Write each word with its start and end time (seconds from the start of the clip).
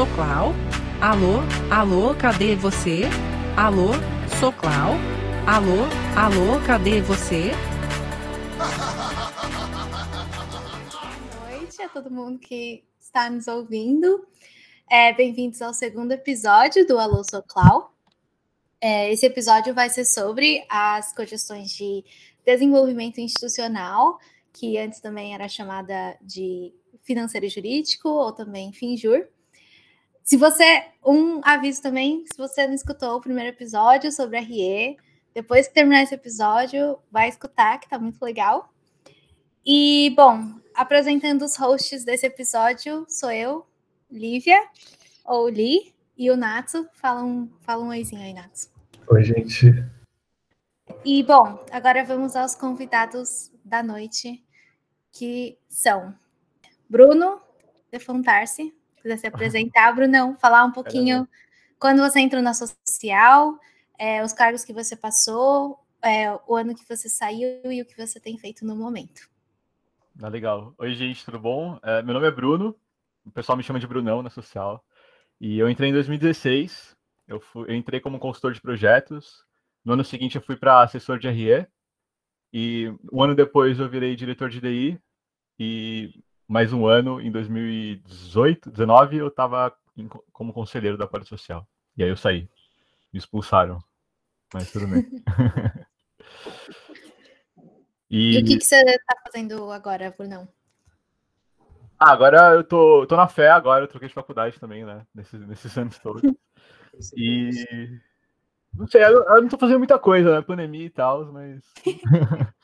sou 0.00 0.06
Clau. 0.14 0.54
Alô, 0.98 1.40
alô, 1.70 2.14
cadê 2.14 2.56
você? 2.56 3.02
Alô, 3.54 3.88
sou 4.40 4.50
Clau. 4.50 4.94
Alô, 5.46 5.84
alô, 6.16 6.58
cadê 6.66 7.02
você? 7.02 7.50
Boa 11.34 11.50
noite 11.50 11.82
a 11.82 11.88
todo 11.90 12.10
mundo 12.10 12.38
que 12.38 12.82
está 12.98 13.28
nos 13.28 13.46
ouvindo. 13.46 14.26
É, 14.90 15.12
Bem-vindos 15.12 15.60
ao 15.60 15.74
segundo 15.74 16.12
episódio 16.12 16.86
do 16.86 16.98
Alô 16.98 17.22
Sou 17.22 17.42
Clau. 17.42 17.94
É, 18.80 19.12
esse 19.12 19.26
episódio 19.26 19.74
vai 19.74 19.90
ser 19.90 20.06
sobre 20.06 20.64
as 20.70 21.12
questões 21.12 21.72
de 21.72 22.02
desenvolvimento 22.46 23.20
institucional, 23.20 24.18
que 24.50 24.78
antes 24.78 24.98
também 24.98 25.34
era 25.34 25.46
chamada 25.46 26.16
de 26.22 26.72
financeiro 27.02 27.44
e 27.44 27.50
jurídico, 27.50 28.08
ou 28.08 28.32
também 28.32 28.72
FinJur. 28.72 29.28
Se 30.30 30.36
você, 30.36 30.84
um 31.04 31.40
aviso 31.42 31.82
também, 31.82 32.24
se 32.32 32.38
você 32.38 32.64
não 32.64 32.74
escutou 32.74 33.16
o 33.16 33.20
primeiro 33.20 33.48
episódio 33.48 34.12
sobre 34.12 34.38
RE, 34.38 34.96
depois 35.34 35.66
que 35.66 35.74
terminar 35.74 36.04
esse 36.04 36.14
episódio, 36.14 37.00
vai 37.10 37.28
escutar, 37.28 37.80
que 37.80 37.88
tá 37.88 37.98
muito 37.98 38.22
legal. 38.22 38.72
E, 39.66 40.14
bom, 40.14 40.54
apresentando 40.72 41.44
os 41.44 41.56
hosts 41.56 42.04
desse 42.04 42.26
episódio, 42.26 43.04
sou 43.08 43.32
eu, 43.32 43.66
Lívia, 44.08 44.56
ou 45.24 45.48
Li, 45.48 45.92
e 46.16 46.30
o 46.30 46.36
Natsu. 46.36 46.88
Fala 46.94 47.24
um, 47.24 47.50
fala 47.62 47.82
um 47.82 47.88
oizinho 47.88 48.22
aí, 48.22 48.32
Natsu. 48.32 48.70
Oi, 49.08 49.24
gente. 49.24 49.84
E, 51.04 51.24
bom, 51.24 51.58
agora 51.72 52.04
vamos 52.04 52.36
aos 52.36 52.54
convidados 52.54 53.50
da 53.64 53.82
noite, 53.82 54.40
que 55.10 55.58
são 55.68 56.14
Bruno 56.88 57.40
Defontar-se, 57.90 58.72
quiser 59.00 59.18
se 59.18 59.26
apresentar, 59.26 59.92
Brunão, 59.92 60.36
falar 60.36 60.64
um 60.64 60.72
pouquinho 60.72 61.28
quando 61.78 62.00
você 62.00 62.20
entrou 62.20 62.42
na 62.42 62.52
social, 62.52 63.58
é, 63.98 64.22
os 64.22 64.32
cargos 64.32 64.64
que 64.64 64.72
você 64.72 64.94
passou, 64.94 65.78
é, 66.02 66.30
o 66.46 66.54
ano 66.54 66.74
que 66.74 66.86
você 66.86 67.08
saiu 67.08 67.72
e 67.72 67.80
o 67.80 67.86
que 67.86 67.96
você 67.96 68.20
tem 68.20 68.38
feito 68.38 68.64
no 68.64 68.76
momento. 68.76 69.28
Ah, 70.22 70.28
legal. 70.28 70.74
Oi, 70.78 70.94
gente, 70.94 71.24
tudo 71.24 71.38
bom? 71.38 71.78
É, 71.82 72.02
meu 72.02 72.12
nome 72.12 72.26
é 72.26 72.30
Bruno, 72.30 72.76
o 73.24 73.30
pessoal 73.30 73.56
me 73.56 73.62
chama 73.62 73.80
de 73.80 73.86
Brunão 73.86 74.22
na 74.22 74.30
social. 74.30 74.84
E 75.40 75.58
eu 75.58 75.70
entrei 75.70 75.88
em 75.88 75.92
2016, 75.92 76.94
eu, 77.26 77.40
fui, 77.40 77.70
eu 77.70 77.74
entrei 77.74 78.00
como 78.00 78.18
consultor 78.18 78.52
de 78.52 78.60
projetos. 78.60 79.44
No 79.84 79.94
ano 79.94 80.04
seguinte, 80.04 80.36
eu 80.36 80.42
fui 80.42 80.56
para 80.56 80.82
assessor 80.82 81.18
de 81.18 81.28
RE. 81.28 81.66
E 82.52 82.92
um 83.10 83.22
ano 83.22 83.34
depois, 83.34 83.78
eu 83.78 83.88
virei 83.88 84.14
diretor 84.16 84.50
de 84.50 84.60
DI. 84.60 85.00
E 85.58 86.12
mais 86.50 86.72
um 86.72 86.84
ano, 86.84 87.20
em 87.20 87.30
2018, 87.30 88.72
19, 88.72 89.18
eu 89.18 89.28
estava 89.28 89.72
como 90.32 90.52
conselheiro 90.52 90.98
da 90.98 91.06
parte 91.06 91.28
social. 91.28 91.64
E 91.96 92.02
aí 92.02 92.08
eu 92.08 92.16
saí. 92.16 92.48
Me 93.12 93.20
expulsaram. 93.20 93.78
Mas 94.52 94.72
tudo 94.72 94.88
bem. 94.88 95.08
e... 98.10 98.34
e... 98.34 98.42
o 98.42 98.44
que, 98.44 98.58
que 98.58 98.64
você 98.64 98.80
está 98.80 99.16
fazendo 99.24 99.70
agora, 99.70 100.10
Brunão? 100.10 100.48
Ah, 101.96 102.10
agora 102.10 102.54
eu 102.56 102.64
tô, 102.64 103.06
tô 103.06 103.16
na 103.16 103.28
fé, 103.28 103.48
agora 103.48 103.84
eu 103.84 103.88
troquei 103.88 104.08
de 104.08 104.14
faculdade 104.14 104.58
também, 104.58 104.84
né? 104.84 105.06
Nesses, 105.14 105.46
nesses 105.46 105.78
anos 105.78 105.98
todos. 106.00 106.20
E. 107.16 107.98
Não 108.74 108.86
sei, 108.86 109.02
eu, 109.02 109.24
eu 109.24 109.40
não 109.40 109.48
tô 109.48 109.56
fazendo 109.56 109.78
muita 109.78 109.98
coisa, 109.98 110.34
né? 110.34 110.42
Pandemia 110.42 110.84
e 110.84 110.90
tal, 110.90 111.32
mas. 111.32 111.62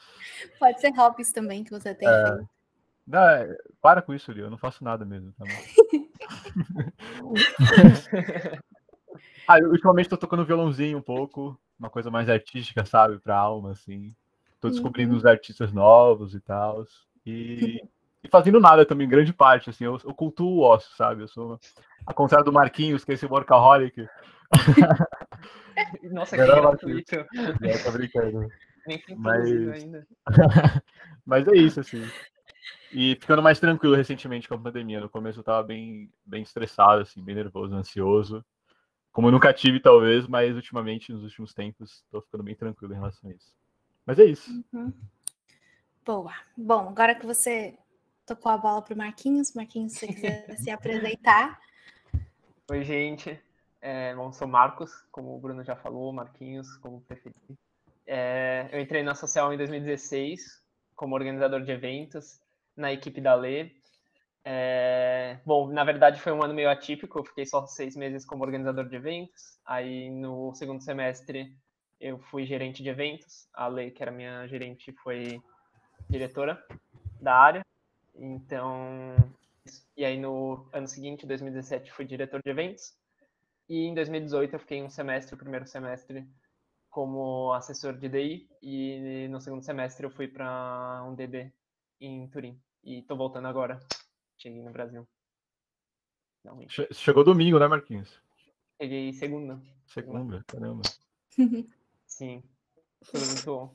Pode 0.58 0.80
ser 0.80 0.90
hobbies 0.90 1.32
também 1.32 1.64
que 1.64 1.70
você 1.70 1.94
tem 1.94 2.06
é... 2.06 2.26
feito. 2.26 2.55
Não, 3.06 3.20
é, 3.20 3.56
para 3.80 4.02
com 4.02 4.12
isso, 4.12 4.32
Lio, 4.32 4.46
eu 4.46 4.50
não 4.50 4.58
faço 4.58 4.82
nada 4.82 5.04
mesmo. 5.04 5.32
Tá 5.32 5.44
ah, 9.46 9.58
ultimamente 9.70 10.08
tô 10.08 10.16
tocando 10.16 10.44
violãozinho 10.44 10.98
um 10.98 11.02
pouco, 11.02 11.58
uma 11.78 11.88
coisa 11.88 12.10
mais 12.10 12.28
artística, 12.28 12.84
sabe, 12.84 13.18
pra 13.18 13.36
alma, 13.36 13.72
assim. 13.72 14.14
Tô 14.60 14.68
descobrindo 14.68 15.12
uhum. 15.12 15.18
uns 15.18 15.26
artistas 15.26 15.72
novos 15.72 16.34
e 16.34 16.40
tal. 16.40 16.84
E, 17.24 17.80
e, 18.24 18.28
fazendo 18.28 18.58
nada 18.58 18.84
também, 18.84 19.08
grande 19.08 19.32
parte, 19.32 19.70
assim, 19.70 19.84
eu, 19.84 20.00
eu 20.04 20.14
cultuo 20.14 20.58
o 20.58 20.62
ócio, 20.62 20.90
sabe? 20.96 21.22
Eu 21.22 21.28
sou, 21.28 21.60
a 22.04 22.12
contrário 22.12 22.44
do 22.44 22.52
Marquinhos, 22.52 23.04
que 23.04 23.12
é 23.12 23.14
esse 23.14 23.26
workaholic. 23.26 24.08
Nossa, 26.10 26.36
que 26.36 26.44
gratuito. 26.44 27.14
É, 27.62 27.78
tô 27.84 27.92
brincando. 27.92 28.48
Nem 28.86 29.02
Mas... 29.16 29.48
ainda. 29.48 30.06
Mas 31.26 31.48
é 31.48 31.56
isso, 31.56 31.80
assim. 31.80 32.08
E 32.98 33.14
ficando 33.16 33.42
mais 33.42 33.60
tranquilo 33.60 33.94
recentemente 33.94 34.48
com 34.48 34.54
a 34.54 34.58
pandemia. 34.58 35.00
No 35.00 35.10
começo 35.10 35.40
eu 35.40 35.44
tava 35.44 35.62
bem, 35.62 36.10
bem 36.24 36.42
estressado, 36.42 37.02
assim, 37.02 37.22
bem 37.22 37.34
nervoso, 37.34 37.74
ansioso. 37.74 38.42
Como 39.12 39.28
eu 39.28 39.32
nunca 39.32 39.52
tive, 39.52 39.78
talvez, 39.78 40.26
mas 40.26 40.56
ultimamente, 40.56 41.12
nos 41.12 41.22
últimos 41.22 41.52
tempos, 41.52 42.02
tô 42.10 42.22
ficando 42.22 42.42
bem 42.42 42.54
tranquilo 42.54 42.94
em 42.94 42.96
relação 42.96 43.28
a 43.28 43.34
isso. 43.34 43.54
Mas 44.06 44.18
é 44.18 44.24
isso. 44.24 44.50
Uhum. 44.72 44.94
Boa. 46.06 46.32
Bom, 46.56 46.88
agora 46.88 47.14
que 47.14 47.26
você 47.26 47.78
tocou 48.24 48.50
a 48.50 48.56
bola 48.56 48.80
pro 48.80 48.96
Marquinhos, 48.96 49.52
Marquinhos, 49.52 49.92
se 49.92 50.06
você 50.06 50.14
quiser 50.14 50.56
se 50.56 50.70
apresentar. 50.70 51.60
Oi, 52.70 52.82
gente. 52.82 53.38
É, 53.82 54.14
bom, 54.14 54.32
sou 54.32 54.48
Marcos, 54.48 55.04
como 55.12 55.36
o 55.36 55.38
Bruno 55.38 55.62
já 55.62 55.76
falou, 55.76 56.14
Marquinhos, 56.14 56.78
como 56.78 57.02
preferir. 57.02 57.36
É, 58.06 58.70
eu 58.72 58.80
entrei 58.80 59.02
na 59.02 59.14
Social 59.14 59.52
em 59.52 59.58
2016 59.58 60.64
como 60.94 61.14
organizador 61.14 61.60
de 61.60 61.70
eventos 61.70 62.40
na 62.76 62.92
equipe 62.92 63.20
da 63.20 63.34
Lê. 63.34 63.70
É, 64.44 65.40
bom, 65.44 65.68
na 65.72 65.82
verdade 65.82 66.20
foi 66.20 66.32
um 66.32 66.42
ano 66.42 66.54
meio 66.54 66.70
atípico, 66.70 67.18
eu 67.18 67.24
fiquei 67.24 67.44
só 67.44 67.66
seis 67.66 67.96
meses 67.96 68.24
como 68.24 68.44
organizador 68.44 68.88
de 68.88 68.96
eventos. 68.96 69.58
Aí 69.64 70.10
no 70.10 70.54
segundo 70.54 70.82
semestre 70.82 71.56
eu 72.00 72.18
fui 72.18 72.44
gerente 72.44 72.82
de 72.82 72.88
eventos. 72.88 73.48
A 73.54 73.66
Lê, 73.66 73.90
que 73.90 74.02
era 74.02 74.12
minha 74.12 74.46
gerente, 74.46 74.92
foi 75.02 75.42
diretora 76.08 76.62
da 77.20 77.34
área. 77.34 77.64
Então, 78.14 79.14
e 79.96 80.04
aí 80.04 80.18
no 80.18 80.68
ano 80.72 80.86
seguinte, 80.86 81.26
2017, 81.26 81.92
fui 81.92 82.04
diretor 82.04 82.40
de 82.42 82.50
eventos. 82.50 82.94
E 83.68 83.86
em 83.86 83.94
2018 83.94 84.54
eu 84.54 84.60
fiquei 84.60 84.82
um 84.82 84.90
semestre, 84.90 85.34
o 85.34 85.38
primeiro 85.38 85.66
semestre, 85.66 86.26
como 86.88 87.52
assessor 87.52 87.94
de 87.94 88.08
DI. 88.08 88.48
E 88.62 89.28
no 89.28 89.40
segundo 89.40 89.62
semestre 89.62 90.06
eu 90.06 90.10
fui 90.10 90.28
para 90.28 91.04
um 91.06 91.14
DB 91.14 91.52
em 92.00 92.28
Turim. 92.28 92.60
E 92.86 93.02
tô 93.02 93.16
voltando 93.16 93.48
agora. 93.48 93.80
Cheguei 94.38 94.62
no 94.62 94.70
Brasil. 94.70 95.04
Finalmente. 96.40 96.86
Chegou 96.94 97.24
domingo, 97.24 97.58
né, 97.58 97.66
Marquinhos? 97.66 98.22
Cheguei 98.80 99.12
segunda. 99.12 99.60
Segunda, 99.88 100.44
caramba. 100.46 100.82
Sim. 102.06 102.44
Foi 103.02 103.20
muito 103.20 103.74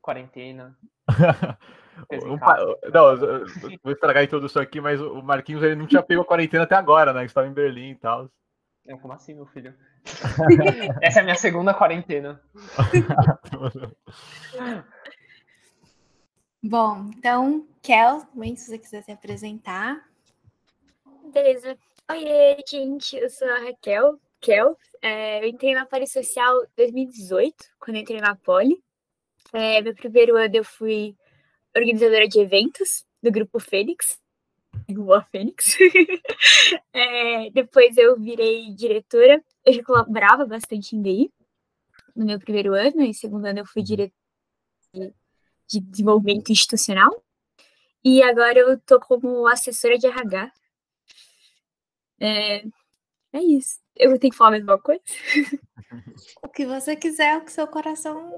quarentena. 0.00 0.78
não, 2.90 3.16
vou 3.82 3.92
estragar 3.92 4.22
a 4.22 4.24
introdução 4.24 4.62
aqui, 4.62 4.80
mas 4.80 4.98
o 4.98 5.20
Marquinhos 5.20 5.62
ele 5.62 5.74
não 5.74 5.86
tinha 5.86 6.02
pego 6.02 6.22
a 6.22 6.24
quarentena 6.24 6.64
até 6.64 6.74
agora, 6.74 7.12
né? 7.12 7.26
Estava 7.26 7.46
em 7.46 7.52
Berlim 7.52 7.90
e 7.90 7.96
tal. 7.96 8.30
como 9.02 9.12
assim, 9.12 9.34
meu 9.34 9.44
filho? 9.44 9.74
Essa 11.02 11.18
é 11.18 11.20
a 11.20 11.24
minha 11.24 11.36
segunda 11.36 11.74
quarentena. 11.74 12.40
Bom, 16.62 17.08
então, 17.16 17.64
Kel, 17.80 18.20
se 18.56 18.66
você 18.66 18.78
quiser 18.78 19.02
se 19.04 19.12
apresentar. 19.12 20.04
Beleza. 21.32 21.78
Oi, 22.10 22.56
gente, 22.68 23.16
eu 23.16 23.30
sou 23.30 23.48
a 23.48 23.60
Raquel, 23.60 24.18
Kel. 24.40 24.76
É, 25.00 25.40
eu 25.44 25.48
entrei 25.48 25.72
na 25.72 25.86
Paris 25.86 26.10
Social 26.10 26.66
2018, 26.76 27.54
quando 27.78 27.98
entrei 27.98 28.20
na 28.20 28.34
Poli. 28.34 28.82
É, 29.52 29.80
meu 29.80 29.94
primeiro 29.94 30.36
ano 30.36 30.56
eu 30.56 30.64
fui 30.64 31.16
organizadora 31.76 32.26
de 32.26 32.40
eventos 32.40 33.06
do 33.22 33.30
Grupo 33.30 33.60
Fênix, 33.60 34.20
Boa 34.90 35.22
Fênix. 35.30 35.76
é, 36.92 37.50
depois 37.50 37.96
eu 37.96 38.18
virei 38.18 38.74
diretora. 38.74 39.40
Eu 39.64 39.72
já 39.72 39.84
colaborava 39.84 40.44
bastante 40.44 40.96
em 40.96 41.02
DI 41.02 41.32
no 42.16 42.26
meu 42.26 42.40
primeiro 42.40 42.74
ano, 42.74 43.02
e 43.02 43.14
segundo 43.14 43.46
ano 43.46 43.60
eu 43.60 43.66
fui 43.66 43.80
diretora 43.80 44.12
de 45.68 45.80
desenvolvimento 45.80 46.50
institucional. 46.50 47.22
E 48.04 48.22
agora 48.22 48.58
eu 48.58 48.78
tô 48.80 48.98
como 48.98 49.46
assessora 49.46 49.98
de 49.98 50.06
RH. 50.06 50.52
É, 52.20 52.64
é 53.32 53.40
isso. 53.42 53.80
Eu 53.94 54.18
tenho 54.18 54.30
que 54.30 54.36
falar 54.36 54.50
a 54.50 54.52
mesma 54.52 54.78
coisa? 54.78 55.02
o 56.42 56.48
que 56.48 56.64
você 56.64 56.96
quiser, 56.96 57.36
o 57.36 57.44
que 57.44 57.52
seu 57.52 57.66
coração 57.66 58.32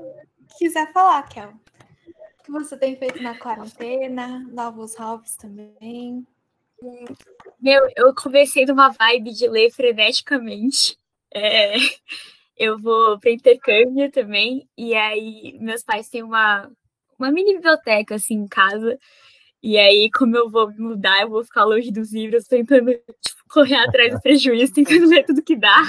quiser 0.59 0.93
falar, 0.93 1.23
Kel. 1.29 1.51
O 1.51 2.43
que 2.43 2.51
você 2.51 2.77
tem 2.77 2.97
feito 2.97 3.23
na 3.23 3.39
quarentena, 3.39 4.41
novos 4.51 4.97
hobbies 4.97 5.37
também. 5.37 6.27
Meu, 7.61 7.89
eu 7.95 8.15
comecei 8.15 8.65
numa 8.65 8.89
vibe 8.89 9.33
de 9.33 9.47
ler 9.47 9.71
freneticamente. 9.71 10.99
É, 11.33 11.75
eu 12.57 12.79
vou 12.79 13.19
para 13.21 13.31
intercâmbio 13.31 14.11
também, 14.11 14.69
e 14.77 14.95
aí 14.95 15.59
meus 15.61 15.83
pais 15.83 16.09
têm 16.09 16.23
uma 16.23 16.71
uma 17.21 17.33
mini 17.33 17.55
biblioteca 17.55 18.15
assim 18.15 18.35
em 18.35 18.49
casa. 18.49 18.99
E 19.63 19.79
aí, 19.79 20.11
como 20.11 20.37
eu 20.37 20.49
vou 20.49 20.69
me 20.69 20.79
mudar, 20.79 21.21
eu 21.21 21.29
vou 21.29 21.45
ficar 21.45 21.65
longe 21.65 21.91
dos 21.93 22.13
livros, 22.13 22.45
tentando 22.45 22.93
tipo, 22.93 23.45
correr 23.51 23.77
atrás 23.77 24.15
do 24.15 24.21
prejuízo, 24.23 24.73
tentando 24.73 25.07
ler 25.07 25.25
tudo 25.25 25.43
que 25.43 25.57
dá. 25.57 25.83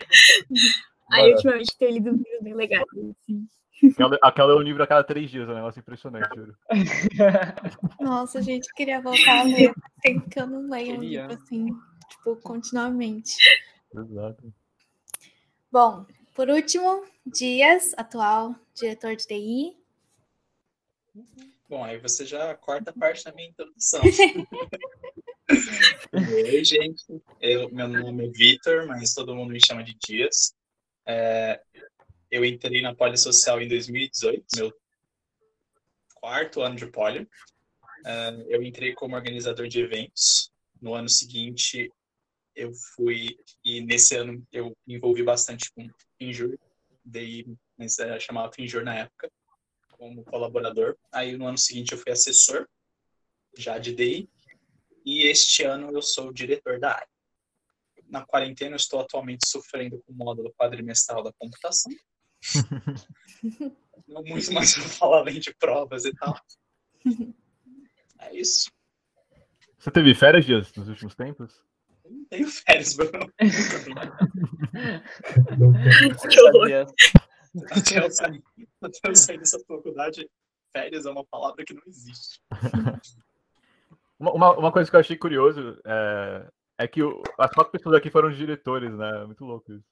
Aí, 1.10 1.32
ultimamente, 1.32 1.76
tenho 1.78 1.92
lido 1.92 2.10
livros 2.10 2.42
bem 2.42 2.54
legais. 2.54 2.84
Assim. 2.92 3.46
Aquela, 3.92 4.18
aquela 4.22 4.52
é 4.52 4.56
um 4.56 4.62
livro 4.62 4.82
a 4.82 4.86
cada 4.86 5.04
três 5.04 5.30
dias, 5.30 5.48
é 5.48 5.52
um 5.52 5.54
negócio 5.54 5.80
impressionante, 5.80 6.28
juro. 6.34 6.54
Nossa, 8.00 8.42
gente, 8.42 8.72
queria 8.74 9.00
voltar 9.00 9.40
a 9.40 9.42
ler. 9.44 9.72
Tem 10.02 10.20
que 10.20 10.38
eu 10.38 10.46
não 10.46 10.68
leio 10.68 10.96
um 10.96 11.02
livro 11.02 11.32
assim, 11.32 11.66
tipo, 12.10 12.36
continuamente. 12.36 13.36
Exato. 13.94 14.52
Bom, 15.70 16.04
por 16.34 16.48
último, 16.48 17.04
Dias, 17.24 17.94
atual 17.96 18.54
diretor 18.74 19.16
de 19.16 19.26
TI. 19.26 19.76
Bom, 21.68 21.84
aí 21.84 21.98
você 21.98 22.24
já 22.24 22.54
corta 22.54 22.92
parte 22.92 23.24
da 23.24 23.32
minha 23.32 23.48
introdução. 23.48 24.00
Oi, 26.12 26.64
gente. 26.64 27.04
Eu, 27.40 27.70
meu 27.70 27.88
nome 27.88 28.26
é 28.26 28.30
Vitor, 28.30 28.86
mas 28.86 29.14
todo 29.14 29.34
mundo 29.34 29.52
me 29.52 29.64
chama 29.64 29.82
de 29.82 29.94
Dias. 29.94 30.54
É, 31.06 31.60
eu 32.30 32.44
entrei 32.44 32.82
na 32.82 32.94
Social 33.16 33.60
em 33.60 33.68
2018, 33.68 34.44
meu 34.56 34.72
quarto 36.14 36.62
ano 36.62 36.76
de 36.76 36.86
Poli. 36.86 37.22
Uh, 38.04 38.42
eu 38.48 38.62
entrei 38.62 38.94
como 38.94 39.16
organizador 39.16 39.66
de 39.68 39.80
eventos. 39.80 40.52
No 40.80 40.94
ano 40.94 41.08
seguinte, 41.08 41.90
eu 42.54 42.72
fui, 42.94 43.38
e 43.64 43.80
nesse 43.80 44.16
ano 44.16 44.46
eu 44.52 44.76
me 44.86 44.94
envolvi 44.94 45.22
bastante 45.22 45.72
com 45.72 45.88
Finjur, 46.18 46.58
daí 47.04 47.46
mas 47.76 47.98
era 47.98 48.18
chamado 48.18 48.52
Finjur 48.54 48.82
na 48.82 48.98
época, 48.98 49.30
como 49.98 50.24
colaborador. 50.24 50.96
Aí 51.12 51.36
no 51.36 51.46
ano 51.46 51.58
seguinte 51.58 51.92
eu 51.92 51.98
fui 51.98 52.12
assessor, 52.12 52.66
já 53.56 53.78
de 53.78 53.94
DI, 53.94 54.30
e 55.04 55.26
este 55.26 55.64
ano 55.64 55.90
eu 55.90 56.00
sou 56.00 56.32
diretor 56.32 56.78
da 56.78 56.94
área. 56.94 57.08
Na 58.06 58.24
quarentena 58.24 58.72
eu 58.72 58.76
estou 58.76 59.00
atualmente 59.00 59.46
sofrendo 59.46 60.02
com 60.02 60.12
o 60.12 60.16
módulo 60.16 60.54
quadrimestral 60.54 61.22
da 61.22 61.32
computação, 61.32 61.92
não 64.06 64.22
muito 64.22 64.52
mais 64.52 64.74
para 64.74 64.84
falar 64.84 65.18
além 65.18 65.40
de 65.40 65.52
provas 65.54 66.04
e 66.04 66.14
tal. 66.14 66.40
É 68.20 68.34
isso. 68.34 68.70
Você 69.78 69.90
teve 69.90 70.14
férias, 70.14 70.46
Dias, 70.46 70.72
nos 70.74 70.88
últimos 70.88 71.14
tempos? 71.14 71.62
Eu 72.04 72.10
não 72.10 72.24
tenho 72.24 72.48
férias, 72.48 72.94
Bruno. 72.94 73.32
Até 77.70 78.04
eu 78.04 78.10
sair, 78.10 78.42
até 78.82 79.10
eu 79.10 79.16
sair 79.16 79.38
dessa 79.38 79.58
faculdade, 79.66 80.28
férias 80.72 81.06
é 81.06 81.10
uma 81.10 81.24
palavra 81.24 81.64
que 81.64 81.74
não 81.74 81.82
existe. 81.86 82.40
Uma, 84.20 84.58
uma, 84.58 84.72
coisa 84.72 84.90
que 84.90 84.96
eu 84.96 85.00
achei 85.00 85.16
curioso 85.16 85.78
é, 85.84 86.48
é 86.78 86.88
que 86.88 87.00
o, 87.00 87.22
as 87.38 87.52
quatro 87.52 87.70
pessoas 87.70 87.94
aqui 87.94 88.10
foram 88.10 88.32
diretores, 88.32 88.92
né? 88.92 89.24
Muito 89.24 89.44
louco 89.44 89.72
isso. 89.72 89.84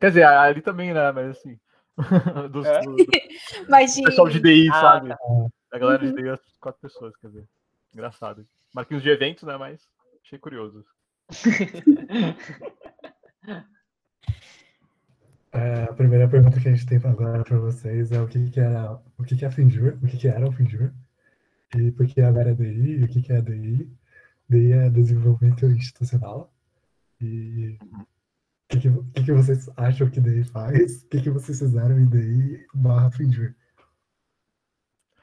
Quer 0.00 0.10
dizer, 0.10 0.22
ali 0.22 0.62
também, 0.62 0.94
né? 0.94 1.10
Mas 1.10 1.36
assim. 1.36 1.58
dos, 2.52 2.64
é? 2.64 2.80
do, 2.82 2.94
Mas 3.68 3.96
de... 3.96 4.02
pessoal 4.04 4.28
de 4.28 4.38
DI, 4.38 4.68
ah, 4.70 4.80
sabe? 4.80 5.08
Tá. 5.08 5.18
A 5.72 5.78
galera 5.78 6.06
de 6.06 6.12
DI, 6.12 6.28
as 6.28 6.40
quatro 6.60 6.80
pessoas, 6.80 7.16
quer 7.16 7.26
dizer. 7.26 7.44
Engraçado. 7.92 8.46
Marquinhos 8.72 9.02
de 9.02 9.10
eventos, 9.10 9.42
né? 9.42 9.56
Mas 9.56 9.84
achei 10.24 10.38
curioso. 10.38 10.84
É, 15.52 15.84
a 15.84 15.92
primeira 15.94 16.28
pergunta 16.28 16.60
que 16.60 16.68
a 16.68 16.74
gente 16.74 16.86
tem 16.86 16.98
agora 16.98 17.42
para 17.42 17.58
vocês 17.58 18.12
é 18.12 18.20
o 18.20 18.28
que, 18.28 18.50
que 18.50 18.60
era 18.60 19.00
o 19.16 19.24
que, 19.24 19.36
que 19.36 19.44
é 19.44 19.50
Finjur, 19.50 19.96
o 20.02 20.06
que, 20.06 20.18
que 20.18 20.28
era 20.28 20.46
o 20.46 20.52
Finjur, 20.52 20.92
e 21.74 21.90
por 21.90 22.06
que 22.06 22.20
agora 22.20 22.50
é 22.50 22.54
DI, 22.54 23.00
e 23.00 23.04
o 23.04 23.08
que, 23.08 23.22
que 23.22 23.32
é 23.32 23.40
DI. 23.40 23.90
DI 24.48 24.72
é 24.72 24.90
desenvolvimento 24.90 25.66
institucional. 25.66 26.52
E 27.20 27.78
o 27.80 28.06
que, 28.68 28.78
que, 28.78 29.24
que, 29.24 29.32
vocês 29.32 29.70
acham 29.76 30.10
que 30.10 30.20
DI 30.20 30.44
faz? 30.44 31.02
O 31.04 31.08
que, 31.08 31.22
que 31.22 31.30
vocês 31.30 31.58
fizeram 31.58 31.98
em 31.98 32.06
DI 32.06 32.66
barra 32.74 33.10
Finjur? 33.10 33.54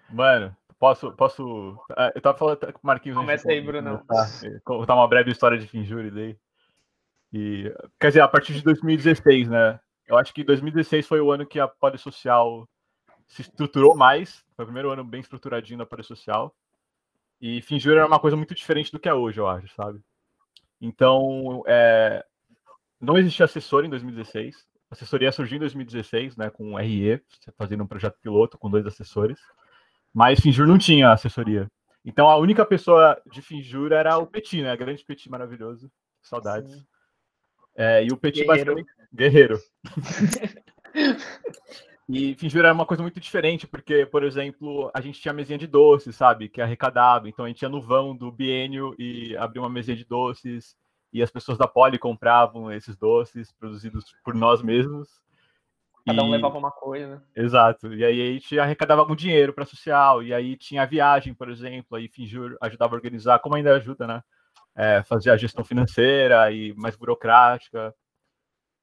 Mano, 0.10 0.56
posso. 0.80 1.12
posso 1.14 1.78
ah, 1.96 2.12
eu 2.16 2.22
tava 2.22 2.38
falando 2.38 2.60
com 2.60 2.80
o 2.84 2.88
Marquinhos. 2.88 3.18
Começa 3.18 3.52
aí, 3.52 3.62
Bruno. 3.62 4.04
Contar 4.64 4.96
uma 4.96 5.08
breve 5.08 5.32
história 5.32 5.58
de 5.58 5.68
Finjur 5.68 6.06
e 6.06 6.12
DI. 6.12 6.40
E, 7.34 7.76
quer 8.00 8.08
dizer, 8.10 8.22
a 8.22 8.28
partir 8.28 8.54
de 8.54 8.64
2016, 8.64 9.50
né? 9.50 9.80
Eu 10.08 10.18
acho 10.18 10.34
que 10.34 10.44
2016 10.44 11.08
foi 11.08 11.20
o 11.20 11.32
ano 11.32 11.46
que 11.46 11.60
a 11.60 11.68
Polissocial 11.68 12.68
se 13.28 13.42
estruturou 13.42 13.96
mais. 13.96 14.44
Foi 14.56 14.64
o 14.64 14.68
primeiro 14.68 14.92
ano 14.92 15.04
bem 15.04 15.22
estruturadinho 15.22 15.80
da 15.80 15.86
Polissocial. 15.86 16.56
E 17.42 17.62
Finjur 17.62 17.94
era 17.94 18.08
uma 18.08 18.20
coisa 18.20 18.38
muito 18.38 18.56
diferente 18.56 18.92
do 18.92 19.00
que 19.00 19.10
é 19.10 19.14
hoje, 19.14 19.40
eu 19.40 19.48
acho, 19.48 19.68
sabe? 19.76 20.00
Então, 20.80 21.64
é, 21.68 22.24
não 23.00 23.18
existia 23.18 23.46
assessor 23.46 23.84
em 23.86 23.90
2016. 23.90 24.56
A 24.90 24.94
assessoria 24.94 25.32
surgiu 25.32 25.58
em 25.58 25.60
2016, 25.60 26.38
né, 26.38 26.50
com 26.50 26.74
o 26.74 26.78
RE, 26.78 27.22
fazendo 27.58 27.84
um 27.84 27.88
projeto 27.88 28.18
piloto 28.22 28.58
com 28.58 28.70
dois 28.70 28.86
assessores. 28.86 29.40
Mas 30.14 30.40
Finjur 30.40 30.68
não 30.68 30.78
tinha 30.78 31.12
assessoria. 31.12 31.70
Então 32.06 32.30
a 32.30 32.38
única 32.38 32.64
pessoa 32.64 33.20
de 33.26 33.42
Finjur 33.42 33.92
era 33.92 34.18
o 34.18 34.28
Petit, 34.28 34.62
né? 34.62 34.78
Grande 34.78 35.04
Petit 35.04 35.30
maravilhoso. 35.30 35.92
Saudades. 36.22 36.86
É, 37.76 38.06
e 38.06 38.08
o 38.12 38.18
Petit 38.18 38.46
Guerreiro. 38.46 38.76
basicamente. 38.76 38.95
Guerreiro. 39.16 39.60
E 42.08 42.36
Finjur 42.36 42.60
era 42.60 42.74
uma 42.74 42.86
coisa 42.86 43.02
muito 43.02 43.20
diferente, 43.20 43.66
porque, 43.66 44.06
por 44.06 44.24
exemplo, 44.24 44.92
a 44.94 45.02
gente 45.02 45.20
tinha 45.20 45.34
mesinha 45.34 45.58
de 45.58 45.66
doces, 45.66 46.16
sabe? 46.16 46.48
Que 46.48 46.62
arrecadava. 46.62 47.28
Então 47.28 47.46
a 47.46 47.48
gente 47.48 47.64
ia 47.64 47.70
no 47.70 47.82
vão 47.82 48.16
do 48.16 48.32
biênio 48.32 48.96
e 49.00 49.36
abria 49.38 49.62
uma 49.62 49.70
mesinha 49.70 49.98
de 49.98 50.06
doces 50.06 50.76
e 51.12 51.24
as 51.24 51.32
pessoas 51.32 51.58
da 51.58 51.68
Poli 51.68 51.98
compravam 51.98 52.72
esses 52.72 52.96
doces 52.96 53.52
produzidos 53.54 54.06
por 54.24 54.36
nós 54.36 54.62
mesmos. 54.62 55.10
Cada 56.06 56.22
um 56.22 56.30
levava 56.30 56.60
uma 56.60 56.70
coisa, 56.70 57.16
né? 57.16 57.22
Exato. 57.36 57.92
E 57.92 58.06
aí 58.06 58.22
a 58.22 58.34
gente 58.34 58.60
arrecadava 58.60 59.02
algum 59.02 59.16
dinheiro 59.16 59.52
para 59.52 59.66
social. 59.66 60.22
E 60.22 60.32
aí 60.32 60.56
tinha 60.56 60.84
a 60.84 60.86
viagem, 60.86 61.34
por 61.34 61.50
exemplo. 61.50 61.98
Aí 61.98 62.08
Finjur 62.08 62.56
ajudava 62.62 62.94
a 62.94 62.98
organizar, 62.98 63.40
como 63.40 63.56
ainda 63.56 63.76
ajuda, 63.76 64.06
né? 64.06 64.24
É, 64.76 65.02
fazer 65.02 65.32
a 65.32 65.38
gestão 65.38 65.66
financeira 65.66 66.52
e 66.52 66.72
mais 66.76 66.96
burocrática. 66.96 67.92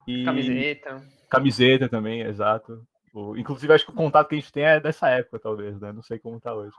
E... 0.06 0.24
Camiseta. 0.24 1.02
Camiseta 1.28 1.88
também, 1.88 2.22
exato. 2.22 2.86
O... 3.12 3.36
Inclusive, 3.36 3.72
acho 3.72 3.84
que 3.84 3.92
o 3.92 3.94
contato 3.94 4.28
que 4.28 4.34
a 4.34 4.38
gente 4.38 4.52
tem 4.52 4.64
é 4.64 4.80
dessa 4.80 5.08
época, 5.08 5.38
talvez, 5.38 5.78
né? 5.80 5.92
Não 5.92 6.02
sei 6.02 6.18
como 6.18 6.40
tá 6.40 6.54
hoje. 6.54 6.74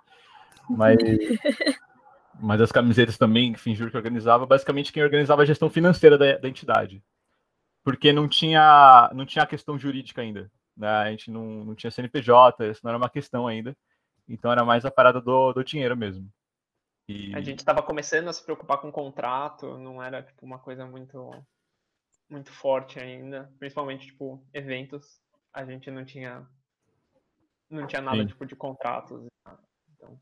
Mas. 0.69 0.97
mas 2.39 2.61
as 2.61 2.71
camisetas 2.71 3.17
também, 3.17 3.53
que 3.53 3.59
fingiu 3.59 3.89
que 3.89 3.97
organizava, 3.97 4.45
basicamente 4.45 4.91
quem 4.91 5.03
organizava 5.03 5.43
a 5.43 5.45
gestão 5.45 5.69
financeira 5.69 6.17
da, 6.17 6.37
da 6.37 6.49
entidade. 6.49 7.03
Porque 7.83 8.13
não 8.13 8.27
tinha, 8.27 9.09
não 9.13 9.25
tinha 9.25 9.43
a 9.43 9.47
questão 9.47 9.77
jurídica 9.77 10.21
ainda. 10.21 10.49
Né? 10.75 10.87
A 10.87 11.11
gente 11.11 11.29
não, 11.29 11.65
não 11.65 11.75
tinha 11.75 11.91
CNPJ, 11.91 12.69
isso 12.69 12.81
não 12.83 12.89
era 12.89 12.97
uma 12.97 13.09
questão 13.09 13.45
ainda. 13.45 13.75
Então 14.27 14.51
era 14.51 14.63
mais 14.63 14.85
a 14.85 14.91
parada 14.91 15.21
do, 15.21 15.53
do 15.53 15.63
dinheiro 15.63 15.95
mesmo. 15.95 16.27
E... 17.07 17.35
A 17.35 17.41
gente 17.41 17.59
estava 17.59 17.81
começando 17.81 18.29
a 18.29 18.33
se 18.33 18.43
preocupar 18.43 18.77
com 18.79 18.87
o 18.87 18.91
contrato, 18.91 19.77
não 19.77 20.01
era 20.01 20.23
tipo, 20.23 20.45
uma 20.45 20.57
coisa 20.57 20.85
muito 20.85 21.29
muito 22.29 22.51
forte 22.51 22.99
ainda, 22.99 23.51
principalmente 23.59 24.07
tipo 24.07 24.45
eventos. 24.53 25.21
A 25.53 25.65
gente 25.65 25.91
não 25.91 26.03
tinha 26.03 26.47
não 27.69 27.87
tinha 27.87 28.01
nada 28.01 28.17
Sim. 28.17 28.27
tipo 28.27 28.45
de 28.45 28.55
contratos. 28.55 29.25
Então 29.91 30.19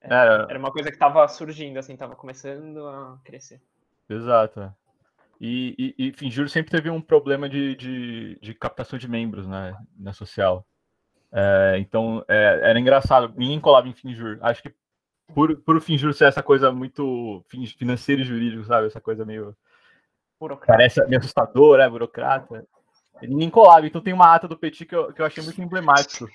era, 0.00 0.46
era 0.48 0.58
uma 0.58 0.72
coisa 0.72 0.88
que 0.88 0.96
estava 0.96 1.26
surgindo, 1.28 1.78
assim, 1.78 1.92
estava 1.92 2.16
começando 2.16 2.86
a 2.86 3.20
crescer. 3.24 3.62
Exato. 4.08 4.60
É. 4.60 4.72
E, 5.40 5.94
e, 5.98 6.12
e 6.28 6.48
sempre 6.48 6.70
teve 6.70 6.90
um 6.90 7.00
problema 7.00 7.48
de, 7.48 7.74
de, 7.74 8.38
de, 8.40 8.54
captação 8.54 8.98
de 8.98 9.08
membros 9.08 9.46
né, 9.46 9.76
na 9.98 10.12
social. 10.12 10.66
É, 11.32 11.76
então, 11.78 12.24
é, 12.28 12.60
era 12.62 12.78
engraçado. 12.78 13.32
Ninguém 13.36 13.60
colava 13.60 13.88
em 13.88 13.92
Finjur. 13.92 14.38
Acho 14.40 14.62
que 14.62 14.72
por, 15.34 15.56
por 15.62 15.80
Finjur 15.80 16.12
ser 16.14 16.26
essa 16.26 16.42
coisa 16.42 16.70
muito 16.70 17.44
financeira 17.76 18.22
e 18.22 18.24
jurídica, 18.24 18.64
sabe? 18.64 18.86
Essa 18.86 19.00
coisa 19.00 19.24
meio... 19.24 19.56
Burocrata. 20.42 20.72
Parece 20.72 21.04
meio 21.06 21.20
assustadora, 21.20 21.84
é, 21.84 21.88
burocrata. 21.88 22.66
Colava. 23.52 23.86
Então 23.86 24.00
tem 24.00 24.12
uma 24.12 24.34
ata 24.34 24.48
do 24.48 24.58
Petit 24.58 24.84
que 24.84 24.96
eu, 24.96 25.12
que 25.12 25.22
eu 25.22 25.26
achei 25.26 25.40
muito 25.44 25.62
emblemático. 25.62 26.26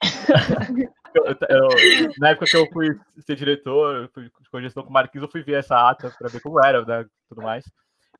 eu, 1.12 1.24
eu, 1.48 1.68
na 2.18 2.28
época 2.28 2.46
que 2.46 2.56
eu 2.56 2.68
fui 2.72 2.96
ser 3.18 3.34
diretor, 3.34 4.08
fui 4.14 4.30
com 4.52 4.60
gestão 4.60 4.84
com 4.84 4.90
o 4.90 4.92
Marquinhos, 4.92 5.24
eu 5.24 5.32
fui 5.32 5.42
ver 5.42 5.58
essa 5.58 5.90
ata 5.90 6.14
para 6.16 6.28
ver 6.28 6.40
como 6.40 6.64
era, 6.64 6.84
né, 6.84 7.04
tudo 7.28 7.42
mais. 7.42 7.64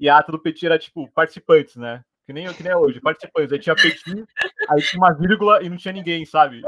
E 0.01 0.09
a 0.09 0.19
ata 0.19 0.33
do 0.33 0.41
Petit 0.41 0.67
era 0.67 0.77
tipo 0.77 1.09
participantes, 1.13 1.77
né? 1.77 2.03
Que 2.27 2.33
nem, 2.33 2.53
que 2.53 2.65
nem 2.65 2.73
é 2.73 2.77
hoje, 2.77 3.01
participantes. 3.01 3.53
Aí 3.53 3.61
tinha 3.61 3.77
Petit, 3.77 4.25
aí 4.69 4.83
tinha 4.83 5.01
uma 5.01 5.15
vírgula 5.15 5.63
e 5.63 5.69
não 5.69 5.77
tinha 5.77 5.95
ninguém, 5.95 6.27
sabe? 6.27 6.63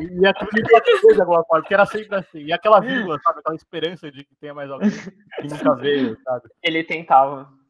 E 0.00 0.26
é 0.26 0.32
tudo 0.32 1.14
de 1.14 1.20
alguma 1.20 1.44
forma, 1.44 1.62
porque 1.62 1.74
era 1.74 1.86
sempre 1.86 2.14
assim. 2.14 2.44
E 2.44 2.52
aquela 2.52 2.78
vírgula, 2.78 3.18
sabe? 3.24 3.40
Aquela 3.40 3.56
esperança 3.56 4.12
de 4.12 4.22
que 4.22 4.36
tenha 4.36 4.54
mais 4.54 4.70
alguém 4.70 4.90
que 4.90 5.48
nunca 5.48 5.74
veio, 5.74 6.16
sabe? 6.22 6.48
Ele 6.62 6.84
tentava. 6.84 7.61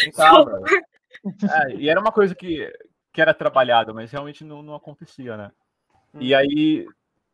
Tentava. 0.00 0.60
É, 1.42 1.74
e 1.74 1.88
era 1.88 1.98
uma 1.98 2.12
coisa 2.12 2.32
que, 2.32 2.72
que 3.12 3.20
era 3.20 3.34
trabalhada, 3.34 3.92
mas 3.92 4.12
realmente 4.12 4.44
não, 4.44 4.62
não 4.62 4.74
acontecia, 4.74 5.36
né? 5.36 5.50
Hum. 6.14 6.18
E 6.20 6.32
aí 6.32 6.86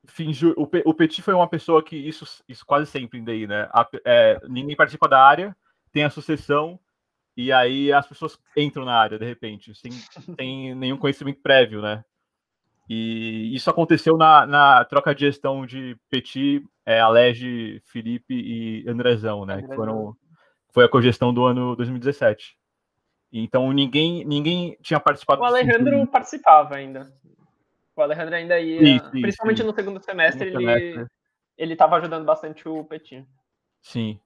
Finjur, 0.06 0.54
o, 0.56 0.68
o 0.84 0.94
Petit 0.94 1.22
foi 1.22 1.34
uma 1.34 1.48
pessoa 1.48 1.82
que 1.82 1.96
isso, 1.96 2.24
isso 2.48 2.64
quase 2.64 2.90
sempre 2.90 3.18
em 3.18 3.24
DI, 3.24 3.46
né? 3.46 3.68
A- 3.72 3.88
é, 4.04 4.40
ninguém 4.48 4.76
participa 4.76 5.08
da 5.08 5.20
área, 5.20 5.54
tem 5.92 6.04
a 6.04 6.10
sucessão, 6.10 6.78
e 7.36 7.52
aí 7.52 7.92
as 7.92 8.06
pessoas 8.06 8.38
entram 8.56 8.84
na 8.84 8.96
área 8.96 9.18
de 9.18 9.24
repente, 9.24 9.74
sem, 9.74 9.90
sem 10.40 10.74
nenhum 10.74 10.96
conhecimento 10.96 11.40
prévio, 11.42 11.82
né? 11.82 12.04
E 12.88 13.54
isso 13.54 13.70
aconteceu 13.70 14.16
na, 14.16 14.46
na 14.46 14.84
troca 14.84 15.14
de 15.14 15.22
gestão 15.22 15.64
de 15.64 15.96
Petit, 16.10 16.62
é, 16.84 17.00
Alege, 17.00 17.80
Felipe 17.86 18.34
e 18.34 18.88
Andrezão, 18.88 19.46
né? 19.46 19.56
Que 19.56 19.64
Andrezão. 19.64 19.76
foram, 19.76 20.16
foi 20.74 20.84
a 20.84 20.88
cogestão 20.88 21.32
do 21.32 21.44
ano 21.44 21.76
2017. 21.76 22.56
Então 23.32 23.72
ninguém, 23.72 24.24
ninguém 24.24 24.76
tinha 24.82 24.98
participado 24.98 25.40
O 25.40 25.44
Alejandro 25.44 26.04
participava 26.08 26.74
ainda. 26.74 27.12
O 27.96 28.02
Alejandro 28.02 28.34
ainda 28.34 28.58
ia, 28.58 28.80
Sim, 28.80 28.98
sim, 29.12 29.20
principalmente 29.22 29.60
sim. 29.60 29.66
no 29.66 29.72
segundo 29.72 30.02
semestre, 30.02 30.50
No 30.50 30.60
ele 30.60 30.80
semestre. 30.80 31.06
ele 31.56 31.72
estava 31.74 31.96
ajudando 31.96 32.24
bastante 32.24 32.68
o 32.68 32.84
Petit. 32.84 33.24
Sim. 33.80 34.18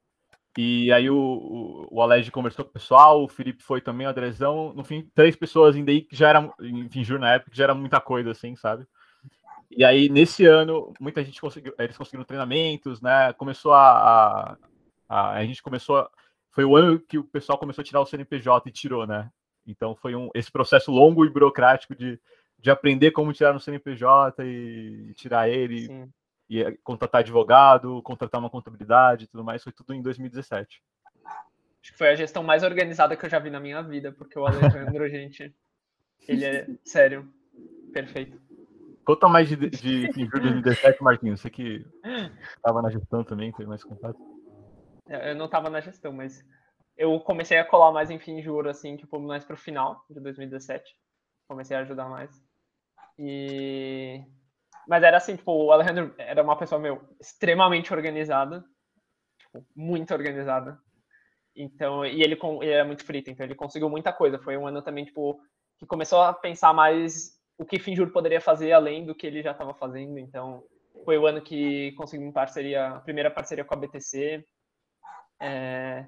E 0.57 0.91
aí 0.91 1.11
o, 1.11 1.17
o, 1.17 1.89
o 1.91 2.03
Alege 2.03 2.31
conversou 2.31 2.65
com 2.65 2.71
o 2.71 2.75
pessoal, 2.75 3.23
o 3.23 3.29
Felipe 3.29 3.63
foi 3.63 3.83
também, 3.83 4.07
o 4.07 4.11
Andrezão. 4.11 4.73
No 4.73 4.83
fim, 4.83 5.09
três 5.15 5.37
pessoas 5.37 5.77
ainda 5.77 5.91
aí 5.91 6.01
que 6.01 6.17
já 6.17 6.31
era, 6.31 6.53
enfim, 6.61 7.05
juro 7.05 7.21
na 7.21 7.35
época, 7.35 7.51
que 7.51 7.57
já 7.59 7.65
era 7.65 7.75
muita 7.75 8.01
coisa, 8.01 8.31
assim, 8.31 8.57
sabe? 8.57 8.87
E 9.71 9.85
aí, 9.85 10.09
nesse 10.09 10.47
ano, 10.47 10.95
muita 10.99 11.23
gente 11.23 11.41
conseguiu, 11.41 11.75
eles 11.79 11.97
conseguiram 11.97 12.25
treinamentos, 12.25 13.03
né? 13.03 13.35
Começou 13.35 13.75
a. 13.75 13.91
A, 13.91 14.57
a, 15.09 15.31
a 15.35 15.45
gente 15.45 15.63
começou. 15.63 15.99
A, 15.99 16.11
foi 16.51 16.65
o 16.65 16.77
ano 16.77 16.99
que 16.99 17.19
o 17.19 17.25
pessoal 17.25 17.59
começou 17.59 17.83
a 17.83 17.85
tirar 17.85 18.01
o 18.01 18.07
CNPJ 18.07 18.69
e 18.69 18.73
tirou, 18.73 19.07
né? 19.07 19.31
Então 19.67 19.95
foi 19.95 20.15
um, 20.15 20.31
esse 20.35 20.51
processo 20.51 20.91
longo 20.91 21.25
e 21.25 21.31
burocrático 21.31 21.95
de, 21.95 22.19
de 22.59 22.71
aprender 22.71 23.11
como 23.11 23.33
tirar 23.33 23.53
no 23.53 23.61
CNPJ 23.61 24.45
e 24.45 25.13
tirar 25.15 25.49
ele, 25.49 25.87
Sim. 25.87 26.13
e 26.49 26.63
eh, 26.63 26.77
contratar 26.83 27.21
advogado, 27.21 28.03
contratar 28.03 28.41
uma 28.41 28.51
contabilidade 28.51 29.25
e 29.25 29.27
tudo 29.29 29.45
mais, 29.45 29.63
foi 29.63 29.73
tudo 29.73 29.95
em 29.95 30.03
2017. 30.03 30.83
Acho 31.81 31.93
que 31.93 31.99
foi 31.99 32.09
a 32.09 32.15
gestão 32.15 32.43
mais 32.43 32.63
organizada 32.63 33.17
que 33.17 33.25
eu 33.25 33.31
já 33.31 33.39
vi 33.39 33.51
na 33.51 33.61
minha 33.61 33.83
vida, 33.83 34.11
porque 34.11 34.39
o 34.39 34.47
Alejandro, 34.47 35.09
gente, 35.09 35.55
ele 36.27 36.45
é 36.45 36.67
sério, 36.83 37.33
perfeito. 37.93 38.41
Conta 39.05 39.29
mais 39.29 39.49
de, 39.49 39.57
de 39.57 40.13
Finjur 40.13 40.41
2017, 40.41 41.03
Marquinhos. 41.03 41.41
Você 41.41 41.49
que 41.49 41.87
estava 42.57 42.83
na 42.83 42.91
gestão 42.91 43.25
também, 43.25 43.53
teve 43.53 43.67
mais 43.67 43.83
contato. 43.83 44.19
Eu 45.09 45.35
não 45.35 45.49
tava 45.49 45.71
na 45.71 45.81
gestão, 45.81 46.13
mas 46.13 46.45
eu 46.97 47.19
comecei 47.21 47.59
a 47.59 47.65
colar 47.65 47.93
mais 47.93 48.11
em 48.11 48.19
Finjur, 48.19 48.67
assim, 48.69 48.97
tipo, 48.97 49.19
mais 49.19 49.45
pro 49.45 49.57
final 49.57 50.05
de 50.11 50.21
2017. 50.21 50.85
Comecei 51.49 51.77
a 51.77 51.81
ajudar 51.81 52.09
mais. 52.09 52.31
E... 53.19 54.23
Mas 54.87 55.03
era 55.03 55.17
assim, 55.17 55.37
tipo, 55.37 55.53
o 55.53 55.73
Alejandro 55.73 56.15
era 56.19 56.43
uma 56.43 56.57
pessoa, 56.57 56.81
meu, 56.81 57.01
extremamente 57.21 57.93
organizada. 57.93 58.65
Tipo, 59.39 59.67
muito 59.75 60.13
organizada. 60.13 60.79
Então, 61.55 62.05
e 62.05 62.23
ele, 62.23 62.39
ele 62.63 62.71
era 62.71 62.85
muito 62.85 63.05
frito, 63.05 63.31
então 63.31 63.45
ele 63.45 63.55
conseguiu 63.55 63.89
muita 63.89 64.13
coisa. 64.13 64.39
Foi 64.39 64.57
um 64.57 64.67
ano 64.67 64.83
também, 64.83 65.05
tipo, 65.05 65.41
que 65.79 65.87
começou 65.87 66.21
a 66.23 66.33
pensar 66.33 66.73
mais 66.73 67.39
o 67.59 67.65
que 67.65 67.79
Finjur 67.79 68.11
poderia 68.13 68.41
fazer 68.41 68.73
além 68.73 69.05
do 69.05 69.15
que 69.15 69.27
ele 69.27 69.43
já 69.43 69.53
estava 69.53 69.75
fazendo. 69.75 70.19
Então, 70.19 70.63
foi 71.05 71.19
o 71.19 71.27
ano 71.27 71.43
que 71.43 71.93
conseguimos 71.93 72.33
parceria, 72.33 72.89
a 72.89 73.01
primeira 73.01 73.31
parceria 73.31 73.65
com 73.65 73.75
a 73.75 73.77
BTC. 73.77 74.45
É, 75.41 76.07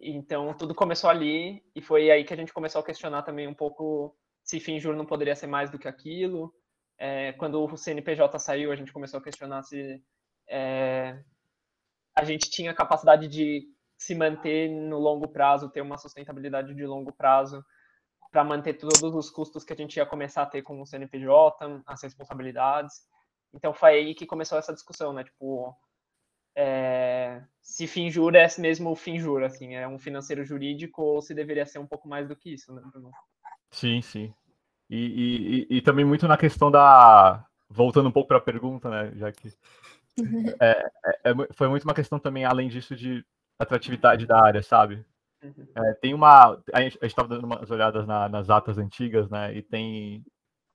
então, 0.00 0.54
tudo 0.54 0.74
começou 0.74 1.10
ali, 1.10 1.62
e 1.74 1.82
foi 1.82 2.10
aí 2.10 2.24
que 2.24 2.32
a 2.32 2.36
gente 2.36 2.52
começou 2.52 2.80
a 2.80 2.84
questionar 2.84 3.22
também 3.22 3.48
um 3.48 3.54
pouco 3.54 4.16
se 4.44 4.60
Finjur 4.60 4.94
não 4.96 5.04
poderia 5.06 5.34
ser 5.34 5.46
mais 5.46 5.70
do 5.70 5.78
que 5.78 5.88
aquilo. 5.88 6.54
É, 6.98 7.32
quando 7.34 7.62
o 7.62 7.76
CNPJ 7.76 8.38
saiu, 8.38 8.72
a 8.72 8.76
gente 8.76 8.92
começou 8.92 9.20
a 9.20 9.22
questionar 9.22 9.62
se 9.62 10.02
é, 10.48 11.22
a 12.14 12.24
gente 12.24 12.50
tinha 12.50 12.74
capacidade 12.74 13.28
de 13.28 13.66
se 13.96 14.14
manter 14.14 14.68
no 14.70 14.98
longo 14.98 15.28
prazo, 15.28 15.70
ter 15.70 15.80
uma 15.80 15.98
sustentabilidade 15.98 16.74
de 16.74 16.86
longo 16.86 17.12
prazo, 17.12 17.64
para 18.30 18.44
manter 18.44 18.74
todos 18.74 19.02
os 19.02 19.30
custos 19.30 19.64
que 19.64 19.72
a 19.72 19.76
gente 19.76 19.96
ia 19.96 20.06
começar 20.06 20.42
a 20.42 20.46
ter 20.46 20.62
com 20.62 20.80
o 20.80 20.86
CNPJ, 20.86 21.82
as 21.86 22.02
responsabilidades. 22.02 22.94
Então 23.54 23.72
foi 23.72 23.90
aí 23.90 24.14
que 24.14 24.26
começou 24.26 24.58
essa 24.58 24.72
discussão, 24.72 25.12
né? 25.12 25.24
Tipo, 25.24 25.74
é, 26.60 27.40
se 27.62 27.86
Finjur 27.86 28.34
é 28.34 28.46
mesmo 28.58 28.94
Finjur, 28.96 29.44
assim, 29.44 29.76
é 29.76 29.86
um 29.86 29.98
financeiro 29.98 30.44
jurídico 30.44 31.00
ou 31.02 31.22
se 31.22 31.32
deveria 31.32 31.64
ser 31.64 31.78
um 31.78 31.86
pouco 31.86 32.08
mais 32.08 32.26
do 32.26 32.34
que 32.34 32.52
isso, 32.52 32.74
né, 32.74 32.82
Bruno? 32.90 33.10
Sim, 33.70 34.02
sim. 34.02 34.34
E, 34.90 34.96
e, 34.96 35.74
e- 35.74 35.76
e 35.78 35.82
também 35.82 36.04
muito 36.04 36.26
na 36.26 36.36
questão 36.36 36.70
da. 36.70 37.44
Voltando 37.70 38.08
um 38.08 38.12
pouco 38.12 38.26
para 38.28 38.38
a 38.38 38.40
pergunta, 38.40 38.90
né? 38.90 39.12
Já 39.16 39.30
que. 39.30 39.52
É, 40.60 40.90
é- 41.04 41.30
é 41.30 41.52
foi 41.52 41.68
muito 41.68 41.84
uma 41.84 41.94
questão 41.94 42.18
também, 42.18 42.44
além 42.44 42.68
disso, 42.68 42.96
de 42.96 43.24
atratividade 43.56 44.26
da 44.26 44.42
área, 44.44 44.62
sabe? 44.62 45.04
Uhum. 45.44 45.66
É, 45.76 45.94
tem 45.94 46.12
uma. 46.12 46.60
A 46.72 46.80
gente 46.80 46.98
estava 47.02 47.28
dando 47.28 47.44
umas 47.44 47.70
olhadas 47.70 48.04
na- 48.04 48.28
nas 48.28 48.50
atas 48.50 48.78
antigas, 48.78 49.30
né? 49.30 49.54
E 49.56 49.62
tem. 49.62 50.24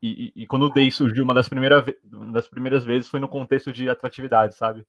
E, 0.01 0.31
e- 0.37 0.43
e 0.43 0.47
quando 0.47 0.63
o 0.67 0.69
DEI 0.69 0.91
surgiu, 0.91 1.25
uma 1.25 1.33
das, 1.33 1.49
primeira 1.49 1.83
das 2.31 2.47
primeiras 2.47 2.85
vezes 2.85 3.09
foi 3.09 3.19
no 3.19 3.27
contexto 3.27 3.73
de 3.73 3.89
atratividade, 3.89 4.55
sabe? 4.55 4.85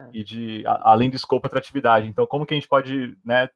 É. 0.00 0.08
E 0.12 0.24
de, 0.24 0.66
a- 0.66 0.90
além 0.92 1.10
do 1.10 1.16
escopo, 1.16 1.46
atratividade. 1.46 2.06
Então, 2.08 2.26
como 2.26 2.46
que 2.46 2.54
a 2.54 2.56
gente 2.56 2.68
pode, 2.68 3.16
né, 3.24 3.48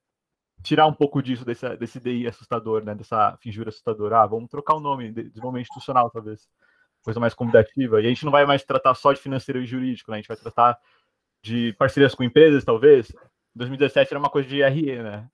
tirar 0.62 0.86
um 0.86 0.92
pouco 0.94 1.22
disso, 1.22 1.44
desse, 1.44 1.76
desse 1.76 2.00
DI 2.00 2.26
assustador, 2.26 2.84
né? 2.84 2.94
Dessa 2.94 3.36
finjura 3.40 3.68
assustadora? 3.70 4.20
Ah, 4.22 4.26
vamos 4.26 4.48
trocar 4.50 4.74
o 4.76 4.80
nome, 4.80 5.10
de- 5.12 5.28
desenvolvimento 5.30 5.66
institucional, 5.66 6.10
talvez. 6.10 6.48
Coisa 7.02 7.20
mais 7.20 7.34
convidativa. 7.34 8.00
E 8.00 8.06
a 8.06 8.08
gente 8.08 8.24
não 8.24 8.32
vai 8.32 8.46
mais 8.46 8.64
tratar 8.64 8.94
só 8.94 9.12
de 9.12 9.20
financeiro 9.20 9.60
e 9.62 9.66
jurídico, 9.66 10.10
né? 10.10 10.16
A 10.16 10.20
gente 10.20 10.28
vai 10.28 10.36
tratar 10.36 10.78
de 11.42 11.72
parcerias 11.74 12.14
com 12.14 12.22
empresas, 12.24 12.64
talvez. 12.64 13.12
2017 13.54 14.12
era 14.12 14.18
uma 14.18 14.30
coisa 14.30 14.48
de 14.48 14.62
RE, 14.62 15.02
né? 15.02 15.28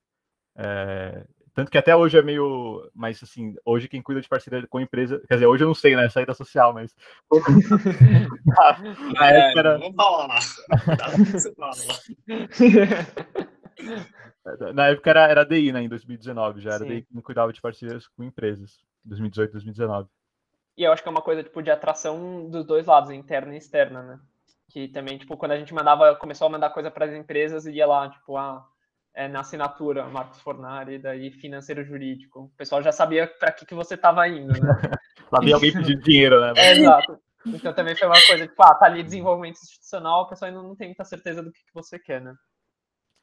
É, 0.57 1.25
tanto 1.55 1.71
que 1.71 1.79
até 1.79 1.95
hoje 1.95 2.19
é 2.19 2.23
meio. 2.23 2.91
Mas 2.95 3.23
assim, 3.23 3.55
hoje 3.65 3.89
quem 3.89 4.03
cuida 4.03 4.21
de 4.21 4.29
parceria 4.29 4.67
com 4.67 4.81
empresa. 4.81 5.21
Quer 5.29 5.35
dizer, 5.35 5.47
hoje 5.47 5.65
eu 5.65 5.69
não 5.69 5.75
sei, 5.75 5.95
né? 5.97 6.09
Saída 6.09 6.35
social, 6.35 6.73
mas. 6.73 6.95
Na 9.15 9.31
É, 9.31 9.39
época 9.41 9.61
era- 9.61 9.79
Vamos 9.79 9.97
falar. 9.97 10.41
Tá, 10.97 11.09
você 11.11 11.55
fala. 11.55 11.73
Na 14.75 14.89
época 14.89 15.11
era, 15.11 15.27
era 15.29 15.45
DI, 15.45 15.73
né? 15.73 15.83
Em 15.83 15.89
2019, 15.89 16.61
já 16.61 16.71
era 16.75 16.85
Sim. 16.85 16.89
DI 16.89 17.03
que 17.03 17.23
cuidava 17.23 17.53
de 17.53 17.61
parcerias 17.61 18.07
com 18.09 18.25
empresas. 18.25 18.79
2018, 19.05 19.53
2019. 19.53 20.09
E 20.77 20.85
eu 20.85 20.93
acho 20.93 21.03
que 21.03 21.09
é 21.09 21.13
uma 21.13 21.23
coisa, 21.23 21.43
tipo, 21.43 21.63
de 21.63 21.71
atração 21.71 22.49
dos 22.49 22.65
dois 22.65 22.87
lados, 22.87 23.11
interna 23.11 23.55
e 23.55 23.59
externa, 23.59 24.03
né? 24.03 24.21
Que 24.69 24.89
também, 24.89 25.19
tipo, 25.19 25.37
quando 25.37 25.53
a 25.53 25.59
gente 25.59 25.75
mandava, 25.75 26.15
começou 26.17 26.47
a 26.47 26.51
mandar 26.51 26.71
coisa 26.71 26.91
para 26.91 27.07
as 27.07 27.13
empresas, 27.13 27.67
ia 27.67 27.87
lá, 27.87 28.09
tipo, 28.09 28.37
ah, 28.37 28.65
é, 29.15 29.29
na 29.29 29.41
assinatura, 29.41 30.07
Marcos 30.07 30.41
Fornari, 30.41 30.99
daí 30.99 31.31
financeiro 31.31 31.85
jurídico. 31.85 32.45
O 32.45 32.57
pessoal 32.57 32.83
já 32.83 32.93
sabia 32.93 33.27
para 33.27 33.53
que, 33.53 33.67
que 33.67 33.75
você 33.75 33.95
estava 33.95 34.27
indo, 34.29 34.53
né? 34.53 34.61
Lá 35.33 35.41
vem 35.41 35.53
alguém 35.53 35.73
pedindo 35.73 36.03
dinheiro, 36.03 36.41
né? 36.41 36.53
É, 36.57 36.73
exato. 36.73 37.19
Então 37.47 37.73
também 37.73 37.97
foi 37.97 38.07
uma 38.07 38.27
coisa, 38.27 38.47
tipo, 38.47 38.63
ah, 38.63 38.75
tá 38.75 38.87
ali 38.87 39.03
desenvolvimento 39.03 39.57
institucional, 39.57 40.23
a 40.23 40.29
pessoa 40.29 40.49
ainda 40.49 40.63
não 40.63 40.77
tem 40.77 40.89
muita 40.89 41.05
certeza 41.05 41.43
do 41.43 41.51
que, 41.51 41.61
que 41.61 41.73
você 41.75 41.99
quer, 41.99 42.21
né? 42.21 42.35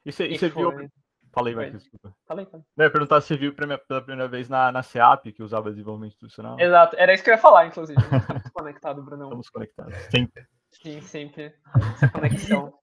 E 0.05 0.11
você, 0.11 0.27
viu. 0.49 0.71
Falei. 1.33 1.53
Marcos, 1.53 1.83
desculpa. 1.83 2.15
Falei, 2.25 2.45
falei. 2.45 2.65
Eu 2.77 2.85
ia 2.85 2.91
perguntar 2.91 3.21
se 3.21 3.27
você 3.27 3.37
viu 3.37 3.53
pela 3.53 3.77
primeira 3.77 4.27
vez 4.27 4.49
na, 4.49 4.71
na 4.71 4.81
SEAP, 4.81 5.33
que 5.33 5.43
usava 5.43 5.69
desenvolvimento 5.69 6.13
institucional. 6.13 6.59
Exato, 6.59 6.95
era 6.97 7.13
isso 7.13 7.23
que 7.23 7.29
eu 7.29 7.35
ia 7.35 7.39
falar, 7.39 7.67
inclusive. 7.67 7.99
Muito 8.31 8.51
conectado, 8.53 9.03
Brunão. 9.03 9.27
Estamos 9.27 9.49
conectados. 9.49 9.95
Sempre. 10.09 10.47
Sim, 10.71 11.01
sempre 11.01 11.53
essa 11.93 12.09
conexão. 12.09 12.73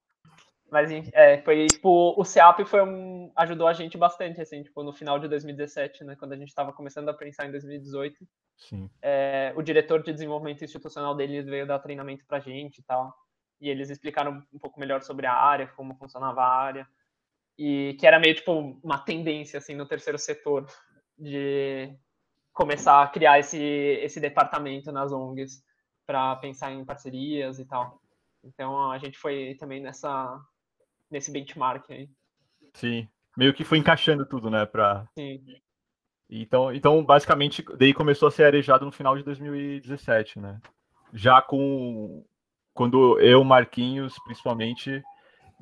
Mas 0.70 0.90
é, 1.12 1.40
foi 1.42 1.66
tipo, 1.66 2.14
o 2.18 2.24
CEAP 2.24 2.64
foi 2.64 2.82
um, 2.82 3.30
ajudou 3.36 3.68
a 3.68 3.72
gente 3.72 3.96
bastante, 3.96 4.40
assim, 4.40 4.62
tipo, 4.62 4.82
no 4.82 4.92
final 4.92 5.18
de 5.18 5.28
2017, 5.28 6.04
né, 6.04 6.16
quando 6.16 6.32
a 6.32 6.36
gente 6.36 6.48
estava 6.48 6.72
começando 6.72 7.08
a 7.08 7.14
pensar 7.14 7.46
em 7.46 7.52
2018, 7.52 8.26
Sim. 8.56 8.90
é, 9.00 9.52
o 9.56 9.62
diretor 9.62 10.02
de 10.02 10.12
desenvolvimento 10.12 10.64
institucional 10.64 11.14
deles 11.14 11.46
veio 11.46 11.66
dar 11.66 11.78
treinamento 11.78 12.24
pra 12.26 12.40
gente 12.40 12.78
e 12.78 12.82
tal, 12.82 13.14
e 13.60 13.68
eles 13.68 13.88
explicaram 13.90 14.42
um 14.52 14.58
pouco 14.58 14.80
melhor 14.80 15.02
sobre 15.02 15.26
a 15.26 15.34
área, 15.34 15.66
como 15.68 15.94
funcionava 15.94 16.40
a 16.42 16.56
área, 16.56 16.88
e 17.56 17.96
que 18.00 18.06
era 18.06 18.18
meio, 18.18 18.34
tipo, 18.34 18.78
uma 18.82 18.98
tendência, 18.98 19.58
assim, 19.58 19.74
no 19.74 19.86
terceiro 19.86 20.18
setor, 20.18 20.66
de 21.16 21.94
começar 22.52 23.02
a 23.02 23.08
criar 23.08 23.38
esse, 23.38 23.58
esse 23.58 24.18
departamento 24.18 24.90
nas 24.90 25.12
ONGs 25.12 25.62
para 26.06 26.36
pensar 26.36 26.72
em 26.72 26.84
parcerias 26.84 27.58
e 27.58 27.64
tal. 27.64 28.00
Então 28.42 28.90
a 28.90 28.98
gente 28.98 29.18
foi 29.18 29.56
também 29.58 29.80
nessa 29.80 30.40
nesse 31.10 31.30
benchmark 31.30 31.90
aí. 31.90 32.08
Sim. 32.74 33.08
Meio 33.36 33.54
que 33.54 33.64
foi 33.64 33.78
encaixando 33.78 34.26
tudo, 34.26 34.50
né? 34.50 34.64
Pra... 34.66 35.06
Sim. 35.16 35.40
Então, 36.28 36.72
então, 36.72 37.04
basicamente, 37.04 37.64
daí 37.76 37.92
começou 37.92 38.28
a 38.28 38.30
ser 38.30 38.44
arejado 38.44 38.84
no 38.84 38.92
final 38.92 39.16
de 39.16 39.22
2017, 39.22 40.38
né? 40.38 40.58
Já 41.12 41.40
com. 41.40 42.24
Quando 42.72 43.20
eu, 43.20 43.44
Marquinhos, 43.44 44.18
principalmente, 44.24 45.00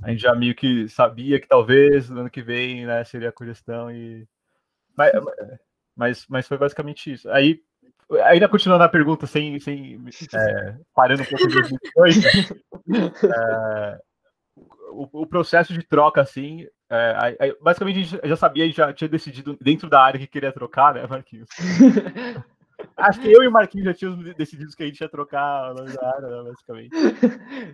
a 0.03 0.11
gente 0.11 0.23
já 0.23 0.35
meio 0.35 0.55
que 0.55 0.89
sabia 0.89 1.39
que 1.39 1.47
talvez 1.47 2.09
no 2.09 2.21
ano 2.21 2.31
que 2.31 2.41
vem 2.41 2.87
né, 2.87 3.05
seria 3.05 3.29
a 3.29 3.33
cogestão 3.33 3.91
e. 3.91 4.27
Mas, 4.97 5.13
mas, 5.95 6.27
mas 6.29 6.49
foi 6.49 6.57
basicamente 6.57 7.13
isso. 7.13 7.31
Aí 7.31 7.63
ainda 8.25 8.49
continuando 8.49 8.85
a 8.85 8.89
pergunta, 8.89 9.27
sem, 9.27 9.59
sem 9.61 9.99
é, 10.35 10.77
parando 10.95 11.23
um 11.23 11.27
pouco 11.27 11.49
de 11.49 11.55
2018, 11.55 12.57
é, 13.27 14.01
o, 14.93 15.23
o, 15.23 15.27
processo 15.27 15.73
de 15.73 15.83
troca, 15.83 16.21
assim, 16.21 16.67
é, 16.91 17.55
basicamente 17.61 17.99
a 17.99 18.03
gente 18.03 18.29
já 18.29 18.37
sabia, 18.37 18.71
já 18.71 18.93
tinha 18.93 19.09
decidido 19.09 19.57
dentro 19.61 19.89
da 19.89 20.03
área 20.03 20.21
que 20.21 20.27
queria 20.27 20.53
trocar, 20.53 20.95
né, 20.95 21.07
Marquinhos? 21.07 21.49
Acho 22.97 23.21
que 23.21 23.31
eu 23.31 23.43
e 23.43 23.49
o 23.49 23.53
Marquinhos 23.53 23.87
já 23.87 23.95
tínhamos 23.95 24.35
decidido 24.35 24.75
que 24.77 24.83
a 24.83 24.87
gente 24.87 25.01
ia 25.01 25.09
trocar 25.09 25.73
nome 25.75 25.93
da 25.93 26.09
área, 26.09 26.29
né, 26.29 26.43
basicamente. 26.51 26.91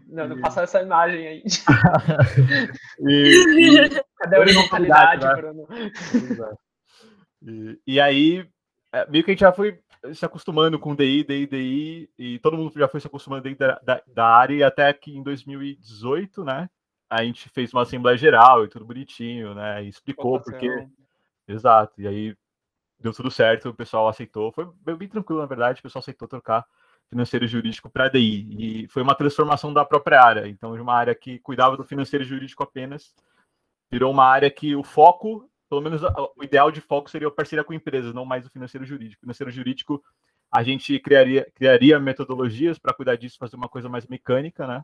Não, 0.06 0.28
não 0.28 0.40
passa 0.40 0.62
essa 0.62 0.82
imagem 0.82 1.26
aí. 1.26 1.42
e, 3.00 3.86
e... 3.86 4.02
Cadê 4.18 4.36
a 4.36 4.40
originalidade, 4.40 5.24
né? 5.24 5.34
Bruno? 5.34 5.66
E, 7.42 7.78
e 7.86 8.00
aí, 8.00 8.46
é, 8.92 9.08
meio 9.10 9.24
que 9.24 9.30
a 9.30 9.32
gente 9.32 9.40
já 9.40 9.52
foi 9.52 9.78
se 10.12 10.24
acostumando 10.24 10.78
com 10.78 10.94
DI, 10.94 11.24
DI, 11.24 11.46
DI, 11.46 12.10
e 12.18 12.38
todo 12.38 12.56
mundo 12.56 12.72
já 12.76 12.88
foi 12.88 13.00
se 13.00 13.06
acostumando 13.06 13.42
dentro 13.42 13.66
da, 13.66 13.80
da, 13.82 14.02
da 14.06 14.26
área, 14.26 14.54
e 14.54 14.62
até 14.62 14.92
que 14.92 15.16
em 15.16 15.22
2018, 15.22 16.44
né, 16.44 16.68
a 17.10 17.24
gente 17.24 17.48
fez 17.48 17.72
uma 17.72 17.82
assembleia 17.82 18.16
geral 18.16 18.64
e 18.64 18.68
tudo 18.68 18.84
bonitinho, 18.84 19.54
né, 19.54 19.84
e 19.84 19.88
explicou 19.88 20.40
porque... 20.40 20.86
Exato, 21.46 22.00
e 22.00 22.06
aí 22.06 22.36
deu 23.00 23.12
tudo 23.12 23.30
certo, 23.30 23.70
o 23.70 23.74
pessoal 23.74 24.08
aceitou, 24.08 24.52
foi 24.52 24.68
bem 24.96 25.08
tranquilo, 25.08 25.40
na 25.40 25.46
verdade, 25.46 25.80
o 25.80 25.82
pessoal 25.82 26.00
aceitou 26.00 26.28
trocar 26.28 26.66
financeiro 27.08 27.46
e 27.46 27.48
jurídico 27.48 27.88
para 27.88 28.08
DI, 28.08 28.82
e 28.84 28.88
foi 28.88 29.02
uma 29.02 29.14
transformação 29.14 29.72
da 29.72 29.84
própria 29.84 30.22
área, 30.22 30.46
então 30.46 30.74
de 30.74 30.80
uma 30.82 30.94
área 30.94 31.14
que 31.14 31.38
cuidava 31.38 31.76
do 31.76 31.84
financeiro 31.84 32.22
e 32.22 32.28
jurídico 32.28 32.62
apenas, 32.62 33.14
virou 33.90 34.12
uma 34.12 34.26
área 34.26 34.50
que 34.50 34.76
o 34.76 34.82
foco 34.84 35.48
pelo 35.68 35.82
menos 35.82 36.00
o 36.02 36.42
ideal 36.42 36.70
de 36.70 36.80
foco 36.80 37.10
seria 37.10 37.28
a 37.28 37.30
parceria 37.30 37.62
com 37.62 37.74
empresas, 37.74 38.14
não 38.14 38.24
mais 38.24 38.46
o 38.46 38.50
financeiro 38.50 38.86
jurídico. 38.86 39.20
O 39.20 39.26
financeiro 39.26 39.50
jurídico, 39.50 40.02
a 40.50 40.62
gente 40.62 40.98
criaria, 40.98 41.46
criaria 41.54 42.00
metodologias 42.00 42.78
para 42.78 42.94
cuidar 42.94 43.16
disso, 43.16 43.36
fazer 43.38 43.56
uma 43.56 43.68
coisa 43.68 43.88
mais 43.88 44.06
mecânica, 44.06 44.66
né? 44.66 44.82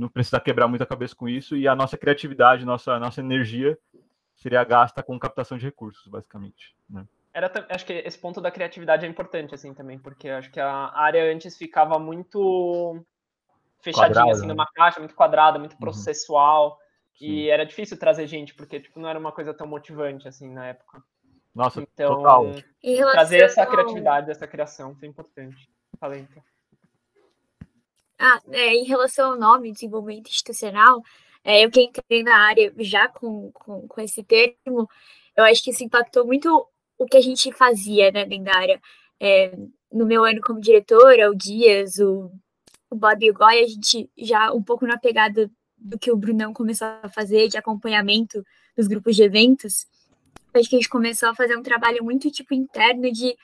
Não 0.00 0.08
precisar 0.08 0.40
quebrar 0.40 0.68
muita 0.68 0.86
cabeça 0.86 1.14
com 1.14 1.28
isso, 1.28 1.56
e 1.56 1.68
a 1.68 1.74
nossa 1.74 1.96
criatividade, 1.96 2.64
nossa, 2.64 2.98
nossa 2.98 3.20
energia 3.20 3.78
seria 4.34 4.64
gasta 4.64 5.02
com 5.02 5.18
captação 5.18 5.58
de 5.58 5.66
recursos, 5.66 6.06
basicamente. 6.06 6.74
Né? 6.88 7.06
Era, 7.32 7.50
acho 7.68 7.84
que 7.86 7.92
esse 7.92 8.18
ponto 8.18 8.40
da 8.40 8.50
criatividade 8.50 9.04
é 9.04 9.08
importante, 9.08 9.54
assim, 9.54 9.74
também, 9.74 9.98
porque 9.98 10.28
acho 10.28 10.50
que 10.50 10.58
a 10.58 10.90
área 10.94 11.32
antes 11.32 11.56
ficava 11.56 11.98
muito 11.98 13.04
fechadinha, 13.80 14.08
Quadrada, 14.08 14.32
assim, 14.32 14.46
né? 14.46 14.48
numa 14.48 14.66
caixa, 14.66 14.98
muito 14.98 15.14
quadrada, 15.14 15.58
muito 15.58 15.72
uhum. 15.72 15.78
processual. 15.78 16.70
Uhum 16.70 16.90
e 17.20 17.50
era 17.50 17.66
difícil 17.66 17.98
trazer 17.98 18.26
gente, 18.26 18.54
porque 18.54 18.80
tipo, 18.80 18.98
não 18.98 19.08
era 19.08 19.18
uma 19.18 19.30
coisa 19.30 19.52
tão 19.52 19.66
motivante 19.66 20.26
assim 20.26 20.50
na 20.50 20.68
época. 20.68 21.02
Nossa, 21.54 21.82
então, 21.82 22.16
total. 22.16 22.46
trazer 23.12 23.42
essa 23.42 23.66
criatividade, 23.66 24.30
essa 24.30 24.46
criação 24.46 24.94
foi 24.96 25.08
importante. 25.08 25.68
Falei, 25.98 26.20
então. 26.20 26.42
Ah, 28.22 28.38
é, 28.50 28.74
em 28.74 28.84
relação 28.84 29.32
ao 29.32 29.38
nome, 29.38 29.72
desenvolvimento 29.72 30.28
institucional, 30.28 31.02
é, 31.42 31.64
eu 31.64 31.70
que 31.70 31.80
entrei 31.80 32.22
na 32.22 32.36
área 32.36 32.70
já 32.80 33.08
com, 33.08 33.50
com, 33.52 33.88
com 33.88 34.00
esse 34.02 34.22
termo, 34.22 34.86
eu 35.34 35.44
acho 35.44 35.64
que 35.64 35.70
isso 35.70 35.82
impactou 35.82 36.26
muito 36.26 36.66
o 36.98 37.06
que 37.06 37.16
a 37.16 37.20
gente 37.22 37.50
fazia 37.50 38.12
né, 38.12 38.26
dentro 38.26 38.44
da 38.44 38.56
área. 38.56 38.80
É, 39.18 39.56
no 39.90 40.04
meu 40.04 40.22
ano 40.22 40.40
como 40.42 40.60
diretora, 40.60 41.30
o 41.30 41.34
Dias, 41.34 41.98
o, 41.98 42.30
o 42.90 42.94
Bob 42.94 43.24
e 43.24 43.30
o 43.30 43.34
Goy, 43.34 43.64
a 43.64 43.66
gente 43.66 44.10
já 44.18 44.52
um 44.52 44.62
pouco 44.62 44.86
na 44.86 44.98
pegada 44.98 45.50
do 45.78 45.98
que 45.98 46.12
o 46.12 46.16
Brunão 46.16 46.52
começou 46.52 46.88
a 47.02 47.08
fazer 47.08 47.48
de 47.48 47.56
acompanhamento 47.56 48.44
dos 48.76 48.86
grupos 48.86 49.16
de 49.16 49.22
eventos, 49.22 49.86
acho 50.52 50.68
que 50.68 50.76
a 50.76 50.78
gente 50.78 50.90
começou 50.90 51.30
a 51.30 51.34
fazer 51.34 51.56
um 51.56 51.62
trabalho 51.62 52.04
muito 52.04 52.30
tipo 52.30 52.52
interno 52.52 53.10
de 53.10 53.34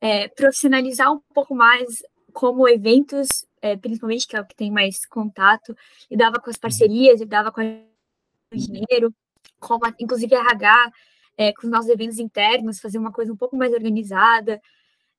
é, 0.00 0.26
profissionalizar 0.28 1.12
um 1.12 1.20
pouco 1.32 1.54
mais 1.54 2.02
como 2.32 2.68
eventos, 2.68 3.46
é, 3.66 3.76
principalmente 3.76 4.26
que 4.26 4.36
é 4.36 4.40
o 4.40 4.46
que 4.46 4.54
tem 4.54 4.70
mais 4.70 5.04
contato, 5.06 5.76
e 6.10 6.16
dava 6.16 6.38
com 6.40 6.50
as 6.50 6.56
parcerias, 6.56 7.20
e 7.20 7.26
dava 7.26 7.50
com 7.52 7.60
o 7.60 8.56
dinheiro, 8.56 9.14
como 9.60 9.86
inclusive 9.98 10.34
RH, 10.34 10.92
é, 11.36 11.52
com 11.52 11.66
os 11.66 11.70
nossos 11.70 11.90
eventos 11.90 12.18
internos, 12.18 12.80
fazer 12.80 12.98
uma 12.98 13.12
coisa 13.12 13.32
um 13.32 13.36
pouco 13.36 13.56
mais 13.56 13.72
organizada. 13.72 14.60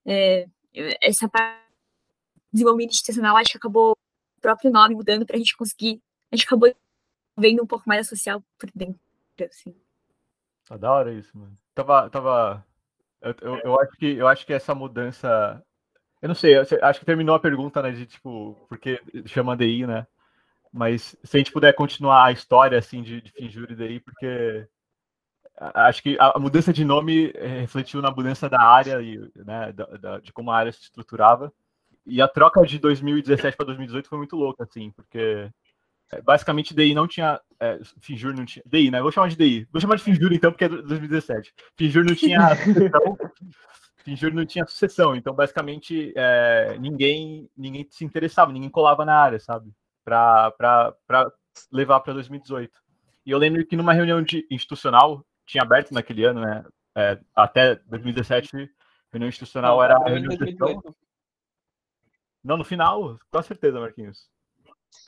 É, 0.06 0.48
essa 1.02 1.28
parte 1.28 1.58
de 1.58 2.43
desenvolvimento 2.54 2.91
institucional 2.91 3.36
acho 3.38 3.52
que 3.52 3.58
acabou 3.58 3.91
o 3.91 4.41
próprio 4.41 4.71
nome 4.71 4.95
mudando 4.95 5.26
para 5.26 5.36
a 5.36 5.39
gente 5.39 5.56
conseguir 5.58 6.02
a 6.32 6.36
gente 6.36 6.45
acabou 6.45 6.74
vendo 7.38 7.63
um 7.63 7.67
pouco 7.67 7.88
mais 7.88 8.06
a 8.06 8.10
social 8.10 8.43
por 8.58 8.69
dentro, 8.76 9.00
assim. 9.41 9.76
Ah, 10.69 10.78
da 10.78 10.91
hora 10.91 11.13
isso, 11.13 11.38
mano. 11.38 11.58
Tava. 11.74 12.10
tava... 12.10 12.65
Eu, 13.21 13.36
eu, 13.41 13.58
eu, 13.60 13.80
acho 13.80 13.98
que, 13.98 14.06
eu 14.06 14.28
acho 14.28 14.45
que 14.45 14.54
essa 14.54 14.76
mudança. 14.76 15.63
Eu 16.21 16.27
não 16.27 16.36
sei, 16.36 16.56
acho 16.58 16.99
que 16.99 17.06
terminou 17.06 17.36
a 17.36 17.39
pergunta, 17.39 17.82
né? 17.82 17.91
De 17.91 18.06
tipo, 18.06 18.56
porque 18.67 19.01
chama 19.25 19.56
DI, 19.56 19.86
né? 19.86 20.08
Mas 20.71 21.15
se 21.23 21.38
a 21.38 21.39
gente 21.39 21.51
puder 21.51 21.73
continuar 21.73 22.25
a 22.25 22.32
história 22.32 22.77
assim 22.77 23.01
de, 23.01 23.21
de 23.21 23.32
Finjure 23.32 23.75
DI, 23.75 23.99
porque 23.99 24.67
acho 25.58 26.03
que 26.03 26.17
a 26.19 26.38
mudança 26.39 26.71
de 26.73 26.84
nome 26.86 27.32
eh, 27.36 27.62
refletiu 27.62 28.01
na 28.01 28.12
mudança 28.12 28.49
da 28.49 28.62
área 28.62 29.01
e 29.01 29.17
né, 29.36 29.71
da, 29.71 29.86
da, 29.86 30.19
de 30.19 30.32
como 30.32 30.51
a 30.51 30.58
área 30.58 30.71
se 30.71 30.82
estruturava. 30.82 31.51
E 32.06 32.21
a 32.21 32.27
troca 32.27 32.62
de 32.65 32.80
2017 32.80 33.58
para 33.58 33.65
2018 33.67 34.08
foi 34.08 34.17
muito 34.17 34.36
louca, 34.36 34.63
assim, 34.63 34.91
porque 34.91 35.49
é, 36.12 36.21
basicamente, 36.21 36.73
DI 36.73 36.93
não 36.93 37.08
tinha. 37.08 37.39
É, 37.60 37.80
Finjur 37.99 38.34
não 38.34 38.45
tinha. 38.45 38.63
DI, 38.65 38.89
né? 38.91 39.01
Vou 39.01 39.12
chamar 39.12 39.30
de 39.30 39.36
DI. 39.36 39.67
Vou 39.71 39.82
chamar 39.82 39.95
de 39.95 40.03
Finjur 40.03 40.32
então, 40.32 40.51
porque 40.51 40.65
é 40.65 40.69
2017. 40.69 41.53
Finjur 41.75 42.06
não 42.06 42.15
tinha 42.15 42.39
Finjur 44.08 44.34
não 44.34 44.46
tinha 44.46 44.65
sucessão. 44.65 45.17
Então, 45.17 45.34
basicamente, 45.34 46.13
é, 46.15 46.78
ninguém, 46.80 47.50
ninguém 47.58 47.86
se 47.89 48.06
interessava, 48.06 48.54
ninguém 48.54 48.70
colava 48.70 49.04
na 49.04 49.13
área, 49.13 49.38
sabe? 49.38 49.70
Para 50.06 50.54
levar 51.70 52.00
para 52.00 52.13
2018. 52.13 52.72
E 53.26 53.32
eu 53.32 53.38
lembro 53.38 53.65
que 53.65 53.76
numa 53.76 53.91
reunião 53.91 54.24
de, 54.24 54.48
institucional, 54.50 55.26
tinha 55.46 55.62
aberto 55.62 55.93
naquele 55.93 56.24
ano, 56.24 56.39
né? 56.39 56.63
É, 56.96 57.20
até 57.36 57.76
2017, 57.76 58.72
reunião 59.12 59.28
institucional 59.28 59.76
não, 59.76 59.84
era 59.84 59.98
a 59.98 60.08
reunião. 60.08 60.84
Não, 62.41 62.56
no 62.56 62.63
final, 62.63 63.20
com 63.30 63.43
certeza, 63.43 63.78
Marquinhos. 63.78 64.30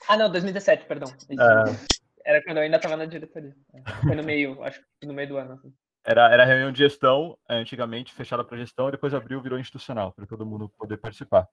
Ah, 0.09 0.17
não, 0.17 0.29
2017, 0.29 0.85
perdão. 0.85 1.09
É... 1.31 1.99
Era 2.31 2.43
quando 2.43 2.57
eu 2.57 2.63
ainda 2.63 2.75
estava 2.75 2.97
na 2.97 3.05
diretoria. 3.05 3.55
Foi 4.03 4.13
no 4.13 4.23
meio, 4.23 4.61
acho 4.61 4.81
que 4.99 5.07
no 5.07 5.13
meio 5.13 5.29
do 5.29 5.37
ano. 5.37 5.53
Assim. 5.53 5.73
Era, 6.03 6.31
era 6.31 6.45
reunião 6.45 6.71
de 6.71 6.79
gestão, 6.79 7.37
é, 7.47 7.55
antigamente 7.55 8.13
fechada 8.13 8.43
para 8.43 8.57
gestão, 8.57 8.89
depois 8.89 9.13
abriu, 9.13 9.41
virou 9.41 9.59
institucional, 9.59 10.11
para 10.13 10.25
todo 10.25 10.45
mundo 10.45 10.69
poder 10.69 10.97
participar. 10.97 11.47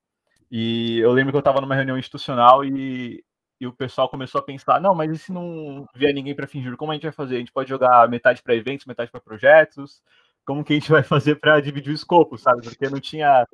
E 0.51 0.99
eu 0.99 1.13
lembro 1.13 1.33
que 1.33 1.37
eu 1.37 1.41
estava 1.41 1.61
numa 1.61 1.75
reunião 1.75 1.99
institucional 1.99 2.65
e, 2.65 3.25
e 3.61 3.67
o 3.67 3.73
pessoal 3.73 4.09
começou 4.09 4.41
a 4.41 4.45
pensar: 4.45 4.81
não, 4.81 4.95
mas 4.95 5.11
e 5.11 5.19
se 5.19 5.33
não 5.33 5.87
vier 5.95 6.15
ninguém 6.15 6.35
para 6.35 6.47
fingir? 6.47 6.77
Como 6.77 6.93
a 6.93 6.95
gente 6.95 7.05
vai 7.05 7.13
fazer? 7.13 7.37
A 7.37 7.39
gente 7.39 7.53
pode 7.53 7.69
jogar 7.69 8.09
metade 8.09 8.43
para 8.43 8.55
eventos, 8.55 8.87
metade 8.87 9.11
para 9.11 9.21
projetos? 9.21 10.03
Como 10.45 10.65
que 10.65 10.73
a 10.73 10.77
gente 10.77 10.91
vai 10.93 11.03
fazer 11.03 11.37
para 11.37 11.61
dividir 11.61 11.91
o 11.91 11.95
escopo, 11.95 12.39
sabe? 12.39 12.63
Porque 12.63 12.89
não 12.89 13.01
tinha. 13.01 13.47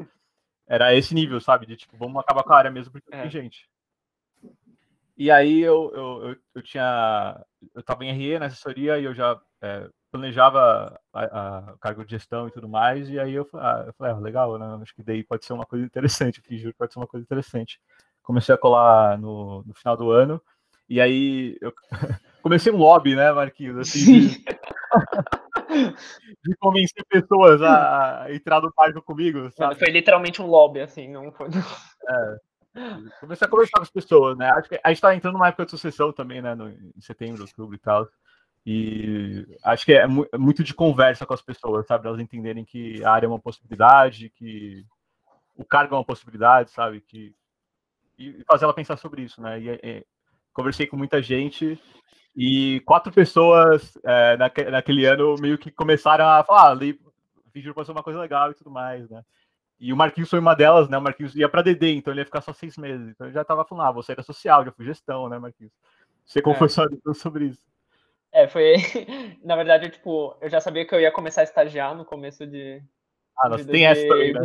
Era 0.66 0.94
esse 0.94 1.14
nível, 1.14 1.40
sabe? 1.40 1.66
De 1.66 1.76
tipo, 1.76 1.96
vamos 1.96 2.20
acabar 2.20 2.42
com 2.42 2.52
a 2.52 2.58
área 2.58 2.70
mesmo 2.70 2.92
porque 2.92 3.14
é. 3.14 3.22
tem 3.22 3.30
gente. 3.30 3.68
E 5.16 5.30
aí 5.30 5.60
eu, 5.60 5.92
eu, 5.94 6.28
eu, 6.28 6.36
eu 6.56 6.62
tinha. 6.62 7.44
Eu 7.74 7.80
estava 7.80 8.04
em 8.04 8.12
RE 8.12 8.38
na 8.38 8.46
assessoria 8.46 8.98
e 8.98 9.04
eu 9.04 9.14
já 9.14 9.40
é, 9.62 9.88
planejava 10.12 11.00
o 11.74 11.78
cargo 11.78 12.04
de 12.04 12.10
gestão 12.10 12.46
e 12.46 12.50
tudo 12.50 12.68
mais. 12.68 13.08
E 13.08 13.18
aí 13.18 13.32
eu, 13.32 13.48
ah, 13.54 13.84
eu 13.86 13.94
falei, 13.94 14.12
ah, 14.12 14.18
legal, 14.18 14.58
né? 14.58 14.78
Acho 14.82 14.94
que 14.94 15.02
daí 15.02 15.24
pode 15.24 15.44
ser 15.44 15.54
uma 15.54 15.64
coisa 15.64 15.84
interessante, 15.84 16.38
o 16.38 16.42
Fijur 16.42 16.74
pode 16.74 16.92
ser 16.92 16.98
uma 16.98 17.06
coisa 17.06 17.24
interessante. 17.24 17.80
Comecei 18.22 18.54
a 18.54 18.58
colar 18.58 19.18
no, 19.18 19.64
no 19.66 19.74
final 19.74 19.96
do 19.96 20.10
ano. 20.10 20.40
E 20.88 21.00
aí 21.00 21.56
eu 21.62 21.72
comecei 22.42 22.70
um 22.70 22.76
lobby, 22.76 23.16
né, 23.16 23.32
Marquinhos? 23.32 23.78
Assim, 23.78 24.28
de, 24.28 24.44
de 26.44 26.56
convencer 26.60 27.04
pessoas 27.08 27.62
a, 27.62 28.24
a 28.24 28.34
entrar 28.34 28.60
no 28.60 28.70
barco 28.76 29.00
comigo. 29.00 29.50
Sabe? 29.52 29.78
Foi 29.78 29.88
literalmente 29.88 30.42
um 30.42 30.46
lobby, 30.46 30.80
assim, 30.80 31.08
não 31.08 31.32
foi. 31.32 31.48
É. 32.04 32.36
Comecei 33.20 33.46
a 33.46 33.50
conversar 33.50 33.76
com 33.76 33.82
as 33.82 33.90
pessoas, 33.90 34.36
né? 34.36 34.50
Acho 34.50 34.68
que 34.68 34.80
a 34.82 34.88
gente 34.88 34.96
está 34.96 35.14
entrando 35.14 35.34
numa 35.34 35.46
época 35.46 35.66
de 35.66 35.70
sucessão 35.70 36.12
também, 36.12 36.42
né? 36.42 36.52
No, 36.56 36.68
em 36.68 37.00
setembro, 37.00 37.42
outubro 37.42 37.76
e 37.76 37.78
tal. 37.78 38.08
E 38.64 39.46
acho 39.64 39.84
que 39.84 39.92
é, 39.92 40.02
é 40.02 40.38
muito 40.38 40.62
de 40.62 40.72
conversa 40.72 41.26
com 41.26 41.34
as 41.34 41.42
pessoas, 41.42 41.86
sabe? 41.86 42.06
Elas 42.06 42.20
entenderem 42.20 42.64
que 42.64 43.02
a 43.04 43.10
área 43.10 43.26
é 43.26 43.28
uma 43.28 43.38
possibilidade, 43.38 44.30
que 44.30 44.84
o 45.56 45.64
cargo 45.64 45.94
é 45.94 45.98
uma 45.98 46.04
possibilidade, 46.04 46.70
sabe? 46.70 47.00
Que, 47.00 47.34
e 48.18 48.44
fazer 48.46 48.64
ela 48.64 48.74
pensar 48.74 48.96
sobre 48.96 49.22
isso, 49.22 49.40
né? 49.42 49.60
E, 49.60 49.68
e 49.68 50.06
conversei 50.52 50.86
com 50.86 50.96
muita 50.96 51.20
gente 51.20 51.80
e 52.36 52.80
quatro 52.86 53.12
pessoas 53.12 53.98
é, 54.04 54.36
naque, 54.36 54.64
naquele 54.64 55.04
ano 55.04 55.34
meio 55.38 55.58
que 55.58 55.70
começaram 55.70 56.26
a 56.26 56.42
falar, 56.44 56.72
ah, 56.72 56.74
vídeo 57.52 57.74
pode 57.74 57.86
ser 57.86 57.92
uma 57.92 58.02
coisa 58.02 58.20
legal 58.20 58.50
e 58.50 58.54
tudo 58.54 58.70
mais, 58.70 59.08
né? 59.10 59.22
E 59.78 59.92
o 59.92 59.96
Marquinhos 59.96 60.30
foi 60.30 60.38
uma 60.38 60.54
delas, 60.54 60.88
né? 60.88 60.96
O 60.96 61.02
Marquinhos 61.02 61.34
ia 61.34 61.48
para 61.48 61.62
DD, 61.62 61.94
então 61.94 62.12
ele 62.12 62.20
ia 62.20 62.24
ficar 62.24 62.40
só 62.40 62.52
seis 62.52 62.76
meses. 62.76 63.08
Então 63.08 63.26
ele 63.26 63.34
já 63.34 63.44
tava 63.44 63.64
falando, 63.64 63.86
ah, 63.86 63.92
você 63.92 64.12
era 64.12 64.22
social, 64.22 64.64
já 64.64 64.72
fui 64.72 64.86
gestão, 64.86 65.28
né, 65.28 65.38
Marquinhos? 65.38 65.72
Você 66.24 66.38
é. 66.38 66.42
conversou 66.42 66.86
sobre 67.14 67.46
isso. 67.46 67.62
É, 68.32 68.48
foi. 68.48 68.76
Na 69.44 69.56
verdade, 69.56 69.86
eu, 69.86 69.90
tipo, 69.90 70.36
eu 70.40 70.48
já 70.48 70.60
sabia 70.60 70.86
que 70.86 70.94
eu 70.94 71.00
ia 71.00 71.12
começar 71.12 71.42
a 71.42 71.44
estagiar 71.44 71.94
no 71.94 72.04
começo 72.04 72.46
de. 72.46 72.82
Ah, 73.38 73.48
nós 73.48 73.64
tem 73.66 73.86
essa 73.86 74.06
também, 74.06 74.32
né? 74.32 74.40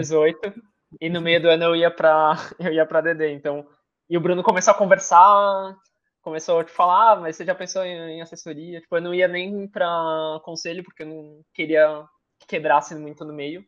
e 1.01 1.09
no 1.09 1.21
meio 1.21 1.41
do 1.41 1.49
ano 1.49 1.63
eu 1.65 1.75
ia 1.75 1.91
para 1.91 2.35
eu 2.59 2.73
ia 2.73 2.85
para 2.85 3.01
DD, 3.01 3.33
então 3.33 3.67
e 4.09 4.17
o 4.17 4.21
Bruno 4.21 4.41
começou 4.41 4.71
a 4.71 4.77
conversar, 4.77 5.75
começou 6.21 6.59
a 6.59 6.63
te 6.63 6.71
falar, 6.71 7.11
ah, 7.11 7.15
mas 7.17 7.35
você 7.35 7.45
já 7.45 7.53
pensou 7.53 7.83
em, 7.83 8.17
em 8.17 8.21
assessoria? 8.21 8.79
Tipo, 8.79 8.95
eu 8.95 9.01
não 9.01 9.13
ia 9.13 9.27
nem 9.27 9.67
para 9.67 10.39
conselho 10.43 10.83
porque 10.83 11.03
eu 11.03 11.07
não 11.07 11.41
queria 11.53 12.05
que 12.39 12.47
quebrasse 12.47 12.95
muito 12.95 13.25
no 13.25 13.33
meio. 13.33 13.65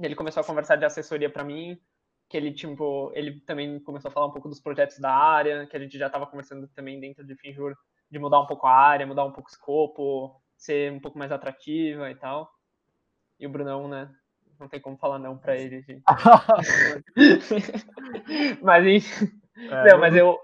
Ele 0.00 0.16
começou 0.16 0.40
a 0.40 0.44
conversar 0.44 0.76
de 0.76 0.84
assessoria 0.84 1.30
para 1.30 1.44
mim, 1.44 1.78
que 2.28 2.36
ele 2.36 2.52
tipo, 2.52 3.12
ele 3.14 3.40
também 3.42 3.78
começou 3.80 4.08
a 4.08 4.12
falar 4.12 4.26
um 4.26 4.32
pouco 4.32 4.48
dos 4.48 4.60
projetos 4.60 4.98
da 4.98 5.12
área, 5.12 5.66
que 5.66 5.76
a 5.76 5.80
gente 5.80 5.96
já 5.96 6.06
estava 6.06 6.26
conversando 6.26 6.66
também 6.68 6.98
dentro 6.98 7.24
de 7.24 7.36
Finjur 7.36 7.76
de 8.10 8.18
mudar 8.18 8.40
um 8.40 8.46
pouco 8.46 8.66
a 8.66 8.74
área, 8.74 9.06
mudar 9.06 9.24
um 9.24 9.32
pouco 9.32 9.48
o 9.48 9.52
escopo, 9.52 10.42
ser 10.56 10.92
um 10.92 11.00
pouco 11.00 11.18
mais 11.18 11.32
atrativa 11.32 12.10
e 12.10 12.14
tal. 12.14 12.50
E 13.38 13.46
o 13.46 13.50
Brunão, 13.50 13.88
né? 13.88 14.10
Não 14.58 14.68
tem 14.68 14.80
como 14.80 14.98
falar 14.98 15.18
não 15.18 15.38
para 15.38 15.56
ele, 15.56 15.80
gente. 15.80 16.02
mas 18.60 18.86
enfim. 18.86 19.30
É, 19.56 19.90
não, 19.90 19.98
mas 19.98 20.14
eu, 20.14 20.38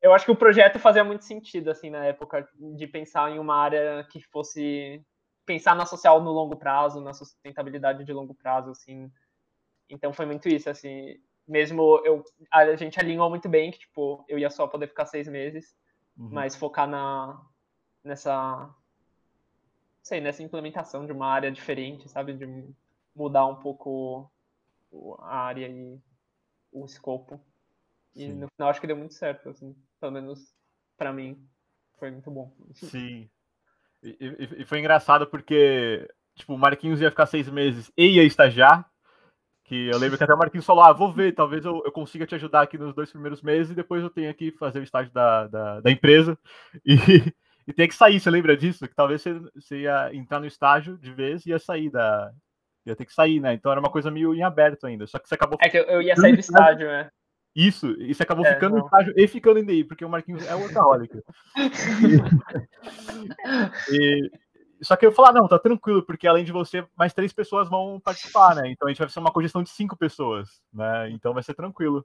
eu 0.00 0.14
acho 0.14 0.24
que 0.24 0.30
o 0.30 0.36
projeto 0.36 0.78
fazia 0.78 1.02
muito 1.02 1.24
sentido, 1.24 1.70
assim, 1.70 1.90
na 1.90 2.04
época, 2.04 2.48
de 2.76 2.86
pensar 2.86 3.30
em 3.30 3.38
uma 3.38 3.56
área 3.56 4.06
que 4.10 4.20
fosse. 4.20 5.02
pensar 5.44 5.74
na 5.74 5.86
social 5.86 6.22
no 6.22 6.30
longo 6.30 6.56
prazo, 6.56 7.00
na 7.00 7.12
sustentabilidade 7.12 8.04
de 8.04 8.12
longo 8.12 8.34
prazo, 8.34 8.70
assim. 8.70 9.10
Então 9.90 10.12
foi 10.12 10.26
muito 10.26 10.48
isso, 10.48 10.70
assim. 10.70 11.16
Mesmo 11.46 12.00
eu. 12.04 12.22
A 12.52 12.76
gente 12.76 13.00
alinhou 13.00 13.28
muito 13.28 13.48
bem 13.48 13.72
que, 13.72 13.80
tipo, 13.80 14.24
eu 14.28 14.38
ia 14.38 14.50
só 14.50 14.68
poder 14.68 14.86
ficar 14.86 15.06
seis 15.06 15.26
meses, 15.26 15.74
uhum. 16.18 16.28
mas 16.30 16.56
focar 16.56 16.88
na. 16.88 17.40
nessa. 18.02 18.68
sei, 20.02 20.20
nessa 20.20 20.42
implementação 20.42 21.06
de 21.06 21.12
uma 21.12 21.26
área 21.26 21.50
diferente, 21.50 22.08
sabe? 22.08 22.34
De 22.34 22.46
mudar 23.14 23.46
um 23.46 23.56
pouco 23.56 24.30
a 25.20 25.36
área 25.38 25.68
e 25.68 25.98
o 26.72 26.84
escopo. 26.84 27.40
E 28.14 28.26
Sim. 28.26 28.32
no 28.34 28.48
final 28.48 28.70
acho 28.70 28.80
que 28.80 28.86
deu 28.86 28.96
muito 28.96 29.14
certo, 29.14 29.50
assim, 29.50 29.76
pelo 30.00 30.12
menos 30.12 30.52
para 30.96 31.12
mim 31.12 31.40
foi 31.98 32.10
muito 32.10 32.30
bom. 32.30 32.52
Sim. 32.74 33.28
E, 34.02 34.16
e, 34.20 34.62
e, 34.62 34.64
foi 34.64 34.78
engraçado 34.78 35.26
porque, 35.26 36.08
tipo, 36.34 36.54
o 36.54 36.58
Marquinhos 36.58 37.00
ia 37.00 37.10
ficar 37.10 37.26
seis 37.26 37.48
meses 37.48 37.90
e 37.96 38.16
ia 38.16 38.24
estagiar. 38.24 38.88
Que 39.68 39.88
eu 39.88 39.98
lembro 39.98 40.16
que 40.16 40.24
até 40.24 40.32
o 40.32 40.38
Marquinhos 40.38 40.64
falou: 40.64 40.82
Ah, 40.82 40.94
vou 40.94 41.12
ver, 41.12 41.34
talvez 41.34 41.62
eu, 41.62 41.82
eu 41.84 41.92
consiga 41.92 42.26
te 42.26 42.34
ajudar 42.34 42.62
aqui 42.62 42.78
nos 42.78 42.94
dois 42.94 43.10
primeiros 43.10 43.42
meses 43.42 43.72
e 43.72 43.74
depois 43.74 44.02
eu 44.02 44.08
tenho 44.08 44.32
que 44.32 44.50
fazer 44.52 44.80
o 44.80 44.82
estágio 44.82 45.12
da, 45.12 45.46
da, 45.46 45.80
da 45.80 45.90
empresa. 45.90 46.38
E, 46.86 47.70
e 47.70 47.72
tem 47.74 47.86
que 47.86 47.94
sair, 47.94 48.18
você 48.18 48.30
lembra 48.30 48.56
disso? 48.56 48.88
Que 48.88 48.94
talvez 48.94 49.20
você, 49.20 49.38
você 49.54 49.82
ia 49.82 50.08
entrar 50.14 50.40
no 50.40 50.46
estágio 50.46 50.96
de 50.96 51.12
vez 51.12 51.44
e 51.44 51.50
ia 51.50 51.58
sair 51.58 51.90
da. 51.90 52.32
ia 52.86 52.96
ter 52.96 53.04
que 53.04 53.12
sair, 53.12 53.40
né? 53.40 53.52
Então 53.52 53.70
era 53.70 53.78
uma 53.78 53.90
coisa 53.90 54.10
meio 54.10 54.34
em 54.34 54.42
aberto 54.42 54.86
ainda. 54.86 55.06
Só 55.06 55.18
que 55.18 55.28
você 55.28 55.34
acabou. 55.34 55.58
É 55.60 55.68
que 55.68 55.76
eu 55.76 56.00
ia 56.00 56.16
sair 56.16 56.32
do 56.32 56.40
estágio, 56.40 56.88
né? 56.88 57.10
Isso, 57.54 57.90
isso 58.00 58.22
acabou 58.22 58.46
é, 58.46 58.54
ficando 58.54 58.76
não. 58.76 58.82
em 58.82 58.86
estágio 58.86 59.12
e 59.16 59.28
ficando 59.28 59.58
em 59.58 59.66
DI, 59.66 59.84
porque 59.84 60.04
o 60.04 60.08
Marquinhos 60.08 60.46
é 60.46 60.54
workaholic. 60.54 61.20
e, 63.90 64.30
só 64.82 64.96
que 64.96 65.06
eu 65.06 65.12
falar, 65.12 65.32
não, 65.32 65.48
tá 65.48 65.58
tranquilo, 65.58 66.02
porque 66.02 66.26
além 66.26 66.44
de 66.44 66.52
você, 66.52 66.86
mais 66.96 67.12
três 67.12 67.32
pessoas 67.32 67.68
vão 67.68 68.00
participar, 68.00 68.54
né? 68.54 68.70
Então 68.70 68.86
a 68.86 68.90
gente 68.90 68.98
vai 68.98 69.08
ser 69.08 69.20
uma 69.20 69.32
cogestão 69.32 69.62
de 69.62 69.70
cinco 69.70 69.96
pessoas, 69.96 70.62
né? 70.72 71.10
Então 71.10 71.34
vai 71.34 71.42
ser 71.42 71.54
tranquilo. 71.54 72.04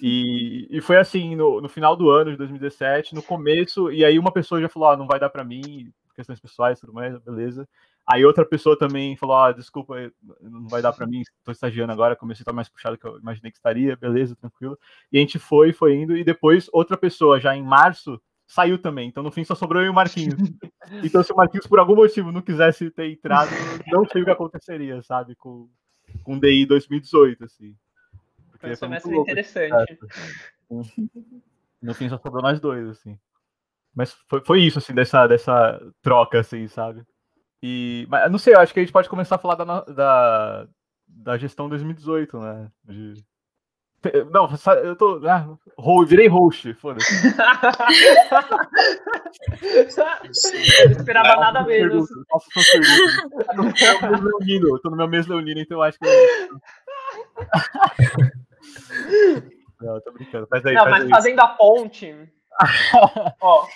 E, 0.00 0.68
e 0.70 0.80
foi 0.80 0.96
assim, 0.98 1.34
no, 1.34 1.60
no 1.60 1.68
final 1.68 1.96
do 1.96 2.10
ano 2.10 2.30
de 2.30 2.36
2017, 2.36 3.14
no 3.14 3.22
começo, 3.22 3.90
e 3.90 4.04
aí 4.04 4.18
uma 4.18 4.32
pessoa 4.32 4.60
já 4.60 4.68
falou, 4.68 4.90
ah, 4.90 4.96
não 4.96 5.06
vai 5.06 5.18
dar 5.18 5.30
para 5.30 5.44
mim, 5.44 5.92
questões 6.14 6.40
pessoais, 6.40 6.78
tudo 6.80 6.92
mais, 6.92 7.18
beleza. 7.18 7.68
Aí 8.06 8.24
outra 8.24 8.44
pessoa 8.44 8.76
também 8.76 9.16
falou: 9.16 9.36
ah, 9.36 9.52
desculpa, 9.52 9.94
não 10.40 10.66
vai 10.68 10.82
dar 10.82 10.92
para 10.92 11.06
mim, 11.06 11.20
estou 11.20 11.52
estagiando 11.52 11.92
agora, 11.92 12.16
comecei 12.16 12.42
a 12.42 12.44
estar 12.44 12.52
mais 12.52 12.68
puxado 12.68 12.98
que 12.98 13.06
eu 13.06 13.18
imaginei 13.18 13.52
que 13.52 13.58
estaria, 13.58 13.96
beleza, 13.96 14.34
tranquilo. 14.34 14.76
E 15.12 15.18
a 15.18 15.20
gente 15.20 15.38
foi, 15.38 15.72
foi 15.72 15.94
indo, 15.94 16.16
e 16.16 16.24
depois 16.24 16.68
outra 16.72 16.96
pessoa, 16.96 17.38
já 17.38 17.54
em 17.54 17.62
março, 17.62 18.20
saiu 18.50 18.76
também. 18.78 19.08
Então 19.08 19.22
no 19.22 19.30
fim 19.30 19.44
só 19.44 19.54
sobrou 19.54 19.80
eu 19.80 19.86
e 19.86 19.90
o 19.90 19.94
Marquinhos. 19.94 20.34
então 21.04 21.22
se 21.22 21.32
o 21.32 21.36
Marquinhos 21.36 21.68
por 21.68 21.78
algum 21.78 21.94
motivo 21.94 22.32
não 22.32 22.42
quisesse 22.42 22.90
ter 22.90 23.08
entrado, 23.08 23.50
não 23.86 24.04
sei 24.04 24.22
o 24.22 24.24
que 24.24 24.30
aconteceria, 24.30 25.00
sabe, 25.02 25.36
com, 25.36 25.68
com 26.24 26.38
DI 26.38 26.66
2018, 26.66 27.44
assim. 27.44 27.76
Porque 28.50 28.66
foi 28.66 28.72
um 28.72 28.76
semestre 28.76 29.16
interessante. 29.16 29.98
No 31.80 31.94
fim 31.94 32.08
só 32.08 32.18
sobrou 32.18 32.42
nós 32.42 32.60
dois, 32.60 32.88
assim. 32.88 33.16
Mas 33.94 34.12
foi, 34.28 34.44
foi 34.44 34.60
isso, 34.62 34.78
assim, 34.78 34.94
dessa, 34.94 35.26
dessa 35.26 35.80
troca, 36.02 36.40
assim, 36.40 36.66
sabe? 36.66 37.04
E, 37.62 38.06
mas 38.08 38.30
não 38.30 38.38
sei, 38.38 38.54
eu 38.54 38.60
acho 38.60 38.72
que 38.72 38.80
a 38.80 38.82
gente 38.82 38.92
pode 38.92 39.08
começar 39.08 39.36
a 39.36 39.38
falar 39.38 39.54
da, 39.54 39.80
da, 39.84 40.68
da 41.06 41.38
gestão 41.38 41.68
2018, 41.68 42.38
né? 42.38 42.70
De... 42.84 43.24
Não, 44.30 44.48
eu 44.82 44.96
tô. 44.96 45.20
Ah, 45.28 45.46
virei 46.06 46.26
host, 46.26 46.72
foda-se. 46.74 47.12
eu 50.78 50.90
não 50.90 50.96
esperava 50.96 51.34
não, 51.34 51.40
nada 51.40 51.62
menos. 51.64 52.08
Faço 52.30 52.48
Eu 54.68 54.78
tô 54.80 54.88
no 54.90 54.96
meu 54.96 55.08
mês 55.08 55.26
leonino, 55.26 55.60
então 55.60 55.78
eu 55.78 55.82
acho 55.82 55.98
que. 55.98 56.06
não, 59.82 60.00
tô 60.00 60.12
brincando. 60.12 60.46
Faz 60.46 60.64
aí, 60.64 60.74
não, 60.74 60.84
faz 60.84 60.92
mas 60.92 61.04
aí. 61.04 61.10
fazendo 61.10 61.40
a 61.40 61.48
ponte. 61.48 62.14
ó, 63.40 63.66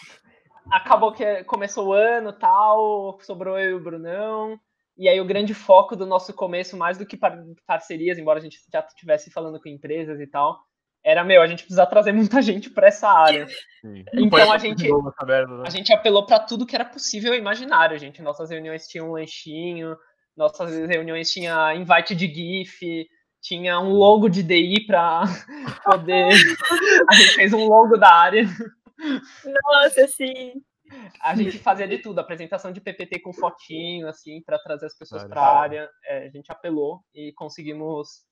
acabou 0.70 1.12
que 1.12 1.44
começou 1.44 1.88
o 1.88 1.92
ano 1.92 2.32
tal, 2.32 3.18
sobrou 3.20 3.58
eu 3.58 3.72
e 3.72 3.74
o 3.74 3.80
Brunão. 3.80 4.58
E 4.96 5.08
aí 5.08 5.20
o 5.20 5.24
grande 5.24 5.54
foco 5.54 5.96
do 5.96 6.06
nosso 6.06 6.32
começo, 6.32 6.76
mais 6.76 6.96
do 6.96 7.06
que 7.06 7.18
parcerias, 7.66 8.18
embora 8.18 8.38
a 8.38 8.42
gente 8.42 8.58
já 8.72 8.80
estivesse 8.80 9.30
falando 9.30 9.60
com 9.60 9.68
empresas 9.68 10.20
e 10.20 10.26
tal, 10.26 10.58
era, 11.04 11.22
meu, 11.22 11.42
a 11.42 11.46
gente 11.46 11.64
precisa 11.64 11.84
trazer 11.84 12.12
muita 12.12 12.40
gente 12.40 12.70
para 12.70 12.86
essa 12.86 13.08
área. 13.08 13.46
Sim. 13.80 14.04
Então 14.14 14.50
a 14.50 14.56
gente, 14.56 14.88
merda, 15.26 15.58
né? 15.58 15.64
a 15.66 15.70
gente 15.70 15.92
apelou 15.92 16.24
para 16.24 16.38
tudo 16.38 16.64
que 16.64 16.74
era 16.74 16.84
possível 16.84 17.34
e 17.34 17.38
imaginário, 17.38 17.98
gente. 17.98 18.22
Nossas 18.22 18.48
reuniões 18.48 18.86
tinham 18.86 19.10
um 19.10 19.12
lanchinho, 19.12 19.96
nossas 20.34 20.74
reuniões 20.88 21.30
tinha 21.30 21.74
invite 21.74 22.14
de 22.14 22.26
GIF, 22.26 23.06
tinha 23.42 23.78
um 23.78 23.90
logo 23.90 24.30
de 24.30 24.42
DI 24.42 24.86
para 24.86 25.24
poder. 25.84 26.32
a 27.10 27.14
gente 27.14 27.34
fez 27.34 27.52
um 27.52 27.66
logo 27.66 27.98
da 27.98 28.10
área. 28.10 28.48
Nossa, 29.44 30.08
sim. 30.08 30.54
A 31.20 31.34
gente 31.34 31.58
fazia 31.58 31.86
de 31.86 31.98
tudo, 31.98 32.18
apresentação 32.18 32.72
de 32.72 32.80
PPT 32.80 33.20
com 33.20 33.32
fotinho, 33.32 34.08
assim, 34.08 34.42
para 34.42 34.58
trazer 34.58 34.86
as 34.86 34.96
pessoas 34.96 35.24
para 35.24 35.40
a 35.40 35.60
área. 35.60 35.90
É, 36.04 36.26
a 36.26 36.30
gente 36.30 36.50
apelou 36.50 37.00
e 37.14 37.32
conseguimos 37.32 38.24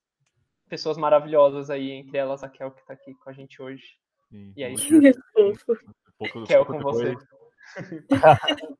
pessoas 0.68 0.96
maravilhosas 0.96 1.70
aí, 1.70 1.90
entre 1.90 2.18
elas 2.18 2.42
a 2.42 2.48
Kel, 2.48 2.70
que 2.70 2.80
está 2.80 2.94
aqui 2.94 3.14
com 3.14 3.30
a 3.30 3.32
gente 3.32 3.60
hoje. 3.60 3.84
Sim, 4.30 4.52
e 4.56 4.64
aí, 4.64 4.74
um 4.74 6.44
Kel, 6.44 6.64
com 6.64 6.78
você. 6.80 7.14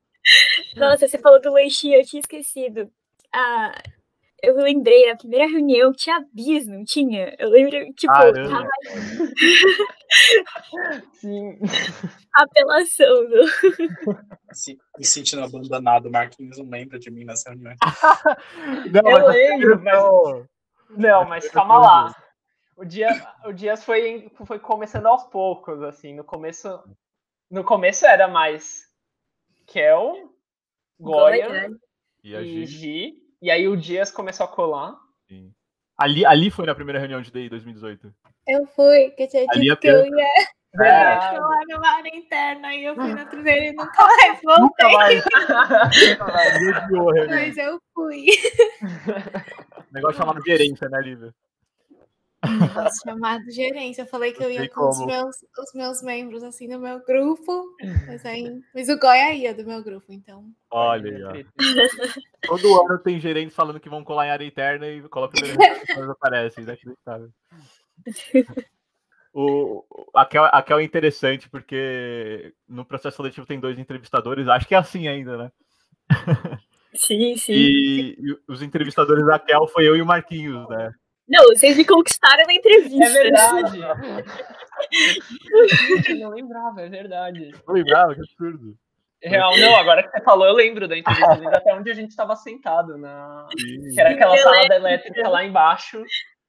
Nossa, 0.75 1.07
você 1.07 1.17
falou 1.17 1.41
do 1.41 1.51
lanchinho, 1.51 1.99
eu 1.99 2.05
tinha 2.05 2.19
esquecido. 2.19 2.91
Ah, 3.31 3.73
eu 4.43 4.55
lembrei, 4.57 5.09
na 5.09 5.15
primeira 5.15 5.47
reunião 5.47 5.93
tinha 5.93 6.19
bis, 6.33 6.67
não 6.67 6.83
tinha? 6.83 7.33
Eu 7.39 7.49
lembro, 7.49 7.93
tipo, 7.93 8.11
tava... 8.11 8.33
Sim. 11.13 11.57
Apelação 12.33 13.29
do. 13.29 13.45
Me 14.97 15.05
sentindo 15.05 15.45
abandonado, 15.45 16.11
Marquinhos 16.11 16.57
não 16.57 16.69
lembra 16.69 16.99
de 16.99 17.09
mim 17.09 17.23
nas 17.23 17.45
reuniões. 17.45 17.77
não, 18.91 19.09
eu 19.09 19.27
lembro, 19.27 19.81
mas. 19.81 20.03
Não, 20.89 21.23
mas 21.25 21.49
calma 21.49 21.79
lá. 21.79 22.13
O 22.75 22.83
dia, 22.83 23.07
o 23.45 23.53
Dias 23.53 23.85
foi, 23.85 24.29
foi 24.45 24.59
começando 24.59 25.05
aos 25.05 25.23
poucos, 25.23 25.81
assim. 25.83 26.13
No 26.13 26.25
começo, 26.25 26.83
no 27.49 27.63
começo 27.63 28.05
era 28.05 28.27
mais 28.27 28.89
Kel, 29.65 30.35
Goya, 30.99 31.71
e, 32.21 32.35
e 32.35 32.65
Gi. 32.65 33.22
E 33.43 33.51
aí 33.51 33.67
o 33.67 33.75
Dias 33.75 34.09
começou 34.09 34.45
a 34.45 34.47
colar. 34.47 34.95
Sim. 35.27 35.51
Ali, 35.97 36.25
ali 36.25 36.49
foi 36.49 36.65
na 36.65 36.73
primeira 36.73 36.97
reunião 36.97 37.21
de 37.21 37.29
DI 37.29 37.49
2018. 37.49 38.09
Eu 38.47 38.65
fui, 38.67 39.09
que 39.17 39.27
tinha 39.27 39.45
dito 39.47 39.81
que 39.81 39.87
eu 39.87 40.05
ia. 40.05 40.27
É. 40.81 41.37
lá 41.37 41.61
no 41.67 41.85
área 41.85 42.15
interna 42.15 42.73
e 42.73 42.85
eu 42.85 42.95
fui 42.95 43.13
na 43.13 43.25
primeira 43.25 43.65
e 43.65 43.73
nunca 43.75 44.01
mais 44.01 44.39
voltei. 44.41 44.63
Nunca 44.63 44.89
mais. 44.91 45.21
Mas 47.27 47.57
eu 47.57 47.81
fui. 47.93 48.27
negócio 49.91 50.19
chamado 50.19 50.41
gerência, 50.41 50.87
né, 50.87 51.01
Lívia? 51.01 51.35
Negócio 52.43 53.01
chamado 53.03 53.49
gerência. 53.49 54.01
Eu 54.01 54.07
falei 54.07 54.33
que 54.33 54.43
eu, 54.43 54.51
ia 54.51 54.69
com 54.69 54.89
os 54.89 55.05
meus, 55.05 55.35
os 55.57 55.73
meus 55.73 56.01
membros 56.01 56.43
assim 56.43 56.67
no 56.67 56.79
meu 56.79 57.03
grupo. 57.03 57.65
Mas, 58.07 58.25
aí, 58.25 58.61
mas 58.73 58.89
o 58.89 58.99
Goya 58.99 59.33
ia 59.33 59.53
do 59.53 59.65
meu 59.65 59.83
grupo, 59.83 60.11
então. 60.11 60.45
Olha 60.69 61.31
aí, 61.31 61.45
Todo 62.45 62.81
ano 62.81 62.99
tem 62.99 63.19
gerentes 63.19 63.55
falando 63.55 63.79
que 63.79 63.89
vão 63.89 64.03
colar 64.03 64.27
em 64.27 64.31
área 64.31 64.45
interna 64.45 64.87
e 64.87 65.01
cola 65.03 65.29
primeiro 65.29 65.57
e 65.61 66.11
aparecem, 66.11 66.63
inacreditável. 66.63 67.29
O, 69.35 69.83
aquela, 70.13 70.47
aquela 70.49 70.81
é 70.81 70.83
interessante 70.83 71.49
porque 71.49 72.53
no 72.67 72.85
processo 72.85 73.17
seletivo 73.17 73.47
tem 73.47 73.59
dois 73.59 73.79
entrevistadores, 73.79 74.47
acho 74.47 74.67
que 74.67 74.75
é 74.75 74.77
assim 74.77 75.07
ainda, 75.07 75.37
né? 75.37 75.51
Sim, 76.93 77.35
sim. 77.37 77.53
E, 77.53 78.17
e 78.19 78.37
os 78.47 78.61
entrevistadores 78.61 79.25
da 79.25 79.39
Kel 79.39 79.67
foi 79.67 79.87
eu 79.87 79.95
e 79.95 80.01
o 80.01 80.05
Marquinhos, 80.05 80.69
né? 80.69 80.93
Não, 81.27 81.43
vocês 81.45 81.77
me 81.77 81.85
conquistaram 81.85 82.45
na 82.45 82.53
entrevista. 82.53 83.03
É 83.05 83.09
verdade. 83.09 83.79
Gente, 84.91 86.11
eu 86.11 86.17
não 86.19 86.29
lembrava, 86.35 86.81
é 86.81 86.89
verdade. 86.89 87.51
Não 87.67 87.73
lembrava, 87.73 88.13
que 88.13 88.21
absurdo. 88.21 88.75
Real, 89.21 89.57
não, 89.57 89.73
agora 89.77 90.03
que 90.03 90.09
você 90.09 90.21
falou, 90.21 90.45
eu 90.45 90.53
lembro 90.53 90.85
da 90.85 90.97
entrevista, 90.97 91.33
lembro 91.35 91.55
até 91.55 91.73
onde 91.73 91.89
a 91.89 91.93
gente 91.93 92.09
estava 92.09 92.35
sentado, 92.35 92.97
na... 92.97 93.47
que 93.55 93.97
era 93.97 94.09
aquela 94.09 94.35
sala 94.37 94.67
da 94.67 94.75
elétrica 94.75 95.29
lá 95.29 95.45
embaixo. 95.45 96.03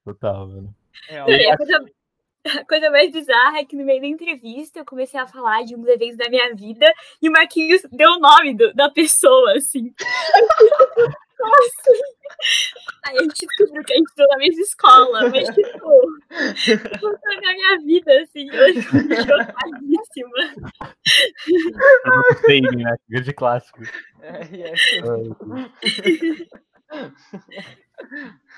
Total, 0.04 0.48
velho. 0.48 0.74
Real. 1.08 1.28
Não, 1.28 1.52
a 1.52 1.56
coisa, 1.56 1.84
a 2.60 2.64
coisa 2.66 2.90
mais 2.90 3.12
bizarra 3.12 3.58
é 3.60 3.64
que 3.64 3.76
no 3.76 3.84
meio 3.84 4.00
da 4.00 4.08
entrevista 4.08 4.80
eu 4.80 4.84
comecei 4.84 5.20
a 5.20 5.26
falar 5.26 5.62
de 5.62 5.76
uns 5.76 5.87
eventos 5.87 6.16
da 6.16 6.28
minha 6.28 6.52
vida 6.52 6.92
e 7.22 7.28
o 7.28 7.32
Marquinhos 7.32 7.82
deu 7.92 8.10
o 8.10 8.18
nome 8.18 8.54
do- 8.56 8.74
da 8.74 8.90
pessoa, 8.90 9.52
assim. 9.56 9.94
Aí 13.07 13.16
a 13.18 13.22
gente 13.22 13.46
descobriu 13.46 13.85
que 13.85 13.92
a 13.92 13.96
gente 13.96 14.07
estudou 14.09 14.28
na 14.28 14.37
mesma 14.38 14.62
escola, 14.62 15.30
mas 15.30 15.48
tipo, 15.54 15.78
contando 17.00 17.46
a 17.46 17.52
minha 17.52 17.78
vida, 17.85 18.22
assim, 18.22 18.48
eu 18.50 18.83
fiquei 18.83 19.16
chocadíssima. 19.16 20.38
Fame, 22.46 22.83
né? 22.85 22.96
Grande 23.09 23.33
clássico. 23.33 23.80
É, 24.20 24.44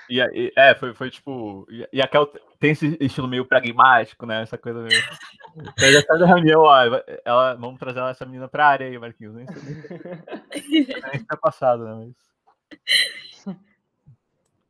e 0.08 0.20
é- 0.20 0.28
E, 0.34 0.52
é, 0.56 0.74
foi, 0.74 0.94
foi 0.94 1.10
tipo. 1.10 1.66
E, 1.70 1.86
e 1.92 2.00
a 2.02 2.06
Kel 2.08 2.26
tem 2.58 2.70
esse 2.72 2.96
estilo 3.00 3.28
meio 3.28 3.44
pragmático, 3.44 4.24
né? 4.24 4.42
Essa 4.42 4.56
coisa 4.56 4.80
meio. 4.80 5.00
Já 5.78 6.02
sai 6.02 6.18
da 6.18 6.26
reunião, 6.26 6.60
ó, 6.62 6.76
ela, 7.24 7.54
vamos 7.54 7.78
trazer 7.78 8.00
essa 8.00 8.24
menina 8.24 8.48
pra 8.48 8.66
área 8.68 8.86
aí, 8.86 8.98
Marquinhos. 8.98 9.34
Nem 9.34 9.46
sei 9.46 9.62
nem 11.12 11.24
tá 11.24 11.36
passado, 11.36 11.84
né? 11.84 11.94
Mas. 12.06 12.25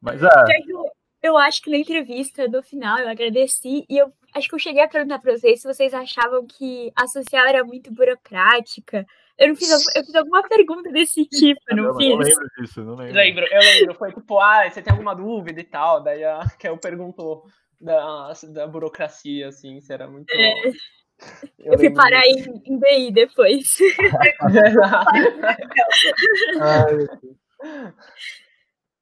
Mas 0.00 0.22
é. 0.22 0.28
Eu, 0.68 0.84
eu 1.22 1.36
acho 1.36 1.60
que 1.62 1.70
na 1.70 1.78
entrevista, 1.78 2.46
no 2.46 2.62
final, 2.62 2.98
eu 2.98 3.08
agradeci 3.08 3.84
e 3.88 3.98
eu 3.98 4.12
acho 4.34 4.48
que 4.48 4.54
eu 4.54 4.58
cheguei 4.58 4.82
a 4.82 4.88
perguntar 4.88 5.18
pra 5.18 5.36
vocês 5.36 5.60
se 5.60 5.66
vocês 5.66 5.92
achavam 5.92 6.46
que 6.46 6.92
a 6.94 7.08
social 7.08 7.44
era 7.46 7.64
muito 7.64 7.92
burocrática. 7.92 9.04
Eu 9.36 9.48
não 9.48 9.56
fiz, 9.56 9.68
eu 9.94 10.04
fiz 10.04 10.14
alguma 10.14 10.48
pergunta 10.48 10.90
desse 10.92 11.26
tipo, 11.26 11.60
eu 11.68 11.76
não 11.76 11.84
eu 11.84 11.90
não 11.90 11.98
fiz. 11.98 12.08
lembro 12.08 12.48
disso, 12.58 12.84
não 12.84 12.94
lembro. 12.94 13.14
lembro, 13.14 13.44
eu 13.50 13.60
lembro, 13.60 13.94
foi 13.94 14.12
tipo, 14.12 14.38
ah, 14.38 14.70
você 14.70 14.80
tem 14.80 14.92
alguma 14.92 15.14
dúvida 15.14 15.60
e 15.60 15.64
tal, 15.64 16.02
daí 16.02 16.24
a 16.24 16.40
Kel 16.58 16.78
perguntou 16.78 17.44
da, 17.80 18.32
da 18.54 18.66
burocracia, 18.66 19.48
assim, 19.48 19.78
se 19.80 19.92
era 19.92 20.08
muito... 20.08 20.32
É. 20.32 20.72
Eu 21.58 21.78
fui 21.78 21.88
lembro 21.88 21.94
parar 21.94 22.26
em, 22.26 22.62
em 22.66 22.78
DI 22.78 23.10
depois. 23.10 23.78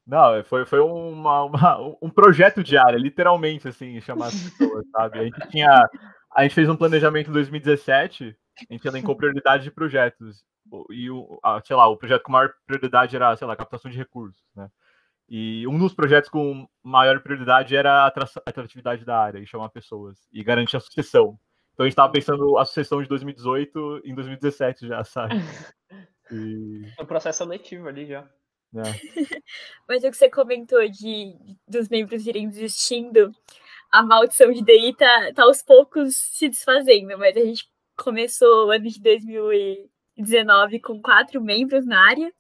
Não, 0.07 0.45
foi, 0.45 0.67
foi 0.67 0.81
uma, 0.81 1.45
uma- 1.45 1.79
um 2.03 2.11
projeto 2.11 2.63
de 2.63 2.77
área, 2.77 2.99
literalmente, 2.99 3.67
assim, 3.69 4.01
chamar 4.01 4.27
as 4.27 4.35
pessoas, 4.51 4.85
sabe? 4.91 5.19
A 5.19 5.25
gente 5.25 5.49
tinha. 5.49 5.89
A 6.37 6.43
gente 6.43 6.55
fez 6.55 6.69
um 6.69 6.77
planejamento 6.77 7.31
em 7.31 7.33
2017, 7.33 8.37
a 8.69 8.73
gente 8.73 8.87
elencou 8.87 9.17
prioridade 9.17 9.63
de 9.65 9.71
projetos. 9.71 10.45
O- 10.71 10.85
E 10.93 11.11
o, 11.11 11.39
a- 11.43 11.61
sei 11.65 11.75
lá, 11.77 11.87
o 11.89 11.97
projeto 11.97 12.23
com 12.23 12.33
maior 12.33 12.53
prioridade 12.67 13.15
era, 13.17 13.35
sei 13.37 13.47
lá, 13.47 13.57
captação 13.57 13.91
de 13.91 13.97
recursos, 13.97 14.43
né? 14.55 14.69
E 15.27 15.67
um 15.67 15.79
dos 15.79 15.95
projetos 15.95 16.29
com 16.29 16.69
maior 16.83 17.19
prioridade 17.23 17.75
era 17.75 18.03
a 18.03 18.07
atra- 18.07 18.29
atratividade 18.45 19.07
da 19.07 19.19
área 19.19 19.39
e 19.39 19.47
chamar 19.47 19.71
pessoas 19.71 20.19
e 20.31 20.45
garantir 20.45 20.77
a 20.77 20.81
sucessão. 20.81 21.39
Então 21.73 21.85
a 21.85 21.87
gente 21.87 21.93
estava 21.95 22.13
pensando 22.13 22.59
a 22.59 22.65
sucessão 22.67 23.03
de 23.03 23.09
2018 23.09 24.03
em 24.05 24.15
2017 24.15 24.87
já, 24.87 25.03
sabe? 25.03 25.35
E, 26.31 26.81
No 26.99 27.07
processo 27.07 27.39
seletivo 27.39 27.87
ali 27.89 28.07
já. 28.07 28.27
Né? 28.75 28.83
Mas 29.89 30.03
o 30.03 30.11
que 30.11 30.17
você 30.17 30.29
comentou 30.29 30.87
de 30.89 31.35
dos 31.67 31.89
membros 31.89 32.27
irem 32.27 32.49
desistindo, 32.49 33.33
a 33.91 34.03
maldição 34.03 34.53
de 34.53 34.63
DI 34.63 34.95
tá, 34.97 35.33
tá 35.35 35.45
aos 35.45 35.63
poucos 35.63 36.17
se 36.17 36.49
desfazendo, 36.49 37.17
mas 37.17 37.37
a 37.37 37.41
gente 37.41 37.69
começou 37.97 38.67
o 38.67 38.71
ano 38.73 38.89
de 38.89 39.01
2019 39.01 40.81
com 40.81 41.01
quatro 41.01 41.41
membros 41.41 41.87
na 41.87 42.05
área, 42.05 42.33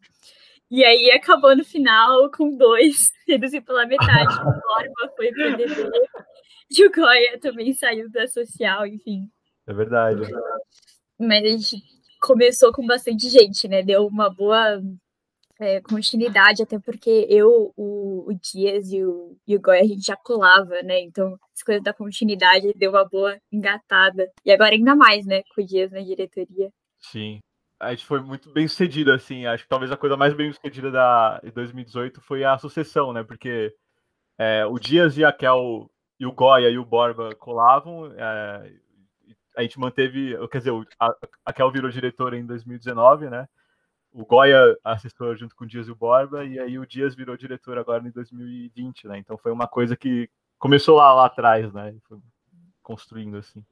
e 0.70 0.84
aí 0.84 1.12
acabou 1.12 1.54
no 1.54 1.64
final 1.64 2.28
com 2.32 2.56
dois, 2.56 3.12
reduziu 3.28 3.62
pela 3.62 3.86
metade. 3.86 4.34
O 4.34 4.44
Borba 4.44 5.14
foi 5.16 5.30
pro 5.30 5.56
DD, 5.56 5.74
e 6.70 6.86
o 6.86 6.90
Goya 6.90 7.38
também 7.38 7.72
saiu 7.72 8.10
da 8.10 8.26
social, 8.26 8.84
enfim. 8.86 9.30
É 9.66 9.72
verdade. 9.72 10.22
Mas 11.18 11.44
a 11.44 11.48
gente 11.48 11.82
começou 12.20 12.72
com 12.72 12.84
bastante 12.84 13.28
gente, 13.28 13.68
né? 13.68 13.82
Deu 13.82 14.06
uma 14.06 14.28
boa 14.28 14.82
é, 15.60 15.80
continuidade, 15.80 16.62
até 16.62 16.78
porque 16.78 17.26
eu, 17.28 17.72
o, 17.76 18.24
o 18.28 18.34
Dias 18.34 18.90
e 18.90 19.04
o, 19.04 19.36
e 19.46 19.56
o 19.56 19.60
Goya, 19.60 19.82
a 19.82 19.86
gente 19.86 20.04
já 20.04 20.16
colava, 20.16 20.82
né? 20.82 21.00
Então, 21.00 21.38
as 21.54 21.62
coisas 21.62 21.82
da 21.82 21.92
continuidade 21.92 22.72
deu 22.74 22.90
uma 22.90 23.04
boa 23.04 23.38
engatada. 23.52 24.30
E 24.44 24.50
agora 24.50 24.72
ainda 24.74 24.96
mais, 24.96 25.24
né? 25.26 25.42
Com 25.54 25.62
o 25.62 25.66
Dias 25.66 25.90
na 25.90 26.00
diretoria. 26.00 26.70
Sim. 27.00 27.40
A 27.78 27.90
gente 27.90 28.04
foi 28.04 28.20
muito 28.20 28.50
bem 28.50 28.66
sucedido, 28.66 29.12
assim. 29.12 29.46
Acho 29.46 29.64
que 29.64 29.68
talvez 29.68 29.92
a 29.92 29.96
coisa 29.96 30.16
mais 30.16 30.34
bem 30.34 30.52
sucedida 30.52 30.90
da 30.90 31.38
de 31.40 31.50
2018 31.50 32.20
foi 32.20 32.44
a 32.44 32.58
sucessão, 32.58 33.12
né? 33.12 33.22
Porque 33.22 33.74
é, 34.38 34.64
o 34.66 34.78
Dias 34.78 35.16
e 35.18 35.24
a 35.24 35.32
Kel 35.32 35.90
e 36.18 36.26
o 36.26 36.32
Goya 36.32 36.70
e 36.70 36.78
o 36.78 36.84
Borba 36.84 37.34
colavam. 37.34 38.12
é, 38.16 38.72
a 39.56 39.62
gente 39.62 39.78
manteve, 39.78 40.36
quer 40.48 40.58
dizer, 40.58 40.72
a, 40.98 41.14
a 41.44 41.52
Kel 41.52 41.70
virou 41.70 41.90
diretora 41.90 42.36
em 42.36 42.44
2019, 42.44 43.30
né? 43.30 43.48
O 44.14 44.24
Goya 44.24 44.78
assessor 44.84 45.36
junto 45.36 45.54
com 45.56 45.64
o 45.64 45.66
Dias 45.66 45.88
e 45.88 45.90
o 45.90 45.96
Borba, 45.96 46.44
e 46.44 46.58
aí 46.58 46.78
o 46.78 46.86
Dias 46.86 47.14
virou 47.14 47.36
diretor 47.36 47.76
agora 47.76 48.06
em 48.06 48.12
2020, 48.12 49.08
né? 49.08 49.18
Então 49.18 49.36
foi 49.36 49.50
uma 49.50 49.66
coisa 49.66 49.96
que 49.96 50.30
começou 50.56 50.96
lá, 50.96 51.12
lá 51.12 51.26
atrás, 51.26 51.72
né? 51.72 51.94
Foi 52.08 52.18
construindo 52.82 53.36
assim. 53.36 53.64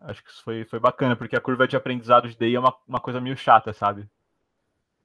Acho 0.00 0.24
que 0.24 0.30
isso 0.30 0.42
foi, 0.42 0.64
foi 0.64 0.80
bacana, 0.80 1.14
porque 1.14 1.36
a 1.36 1.40
curva 1.40 1.68
de 1.68 1.76
aprendizado 1.76 2.28
de 2.28 2.36
DI 2.36 2.54
é 2.54 2.58
uma, 2.58 2.74
uma 2.88 3.00
coisa 3.00 3.20
meio 3.20 3.36
chata, 3.36 3.72
sabe? 3.72 4.08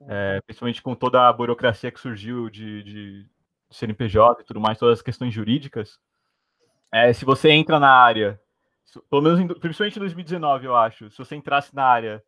É, 0.08 0.40
principalmente 0.40 0.82
com 0.82 0.94
toda 0.94 1.28
a 1.28 1.32
burocracia 1.32 1.90
que 1.90 2.00
surgiu 2.00 2.50
de, 2.50 2.82
de 2.82 3.26
CNPJ 3.70 4.42
e 4.42 4.44
tudo 4.44 4.60
mais, 4.60 4.78
todas 4.78 4.98
as 4.98 5.02
questões 5.02 5.32
jurídicas. 5.32 5.98
É, 6.90 7.12
se 7.12 7.24
você 7.24 7.50
entra 7.50 7.78
na 7.78 7.90
área, 7.90 8.40
pelo 9.08 9.22
menos 9.22 9.40
em, 9.40 9.46
principalmente 9.46 9.96
em 9.96 10.00
2019, 10.00 10.66
eu 10.66 10.76
acho, 10.76 11.10
se 11.10 11.18
você 11.18 11.36
entrasse 11.36 11.74
na 11.74 11.84
área 11.84 12.22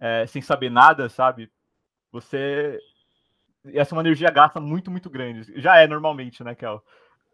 é, 0.00 0.26
sem 0.26 0.42
saber 0.42 0.70
nada, 0.70 1.08
sabe? 1.08 1.50
Você. 2.12 2.78
Ia 3.66 3.84
ser 3.84 3.94
uma 3.94 4.02
energia 4.02 4.30
gasta 4.30 4.60
muito, 4.60 4.90
muito 4.90 5.10
grande. 5.10 5.60
Já 5.60 5.76
é 5.78 5.86
normalmente, 5.86 6.42
né, 6.42 6.54
Kel? 6.54 6.82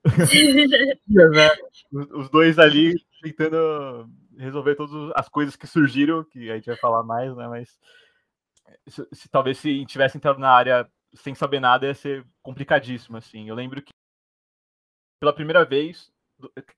né? 1.09 1.51
Os, 1.93 2.29
dois 2.29 2.59
ali 2.59 2.95
tentando 3.23 4.09
resolver 4.37 4.75
todas 4.75 5.13
as 5.15 5.29
coisas 5.29 5.57
que 5.57 5.67
surgiram, 5.67 6.25
que 6.25 6.51
a 6.51 6.57
gente 6.57 6.67
vai 6.67 6.77
falar 6.77 7.03
mais, 7.03 7.35
né? 7.37 7.49
Mas 7.49 7.79
se, 8.89 9.07
se- 9.13 9.29
talvez 9.29 9.59
se 9.59 9.85
tivesse 9.87 10.17
entrado 10.17 10.39
na 10.39 10.51
área 10.51 10.89
sem 11.15 11.35
saber 11.35 11.61
nada, 11.61 11.87
ia 11.87 11.95
ser 11.95 12.27
complicadíssimo, 12.43 13.17
assim. 13.17 13.49
Eu 13.49 13.55
lembro 13.55 13.81
que 13.81 13.93
pela 15.21 15.33
primeira 15.33 15.65
vez, 15.65 16.13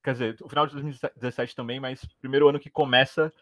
quer 0.02 0.12
dizer, 0.12 0.36
o 0.42 0.48
final 0.48 0.66
de 0.66 0.74
2017 0.74 1.56
também, 1.56 1.80
mas 1.80 2.04
primeiro 2.20 2.48
ano 2.48 2.60
que 2.60 2.70
começa 2.70 3.32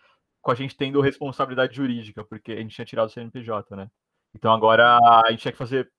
com 0.44 0.50
a 0.50 0.54
gente 0.54 0.76
tendo 0.76 1.00
responsabilidade 1.00 1.74
jurídica, 1.74 2.22
porque 2.22 2.52
a 2.52 2.57
gente 2.57 2.74
tinha 2.74 2.85
tirado 2.85 3.07
o 3.09 3.11
CNPJ, 3.11 3.74
né? 3.74 3.90
Então 4.35 4.52
agora 4.52 4.98
a 5.24 5.30
gente 5.30 5.40
tinha 5.40 5.52
que 5.52 5.59
fazer 5.59 5.90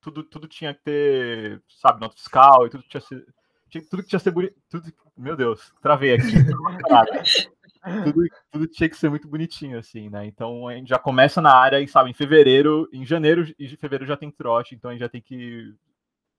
tudo, 0.00 0.22
tudo 0.22 0.46
tinha 0.46 0.72
que 0.72 0.82
ter, 0.84 1.60
sabe, 1.68 2.00
nota 2.00 2.14
fiscal 2.16 2.64
e 2.66 2.70
tudo 2.70 2.84
tinha 2.84 3.00
que 3.00 3.08
ser, 3.08 3.26
tinha- 3.68 3.84
tudo 3.90 4.02
que 4.04 4.08
tinha 4.08 4.20
que 4.20 4.24
ser 4.24 4.54
tudo, 4.70 4.92
meu 5.16 5.36
Deus, 5.36 5.72
travei 5.82 6.14
aqui. 6.14 6.22
Tudo, 8.04 8.22
tudo 8.50 8.66
tinha 8.66 8.88
que 8.88 8.96
ser 8.96 9.08
muito 9.08 9.28
bonitinho, 9.28 9.78
assim, 9.78 10.10
né? 10.10 10.26
Então 10.26 10.66
a 10.66 10.74
gente 10.74 10.88
já 10.88 10.98
começa 10.98 11.40
na 11.40 11.54
área 11.54 11.80
e, 11.80 11.86
sabe, 11.86 12.10
em 12.10 12.12
fevereiro, 12.12 12.88
em 12.92 13.06
janeiro 13.06 13.46
e 13.58 13.68
fevereiro 13.76 14.04
já 14.04 14.16
tem 14.16 14.30
trote, 14.32 14.74
então 14.74 14.90
a 14.90 14.94
gente 14.94 15.00
já 15.00 15.08
tem 15.08 15.22
que 15.22 15.72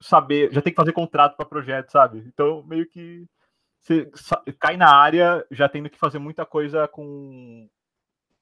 saber, 0.01 0.51
já 0.53 0.61
tem 0.61 0.71
que 0.73 0.77
fazer 0.77 0.91
contrato 0.91 1.37
para 1.37 1.45
projeto, 1.45 1.91
sabe? 1.91 2.23
Então 2.27 2.61
meio 2.63 2.85
que 2.87 3.25
você 3.81 4.09
cai 4.59 4.77
na 4.77 4.93
área 4.93 5.45
já 5.49 5.67
tendo 5.67 5.89
que 5.89 5.97
fazer 5.97 6.19
muita 6.19 6.45
coisa 6.45 6.87
com. 6.87 7.67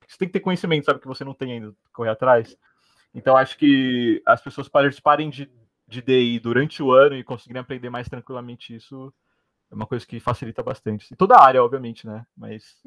Você 0.08 0.18
tem 0.18 0.28
que 0.28 0.34
ter 0.34 0.40
conhecimento, 0.40 0.86
sabe, 0.86 1.00
que 1.00 1.08
você 1.08 1.24
não 1.24 1.34
tem 1.34 1.54
ainda, 1.54 1.76
correr 1.94 2.10
atrás. 2.10 2.58
Então 3.14 3.36
acho 3.36 3.58
que 3.58 4.22
as 4.26 4.42
pessoas 4.42 4.70
participarem 4.70 5.30
de, 5.30 5.50
de 5.88 6.02
DI 6.02 6.40
durante 6.40 6.82
o 6.82 6.92
ano 6.92 7.16
e 7.16 7.24
conseguirem 7.24 7.62
aprender 7.62 7.90
mais 7.90 8.08
tranquilamente 8.08 8.76
isso 8.76 9.14
é 9.70 9.76
uma 9.76 9.86
coisa 9.86 10.06
que 10.06 10.20
facilita 10.20 10.64
bastante. 10.64 11.14
E 11.14 11.16
toda 11.16 11.36
a 11.36 11.44
área, 11.44 11.64
obviamente, 11.64 12.08
né? 12.08 12.26
Mas 12.36 12.82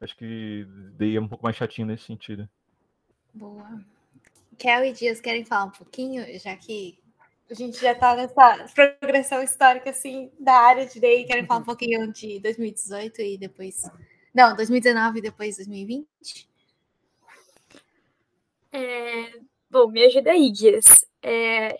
acho 0.00 0.16
que 0.16 0.66
DI 0.96 1.16
é 1.16 1.20
um 1.20 1.28
pouco 1.28 1.44
mais 1.44 1.56
chatinho 1.56 1.88
nesse 1.88 2.04
sentido. 2.04 2.48
Boa. 3.34 3.80
Kel 4.56 4.84
e 4.84 4.92
Dias 4.92 5.20
querem 5.20 5.44
falar 5.44 5.64
um 5.64 5.70
pouquinho, 5.70 6.24
já 6.38 6.56
que 6.56 6.98
a 7.50 7.54
gente 7.54 7.80
já 7.80 7.92
está 7.92 8.14
nessa 8.14 8.66
progressão 8.74 9.42
histórica 9.42 9.90
assim 9.90 10.30
da 10.38 10.54
área 10.54 10.86
de 10.86 11.00
DI, 11.00 11.24
querem 11.24 11.46
falar 11.46 11.60
um 11.60 11.64
pouquinho 11.64 12.12
de 12.12 12.38
2018 12.40 13.22
e 13.22 13.38
depois. 13.38 13.82
Não, 14.34 14.54
2019 14.54 15.18
e 15.18 15.22
depois 15.22 15.56
2020? 15.56 16.48
É, 18.72 19.40
bom, 19.70 19.88
me 19.88 20.04
ajuda 20.04 20.30
aí, 20.30 20.52
Dias. 20.52 21.06
É, 21.22 21.78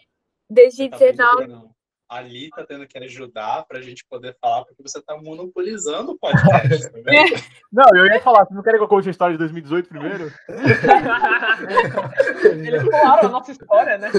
Você 0.48 0.88
tá 0.88 1.36
bem 1.36 1.48
2019. 1.48 1.77
Ali 2.08 2.48
tá 2.50 2.64
tendo 2.64 2.86
que 2.86 2.96
ajudar 2.98 3.64
pra 3.66 3.82
gente 3.82 4.04
poder 4.08 4.36
falar, 4.40 4.64
porque 4.64 4.82
você 4.82 5.02
tá 5.02 5.16
monopolizando 5.16 6.12
o 6.12 6.18
podcast, 6.18 6.90
tá 6.90 6.98
vendo? 7.04 7.04
Não, 7.70 7.84
eu 7.94 8.06
ia 8.06 8.18
falar, 8.20 8.46
vocês 8.46 8.56
não 8.56 8.62
querem 8.62 8.78
que 8.78 8.84
eu 8.84 8.88
conte 8.88 9.08
a 9.08 9.10
história 9.10 9.34
de 9.34 9.38
2018 9.38 9.90
primeiro? 9.90 10.32
Eles 12.66 12.82
falaram 12.82 13.28
a 13.28 13.32
nossa 13.32 13.52
história, 13.52 13.98
né? 13.98 14.10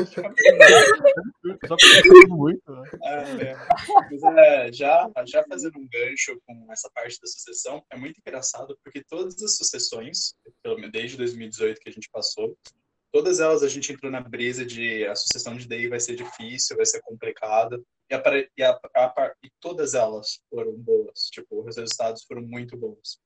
Só 1.67 1.75
porque 1.75 2.27
muito, 2.27 2.71
né? 2.71 2.83
É, 3.01 3.43
é. 3.43 3.57
Mas, 3.87 4.23
é, 4.37 4.71
já, 4.71 5.09
já 5.25 5.43
fazendo 5.49 5.79
um 5.79 5.87
gancho 5.91 6.39
com 6.45 6.71
essa 6.71 6.91
parte 6.93 7.19
da 7.19 7.25
sucessão, 7.27 7.83
é 7.91 7.97
muito 7.97 8.19
engraçado, 8.19 8.77
porque 8.83 9.03
todas 9.03 9.41
as 9.41 9.57
sucessões, 9.57 10.35
pelo 10.61 10.75
menos 10.75 10.91
desde 10.91 11.17
2018 11.17 11.81
que 11.81 11.89
a 11.89 11.91
gente 11.91 12.07
passou, 12.11 12.55
todas 13.11 13.39
elas 13.39 13.63
a 13.63 13.67
gente 13.67 13.91
entrou 13.91 14.11
na 14.11 14.21
brisa 14.21 14.65
de 14.65 15.05
a 15.05 15.15
sucessão 15.15 15.55
de 15.55 15.67
DI 15.67 15.87
vai 15.87 15.99
ser 15.99 16.15
difícil, 16.15 16.75
vai 16.75 16.85
ser 16.85 17.01
complicada, 17.01 17.81
e, 18.09 18.15
a, 18.15 18.23
e, 18.57 18.63
a, 18.63 18.79
a, 18.95 19.35
e 19.43 19.49
todas 19.59 19.93
elas 19.93 20.39
foram 20.49 20.73
boas, 20.73 21.29
tipo, 21.31 21.61
os 21.67 21.75
resultados 21.75 22.23
foram 22.23 22.41
muito 22.41 22.77
bons. 22.77 23.19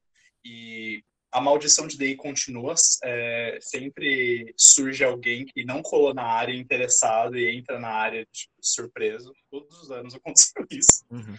E 0.45 1.03
a 1.31 1.41
maldição 1.41 1.87
de 1.87 1.97
DI 1.97 2.15
continua, 2.15 2.75
é, 3.03 3.57
sempre 3.59 4.53
surge 4.55 5.03
alguém 5.03 5.45
que 5.45 5.65
não 5.65 5.81
colou 5.81 6.13
na 6.13 6.25
área 6.25 6.53
interessado 6.53 7.37
e 7.37 7.57
entra 7.57 7.79
na 7.79 7.89
área 7.89 8.23
tipo, 8.31 8.53
surpreso. 8.61 9.33
Todos 9.49 9.75
os 9.81 9.89
anos 9.89 10.13
aconteceu 10.15 10.65
isso. 10.69 11.03
Uhum. 11.09 11.35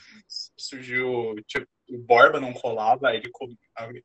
Surgiu, 0.59 1.37
tipo, 1.47 1.67
o 1.89 1.99
Borba 1.99 2.41
não 2.41 2.53
colava, 2.53 3.15
ele, 3.15 3.31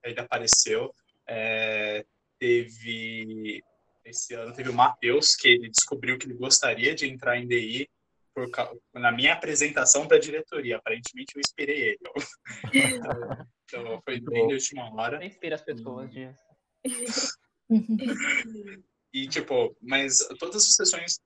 ele 0.03 0.19
apareceu. 0.19 0.93
É, 1.27 2.05
teve 2.39 3.63
esse 4.09 4.33
ano 4.33 4.53
teve 4.53 4.69
o 4.69 4.73
Matheus, 4.73 5.35
que 5.35 5.47
ele 5.47 5.69
descobriu 5.69 6.17
que 6.17 6.25
ele 6.25 6.35
gostaria 6.35 6.95
de 6.95 7.07
entrar 7.07 7.37
em 7.37 7.47
DI 7.47 7.89
por, 8.33 8.49
na 8.93 9.11
minha 9.11 9.33
apresentação 9.33 10.07
para 10.07 10.17
a 10.17 10.19
diretoria. 10.19 10.77
Aparentemente, 10.77 11.33
eu 11.35 11.39
inspirei 11.39 11.89
ele. 11.89 11.99
então, 12.73 12.73
então, 13.65 14.01
foi 14.03 14.19
bem 14.19 14.47
de 14.47 14.53
última 14.53 14.93
hora. 14.93 15.25
Inspira 15.25 15.55
as 15.55 15.61
pessoas, 15.61 16.11
Dias. 16.11 16.37
e, 19.13 19.27
tipo, 19.27 19.75
mas 19.81 20.19
todas 20.39 20.67
as 20.67 20.75
sessões. 20.75 21.19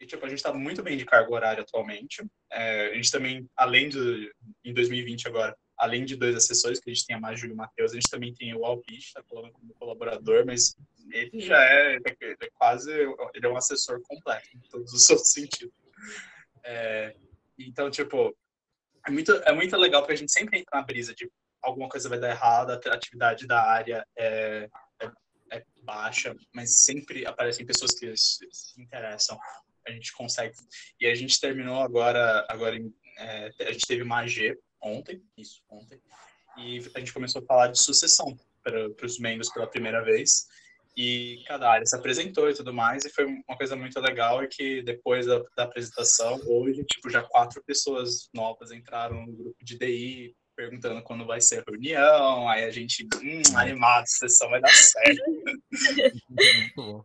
E, 0.00 0.06
tipo, 0.06 0.24
a 0.24 0.28
gente 0.28 0.38
está 0.38 0.52
muito 0.52 0.82
bem 0.82 0.96
de 0.96 1.04
carga 1.04 1.32
horária 1.32 1.62
atualmente. 1.62 2.24
É, 2.50 2.90
a 2.90 2.94
gente 2.94 3.10
também, 3.10 3.48
além 3.56 3.88
de. 3.88 4.32
Em 4.64 4.74
2020 4.74 5.28
agora, 5.28 5.56
além 5.82 6.04
de 6.04 6.14
dois 6.14 6.36
assessores, 6.36 6.78
que 6.78 6.88
a 6.88 6.94
gente 6.94 7.04
tem 7.04 7.16
a 7.16 7.20
Maju 7.20 7.48
e 7.48 7.52
o 7.52 7.56
Matheus, 7.56 7.90
a 7.90 7.94
gente 7.96 8.08
também 8.08 8.32
tem 8.32 8.54
o 8.54 8.64
Alpich, 8.64 9.08
está 9.08 9.20
falando 9.24 9.50
como 9.50 9.74
colaborador, 9.74 10.46
mas 10.46 10.76
ele 11.10 11.40
já 11.40 11.60
é, 11.60 11.96
ele 11.96 12.36
é, 12.40 12.50
quase, 12.54 12.92
ele 13.34 13.46
é 13.46 13.48
um 13.48 13.56
assessor 13.56 14.00
completo, 14.02 14.48
em 14.54 14.60
todos 14.70 14.92
os 14.92 15.04
seus 15.06 15.32
sentidos. 15.32 15.74
É, 16.62 17.16
então, 17.58 17.90
tipo, 17.90 18.32
é 19.04 19.10
muito, 19.10 19.32
é 19.32 19.52
muito 19.52 19.76
legal 19.76 20.02
porque 20.02 20.12
a 20.12 20.16
gente 20.16 20.30
sempre 20.30 20.60
entra 20.60 20.78
na 20.78 20.86
brisa 20.86 21.12
de 21.12 21.28
alguma 21.60 21.88
coisa 21.88 22.08
vai 22.08 22.20
dar 22.20 22.30
errado, 22.30 22.70
a 22.70 22.94
atividade 22.94 23.44
da 23.48 23.60
área 23.60 24.06
é, 24.16 24.68
é, 25.00 25.10
é 25.50 25.64
baixa, 25.82 26.32
mas 26.54 26.84
sempre 26.84 27.26
aparecem 27.26 27.66
pessoas 27.66 27.92
que 27.92 28.16
se, 28.16 28.48
se, 28.52 28.80
interessam. 28.80 29.36
A 29.84 29.90
gente 29.90 30.12
consegue. 30.12 30.54
E 31.00 31.06
a 31.08 31.14
gente 31.14 31.40
terminou 31.40 31.82
agora, 31.82 32.46
agora 32.48 32.76
é, 33.18 33.50
a 33.58 33.72
gente 33.72 33.86
teve 33.86 34.02
uma 34.02 34.20
AG 34.20 34.56
ontem, 34.82 35.22
isso, 35.36 35.62
ontem, 35.70 36.00
e 36.56 36.80
a 36.94 36.98
gente 36.98 37.12
começou 37.12 37.42
a 37.42 37.46
falar 37.46 37.68
de 37.68 37.80
sucessão 37.80 38.36
para 38.62 39.06
os 39.06 39.18
membros 39.18 39.50
pela 39.50 39.66
primeira 39.66 40.02
vez. 40.02 40.46
E 40.94 41.42
cada 41.46 41.70
área 41.70 41.86
se 41.86 41.96
apresentou 41.96 42.50
e 42.50 42.54
tudo 42.54 42.72
mais, 42.72 43.04
e 43.04 43.10
foi 43.10 43.24
uma 43.24 43.56
coisa 43.56 43.74
muito 43.74 43.98
legal, 43.98 44.42
é 44.42 44.46
que 44.46 44.82
depois 44.82 45.24
da, 45.24 45.42
da 45.56 45.64
apresentação, 45.64 46.38
hoje, 46.46 46.84
tipo, 46.84 47.08
já 47.08 47.22
quatro 47.22 47.62
pessoas 47.64 48.28
novas 48.34 48.70
entraram 48.70 49.24
no 49.24 49.32
grupo 49.32 49.56
de 49.64 49.78
DI, 49.78 50.36
perguntando 50.54 51.02
quando 51.02 51.24
vai 51.24 51.40
ser 51.40 51.60
a 51.60 51.64
reunião, 51.66 52.46
aí 52.46 52.64
a 52.64 52.70
gente, 52.70 53.08
hum, 53.22 53.56
animado, 53.56 54.02
a 54.02 54.06
sessão 54.06 54.50
vai 54.50 54.60
dar 54.60 54.68
certo. 54.68 55.22
muito 56.28 56.74
bom. 56.76 57.04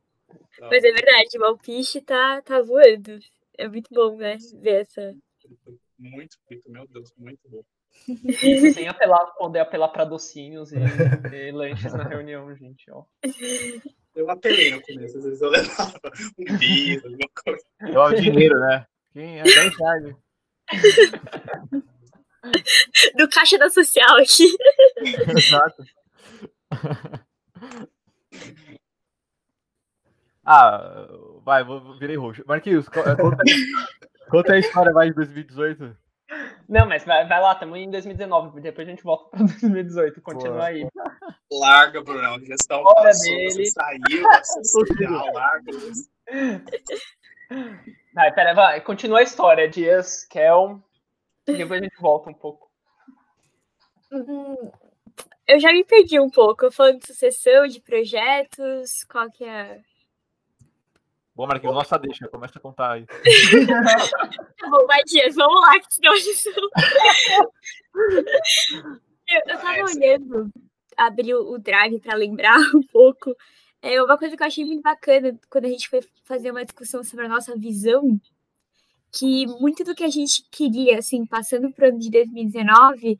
Então, 0.53 0.69
Mas 0.69 0.83
é 0.83 0.91
verdade, 0.91 1.37
o 1.39 1.45
Alpiche 1.45 2.01
tá, 2.01 2.41
tá 2.41 2.61
voando. 2.61 3.17
É 3.57 3.69
muito 3.69 3.87
bom, 3.93 4.17
né, 4.17 4.37
ver 4.55 4.81
essa... 4.81 5.15
Muito, 5.99 6.37
muito, 6.49 6.71
meu 6.71 6.87
Deus, 6.87 7.13
muito 7.17 7.39
bom. 7.49 7.63
Sem 8.73 8.87
apelar, 8.87 9.25
poder 9.37 9.59
apelar 9.59 9.89
para 9.89 10.05
docinhos 10.05 10.71
e, 10.71 10.75
e, 11.33 11.51
lanches 11.51 11.93
na 11.93 12.03
reunião, 12.03 12.55
gente, 12.55 12.89
ó. 12.91 13.03
Eu 14.15 14.29
apelei 14.29 14.71
no 14.71 14.81
começo, 14.81 15.17
às 15.17 15.23
vezes 15.23 15.41
eu 15.41 15.49
levava 15.49 15.99
um 16.37 16.57
bis, 16.57 17.03
alguma 17.03 17.29
coisa. 17.43 17.65
É 17.81 17.99
o 17.99 18.13
dinheiro, 18.13 18.59
né? 18.59 18.85
Quem 19.13 19.39
é 19.39 19.43
10 19.43 19.77
reais. 19.77 20.15
Do 23.15 23.27
caixa 23.29 23.57
da 23.57 23.69
social 23.69 24.17
aqui. 24.17 24.55
Exato. 25.35 25.83
Ah, 30.49 31.07
vai, 31.43 31.61
vou, 31.63 31.97
virei 31.99 32.15
roxo. 32.15 32.41
Marquinhos, 32.47 32.87
conta, 32.87 33.17
conta 34.29 34.53
a 34.53 34.59
história 34.59 34.93
mais 34.93 35.09
de 35.09 35.15
2018. 35.15 35.97
Não, 36.67 36.85
mas 36.85 37.05
vai, 37.05 37.25
vai 37.25 37.41
lá, 37.41 37.53
estamos 37.53 37.77
em 37.77 37.89
2019, 37.89 38.59
depois 38.59 38.87
a 38.87 38.91
gente 38.91 39.03
volta 39.03 39.29
para 39.29 39.45
2018, 39.45 40.19
continua 40.21 40.65
aí. 40.65 40.85
Larga, 41.51 42.01
Bruno, 42.01 42.45
gestão 42.45 42.83
Hora 42.83 43.03
passou, 43.03 43.33
dele. 43.33 43.51
você 43.51 43.65
saiu, 43.67 44.65
social, 44.65 45.33
larga. 45.33 45.71
Vai, 48.13 48.33
pera, 48.33 48.53
vai, 48.53 48.81
continua 48.81 49.19
a 49.19 49.23
história, 49.23 49.69
Dias, 49.69 50.25
Kel, 50.25 50.83
depois 51.45 51.79
a 51.79 51.83
gente 51.83 52.01
volta 52.01 52.29
um 52.29 52.33
pouco. 52.33 52.69
Hum, 54.11 54.71
eu 55.47 55.59
já 55.59 55.71
me 55.71 55.85
perdi 55.85 56.19
um 56.19 56.29
pouco, 56.29 56.69
falando 56.69 56.99
de 56.99 57.07
sucessão, 57.07 57.67
de 57.67 57.79
projetos, 57.79 59.05
qual 59.09 59.31
que 59.31 59.45
é 59.45 59.79
Bom, 61.37 61.45
Marquinhos, 61.45 61.75
nossa 61.75 61.99
deixa, 61.99 62.27
começa 62.27 62.57
a 62.57 62.61
contar 62.61 62.93
aí. 62.93 63.05
tá 63.05 63.13
bom, 64.71 64.87
Matias, 64.87 65.35
vamos 65.35 65.61
lá, 65.61 65.79
que 65.79 65.93
senão 65.93 66.11
a 66.11 66.17
gente 66.17 66.49
eu, 69.29 69.41
eu 69.45 69.59
tava 69.59 69.83
olhando, 69.83 70.49
abri 70.97 71.35
o 71.35 71.59
drive 71.59 71.99
para 71.99 72.15
lembrar 72.17 72.57
um 72.73 72.81
pouco. 72.91 73.35
É 73.83 74.01
uma 74.01 74.17
coisa 74.17 74.35
que 74.35 74.41
eu 74.41 74.47
achei 74.47 74.65
muito 74.65 74.81
bacana 74.81 75.39
quando 75.47 75.65
a 75.65 75.69
gente 75.69 75.87
foi 75.87 75.99
fazer 76.25 76.49
uma 76.49 76.65
discussão 76.65 77.03
sobre 77.03 77.27
a 77.27 77.29
nossa 77.29 77.55
visão, 77.55 78.19
que 79.11 79.45
muito 79.45 79.83
do 79.83 79.93
que 79.93 80.03
a 80.03 80.09
gente 80.09 80.43
queria, 80.49 80.97
assim, 80.97 81.23
passando 81.23 81.71
para 81.71 81.85
o 81.85 81.89
ano 81.89 81.99
de 81.99 82.09
2019, 82.09 83.19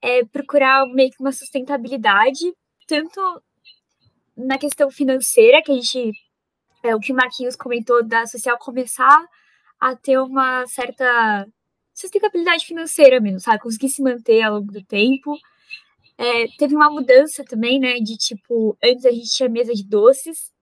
é 0.00 0.24
procurar 0.24 0.86
meio 0.94 1.10
que 1.10 1.18
uma 1.18 1.32
sustentabilidade, 1.32 2.54
tanto 2.86 3.20
na 4.36 4.56
questão 4.56 4.88
financeira, 4.88 5.60
que 5.64 5.72
a 5.72 5.74
gente 5.74 6.12
é, 6.86 6.94
o 6.94 7.00
que 7.00 7.12
Marquinhos 7.12 7.56
comentou 7.56 8.02
da 8.04 8.26
social 8.26 8.58
começar 8.58 9.26
a 9.80 9.94
ter 9.96 10.18
uma 10.18 10.66
certa 10.66 11.46
sustentabilidade 11.94 12.66
financeira 12.66 13.20
mesmo, 13.20 13.40
sabe? 13.40 13.62
Conseguir 13.62 13.88
se 13.88 14.02
manter 14.02 14.42
ao 14.42 14.54
longo 14.54 14.72
do 14.72 14.84
tempo. 14.84 15.36
É, 16.18 16.46
teve 16.58 16.74
uma 16.74 16.90
mudança 16.90 17.44
também, 17.44 17.80
né? 17.80 17.94
De 17.96 18.16
tipo, 18.16 18.76
antes 18.82 19.04
a 19.04 19.10
gente 19.10 19.30
tinha 19.30 19.48
mesa 19.48 19.74
de 19.74 19.84
doces, 19.84 20.52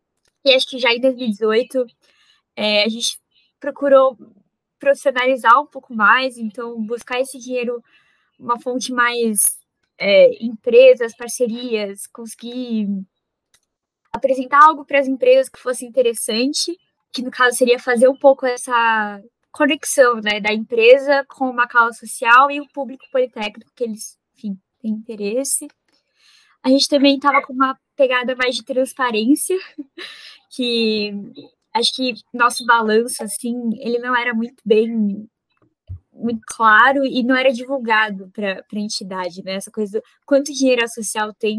e 0.44 0.52
acho 0.52 0.68
que 0.68 0.78
já 0.78 0.92
em 0.92 1.00
2018 1.00 1.86
é, 2.56 2.84
a 2.84 2.88
gente 2.88 3.18
procurou 3.58 4.16
profissionalizar 4.78 5.60
um 5.60 5.66
pouco 5.66 5.94
mais, 5.94 6.36
então 6.36 6.80
buscar 6.82 7.20
esse 7.20 7.38
dinheiro, 7.38 7.82
uma 8.38 8.60
fonte 8.60 8.92
mais 8.92 9.40
é, 9.98 10.44
empresas, 10.44 11.16
parcerias, 11.16 12.06
conseguir 12.06 12.88
apresentar 14.14 14.64
algo 14.64 14.84
para 14.84 15.00
as 15.00 15.08
empresas 15.08 15.48
que 15.48 15.58
fosse 15.58 15.84
interessante, 15.84 16.78
que 17.12 17.22
no 17.22 17.30
caso 17.30 17.56
seria 17.56 17.78
fazer 17.78 18.08
um 18.08 18.16
pouco 18.16 18.46
essa 18.46 19.20
conexão 19.50 20.20
né, 20.20 20.40
da 20.40 20.52
empresa 20.52 21.24
com 21.28 21.48
uma 21.50 21.66
causa 21.66 21.98
social 21.98 22.50
e 22.50 22.60
o 22.60 22.68
público 22.68 23.04
politécnico 23.10 23.70
que 23.74 23.84
eles, 23.84 24.16
enfim, 24.36 24.58
têm 24.80 24.92
interesse. 24.92 25.68
A 26.62 26.68
gente 26.68 26.88
também 26.88 27.16
estava 27.16 27.42
com 27.42 27.52
uma 27.52 27.78
pegada 27.96 28.34
mais 28.36 28.56
de 28.56 28.64
transparência, 28.64 29.56
que 30.50 31.12
acho 31.74 31.94
que 31.94 32.14
nosso 32.32 32.64
balanço, 32.64 33.22
assim, 33.22 33.70
ele 33.80 33.98
não 33.98 34.16
era 34.16 34.32
muito 34.32 34.62
bem 34.64 35.28
muito 36.12 36.42
claro 36.46 37.04
e 37.04 37.24
não 37.24 37.36
era 37.36 37.52
divulgado 37.52 38.30
para 38.32 38.64
a 38.72 38.78
entidade, 38.78 39.42
né? 39.42 39.54
Essa 39.54 39.70
coisa 39.70 40.00
quanto 40.24 40.52
dinheiro 40.52 40.84
a 40.84 40.88
social 40.88 41.34
tem 41.34 41.58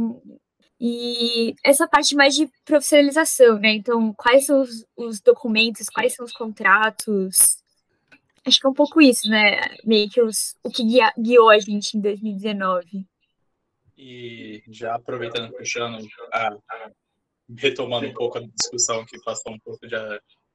e 0.87 1.55
essa 1.63 1.87
parte 1.87 2.15
mais 2.15 2.35
de 2.35 2.47
profissionalização, 2.63 3.57
né? 3.57 3.69
Então, 3.69 4.13
quais 4.13 4.45
são 4.45 4.61
os, 4.61 4.85
os 4.95 5.19
documentos, 5.19 5.89
quais 5.89 6.13
são 6.13 6.23
os 6.23 6.31
contratos? 6.31 7.57
Acho 8.45 8.59
que 8.59 8.67
é 8.67 8.69
um 8.69 8.73
pouco 8.73 9.01
isso, 9.01 9.27
né? 9.27 9.61
Meio 9.83 10.07
que 10.07 10.21
os, 10.21 10.55
o 10.63 10.69
que 10.69 10.83
guia, 10.83 11.11
guiou 11.17 11.49
a 11.49 11.57
gente 11.57 11.97
em 11.97 12.01
2019. 12.01 13.03
E 13.97 14.61
já 14.67 14.93
aproveitando, 14.93 15.51
puxando, 15.53 16.07
a, 16.31 16.55
retomando 17.57 18.05
um 18.05 18.13
pouco 18.13 18.37
a 18.37 18.41
discussão 18.41 19.03
que 19.07 19.19
passou 19.23 19.53
um 19.53 19.59
pouco 19.59 19.87
de, 19.87 19.95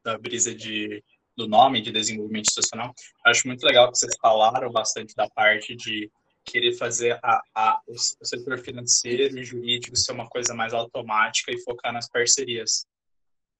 da 0.05 0.17
brisa 0.17 0.55
de 0.55 1.03
do 1.37 1.49
nome 1.49 1.81
de 1.81 1.91
desenvolvimento 1.91 2.47
institucional, 2.47 2.95
acho 3.25 3.49
muito 3.49 3.65
legal 3.65 3.91
que 3.91 3.99
vocês 3.99 4.15
falaram 4.21 4.71
bastante 4.71 5.15
da 5.17 5.29
parte 5.31 5.75
de 5.75 6.09
querer 6.45 6.75
fazer 6.75 7.19
a, 7.23 7.43
a, 7.55 7.81
o 7.87 7.97
setor 8.25 8.59
financeiro 8.59 9.39
e 9.39 9.45
jurídico 9.45 9.97
ser 9.97 10.13
uma 10.13 10.29
coisa 10.29 10.55
mais 10.55 10.73
automática 10.73 11.53
e 11.53 11.61
focar 11.63 11.93
nas 11.93 12.09
parcerias. 12.09 12.87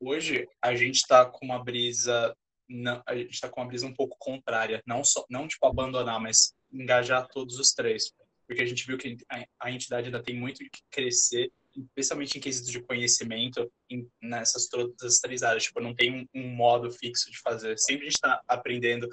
Hoje 0.01 0.49
a 0.63 0.75
gente 0.75 0.97
está 0.97 1.27
com 1.27 1.45
uma 1.45 1.63
brisa, 1.63 2.35
não, 2.69 3.03
a 3.07 3.15
gente 3.15 3.35
está 3.35 3.49
com 3.49 3.61
uma 3.61 3.67
brisa 3.67 3.87
um 3.87 3.95
pouco 3.95 4.17
contrária, 4.19 4.83
não 4.87 5.05
só, 5.05 5.25
não 5.29 5.47
tipo 5.47 5.67
abandonar, 5.67 6.21
mas 6.21 6.55
engajar 6.73 7.29
todos 7.29 7.59
os 7.59 7.73
três, 7.73 8.13
porque 8.47 8.63
a 8.63 8.67
gente 8.67 8.87
viu 8.87 8.97
que 8.97 9.17
a, 9.61 9.71
entidade 9.71 10.07
ainda 10.07 10.23
tem 10.23 10.35
muito 10.35 10.59
que 10.59 10.81
crescer 10.91 11.51
especialmente 11.77 12.37
em 12.37 12.41
quesitos 12.41 12.71
de 12.71 12.83
conhecimento, 12.83 13.71
em, 13.89 14.09
nessas 14.21 14.69
todas 14.69 15.01
as 15.03 15.19
três 15.19 15.43
áreas. 15.43 15.65
Tipo, 15.65 15.81
não 15.81 15.95
tem 15.95 16.13
um, 16.13 16.27
um 16.35 16.49
modo 16.49 16.91
fixo 16.91 17.31
de 17.31 17.39
fazer. 17.39 17.79
Sempre 17.79 18.03
a 18.03 18.05
gente 18.11 18.17
está 18.17 18.43
aprendendo 18.49 19.09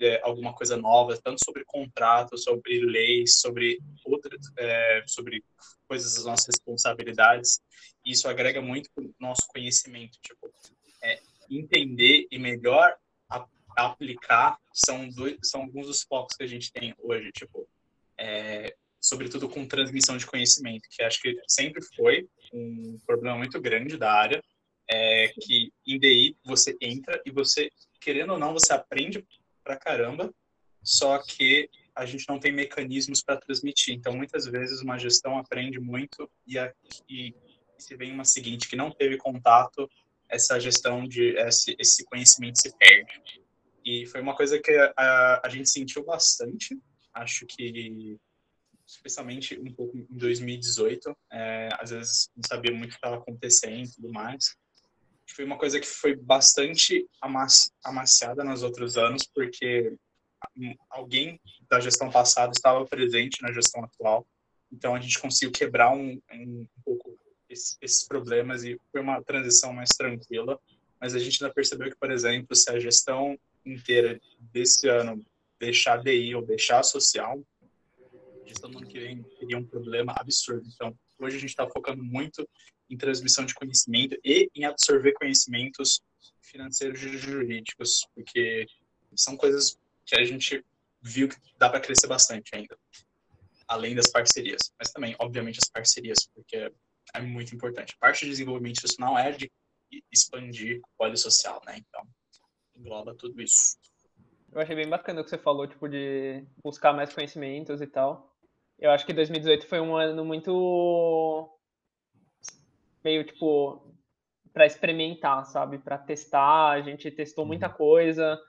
é, 0.00 0.20
alguma 0.22 0.54
coisa 0.54 0.76
nova, 0.76 1.18
tanto 1.22 1.44
sobre 1.44 1.64
contratos, 1.64 2.44
sobre 2.44 2.80
leis, 2.80 3.40
sobre 3.40 3.78
outras, 4.04 4.40
é, 4.56 5.02
sobre 5.06 5.42
coisas 5.86 6.14
das 6.14 6.24
nossas 6.24 6.46
responsabilidades. 6.46 7.60
E 8.04 8.12
isso 8.12 8.28
agrega 8.28 8.60
muito 8.60 8.88
o 8.96 9.14
nosso 9.18 9.46
conhecimento. 9.48 10.18
Tipo, 10.22 10.52
é, 11.02 11.20
entender 11.50 12.26
e 12.30 12.38
melhor 12.38 12.94
a, 13.28 13.46
aplicar 13.76 14.58
são, 14.72 15.08
dois, 15.10 15.36
são 15.42 15.62
alguns 15.62 15.86
dos 15.86 16.02
focos 16.02 16.36
que 16.36 16.44
a 16.44 16.48
gente 16.48 16.72
tem 16.72 16.94
hoje. 16.98 17.30
Tipo, 17.32 17.68
é, 18.18 18.74
sobretudo 19.00 19.48
com 19.48 19.66
transmissão 19.66 20.16
de 20.16 20.26
conhecimento, 20.26 20.88
que 20.90 21.02
acho 21.02 21.20
que 21.20 21.36
sempre 21.46 21.82
foi 21.96 22.28
um 22.52 22.98
problema 23.06 23.36
muito 23.36 23.60
grande 23.60 23.96
da 23.96 24.12
área, 24.12 24.42
é 24.90 25.28
que 25.40 25.70
em 25.86 25.98
DI 25.98 26.36
você 26.44 26.76
entra 26.80 27.20
e 27.24 27.30
você, 27.30 27.70
querendo 28.00 28.32
ou 28.32 28.38
não, 28.38 28.52
você 28.52 28.72
aprende 28.72 29.24
pra 29.68 29.76
caramba, 29.76 30.34
só 30.82 31.18
que 31.18 31.68
a 31.94 32.06
gente 32.06 32.26
não 32.26 32.40
tem 32.40 32.50
mecanismos 32.50 33.22
para 33.22 33.38
transmitir. 33.38 33.94
Então, 33.94 34.16
muitas 34.16 34.46
vezes, 34.46 34.80
uma 34.80 34.98
gestão 34.98 35.36
aprende 35.36 35.78
muito 35.78 36.30
e, 36.46 36.58
a, 36.58 36.72
e 37.06 37.34
se 37.76 37.94
vem 37.94 38.10
uma 38.12 38.24
seguinte 38.24 38.66
que 38.66 38.76
não 38.76 38.90
teve 38.90 39.18
contato, 39.18 39.90
essa 40.26 40.58
gestão 40.58 41.06
de 41.06 41.36
esse, 41.36 41.76
esse 41.78 42.02
conhecimento 42.06 42.60
se 42.60 42.74
perde. 42.78 43.20
E 43.84 44.06
foi 44.06 44.22
uma 44.22 44.34
coisa 44.34 44.58
que 44.58 44.72
a, 44.96 45.40
a, 45.44 45.48
gente 45.50 45.68
sentiu 45.68 46.02
bastante. 46.04 46.78
Acho 47.12 47.44
que 47.46 48.16
especialmente 48.86 49.58
um 49.60 49.72
pouco 49.74 49.98
em 49.98 50.06
2018. 50.08 51.14
É, 51.30 51.68
às 51.78 51.90
vezes 51.90 52.30
não 52.34 52.42
sabia 52.46 52.72
muito 52.72 52.90
o 52.90 52.92
que 52.92 52.96
estava 52.96 53.16
acontecendo 53.16 53.86
e 53.86 53.92
tudo 53.92 54.12
mais. 54.12 54.56
Foi 55.34 55.44
uma 55.44 55.58
coisa 55.58 55.78
que 55.78 55.86
foi 55.86 56.16
bastante 56.16 57.06
amaciada 57.84 58.42
nos 58.42 58.62
outros 58.62 58.96
anos, 58.96 59.24
porque 59.34 59.94
alguém 60.90 61.40
da 61.68 61.80
gestão 61.80 62.10
passada 62.10 62.52
estava 62.52 62.84
presente 62.86 63.42
na 63.42 63.52
gestão 63.52 63.84
atual. 63.84 64.26
Então 64.72 64.94
a 64.94 65.00
gente 65.00 65.18
conseguiu 65.18 65.52
quebrar 65.52 65.90
um, 65.90 66.20
um, 66.32 66.60
um 66.60 66.66
pouco 66.84 67.18
esses, 67.48 68.06
problemas 68.06 68.64
e 68.64 68.78
foi 68.92 69.00
uma 69.00 69.22
transição 69.22 69.72
mais 69.72 69.90
tranquila. 69.90 70.58
Mas 71.00 71.14
a 71.14 71.18
gente 71.18 71.42
ainda 71.42 71.54
percebeu 71.54 71.88
que, 71.90 71.96
por 71.96 72.10
exemplo, 72.10 72.54
se 72.54 72.70
a 72.70 72.78
gestão 72.78 73.38
inteira 73.64 74.20
desse 74.38 74.88
ano 74.88 75.24
deixar 75.58 76.02
DI 76.02 76.34
ou 76.34 76.42
deixar 76.42 76.82
social, 76.82 77.40
gestão 78.46 78.70
do 78.70 78.78
ano 78.78 78.86
que 78.86 78.98
vem 78.98 79.22
teria 79.38 79.58
um 79.58 79.64
problema 79.64 80.14
absurdo. 80.16 80.68
Então, 80.74 80.96
hoje 81.18 81.36
a 81.36 81.40
gente 81.40 81.50
está 81.50 81.68
focando 81.68 82.02
muito 82.02 82.48
em 82.88 82.96
transmissão 82.96 83.44
de 83.44 83.54
conhecimento 83.54 84.18
e 84.24 84.50
em 84.54 84.64
absorver 84.64 85.12
conhecimentos 85.12 86.00
financeiros 86.40 87.02
e 87.02 87.18
jurídicos, 87.18 88.06
porque 88.14 88.66
são 89.14 89.36
coisas 89.36 89.78
que 90.06 90.16
a 90.16 90.24
gente 90.24 90.64
viu 91.02 91.28
que 91.28 91.36
dá 91.58 91.68
para 91.68 91.80
crescer 91.80 92.06
bastante 92.06 92.54
ainda, 92.54 92.76
além 93.66 93.94
das 93.94 94.10
parcerias. 94.10 94.72
Mas 94.78 94.90
também, 94.90 95.14
obviamente, 95.18 95.58
as 95.62 95.68
parcerias, 95.68 96.26
porque 96.34 96.72
é 97.14 97.20
muito 97.20 97.54
importante. 97.54 97.94
A 97.94 97.98
parte 97.98 98.24
de 98.24 98.30
desenvolvimento 98.30 98.76
institucional 98.76 99.18
é 99.18 99.32
de 99.32 99.50
expandir 100.10 100.80
o 100.98 101.04
óleo 101.04 101.16
social, 101.16 101.60
né? 101.66 101.78
Então, 101.78 102.06
engloba 102.76 103.14
tudo 103.14 103.40
isso. 103.40 103.76
Eu 104.52 104.60
achei 104.60 104.74
bem 104.74 104.88
bacana 104.88 105.20
o 105.20 105.24
que 105.24 105.30
você 105.30 105.38
falou, 105.38 105.66
tipo, 105.66 105.88
de 105.88 106.44
buscar 106.62 106.92
mais 106.92 107.12
conhecimentos 107.12 107.80
e 107.80 107.86
tal. 107.86 108.34
Eu 108.78 108.90
acho 108.90 109.04
que 109.04 109.12
2018 109.12 109.66
foi 109.66 109.80
um 109.80 109.96
ano 109.96 110.24
muito 110.24 111.50
meio 113.04 113.24
tipo 113.24 113.82
para 114.52 114.66
experimentar, 114.66 115.44
sabe? 115.46 115.78
Para 115.78 115.98
testar, 115.98 116.70
a 116.70 116.80
gente 116.80 117.10
testou 117.10 117.46
muita 117.46 117.68
uhum. 117.68 117.74
coisa 117.74 118.40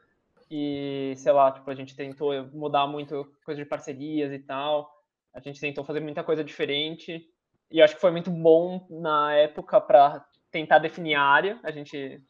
e, 0.49 1.13
sei 1.17 1.31
lá, 1.31 1.51
tipo, 1.51 1.69
a 1.69 1.75
gente 1.75 1.95
tentou 1.95 2.47
mudar 2.47 2.87
muito 2.87 3.31
coisa 3.45 3.61
de 3.61 3.69
parcerias 3.69 4.31
e 4.31 4.39
tal. 4.39 5.03
A 5.33 5.39
gente 5.39 5.59
tentou 5.59 5.83
fazer 5.83 5.99
muita 5.99 6.23
coisa 6.23 6.43
diferente 6.43 7.29
e 7.69 7.81
acho 7.81 7.95
que 7.95 8.01
foi 8.01 8.11
muito 8.11 8.31
bom 8.31 8.87
na 8.89 9.35
época 9.35 9.79
para 9.79 10.25
tentar 10.49 10.79
definir 10.79 11.13
a 11.13 11.21
área, 11.21 11.59
a 11.63 11.69
gente 11.69 12.21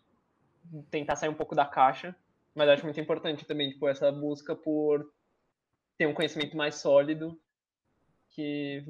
tentar 0.92 1.16
sair 1.16 1.30
um 1.30 1.34
pouco 1.34 1.56
da 1.56 1.66
caixa, 1.66 2.14
mas 2.54 2.68
acho 2.68 2.84
muito 2.84 3.00
importante 3.00 3.46
também, 3.46 3.70
tipo, 3.70 3.88
essa 3.88 4.12
busca 4.12 4.56
por 4.56 5.10
ter 5.98 6.06
um 6.06 6.14
conhecimento 6.14 6.58
mais 6.58 6.76
sólido 6.76 7.40
que 8.30 8.86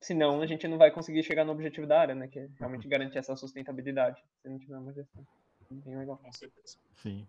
senão 0.00 0.40
a 0.40 0.46
gente 0.46 0.66
não 0.66 0.78
vai 0.78 0.90
conseguir 0.90 1.22
chegar 1.22 1.44
no 1.44 1.52
objetivo 1.52 1.86
da 1.86 2.00
área, 2.00 2.14
né? 2.14 2.28
Que 2.28 2.40
é 2.40 2.48
realmente 2.58 2.88
garantir 2.88 3.18
essa 3.18 3.36
sustentabilidade, 3.36 4.22
se 4.42 4.48
não 4.48 4.58
tiver 4.58 4.78
uma 4.78 4.92
gestão. 4.92 5.24
Bem 5.70 5.96
legal. 5.96 6.16
Com 6.16 6.32
certeza. 6.32 6.78
Sim. 6.96 7.26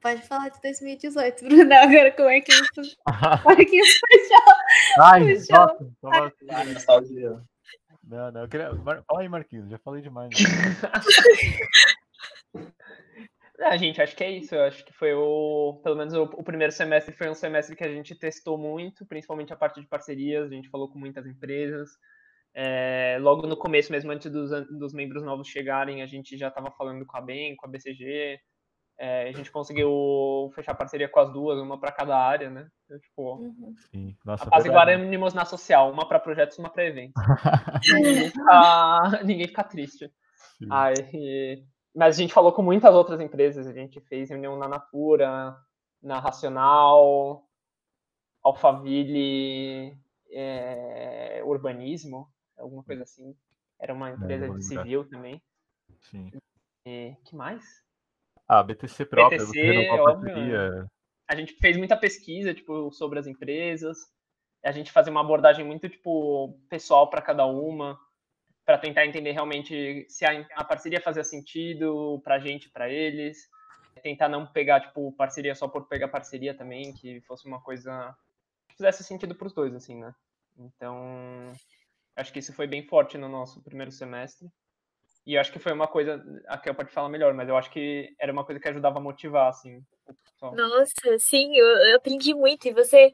Pode 0.00 0.22
falar 0.22 0.50
de 0.50 0.60
2018, 0.60 1.44
Bruno, 1.44 1.74
agora 1.74 2.12
como 2.12 2.28
é 2.28 2.40
que 2.40 2.52
isso. 2.52 2.96
Marquinhos 3.44 3.88
puxou. 4.00 4.54
Ai, 5.00 5.34
puxou. 5.34 5.94
nossa, 6.02 6.34
Ai, 6.50 6.72
nostalgia. 6.72 7.42
Não, 8.04 8.30
não, 8.30 8.42
eu 8.42 8.48
queria. 8.48 8.70
Fala 8.76 9.20
aí, 9.20 9.28
Marquinhos, 9.28 9.68
já 9.68 9.78
falei 9.78 10.02
demais. 10.02 10.30
Ah, 13.60 13.76
gente, 13.76 14.02
acho 14.02 14.14
que 14.14 14.24
é 14.24 14.30
isso. 14.30 14.54
Eu 14.54 14.64
acho 14.64 14.84
que 14.84 14.92
foi 14.92 15.14
o. 15.14 15.80
Pelo 15.82 15.96
menos 15.96 16.14
o, 16.14 16.24
o, 16.24 16.44
primeiro 16.44 16.72
semestre 16.72 17.14
foi 17.14 17.28
um 17.28 17.34
semestre 17.34 17.74
que 17.74 17.84
a 17.84 17.88
gente 17.88 18.14
testou 18.14 18.58
muito, 18.58 19.06
principalmente 19.06 19.52
a 19.52 19.56
parte 19.56 19.80
de 19.80 19.86
parcerias. 19.86 20.50
A 20.50 20.54
gente 20.54 20.68
falou 20.68 20.88
com 20.90 20.98
muitas 20.98 21.26
empresas. 21.26 21.90
É, 22.54 23.18
logo 23.20 23.46
no 23.46 23.56
começo, 23.56 23.92
mesmo 23.92 24.10
antes 24.10 24.30
dos, 24.30 24.50
dos 24.78 24.94
membros 24.94 25.22
novos 25.22 25.48
chegarem, 25.48 26.02
a 26.02 26.06
gente 26.06 26.36
já 26.38 26.48
estava 26.48 26.70
falando 26.70 27.04
com 27.04 27.16
a 27.16 27.20
BEM, 27.20 27.56
com 27.56 27.66
a 27.66 27.70
BCG. 27.70 28.38
É, 28.98 29.28
a 29.28 29.32
gente 29.32 29.52
conseguiu 29.52 30.50
fechar 30.54 30.74
parceria 30.74 31.06
com 31.06 31.20
as 31.20 31.30
duas, 31.30 31.58
uma 31.58 31.78
para 31.78 31.92
cada 31.92 32.16
área, 32.16 32.48
né? 32.48 32.66
Eu, 32.88 32.98
tipo, 32.98 33.34
uhum. 33.34 33.74
Sim. 33.90 34.16
Nossa, 34.24 34.44
apaziguaremos 34.44 35.34
na 35.34 35.44
social, 35.44 35.92
uma 35.92 36.08
para 36.08 36.18
projetos, 36.18 36.58
uma 36.58 36.70
para 36.70 36.86
eventos. 36.86 37.12
ninguém, 37.92 38.30
fica, 38.30 39.10
ninguém 39.24 39.48
fica 39.48 39.64
triste. 39.64 40.10
Sim. 40.58 40.68
Aí, 40.70 41.62
mas 41.96 42.18
a 42.18 42.20
gente 42.20 42.34
falou 42.34 42.52
com 42.52 42.60
muitas 42.60 42.94
outras 42.94 43.18
empresas, 43.22 43.66
a 43.66 43.72
gente 43.72 43.98
fez 44.02 44.28
reunião 44.28 44.58
na 44.58 44.68
Natura, 44.68 45.56
na 46.02 46.20
Racional, 46.20 47.48
Alphaville 48.42 49.96
é, 50.30 51.40
Urbanismo, 51.42 52.30
alguma 52.58 52.84
coisa 52.84 53.02
assim. 53.02 53.34
Era 53.80 53.94
uma 53.94 54.10
empresa 54.10 54.50
de 54.50 54.62
civil 54.62 55.08
também. 55.08 55.40
Sim. 56.02 56.30
E, 56.86 57.16
que 57.24 57.34
mais? 57.34 57.82
Ah, 58.46 58.62
BTC 58.62 59.06
própria, 59.06 59.38
BTC, 59.38 59.88
óbvio. 59.90 60.90
A 61.26 61.34
gente 61.34 61.54
fez 61.54 61.78
muita 61.78 61.96
pesquisa, 61.96 62.52
tipo, 62.52 62.92
sobre 62.92 63.18
as 63.18 63.26
empresas. 63.26 63.98
A 64.62 64.70
gente 64.70 64.92
fazia 64.92 65.10
uma 65.10 65.22
abordagem 65.22 65.64
muito, 65.64 65.88
tipo, 65.88 66.60
pessoal 66.68 67.08
para 67.08 67.22
cada 67.22 67.46
uma 67.46 67.98
para 68.66 68.78
tentar 68.78 69.06
entender 69.06 69.30
realmente 69.30 70.04
se 70.08 70.24
a, 70.24 70.44
a 70.56 70.64
parceria 70.64 71.00
fazia 71.00 71.22
sentido 71.22 72.20
para 72.24 72.34
a 72.34 72.38
gente, 72.40 72.68
para 72.68 72.90
eles. 72.90 73.48
Tentar 74.02 74.28
não 74.28 74.44
pegar, 74.44 74.80
tipo, 74.80 75.12
parceria 75.12 75.54
só 75.54 75.68
por 75.68 75.86
pegar 75.86 76.08
parceria 76.08 76.52
também, 76.52 76.92
que 76.92 77.20
fosse 77.22 77.46
uma 77.46 77.62
coisa 77.62 78.14
que 78.68 78.76
fizesse 78.76 79.04
sentido 79.04 79.34
para 79.36 79.46
os 79.46 79.54
dois, 79.54 79.72
assim, 79.74 79.98
né? 80.00 80.12
Então, 80.58 81.52
acho 82.16 82.32
que 82.32 82.40
isso 82.40 82.52
foi 82.52 82.66
bem 82.66 82.82
forte 82.82 83.16
no 83.16 83.28
nosso 83.28 83.62
primeiro 83.62 83.92
semestre. 83.92 84.48
E 85.24 85.38
acho 85.38 85.52
que 85.52 85.58
foi 85.58 85.72
uma 85.72 85.86
coisa, 85.86 86.22
a 86.48 86.60
eu 86.66 86.74
pode 86.74 86.92
falar 86.92 87.08
melhor, 87.08 87.32
mas 87.34 87.48
eu 87.48 87.56
acho 87.56 87.70
que 87.70 88.14
era 88.18 88.32
uma 88.32 88.44
coisa 88.44 88.60
que 88.60 88.68
ajudava 88.68 88.98
a 88.98 89.02
motivar, 89.02 89.48
assim. 89.48 89.82
Nossa, 90.40 91.18
sim, 91.18 91.56
eu, 91.56 91.66
eu 91.66 91.96
aprendi 91.96 92.34
muito. 92.34 92.68
E 92.68 92.72
você, 92.72 93.12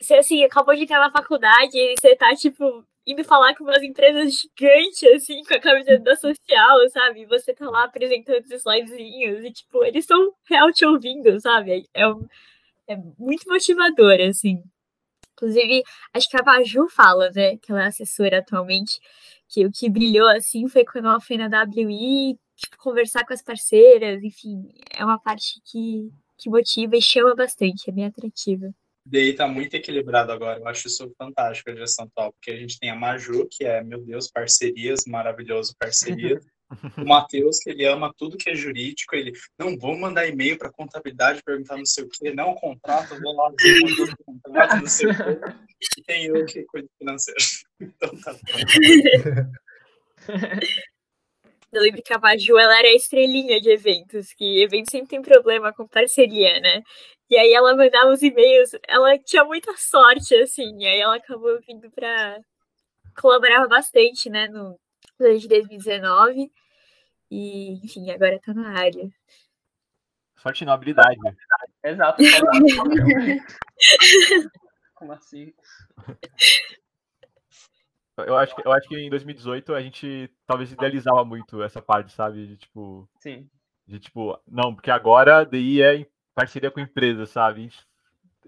você, 0.00 0.16
assim, 0.16 0.44
acabou 0.44 0.74
de 0.74 0.82
entrar 0.82 1.00
na 1.00 1.10
faculdade 1.10 1.76
e 1.76 1.94
você 1.98 2.14
tá, 2.16 2.34
tipo, 2.34 2.84
indo 3.06 3.24
falar 3.24 3.54
com 3.54 3.64
umas 3.64 3.82
empresas 3.82 4.34
gigantes, 4.34 5.02
assim, 5.14 5.42
com 5.44 5.54
a 5.54 5.60
camisa 5.60 5.98
da 5.98 6.16
social, 6.16 6.88
sabe? 6.90 7.26
Você 7.26 7.54
tá 7.54 7.70
lá 7.70 7.84
apresentando 7.84 8.44
os 8.44 8.50
slidezinhos 8.50 9.44
e, 9.44 9.52
tipo, 9.52 9.84
eles 9.84 10.04
estão 10.04 10.32
real 10.48 10.72
te 10.72 10.84
ouvindo, 10.84 11.38
sabe? 11.40 11.88
É, 11.94 12.08
um, 12.08 12.26
é 12.88 12.96
muito 13.18 13.48
motivador, 13.48 14.20
assim. 14.28 14.62
Inclusive, 15.34 15.82
acho 16.14 16.28
que 16.30 16.36
a 16.36 16.42
Baju 16.42 16.88
fala, 16.88 17.30
né, 17.30 17.56
que 17.58 17.70
ela 17.72 17.84
é 17.84 17.86
assessora 17.88 18.38
atualmente, 18.38 18.98
que 19.48 19.66
o 19.66 19.72
que 19.72 19.88
brilhou, 19.90 20.28
assim, 20.28 20.68
foi 20.68 20.84
quando 20.84 21.06
ela 21.08 21.20
foi 21.20 21.36
na 21.36 21.48
WI 21.48 22.38
tipo, 22.56 22.76
conversar 22.78 23.24
com 23.26 23.34
as 23.34 23.42
parceiras, 23.42 24.22
enfim, 24.24 24.68
é 24.94 25.04
uma 25.04 25.18
parte 25.18 25.60
que, 25.64 26.10
que 26.38 26.48
motiva 26.50 26.96
e 26.96 27.02
chama 27.02 27.34
bastante, 27.34 27.88
é 27.88 27.92
bem 27.92 28.06
atrativa. 28.06 28.74
DI 29.06 29.34
tá 29.34 29.46
muito 29.46 29.74
equilibrado 29.74 30.32
agora, 30.32 30.58
eu 30.58 30.66
acho 30.66 30.88
isso 30.88 31.12
fantástico 31.16 31.70
a 31.70 31.74
gestão 31.76 32.06
atual, 32.06 32.32
porque 32.32 32.50
a 32.50 32.56
gente 32.56 32.78
tem 32.78 32.90
a 32.90 32.96
Maju, 32.96 33.46
que 33.50 33.64
é, 33.64 33.82
meu 33.82 34.02
Deus, 34.04 34.28
parcerias, 34.28 35.04
maravilhoso 35.06 35.74
parceria. 35.78 36.40
O 36.98 37.06
Matheus, 37.06 37.60
que 37.60 37.70
ele 37.70 37.86
ama 37.86 38.12
tudo 38.18 38.36
que 38.36 38.50
é 38.50 38.54
jurídico, 38.56 39.14
ele, 39.14 39.32
não, 39.56 39.78
vou 39.78 39.96
mandar 39.96 40.26
e-mail 40.26 40.58
para 40.58 40.68
contabilidade, 40.68 41.40
perguntar 41.44 41.76
não 41.76 41.86
sei 41.86 42.02
o 42.02 42.08
quê, 42.08 42.34
não, 42.34 42.56
contrato, 42.56 43.20
vou 43.20 43.36
lá 43.36 43.52
ver 43.56 43.78
o 43.78 44.16
contrato, 44.24 44.76
não 44.78 44.86
sei 44.88 45.06
o 45.06 45.16
quê. 45.16 45.38
E 45.96 46.02
tem 46.02 46.24
eu 46.24 46.44
que 46.44 46.64
cuido 46.64 46.88
financeiro. 46.98 47.38
Então 47.78 48.10
tá 48.20 48.32
bom. 48.32 48.40
Eu 51.72 51.82
lembro 51.82 52.02
que 52.02 52.12
a 52.14 52.18
Maju, 52.18 52.56
ela 52.56 52.78
era 52.78 52.88
a 52.88 52.94
estrelinha 52.94 53.60
de 53.60 53.70
eventos, 53.70 54.32
que 54.32 54.62
evento 54.62 54.90
sempre 54.90 55.08
tem 55.08 55.20
problema 55.20 55.72
com 55.74 55.86
parceria, 55.86 56.58
né? 56.58 56.82
E 57.28 57.36
aí 57.36 57.52
ela 57.52 57.74
mandava 57.74 58.10
os 58.10 58.22
e-mails, 58.22 58.70
ela 58.86 59.18
tinha 59.18 59.44
muita 59.44 59.76
sorte, 59.76 60.34
assim, 60.36 60.78
e 60.78 60.86
aí 60.86 61.00
ela 61.00 61.16
acabou 61.16 61.58
vindo 61.66 61.90
para 61.90 62.38
colaborar 63.20 63.66
bastante, 63.66 64.30
né, 64.30 64.46
no 64.46 64.78
ano 65.18 65.38
de 65.38 65.48
2019. 65.48 66.52
E, 67.30 67.84
enfim, 67.84 68.10
agora 68.10 68.38
tá 68.38 68.54
na 68.54 68.78
área. 68.78 69.10
Sorte 70.36 70.64
na 70.64 70.74
habilidade. 70.74 71.18
Exato. 71.82 72.18
Como 74.94 75.12
assim? 75.12 75.52
Eu 78.18 78.36
acho, 78.36 78.54
que, 78.54 78.66
eu 78.66 78.72
acho 78.72 78.88
que 78.88 78.96
em 78.96 79.10
2018 79.10 79.74
a 79.74 79.82
gente 79.82 80.30
talvez 80.46 80.72
idealizava 80.72 81.24
muito 81.24 81.62
essa 81.62 81.82
parte, 81.82 82.12
sabe? 82.12 82.46
De 82.46 82.56
tipo. 82.56 83.08
Sim. 83.18 83.50
De 83.86 83.98
tipo, 83.98 84.40
não, 84.46 84.74
porque 84.74 84.90
agora 84.90 85.38
a 85.38 85.44
DI 85.44 85.82
é 85.82 86.06
parceria 86.36 86.70
com 86.70 86.78
empresa, 86.78 87.24
sabe? 87.24 87.70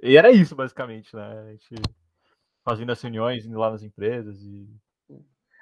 E 0.02 0.16
era 0.16 0.30
isso, 0.30 0.54
basicamente, 0.54 1.16
né? 1.16 1.40
A 1.40 1.50
gente 1.50 1.74
fazendo 2.62 2.92
as 2.92 3.00
reuniões, 3.00 3.46
indo 3.46 3.58
lá 3.58 3.70
nas 3.70 3.82
empresas 3.82 4.38
e. 4.42 4.68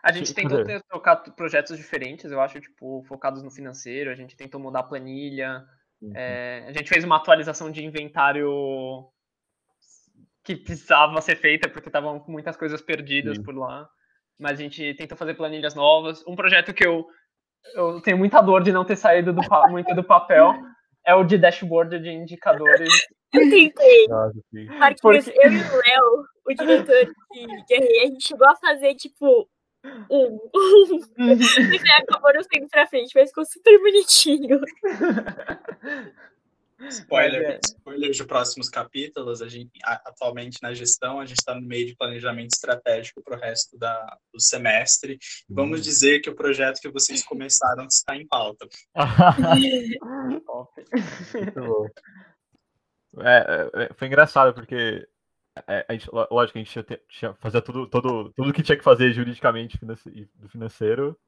A 0.03 0.13
gente 0.13 0.35
tentou 0.35 0.65
ter, 0.65 0.83
tocar 0.83 1.17
projetos 1.17 1.77
diferentes, 1.77 2.31
eu 2.31 2.41
acho, 2.41 2.61
tipo, 2.61 3.03
focados 3.09 3.43
no 3.43 3.51
financeiro, 3.51 4.11
a 4.11 4.15
gente 4.15 4.37
tentou 4.37 4.61
mudar 4.61 4.81
a 4.81 4.85
planilha, 4.85 5.65
uhum. 6.01 6.13
é, 6.15 6.65
a 6.69 6.73
gente 6.73 6.89
fez 6.89 7.03
uma 7.03 7.17
atualização 7.17 7.73
de 7.73 7.85
inventário 7.85 9.09
que 10.45 10.55
precisava 10.55 11.21
ser 11.21 11.37
feita, 11.37 11.69
porque 11.69 11.89
estavam 11.89 12.21
com 12.21 12.31
muitas 12.31 12.57
coisas 12.57 12.81
perdidas 12.81 13.37
Sim. 13.37 13.43
por 13.43 13.57
lá. 13.57 13.89
Mas 14.39 14.61
a 14.61 14.63
gente 14.63 14.95
tentou 14.95 15.19
fazer 15.19 15.35
planilhas 15.35 15.75
novas. 15.75 16.25
Um 16.27 16.37
projeto 16.37 16.73
que 16.73 16.87
eu, 16.87 17.05
eu 17.75 18.01
tenho 18.01 18.19
muita 18.19 18.41
dor 18.41 18.63
de 18.63 18.71
não 18.71 18.85
ter 18.85 18.95
saído 18.95 19.33
do, 19.33 19.41
muito 19.71 19.93
do 19.93 20.05
papel 20.05 20.55
é 21.07 21.15
o 21.15 21.25
de 21.25 21.39
dashboard 21.39 22.01
de 22.01 22.11
indicadores. 22.11 23.07
Eu 23.33 23.49
tentei. 23.49 24.07
Marquinhos, 24.79 25.25
porque... 25.25 25.31
eu 25.31 25.53
e 25.53 25.57
o 25.57 25.77
Léo, 25.77 26.27
o 26.47 26.55
diretor 26.55 27.15
de, 27.33 27.65
de 27.65 27.75
RE, 27.77 28.01
a 28.01 28.07
gente 28.07 28.27
chegou 28.27 28.49
a 28.49 28.57
fazer, 28.57 28.95
tipo, 28.95 29.49
um. 30.11 30.39
Uhum. 30.55 31.01
e 31.19 31.91
acabou 32.03 32.35
não 32.35 32.43
saindo 32.43 32.69
pra 32.69 32.87
frente, 32.87 33.13
mas 33.15 33.29
ficou 33.29 33.45
super 33.45 33.79
bonitinho. 33.79 34.61
Spoiler, 36.79 37.43
é. 37.43 37.61
spoilers 37.65 38.17
de 38.17 38.25
próximos 38.25 38.69
capítulos. 38.69 39.41
A 39.41 39.49
gente, 39.49 39.71
atualmente 39.83 40.59
na 40.63 40.75
gestão, 40.75 41.21
a 41.21 41.25
gente 41.25 41.39
está 41.39 41.55
no 41.55 41.63
meio 41.67 41.87
de 41.87 41.97
planejamento 41.97 42.53
estratégico 42.53 43.23
para 43.23 43.37
o 43.37 43.41
resto 43.41 43.79
da, 43.79 44.19
do 44.33 44.41
semestre. 44.41 45.19
Vamos 45.49 45.81
hum. 45.81 45.83
dizer 45.83 46.21
que 46.21 46.29
o 46.29 46.35
projeto 46.35 46.81
que 46.81 46.91
vocês 46.91 47.25
começaram 47.25 47.87
está 47.87 48.15
em 48.17 48.27
pauta. 48.27 48.69
é, 53.21 53.71
é, 53.85 53.95
foi 53.95 54.07
engraçado 54.09 54.53
porque 54.53 55.09
é, 55.67 55.87
a 55.89 55.93
gente, 55.95 56.11
lógico, 56.13 56.59
a 56.59 56.63
gente 56.63 56.71
tinha, 56.71 57.01
tinha 57.09 57.35
fazia 57.35 57.63
tudo, 57.63 57.87
todo, 57.89 58.33
tudo 58.35 58.53
que 58.53 58.63
tinha 58.63 58.77
que 58.77 58.85
fazer 58.85 59.13
juridicamente 59.13 59.79
do 59.83 60.49
financeiro 60.49 61.19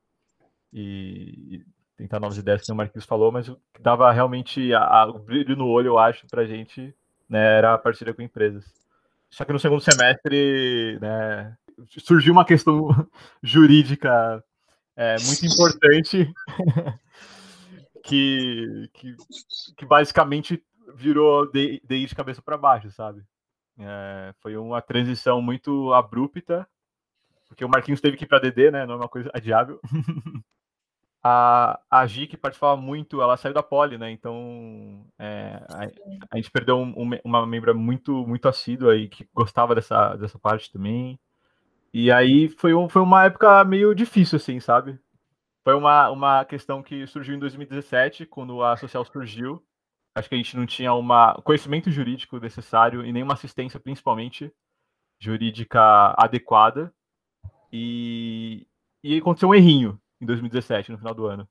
e, 0.72 1.64
tentar 1.99 2.20
novas 2.20 2.38
ideias, 2.38 2.62
que 2.64 2.72
o 2.72 2.76
Marquinhos 2.76 3.05
falou, 3.05 3.32
mas 3.32 3.49
o 3.49 3.57
que 3.74 3.82
dava 3.82 4.11
realmente 4.12 4.72
a, 4.72 4.84
a, 4.84 5.07
o 5.09 5.18
brilho 5.18 5.57
no 5.57 5.66
olho, 5.66 5.88
eu 5.88 5.99
acho, 5.99 6.26
pra 6.28 6.46
gente, 6.46 6.94
né, 7.28 7.59
era 7.59 7.74
a 7.74 7.78
parceria 7.78 8.14
com 8.14 8.22
empresas. 8.22 8.64
Só 9.28 9.44
que 9.44 9.53
no 9.53 9.59
segundo 9.59 9.80
semestre, 9.80 10.96
né, 11.01 11.57
surgiu 11.99 12.32
uma 12.32 12.44
questão 12.44 12.88
jurídica 13.42 14.42
é, 14.96 15.16
muito 15.20 15.44
importante 15.44 16.32
que, 18.05 18.88
que, 18.94 19.16
que, 19.76 19.84
basicamente 19.84 20.62
virou 20.94 21.51
DI 21.51 21.80
de 21.88 22.14
cabeça 22.14 22.40
para 22.40 22.57
baixo, 22.57 22.90
sabe? 22.92 23.22
É, 23.80 24.32
foi 24.40 24.57
uma 24.57 24.80
transição 24.80 25.42
muito 25.42 25.92
abrupta, 25.92 26.66
porque 27.49 27.64
o 27.64 27.68
Marquinhos 27.68 28.01
teve 28.01 28.16
que 28.16 28.24
ir 28.24 28.28
para 28.28 28.40
DD, 28.40 28.70
né? 28.70 28.86
Não 28.86 28.94
é 28.94 28.96
uma 28.99 29.09
coisa 29.09 29.30
adiável. 29.34 29.80
a, 31.23 31.81
a 31.91 32.07
Gi, 32.07 32.27
que 32.27 32.37
participava 32.37 32.81
muito, 32.81 33.21
ela 33.21 33.37
saiu 33.37 33.55
da 33.55 33.62
Poli, 33.62 33.99
né? 33.99 34.11
Então 34.11 35.05
é, 35.19 35.61
a, 35.69 35.87
a, 36.31 36.37
gente 36.37 36.51
perdeu 36.51 36.79
um, 36.79 36.95
um, 36.97 37.11
uma 37.25 37.47
membra 37.47 37.75
muito, 37.75 38.27
muito 38.27 38.49
assídua 38.49 38.97
e 38.97 39.09
que 39.09 39.29
gostava 39.35 39.75
dessa, 39.75 40.16
dessa 40.16 40.39
parte 40.39 40.73
também. 40.73 41.19
E 41.93 42.12
aí 42.12 42.49
foi, 42.49 42.75
um, 42.75 42.89
foi 42.89 43.03
uma 43.03 43.25
época 43.25 43.64
meio 43.64 43.95
difícil, 43.95 44.37
assim, 44.37 44.61
sabe? 44.61 44.99
Foi 45.64 45.75
uma, 45.75 46.11
uma 46.11 46.45
questão 46.45 46.83
que 46.83 47.07
surgiu 47.07 47.35
em 47.35 47.39
2017, 47.39 48.27
quando 48.27 48.62
a 48.62 48.77
Social 48.77 49.05
surgiu. 49.05 49.62
Acho 50.14 50.29
que 50.29 50.35
a 50.35 50.39
gente 50.39 50.57
não 50.57 50.66
tinha 50.66 50.93
um 50.95 51.07
conhecimento 51.45 51.91
jurídico 51.91 52.39
necessário 52.39 53.05
e 53.05 53.12
nenhuma 53.12 53.35
assistência, 53.35 53.81
principalmente 53.81 54.53
jurídica 55.21 56.14
adequada. 56.16 56.93
E, 57.73 58.66
e 59.03 59.19
aconteceu 59.19 59.51
um 59.51 59.55
errinho 59.55 60.01
em 60.21 60.27
2017, 60.27 60.93
no 60.93 60.99
final 60.99 61.14
do 61.14 61.27
ano. 61.27 61.49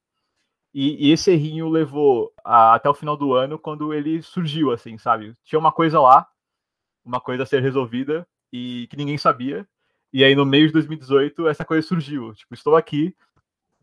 E, 0.74 1.08
e 1.08 1.12
esse 1.12 1.32
errinho 1.32 1.70
levou 1.70 2.34
a, 2.44 2.76
até 2.76 2.90
o 2.90 2.94
final 2.94 3.18
do 3.18 3.34
ano, 3.34 3.58
quando 3.58 3.94
ele 3.94 4.22
surgiu, 4.22 4.72
assim, 4.72 4.98
sabe? 4.98 5.34
Tinha 5.44 5.60
uma 5.60 5.72
coisa 5.72 6.00
lá, 6.00 6.28
uma 7.04 7.20
coisa 7.20 7.44
a 7.44 7.46
ser 7.46 7.62
resolvida, 7.62 8.28
e 8.52 8.88
que 8.90 8.98
ninguém 8.98 9.18
sabia. 9.18 9.68
E 10.12 10.24
aí, 10.24 10.36
no 10.36 10.46
meio 10.46 10.68
de 10.68 10.74
2018, 10.74 11.48
essa 11.48 11.66
coisa 11.66 11.86
surgiu. 11.86 12.34
Tipo, 12.34 12.54
estou 12.54 12.76
aqui, 12.76 13.16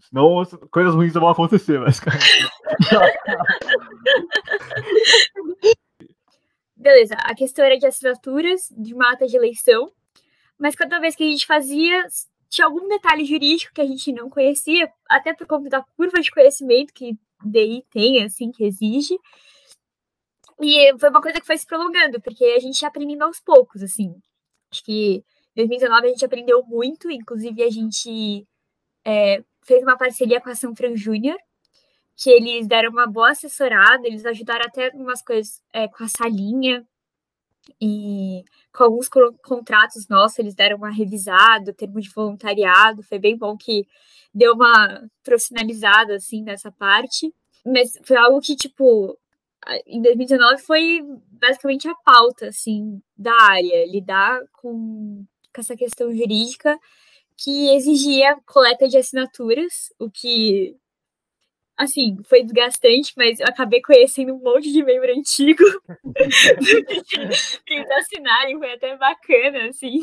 senão 0.01 0.45
coisas 0.71 0.95
ruins 0.95 1.15
vão 1.15 1.29
acontecer, 1.29 1.81
mas. 1.81 2.01
Beleza, 6.77 7.15
a 7.15 7.35
questão 7.35 7.65
era 7.65 7.79
de 7.79 7.87
assinaturas, 7.87 8.69
de 8.77 8.95
mata 8.95 9.27
de 9.27 9.37
eleição, 9.37 9.91
mas 10.59 10.75
cada 10.75 10.99
vez 10.99 11.17
que 11.17 11.25
a 11.25 11.27
gente 11.27 11.47
fazia, 11.47 12.07
tinha 12.55 12.67
algum 12.67 12.87
detalhe 12.89 13.25
jurídico 13.25 13.75
que 13.75 13.81
a 13.81 13.87
gente 13.87 14.13
não 14.13 14.31
conhecia, 14.31 14.91
até 15.09 15.35
por 15.35 15.47
conta 15.47 15.69
da 15.69 15.83
curva 15.97 16.21
de 16.21 16.31
conhecimento 16.31 16.93
que 16.93 17.19
DI 17.45 17.85
tem, 17.91 18.23
assim, 18.25 18.51
que 18.51 18.65
exige. 18.65 19.19
E 20.61 20.97
foi 20.99 21.11
uma 21.11 21.21
coisa 21.21 21.41
que 21.41 21.47
foi 21.47 21.59
se 21.59 21.67
prolongando, 21.67 22.21
porque 22.21 22.45
a 22.45 22.61
gente 22.61 22.81
ia 22.81 22.89
aprendendo 22.89 23.23
aos 23.23 23.41
poucos, 23.41 23.83
assim. 23.83 24.15
Acho 24.71 24.85
que 24.85 25.25
em 25.57 25.67
2019 25.67 26.07
a 26.07 26.11
gente 26.11 26.25
aprendeu 26.25 26.65
muito, 26.65 27.11
inclusive 27.11 27.63
a 27.63 27.71
gente 27.71 28.47
é, 29.05 29.43
fez 29.63 29.83
uma 29.83 29.97
parceria 29.97 30.41
com 30.41 30.51
a 30.51 30.55
São 30.55 30.75
Fran 30.75 30.97
Júnior, 30.97 31.37
que 32.17 32.31
eles 32.31 32.67
deram 32.69 32.91
uma 32.91 33.07
boa 33.07 33.31
assessorada, 33.31 34.07
eles 34.07 34.25
ajudaram 34.25 34.65
até 34.67 34.91
umas 34.91 35.23
coisas 35.23 35.61
é, 35.73 35.89
com 35.89 36.05
a 36.05 36.09
salinha, 36.09 36.87
e 37.81 38.45
com 38.73 38.85
alguns 38.85 39.09
contratos 39.09 40.09
nossos, 40.09 40.39
eles 40.39 40.55
deram 40.55 40.77
uma 40.77 40.91
revisada, 40.91 41.73
termo 41.73 42.01
de 42.01 42.11
voluntariado, 42.11 43.03
foi 43.03 43.19
bem 43.19 43.37
bom 43.37 43.57
que 43.57 43.87
deu 44.35 44.55
uma 44.55 45.03
profissionalizada, 45.23 46.17
assim, 46.17 46.43
nessa 46.43 46.71
parte. 46.73 47.33
Mas 47.65 47.99
foi 48.05 48.17
algo 48.17 48.41
que, 48.41 48.57
tipo, 48.57 49.19
em 49.87 50.03
2019 50.03 50.63
foi 50.63 51.01
basicamente 51.31 51.89
a 51.89 51.95
pauta, 51.95 52.49
assim, 52.49 53.01
da 53.17 53.33
área, 53.33 53.87
lidar 53.87 54.41
com, 54.53 55.25
com 55.55 55.61
essa 55.61 55.77
questão 55.77 56.13
jurídica 56.15 56.79
que 57.37 57.75
exigia 57.75 58.37
coleta 58.47 58.89
de 58.89 58.97
assinaturas, 58.97 59.93
o 59.99 60.11
que 60.11 60.77
assim, 61.77 62.17
foi 62.25 62.43
desgastante, 62.43 63.13
mas 63.17 63.41
eu 63.41 63.47
acabei 63.47 63.81
conhecendo 63.83 64.35
um 64.35 64.39
monte 64.39 64.73
de 64.73 64.83
membro 64.83 65.13
antigo 65.13 65.63
pra 65.85 67.75
eles 67.77 67.91
assinarem, 67.91 68.59
foi 68.59 68.73
até 68.73 68.97
bacana, 68.97 69.69
assim. 69.69 70.01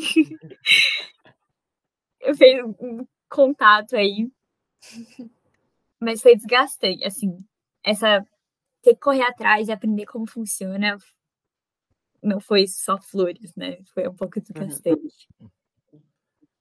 Eu 2.20 2.34
fiz 2.34 2.64
um 2.80 3.06
contato 3.28 3.96
aí. 3.96 4.30
Mas 6.00 6.20
foi 6.20 6.36
desgastante, 6.36 7.04
assim, 7.04 7.38
essa 7.84 8.24
ter 8.82 8.94
que 8.94 9.00
correr 9.00 9.22
atrás 9.22 9.68
e 9.68 9.72
aprender 9.72 10.06
como 10.06 10.26
funciona 10.26 10.98
não 12.22 12.40
foi 12.40 12.66
só 12.68 12.98
flores, 13.00 13.54
né? 13.56 13.78
Foi 13.92 14.06
um 14.08 14.14
pouco 14.14 14.40
desgastante. 14.40 15.28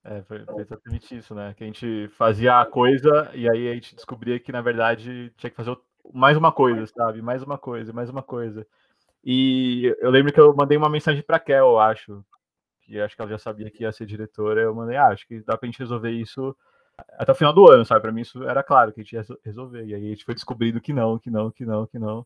É, 0.04 0.22
foi, 0.24 0.44
foi 0.46 0.62
exatamente 0.62 1.16
isso, 1.16 1.36
né? 1.36 1.54
Que 1.54 1.64
a 1.64 1.68
gente 1.68 2.08
fazia 2.18 2.60
a 2.60 2.66
coisa 2.66 3.30
e 3.34 3.50
aí 3.50 3.70
a 3.70 3.74
gente 3.74 3.96
descobria 3.96 4.40
que, 4.40 4.52
na 4.52 4.62
verdade, 4.62 5.32
tinha 5.38 5.50
que 5.50 5.56
fazer 5.56 5.78
mais 6.14 6.36
uma 6.36 6.52
coisa, 6.52 6.86
sabe? 6.88 7.22
Mais 7.22 7.44
uma 7.44 7.58
coisa, 7.58 7.94
mais 7.94 8.10
uma 8.10 8.24
coisa. 8.24 8.66
E 9.24 9.96
eu 10.00 10.10
lembro 10.10 10.34
que 10.34 10.40
eu 10.40 10.56
mandei 10.56 10.78
uma 10.78 10.90
mensagem 10.90 11.22
para 11.22 11.40
Kel, 11.40 11.68
eu 11.68 11.80
acho, 11.80 12.26
que 12.82 13.00
acho 13.00 13.16
que 13.16 13.22
ela 13.22 13.32
já 13.32 13.38
sabia 13.38 13.70
que 13.70 13.84
ia 13.84 13.92
ser 13.92 14.08
diretora. 14.08 14.62
Eu 14.62 14.74
mandei, 14.74 14.98
ah, 14.98 15.10
acho 15.10 15.28
que 15.28 15.42
dá 15.42 15.56
pra 15.58 15.68
gente 15.68 15.80
resolver 15.80 16.12
isso 16.12 16.56
até 17.18 17.32
o 17.32 17.36
final 17.36 17.54
do 17.54 17.70
ano, 17.72 17.86
sabe? 17.86 18.02
Para 18.02 18.12
mim 18.12 18.22
isso 18.22 18.44
era 18.44 18.64
claro 18.64 18.92
que 18.92 19.02
a 19.02 19.04
gente 19.04 19.14
ia 19.14 19.26
resolver. 19.46 19.86
E 19.86 19.94
aí 19.94 20.08
a 20.08 20.10
gente 20.10 20.26
foi 20.26 20.34
descobrindo 20.34 20.82
que 20.82 20.94
não, 20.94 21.20
que 21.20 21.30
não, 21.30 21.52
que 21.52 21.66
não, 21.66 21.86
que 21.86 22.00
não. 22.00 22.26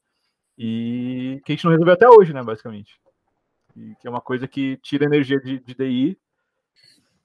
E 0.57 1.41
que 1.45 1.51
a 1.51 1.55
gente 1.55 1.65
não 1.65 1.71
resolveu 1.71 1.93
até 1.93 2.07
hoje, 2.09 2.33
né, 2.33 2.41
basicamente. 2.41 2.99
E 3.75 3.95
que 3.97 4.07
é 4.07 4.09
uma 4.09 4.21
coisa 4.21 4.47
que 4.47 4.77
tira 4.77 5.05
energia 5.05 5.39
de, 5.39 5.59
de 5.59 5.75
DI 5.75 6.17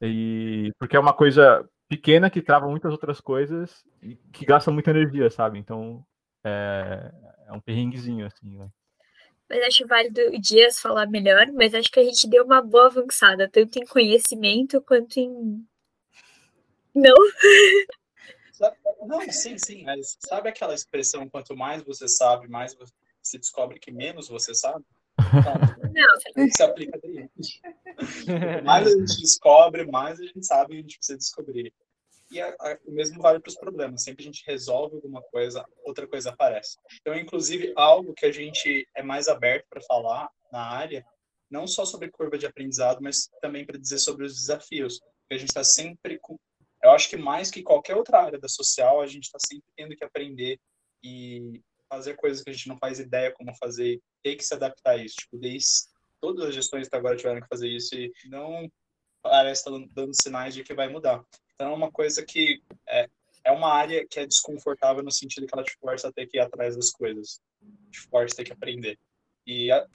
e 0.01 0.73
porque 0.79 0.97
é 0.97 1.01
uma 1.01 1.13
coisa 1.13 1.69
pequena 1.89 2.31
que 2.31 2.41
trava 2.41 2.69
muitas 2.69 2.93
outras 2.93 3.21
coisas 3.21 3.85
e 4.03 4.17
que 4.33 4.45
gasta 4.47 4.71
muita 4.71 4.91
energia, 4.91 5.29
sabe? 5.31 5.59
Então 5.59 6.05
é, 6.45 7.13
é 7.47 7.53
um 7.53 7.61
perrenguezinho, 7.61 8.27
assim, 8.27 8.57
né? 8.57 8.69
Mas 9.49 9.65
acho 9.65 9.87
válido 9.87 10.21
o 10.29 10.41
Dias 10.41 10.79
falar 10.79 11.07
melhor, 11.07 11.49
mas 11.53 11.75
acho 11.75 11.91
que 11.91 11.99
a 11.99 12.05
gente 12.05 12.29
deu 12.29 12.45
uma 12.45 12.63
boa 12.63 12.87
avançada, 12.87 13.49
tanto 13.49 13.81
em 13.81 13.85
conhecimento 13.85 14.81
quanto 14.81 15.19
em. 15.19 15.67
Não? 16.95 17.17
Não, 19.05 19.21
sim, 19.33 19.59
sim. 19.59 19.83
Mas 19.85 20.17
sabe 20.21 20.49
aquela 20.49 20.75
expressão, 20.75 21.29
quanto 21.29 21.57
mais 21.57 21.83
você 21.83 22.07
sabe, 22.07 22.47
mais 22.47 22.77
você 23.21 23.39
descobre 23.39 23.81
que 23.81 23.91
menos 23.91 24.29
você 24.29 24.55
sabe? 24.55 24.85
Não, 26.37 26.51
se 26.51 26.63
aplica 26.63 26.99
daí. 27.03 27.29
mais 28.65 28.87
a 28.87 28.91
gente 28.91 29.21
descobre, 29.21 29.85
mais 29.91 30.21
a 30.21 30.25
gente 30.25 30.45
sabe 30.47 30.69
que 30.69 30.79
a 30.79 30.83
gente 30.83 30.97
precisa 30.99 31.19
descobrir. 31.19 31.73
E 32.31 32.41
a, 32.41 32.49
a, 32.49 32.79
o 32.87 32.93
mesmo 32.93 33.21
vale 33.21 33.41
para 33.41 33.51
os 33.51 33.57
problemas. 33.57 34.05
Sempre 34.05 34.23
a 34.23 34.27
gente 34.27 34.45
resolve 34.47 34.95
alguma 34.97 35.21
coisa, 35.23 35.65
outra 35.85 36.07
coisa 36.07 36.31
aparece. 36.31 36.79
Então, 37.01 37.15
inclusive, 37.15 37.73
algo 37.77 38.15
que 38.15 38.25
a 38.25 38.33
gente 38.33 38.87
é 38.95 39.03
mais 39.03 39.27
aberto 39.27 39.67
para 39.69 39.81
falar 39.83 40.31
na 40.53 40.61
área, 40.61 41.05
não 41.51 41.67
só 41.67 41.85
sobre 41.85 42.11
curva 42.11 42.39
de 42.39 42.47
aprendizado, 42.47 43.01
mas 43.03 43.29
também 43.41 43.67
para 43.67 43.79
dizer 43.79 43.99
sobre 43.99 44.25
os 44.25 44.35
desafios. 44.35 45.01
Porque 45.01 45.35
a 45.35 45.39
gente 45.39 45.49
está 45.49 45.65
sempre 45.65 46.19
com. 46.21 46.39
Eu 46.83 46.93
acho 46.93 47.11
que 47.11 47.17
mais 47.17 47.51
que 47.51 47.63
qualquer 47.63 47.97
outra 47.97 48.23
área 48.23 48.39
da 48.39 48.49
social, 48.49 49.01
a 49.01 49.07
gente 49.07 49.25
está 49.25 49.39
sempre 49.39 49.67
tendo 49.77 49.97
que 49.97 50.05
aprender 50.05 50.59
e 51.03 51.61
fazer 51.89 52.15
coisas 52.15 52.43
que 52.43 52.51
a 52.51 52.53
gente 52.53 52.69
não 52.69 52.79
faz 52.79 53.01
ideia 53.01 53.33
como 53.33 53.55
fazer, 53.57 54.01
ter 54.23 54.37
que 54.37 54.45
se 54.45 54.55
adaptar 54.55 54.93
a 54.93 54.97
isso. 54.97 55.17
Tipo, 55.17 55.39
desde 55.39 55.89
todas 56.21 56.47
as 56.47 56.55
gestões 56.55 56.87
até 56.87 56.97
agora 56.97 57.17
tiveram 57.17 57.41
que 57.41 57.49
fazer 57.49 57.69
isso 57.69 57.95
e 57.95 58.13
não 58.27 58.71
parece 59.23 59.61
estar 59.61 59.87
dando 59.95 60.15
sinais 60.15 60.55
de 60.55 60.63
que 60.63 60.75
vai 60.75 60.89
mudar. 60.89 61.25
Então 61.55 61.73
é 61.73 61.75
uma 61.75 61.91
coisa 61.91 62.25
que 62.25 62.63
é, 62.89 63.09
é 63.45 63.53
uma 63.53 63.73
área 63.73 64.07
que 64.07 64.21
é 64.21 64.27
desconfortável 64.27 65.03
no 65.03 65.11
sentido 65.11 65.47
que 65.47 65.55
ela 65.55 65.65
te 65.65 65.77
força 65.79 66.09
a 66.09 66.13
ter 66.13 66.27
que 66.27 66.39
ir 66.39 66.41
atrás 66.41 66.77
das 66.77 66.91
coisas, 66.91 67.41
te 67.91 68.01
força 68.01 68.35
a 68.35 68.37
ter 68.39 68.45
que 68.45 68.53
aprender. 68.53 68.99
E 69.47 69.71
a, 69.71 69.87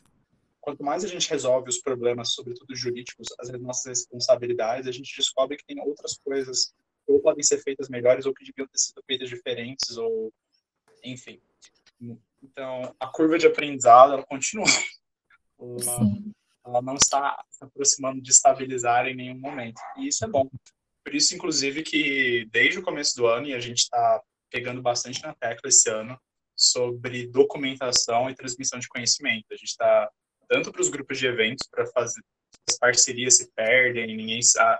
quanto 0.61 0.83
mais 0.83 1.03
a 1.03 1.07
gente 1.07 1.29
resolve 1.29 1.69
os 1.69 1.79
problemas, 1.79 2.33
sobretudo 2.33 2.75
jurídicos, 2.75 3.27
as 3.39 3.49
nossas 3.59 3.85
responsabilidades, 3.85 4.87
a 4.87 4.91
gente 4.91 5.15
descobre 5.15 5.57
que 5.57 5.65
tem 5.65 5.79
outras 5.79 6.17
coisas 6.17 6.73
que 7.05 7.11
ou 7.11 7.21
podem 7.21 7.43
ser 7.43 7.59
feitas 7.59 7.87
melhores 7.87 8.25
ou 8.25 8.33
que 8.33 8.43
deviam 8.43 8.67
ter 8.67 8.79
sido 8.79 9.01
feitas 9.05 9.29
diferentes 9.29 9.97
ou 9.97 10.33
enfim. 11.03 11.39
Então, 12.45 12.95
a 12.99 13.07
curva 13.07 13.37
de 13.37 13.47
aprendizado, 13.47 14.13
ela 14.13 14.25
continua. 14.25 14.65
Ela, 15.59 15.99
ela, 16.65 16.81
não 16.81 16.95
está 16.95 17.43
se 17.49 17.63
aproximando 17.63 18.21
de 18.21 18.31
estabilizar 18.31 19.07
em 19.07 19.15
nenhum 19.15 19.39
momento. 19.39 19.81
E 19.97 20.07
isso 20.07 20.23
é 20.23 20.27
bom. 20.27 20.49
Por 21.03 21.15
isso, 21.15 21.35
inclusive, 21.35 21.83
que 21.83 22.47
desde 22.51 22.79
o 22.79 22.83
começo 22.83 23.15
do 23.15 23.25
ano, 23.27 23.47
e 23.47 23.53
a 23.53 23.59
gente 23.59 23.79
está 23.79 24.21
pegando 24.51 24.81
bastante 24.81 25.21
na 25.23 25.33
tecla 25.33 25.69
esse 25.69 25.89
ano, 25.89 26.19
sobre 26.55 27.27
documentação 27.27 28.29
e 28.29 28.35
transmissão 28.35 28.79
de 28.79 28.87
conhecimento. 28.87 29.45
A 29.51 29.55
gente 29.55 29.69
está, 29.69 30.09
tanto 30.47 30.71
para 30.71 30.81
os 30.81 30.89
grupos 30.89 31.17
de 31.17 31.27
eventos, 31.27 31.67
para 31.69 31.85
fazer 31.87 32.21
as 32.69 32.77
parcerias 32.77 33.37
se 33.37 33.51
perdem, 33.53 34.15
ninguém 34.15 34.41
sabe. 34.41 34.79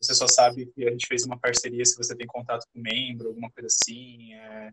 Você 0.00 0.14
só 0.14 0.26
sabe 0.26 0.66
que 0.66 0.86
a 0.86 0.90
gente 0.90 1.06
fez 1.06 1.24
uma 1.24 1.38
parceria 1.38 1.84
se 1.84 1.96
você 1.96 2.16
tem 2.16 2.26
contato 2.26 2.66
com 2.72 2.80
membro, 2.80 3.28
alguma 3.28 3.50
coisa 3.50 3.66
assim. 3.66 4.32
É, 4.34 4.70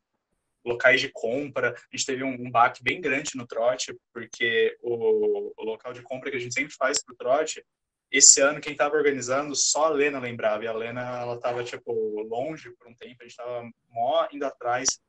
locais 0.66 1.02
de 1.02 1.10
compra. 1.10 1.74
A 1.74 1.96
gente 1.96 2.06
teve 2.06 2.24
um, 2.24 2.34
um 2.34 2.50
baque 2.50 2.84
bem 2.84 3.02
grande 3.02 3.36
no 3.36 3.46
trote, 3.46 3.96
porque 4.14 4.78
o, 4.82 5.54
o, 5.58 5.64
local 5.64 5.94
de 5.94 6.02
compra 6.02 6.30
que 6.30 6.38
a 6.38 6.40
gente 6.40 6.54
sempre 6.54 6.74
faz 6.74 7.04
para 7.04 7.14
o 7.14 7.18
trote, 7.18 7.66
esse 8.12 8.42
ano 8.42 8.60
quem 8.60 8.74
estava 8.74 8.96
organizando, 8.96 9.56
só 9.56 9.86
a 9.86 9.90
Lena 9.90 10.20
lembrava. 10.20 10.64
E 10.64 10.68
a 10.68 10.74
Lena, 10.74 11.02
ela 11.22 11.36
estava, 11.36 11.64
tipo, 11.64 11.94
longe 12.24 12.72
por 12.72 12.88
um 12.88 12.96
tempo, 12.96 13.18
a 13.20 13.24
gente 13.24 13.32
estava 13.32 13.70
mó 13.90 14.28
indo 14.32 14.46
atrás, 14.46 15.00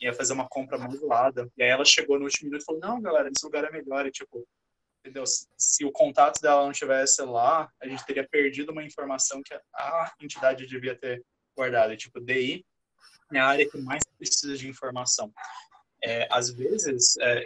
ia 0.00 0.12
fazer 0.12 0.32
uma 0.32 0.48
compra 0.48 0.78
modulada. 0.78 1.48
E 1.56 1.62
aí 1.62 1.68
ela 1.68 1.84
chegou 1.84 2.18
no 2.18 2.24
último 2.24 2.48
minuto 2.48 2.62
e 2.62 2.64
falou, 2.64 2.80
não, 2.80 3.00
galera, 3.00 3.28
esse 3.28 3.44
lugar 3.44 3.64
é 3.64 3.70
melhor. 3.70 4.06
E, 4.06 4.10
tipo, 4.10 4.46
entendeu? 5.00 5.26
Se, 5.26 5.46
se 5.56 5.84
o 5.84 5.92
contato 5.92 6.40
dela 6.40 6.64
não 6.64 6.72
tivesse 6.72 7.22
lá, 7.22 7.70
a 7.80 7.86
gente 7.86 8.04
teria 8.04 8.26
perdido 8.26 8.72
uma 8.72 8.82
informação 8.82 9.42
que 9.42 9.54
a 9.74 10.12
entidade 10.20 10.66
devia 10.66 10.96
ter 10.96 11.22
guardado. 11.56 11.92
E, 11.92 11.96
tipo, 11.96 12.20
DI 12.20 12.64
é 13.38 13.40
a 13.40 13.46
área 13.46 13.68
que 13.68 13.78
mais 13.78 14.02
precisa 14.18 14.56
de 14.56 14.68
informação. 14.68 15.32
É, 16.02 16.26
às 16.30 16.50
vezes, 16.50 17.16
é, 17.18 17.42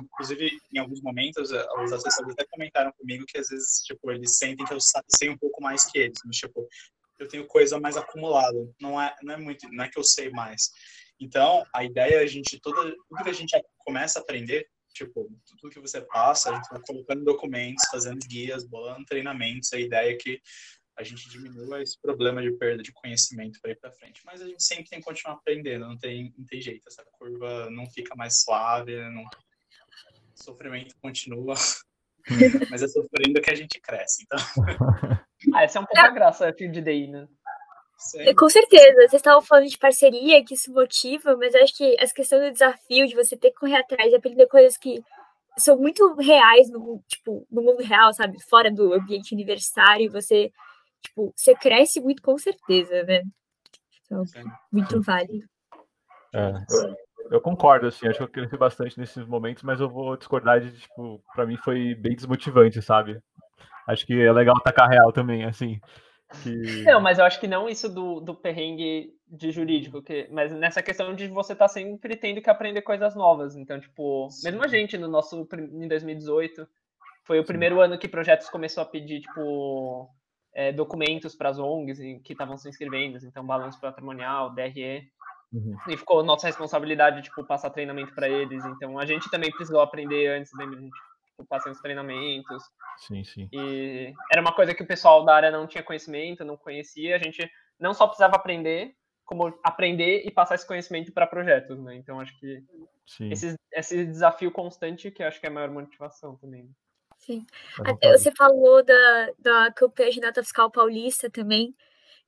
inclusive 0.00 0.50
em 0.72 0.78
alguns 0.78 1.00
momentos, 1.00 1.50
é, 1.50 1.66
os 1.82 1.92
assessores 1.92 2.32
até 2.32 2.46
comentaram 2.46 2.92
comigo 2.92 3.24
que 3.26 3.38
às 3.38 3.48
vezes, 3.48 3.80
tipo, 3.84 4.10
eles 4.10 4.38
sentem 4.38 4.64
que 4.64 4.72
eu 4.72 4.78
sei 5.08 5.28
um 5.28 5.38
pouco 5.38 5.60
mais 5.62 5.84
que 5.86 5.98
eles, 5.98 6.18
mas, 6.24 6.36
tipo, 6.36 6.68
eu 7.18 7.28
tenho 7.28 7.46
coisa 7.46 7.80
mais 7.80 7.96
acumulada, 7.96 8.68
não 8.80 9.00
é, 9.00 9.14
não 9.22 9.34
é 9.34 9.36
muito, 9.36 9.68
não 9.72 9.84
é 9.84 9.88
que 9.88 9.98
eu 9.98 10.04
sei 10.04 10.30
mais. 10.30 10.70
Então, 11.18 11.64
a 11.74 11.82
ideia 11.82 12.16
é 12.16 12.22
a 12.22 12.26
gente, 12.26 12.60
toda, 12.60 12.94
tudo 13.08 13.24
que 13.24 13.30
a 13.30 13.34
gente 13.34 13.58
começa 13.78 14.18
a 14.18 14.22
aprender, 14.22 14.68
tipo, 14.92 15.28
tudo 15.58 15.72
que 15.72 15.80
você 15.80 16.00
passa, 16.00 16.50
a 16.50 16.54
gente 16.56 16.68
vai 16.70 16.80
colocando 16.86 17.24
documentos, 17.24 17.84
fazendo 17.90 18.18
guias, 18.26 18.64
bolando 18.64 19.04
treinamentos, 19.04 19.72
a 19.72 19.78
ideia 19.78 20.12
é 20.12 20.16
que 20.16 20.40
a 20.98 21.02
gente 21.02 21.28
diminua 21.28 21.82
esse 21.82 22.00
problema 22.00 22.42
de 22.42 22.50
perda 22.52 22.82
de 22.82 22.92
conhecimento 22.92 23.60
para 23.60 23.72
ir 23.72 23.76
para 23.76 23.92
frente. 23.92 24.22
Mas 24.24 24.40
a 24.40 24.46
gente 24.46 24.62
sempre 24.62 24.88
tem 24.88 24.98
que 24.98 25.04
continuar 25.04 25.34
aprendendo, 25.34 25.86
não 25.86 25.98
tem, 25.98 26.32
não 26.36 26.44
tem 26.46 26.60
jeito. 26.60 26.88
Essa 26.88 27.04
curva 27.12 27.68
não 27.70 27.86
fica 27.90 28.14
mais 28.16 28.42
suave, 28.42 28.96
não... 29.10 29.22
o 29.22 30.42
sofrimento 30.42 30.94
continua. 31.00 31.54
Mas 32.70 32.82
é 32.82 32.88
sofrendo 32.88 33.40
que 33.40 33.50
a 33.50 33.54
gente 33.54 33.80
cresce. 33.80 34.24
Então... 34.24 34.38
ah, 35.54 35.62
essa 35.62 35.78
é 35.78 35.82
um 35.82 35.86
pouco 35.86 36.00
a 36.00 36.10
graça 36.10 36.50
de 36.52 36.68
DI, 36.68 37.08
né? 37.08 37.28
Sim. 37.98 38.34
Com 38.34 38.48
certeza, 38.48 38.94
vocês 38.94 39.14
estavam 39.14 39.40
falando 39.40 39.68
de 39.68 39.78
parceria, 39.78 40.44
que 40.44 40.54
isso 40.54 40.70
motiva, 40.72 41.34
mas 41.36 41.54
eu 41.54 41.62
acho 41.62 41.74
que 41.74 41.96
essa 41.98 42.12
questão 42.12 42.38
do 42.38 42.52
desafio, 42.52 43.06
de 43.06 43.14
você 43.14 43.36
ter 43.36 43.50
que 43.50 43.58
correr 43.58 43.76
atrás, 43.76 44.10
de 44.10 44.16
aprender 44.16 44.46
coisas 44.46 44.76
que 44.76 45.02
são 45.56 45.78
muito 45.78 46.14
reais 46.16 46.68
no, 46.68 47.02
tipo, 47.08 47.46
no 47.50 47.62
mundo 47.62 47.82
real, 47.82 48.12
sabe? 48.12 48.36
Fora 48.50 48.70
do 48.70 48.92
ambiente 48.92 49.32
universitário, 49.32 50.12
você 50.12 50.52
tipo, 51.02 51.32
você 51.34 51.54
cresce 51.54 52.00
muito 52.00 52.22
com 52.22 52.36
certeza, 52.38 53.02
né? 53.04 53.22
Então, 54.04 54.24
muito 54.72 55.02
válido. 55.02 55.46
É, 56.34 56.52
eu, 56.70 56.96
eu, 57.32 57.40
concordo, 57.40 57.86
assim, 57.86 58.06
acho 58.06 58.18
que 58.18 58.24
eu 58.24 58.28
cresci 58.28 58.56
bastante 58.56 58.98
nesses 58.98 59.26
momentos, 59.26 59.62
mas 59.62 59.80
eu 59.80 59.88
vou 59.88 60.16
discordar 60.16 60.60
de, 60.60 60.72
tipo, 60.78 61.22
pra 61.34 61.46
mim 61.46 61.56
foi 61.56 61.94
bem 61.94 62.14
desmotivante, 62.14 62.80
sabe? 62.82 63.20
Acho 63.86 64.06
que 64.06 64.20
é 64.20 64.32
legal 64.32 64.60
tacar 64.60 64.88
real 64.88 65.12
também, 65.12 65.44
assim. 65.44 65.80
Que... 66.42 66.82
Não, 66.82 67.00
mas 67.00 67.18
eu 67.18 67.24
acho 67.24 67.38
que 67.38 67.46
não 67.46 67.68
isso 67.68 67.88
do, 67.88 68.20
do 68.20 68.34
perrengue 68.34 69.14
de 69.28 69.52
jurídico, 69.52 70.02
que, 70.02 70.28
mas 70.30 70.52
nessa 70.52 70.82
questão 70.82 71.14
de 71.14 71.28
você 71.28 71.52
estar 71.52 71.66
tá 71.66 71.72
sempre 71.72 72.16
tendo 72.16 72.42
que 72.42 72.50
aprender 72.50 72.82
coisas 72.82 73.14
novas. 73.14 73.56
Então, 73.56 73.78
tipo, 73.78 74.28
Sim. 74.30 74.48
mesmo 74.48 74.64
a 74.64 74.68
gente 74.68 74.98
no 74.98 75.08
nosso 75.08 75.48
em 75.52 75.88
2018, 75.88 76.66
foi 77.22 77.38
o 77.38 77.42
Sim. 77.42 77.46
primeiro 77.46 77.80
ano 77.80 77.98
que 77.98 78.08
projetos 78.08 78.48
começou 78.48 78.82
a 78.82 78.86
pedir, 78.86 79.20
tipo, 79.20 80.08
é, 80.56 80.72
documentos 80.72 81.34
para 81.34 81.50
as 81.50 81.58
ONGs 81.58 81.98
que 82.24 82.32
estavam 82.32 82.56
se 82.56 82.66
inscrevendo, 82.66 83.18
então 83.18 83.44
balanço 83.44 83.78
patrimonial, 83.78 84.54
DRE. 84.54 85.06
Uhum. 85.52 85.76
E 85.86 85.96
ficou 85.98 86.24
nossa 86.24 86.46
responsabilidade, 86.46 87.22
tipo, 87.22 87.44
passar 87.44 87.68
treinamento 87.68 88.14
para 88.14 88.26
eles. 88.26 88.64
Então 88.64 88.98
a 88.98 89.04
gente 89.04 89.30
também 89.30 89.50
precisou 89.50 89.80
aprender 89.80 90.28
antes 90.28 90.50
da 90.56 90.64
gente 90.64 90.90
tipo, 91.26 91.46
passar 91.46 91.70
os 91.70 91.80
treinamentos. 91.80 92.62
Sim, 92.96 93.22
sim. 93.22 93.48
E 93.52 94.14
era 94.32 94.40
uma 94.40 94.54
coisa 94.54 94.74
que 94.74 94.82
o 94.82 94.86
pessoal 94.86 95.26
da 95.26 95.34
área 95.34 95.50
não 95.50 95.66
tinha 95.66 95.84
conhecimento, 95.84 96.42
não 96.42 96.56
conhecia. 96.56 97.16
A 97.16 97.18
gente 97.18 97.48
não 97.78 97.92
só 97.92 98.06
precisava 98.06 98.36
aprender, 98.36 98.94
como 99.26 99.58
aprender 99.62 100.22
e 100.24 100.30
passar 100.30 100.54
esse 100.54 100.66
conhecimento 100.66 101.12
para 101.12 101.26
projetos, 101.26 101.78
né? 101.78 101.96
Então 101.96 102.18
acho 102.18 102.36
que 102.40 102.64
esse, 103.30 103.54
esse 103.70 104.06
desafio 104.06 104.50
constante 104.50 105.10
que 105.10 105.22
acho 105.22 105.38
que 105.38 105.46
é 105.46 105.50
a 105.50 105.52
maior 105.52 105.70
motivação 105.70 106.34
também. 106.36 106.74
Sim. 107.18 107.44
Você 108.02 108.30
falou 108.32 108.84
da, 108.84 109.30
da 109.38 109.72
campanha 109.72 110.10
de 110.10 110.20
nota 110.20 110.42
fiscal 110.42 110.70
paulista 110.70 111.28
também, 111.28 111.74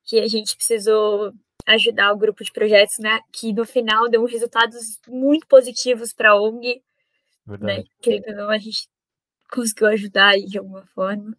que 0.03 0.19
a 0.19 0.27
gente 0.27 0.55
precisou 0.55 1.33
ajudar 1.65 2.11
o 2.11 2.17
grupo 2.17 2.43
de 2.43 2.51
projetos, 2.51 2.97
né? 2.99 3.21
Que 3.31 3.53
no 3.53 3.65
final 3.65 4.09
deu 4.09 4.25
resultados 4.25 4.99
muito 5.07 5.47
positivos 5.47 6.13
para 6.13 6.31
a 6.31 6.41
ONG. 6.41 6.75
Né, 6.75 6.81
Verdade. 7.45 7.79
Né? 7.79 7.85
Querendo 8.01 8.29
ou 8.29 8.35
não, 8.35 8.49
a 8.49 8.57
gente 8.57 8.89
conseguiu 9.51 9.87
ajudar 9.87 10.37
de 10.37 10.57
alguma 10.57 10.85
forma. 10.87 11.35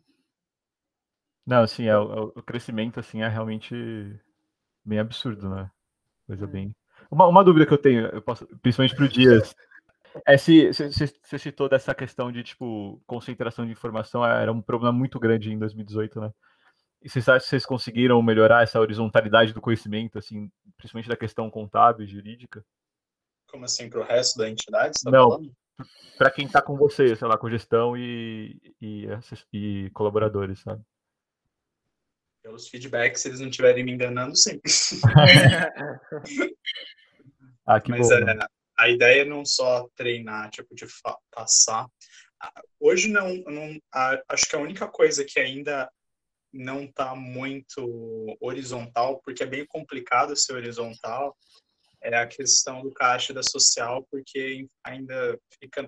Não, 1.46 1.62
assim, 1.62 1.86
é, 1.86 1.98
o, 1.98 2.32
o 2.36 2.42
crescimento 2.42 3.00
assim 3.00 3.22
é 3.22 3.28
realmente 3.28 3.74
bem 4.84 4.98
absurdo, 4.98 5.48
né? 5.48 5.70
Coisa 6.26 6.46
bem. 6.46 6.74
Uma, 7.10 7.26
uma 7.26 7.44
dúvida 7.44 7.66
que 7.66 7.72
eu 7.72 7.78
tenho, 7.78 8.06
eu 8.06 8.22
posso, 8.22 8.46
principalmente 8.62 8.94
para 8.94 9.04
o 9.04 9.08
Dias, 9.08 9.54
é 10.26 10.36
você 10.36 11.38
citou 11.38 11.68
dessa 11.68 11.94
questão 11.94 12.32
de 12.32 12.42
tipo 12.42 13.00
concentração 13.06 13.64
de 13.64 13.72
informação 13.72 14.24
era 14.24 14.52
um 14.52 14.60
problema 14.60 14.92
muito 14.92 15.18
grande 15.18 15.52
em 15.52 15.58
2018, 15.58 16.20
né? 16.20 16.32
E 17.02 17.08
vocês 17.08 17.28
acham 17.28 17.40
que 17.40 17.48
vocês 17.48 17.64
conseguiram 17.64 18.22
melhorar 18.22 18.62
essa 18.62 18.78
horizontalidade 18.78 19.54
do 19.54 19.60
conhecimento, 19.60 20.18
assim, 20.18 20.50
principalmente 20.76 21.08
da 21.08 21.16
questão 21.16 21.50
contábil 21.50 22.04
e 22.04 22.08
jurídica? 22.08 22.64
Como 23.50 23.64
assim, 23.64 23.88
para 23.88 24.00
o 24.00 24.04
resto 24.04 24.38
da 24.38 24.48
entidade? 24.48 24.94
Tá 25.02 25.10
Não, 25.10 25.40
para 26.18 26.30
quem 26.30 26.44
está 26.44 26.60
com 26.60 26.76
você, 26.76 27.16
sei 27.16 27.26
lá, 27.26 27.38
com 27.38 27.48
gestão 27.48 27.96
e, 27.96 28.60
e, 28.80 29.06
e 29.52 29.90
colaboradores, 29.90 30.60
sabe? 30.60 30.82
Pelos 32.42 32.68
feedbacks, 32.68 33.22
se 33.22 33.28
eles 33.28 33.40
não 33.40 33.48
estiverem 33.48 33.84
me 33.84 33.92
enganando, 33.92 34.36
sim. 34.36 34.60
ah, 37.66 37.80
que 37.80 37.90
Mas 37.90 38.08
bom. 38.08 38.14
É, 38.14 38.34
né? 38.34 38.46
A 38.80 38.88
ideia 38.88 39.22
é 39.22 39.24
não 39.26 39.44
só 39.44 39.86
treinar, 39.94 40.50
tipo, 40.50 40.74
de 40.74 40.86
passar. 41.30 41.86
Hoje 42.80 43.08
não, 43.08 43.34
não 43.44 43.78
a, 43.92 44.22
acho 44.30 44.48
que 44.48 44.56
a 44.56 44.60
única 44.60 44.88
coisa 44.88 45.22
que 45.22 45.38
ainda 45.38 45.90
não 46.50 46.84
está 46.84 47.14
muito 47.14 48.36
horizontal, 48.40 49.20
porque 49.22 49.42
é 49.42 49.46
bem 49.46 49.66
complicado 49.66 50.34
ser 50.34 50.54
horizontal, 50.54 51.36
é 52.02 52.16
a 52.16 52.26
questão 52.26 52.82
do 52.82 52.90
caixa 52.90 53.34
da 53.34 53.42
social, 53.42 54.06
porque 54.10 54.66
ainda 54.82 55.38
fica, 55.62 55.86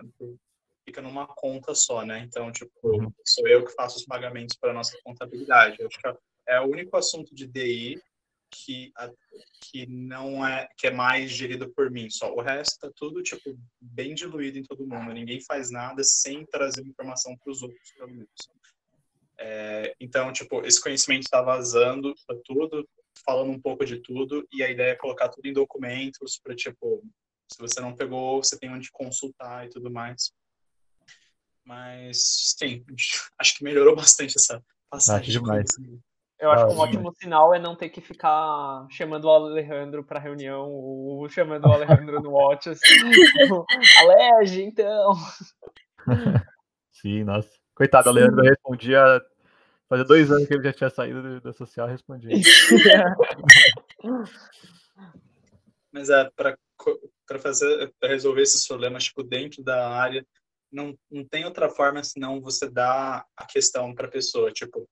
fica 0.85 1.01
numa 1.01 1.27
conta 1.27 1.75
só, 1.75 2.05
né? 2.05 2.21
Então, 2.21 2.53
tipo, 2.53 2.71
uhum. 2.85 3.11
sou 3.25 3.49
eu 3.49 3.65
que 3.65 3.73
faço 3.73 3.97
os 3.97 4.05
pagamentos 4.05 4.55
para 4.61 4.75
nossa 4.75 4.95
contabilidade. 5.03 5.81
Eu 5.81 5.87
acho 5.87 5.99
que 5.99 6.19
é 6.47 6.61
o 6.61 6.67
único 6.67 6.95
assunto 6.95 7.35
de 7.35 7.47
DI 7.47 7.99
que, 8.53 8.93
que 9.61 9.87
não 9.87 10.47
é 10.47 10.69
que 10.77 10.87
é 10.87 10.91
mais 10.91 11.31
gerido 11.31 11.73
por 11.73 11.91
mim 11.91 12.11
só. 12.11 12.33
O 12.35 12.43
resto 12.43 12.79
tá 12.79 12.91
tudo 12.95 13.23
tipo 13.23 13.59
bem 13.81 14.15
diluído 14.15 14.59
em 14.59 14.63
todo 14.63 14.87
mundo. 14.87 15.13
Ninguém 15.13 15.41
faz 15.41 15.71
nada 15.71 16.05
sem 16.05 16.45
trazer 16.47 16.87
informação 16.87 17.37
para 17.37 17.51
os 17.51 17.63
outros, 17.63 17.91
pelo 17.93 18.11
menos. 18.11 18.31
É, 19.39 19.95
então, 19.99 20.33
tipo, 20.33 20.65
esse 20.65 20.81
conhecimento 20.81 21.23
está 21.23 21.41
vazando 21.43 22.15
para 22.27 22.39
tudo, 22.45 22.89
falando 23.25 23.51
um 23.51 23.61
pouco 23.61 23.85
de 23.85 24.01
tudo, 24.01 24.47
e 24.53 24.63
a 24.63 24.71
ideia 24.71 24.93
é 24.93 24.97
colocar 24.97 25.29
tudo 25.29 25.47
em 25.47 25.53
documentos 25.53 26.39
para, 26.39 26.55
tipo, 26.55 27.03
se 27.51 27.59
você 27.59 27.81
não 27.81 27.97
pegou, 27.97 28.43
você 28.43 28.59
tem 28.59 28.71
onde 28.71 28.91
consultar 28.93 29.67
e 29.67 29.71
tudo 29.71 29.91
mais. 29.91 30.33
Mas, 31.65 32.55
sim, 32.59 32.85
acho 33.39 33.57
que 33.57 33.65
melhorou 33.65 33.97
bastante 33.97 34.37
essa 34.37 34.63
passagem. 34.91 35.29
Ah, 35.29 35.41
demais. 35.41 35.71
Eu 36.43 36.51
acho 36.51 36.67
que 36.67 36.75
um 36.75 36.79
ótimo 36.79 37.15
sinal 37.15 37.55
é 37.55 37.61
não 37.61 37.77
ter 37.77 37.89
que 37.89 38.01
ficar 38.01 38.85
chamando 38.91 39.27
o 39.27 39.31
Alejandro 39.31 40.03
para 40.03 40.19
reunião 40.19 40.69
ou 40.69 41.29
chamando 41.29 41.67
o 41.67 41.73
Alejandro 41.73 42.21
no 42.21 42.33
WhatsApp. 42.33 42.81
Alege, 44.01 44.65
então. 44.65 45.13
Sim, 46.91 47.23
nossa. 47.23 47.49
Coitado, 47.77 48.09
o 48.09 48.11
Alejandro 48.11 48.43
respondia. 48.43 49.23
Fazia 49.89 50.05
dois 50.05 50.33
anos 50.33 50.49
que 50.49 50.55
ele 50.55 50.65
já 50.65 50.73
tinha 50.73 50.91
saído 50.91 51.41
da 51.41 51.53
social 51.53 51.87
respondia. 51.87 52.31
Mas 55.93 56.11
é, 56.11 56.29
para 56.35 56.59
fazer 57.39 57.95
pra 58.01 58.09
resolver 58.09 58.43
esses 58.43 58.67
problemas, 58.67 59.05
tipo, 59.05 59.23
dentro 59.23 59.63
da 59.63 59.89
área, 59.91 60.27
não, 60.73 60.99
não 61.09 61.25
tem 61.25 61.45
outra 61.45 61.69
forma 61.69 62.03
senão 62.03 62.41
você 62.41 62.69
dar 62.69 63.25
a 63.37 63.47
questão 63.47 63.95
para 63.95 64.09
a 64.09 64.11
pessoa. 64.11 64.51
Tipo, 64.51 64.89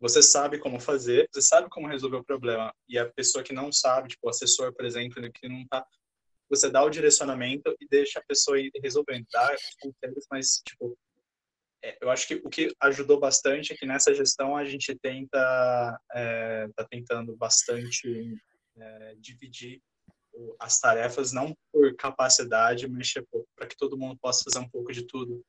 você 0.00 0.22
sabe 0.22 0.58
como 0.58 0.80
fazer, 0.80 1.28
você 1.30 1.42
sabe 1.42 1.68
como 1.68 1.86
resolver 1.86 2.16
o 2.16 2.24
problema, 2.24 2.74
e 2.88 2.98
a 2.98 3.10
pessoa 3.12 3.44
que 3.44 3.52
não 3.52 3.70
sabe, 3.70 4.08
tipo 4.08 4.26
o 4.26 4.30
assessor, 4.30 4.72
por 4.72 4.84
exemplo, 4.84 5.22
que 5.32 5.48
não 5.48 5.66
tá, 5.68 5.86
você 6.48 6.70
dá 6.70 6.82
o 6.82 6.90
direcionamento 6.90 7.76
e 7.80 7.86
deixa 7.86 8.18
a 8.18 8.24
pessoa 8.24 8.58
ir 8.58 8.72
resolvendo, 8.82 9.26
dá 9.30 9.54
conselhos, 9.80 10.26
mas, 10.30 10.62
tipo, 10.66 10.98
é, 11.82 11.96
eu 12.00 12.10
acho 12.10 12.26
que 12.26 12.34
o 12.44 12.50
que 12.50 12.74
ajudou 12.80 13.20
bastante 13.20 13.72
é 13.72 13.76
que 13.76 13.86
nessa 13.86 14.14
gestão 14.14 14.56
a 14.56 14.64
gente 14.64 14.98
tenta, 14.98 16.00
é, 16.12 16.68
tá 16.74 16.84
tentando 16.90 17.36
bastante 17.36 18.34
é, 18.76 19.14
dividir 19.18 19.80
as 20.58 20.80
tarefas, 20.80 21.32
não 21.32 21.54
por 21.72 21.94
capacidade, 21.96 22.88
mas, 22.88 23.08
tipo, 23.08 23.46
para 23.54 23.66
que 23.66 23.76
todo 23.76 23.98
mundo 23.98 24.18
possa 24.20 24.42
fazer 24.44 24.58
um 24.58 24.68
pouco 24.68 24.92
de 24.92 25.06
tudo. 25.06 25.44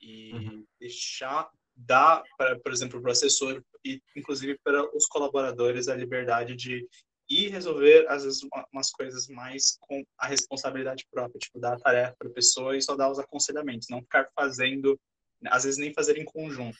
E 0.00 0.32
uhum. 0.32 0.66
deixar 0.80 1.50
dá, 1.76 2.22
para, 2.38 2.58
por 2.58 2.72
exemplo, 2.72 3.00
para 3.00 3.08
o 3.08 3.12
assessor 3.12 3.62
e, 3.84 4.00
inclusive, 4.16 4.58
para 4.62 4.84
os 4.96 5.06
colaboradores 5.06 5.88
a 5.88 5.94
liberdade 5.94 6.54
de 6.54 6.86
ir 7.28 7.48
resolver, 7.48 8.06
às 8.08 8.24
vezes, 8.24 8.40
umas 8.72 8.90
coisas 8.90 9.28
mais 9.28 9.76
com 9.80 10.04
a 10.18 10.26
responsabilidade 10.26 11.06
própria, 11.10 11.38
tipo, 11.38 11.58
dar 11.58 11.74
a 11.74 11.80
tarefa 11.80 12.14
para 12.18 12.28
a 12.28 12.32
pessoa 12.32 12.76
e 12.76 12.82
só 12.82 12.94
dar 12.94 13.10
os 13.10 13.18
aconselhamentos, 13.18 13.88
não 13.88 14.02
ficar 14.02 14.28
fazendo, 14.34 14.98
às 15.46 15.64
vezes, 15.64 15.78
nem 15.78 15.92
fazer 15.92 16.18
em 16.18 16.24
conjunto. 16.24 16.78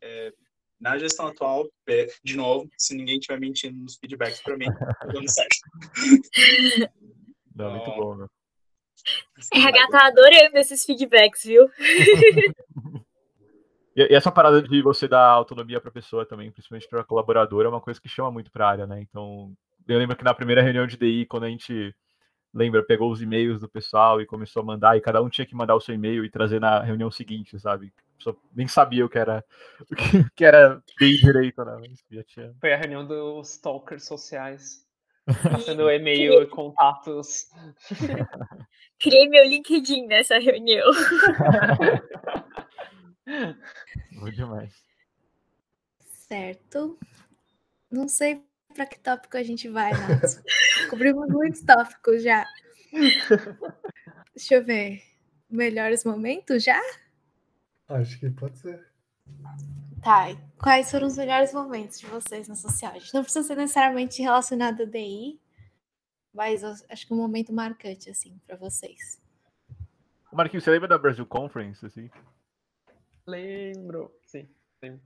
É, 0.00 0.32
na 0.80 0.96
gestão 0.98 1.26
atual, 1.26 1.68
é, 1.88 2.06
de 2.22 2.36
novo, 2.36 2.70
se 2.76 2.94
ninguém 2.94 3.18
estiver 3.18 3.40
mentindo 3.40 3.76
nos 3.78 3.96
feedbacks 3.96 4.40
para 4.42 4.56
mim, 4.56 4.66
tá 4.66 5.06
dando 5.06 5.28
certo. 5.28 5.56
Não, 7.54 7.72
muito 7.72 7.90
bom, 7.90 8.14
meu. 8.14 8.30
RH 9.52 9.88
tá 9.90 10.06
adorando 10.06 10.58
esses 10.58 10.84
feedbacks, 10.84 11.44
viu? 11.44 11.68
E, 13.98 14.14
essa 14.14 14.30
parada 14.30 14.62
de 14.62 14.80
você 14.80 15.08
dar 15.08 15.28
autonomia 15.28 15.80
para 15.80 15.90
a 15.90 15.92
pessoa 15.92 16.24
também, 16.24 16.52
principalmente 16.52 16.88
para 16.88 17.02
colaborador, 17.02 17.64
é 17.64 17.68
uma 17.68 17.80
coisa 17.80 18.00
que 18.00 18.08
chama 18.08 18.30
muito 18.30 18.50
para 18.50 18.64
a 18.64 18.70
área, 18.70 18.86
né? 18.86 19.00
Então, 19.00 19.52
eu 19.88 19.98
lembro 19.98 20.16
que 20.16 20.22
na 20.22 20.32
primeira 20.32 20.62
reunião 20.62 20.86
de 20.86 20.96
DI, 20.96 21.26
quando 21.26 21.44
a 21.44 21.48
gente 21.48 21.92
lembra, 22.54 22.82
pegou 22.82 23.10
os 23.10 23.20
e-mails 23.20 23.60
do 23.60 23.68
pessoal 23.68 24.20
e 24.20 24.26
começou 24.26 24.62
a 24.62 24.66
mandar, 24.66 24.96
e 24.96 25.00
cada 25.00 25.20
um 25.20 25.28
tinha 25.28 25.46
que 25.46 25.54
mandar 25.54 25.74
o 25.74 25.80
seu 25.80 25.96
e-mail 25.96 26.24
e 26.24 26.30
trazer 26.30 26.60
na 26.60 26.80
reunião 26.80 27.10
seguinte, 27.10 27.58
sabe? 27.58 27.92
A 28.24 28.32
nem 28.54 28.68
sabia 28.68 29.04
o 29.04 29.08
que 29.08 29.18
era 29.18 29.44
o 29.90 29.96
que, 29.96 30.30
que 30.36 30.44
era 30.44 30.80
bem 30.98 31.14
direito, 31.14 31.64
né? 31.64 31.80
já 32.10 32.22
tinha... 32.22 32.54
Foi 32.60 32.72
a 32.72 32.76
reunião 32.76 33.04
dos 33.04 33.58
talkers 33.58 34.04
sociais. 34.06 34.86
Passando 35.42 35.90
e-mail 35.90 36.42
e 36.42 36.46
contatos. 36.46 37.48
Criei 38.98 39.28
meu 39.28 39.44
LinkedIn 39.44 40.06
nessa 40.06 40.38
reunião. 40.38 40.90
Muito 44.12 44.36
demais. 44.36 44.72
Certo. 46.00 46.98
Não 47.90 48.08
sei 48.08 48.42
para 48.74 48.86
que 48.86 48.98
tópico 48.98 49.36
a 49.36 49.42
gente 49.42 49.68
vai, 49.68 49.92
Nath. 49.92 50.42
Cobrimos 50.90 51.28
muitos 51.28 51.62
tópicos 51.62 52.22
já. 52.22 52.46
Deixa 54.34 54.54
eu 54.54 54.64
ver. 54.64 55.02
Melhores 55.50 56.04
momentos 56.04 56.62
já? 56.62 56.80
Acho 57.88 58.18
que 58.20 58.30
pode 58.30 58.58
ser. 58.58 58.86
Tá. 60.02 60.26
Quais 60.58 60.90
foram 60.90 61.06
os 61.06 61.16
melhores 61.16 61.52
momentos 61.52 61.98
de 61.98 62.06
vocês 62.06 62.46
na 62.46 62.54
social? 62.54 62.92
A 62.92 62.98
gente 62.98 63.14
não 63.14 63.22
precisa 63.22 63.46
ser 63.46 63.56
necessariamente 63.56 64.22
relacionado 64.22 64.82
a 64.82 64.86
DI, 64.86 65.40
mas 66.32 66.62
acho 66.64 67.06
que 67.06 67.14
um 67.14 67.16
momento 67.16 67.52
marcante, 67.52 68.10
assim, 68.10 68.38
para 68.46 68.56
vocês. 68.56 69.20
Marquinhos, 70.32 70.64
você 70.64 70.70
lembra 70.70 70.88
da 70.88 70.98
Brasil 70.98 71.24
Conference, 71.24 71.84
assim? 71.84 72.10
Lembro, 73.28 74.10
sim. 74.24 74.48
Lembro. 74.82 75.02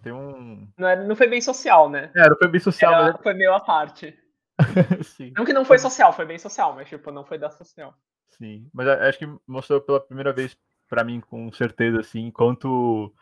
Tem 0.00 0.12
um. 0.12 0.68
Não, 0.78 0.86
era, 0.86 1.02
não 1.02 1.16
foi 1.16 1.26
bem 1.26 1.40
social, 1.40 1.90
né? 1.90 2.12
É, 2.14 2.28
não 2.28 2.36
foi 2.36 2.46
bem 2.46 2.60
social, 2.60 2.94
era, 2.94 3.12
mas. 3.12 3.22
Foi 3.22 3.34
meio 3.34 3.52
à 3.52 3.58
parte. 3.58 4.16
sim. 5.04 5.32
Não 5.36 5.44
que 5.44 5.52
não 5.52 5.64
foi 5.64 5.78
social, 5.78 6.12
foi 6.12 6.24
bem 6.24 6.38
social, 6.38 6.74
mas 6.74 6.88
tipo, 6.88 7.10
não 7.10 7.24
foi 7.24 7.36
da 7.36 7.50
social. 7.50 7.92
Sim, 8.28 8.70
mas 8.72 8.86
acho 8.86 9.18
que 9.18 9.26
mostrou 9.46 9.80
pela 9.80 10.00
primeira 10.00 10.32
vez 10.32 10.56
para 10.88 11.02
mim 11.02 11.20
com 11.20 11.50
certeza 11.52 12.00
assim, 12.00 12.30
quanto 12.30 13.12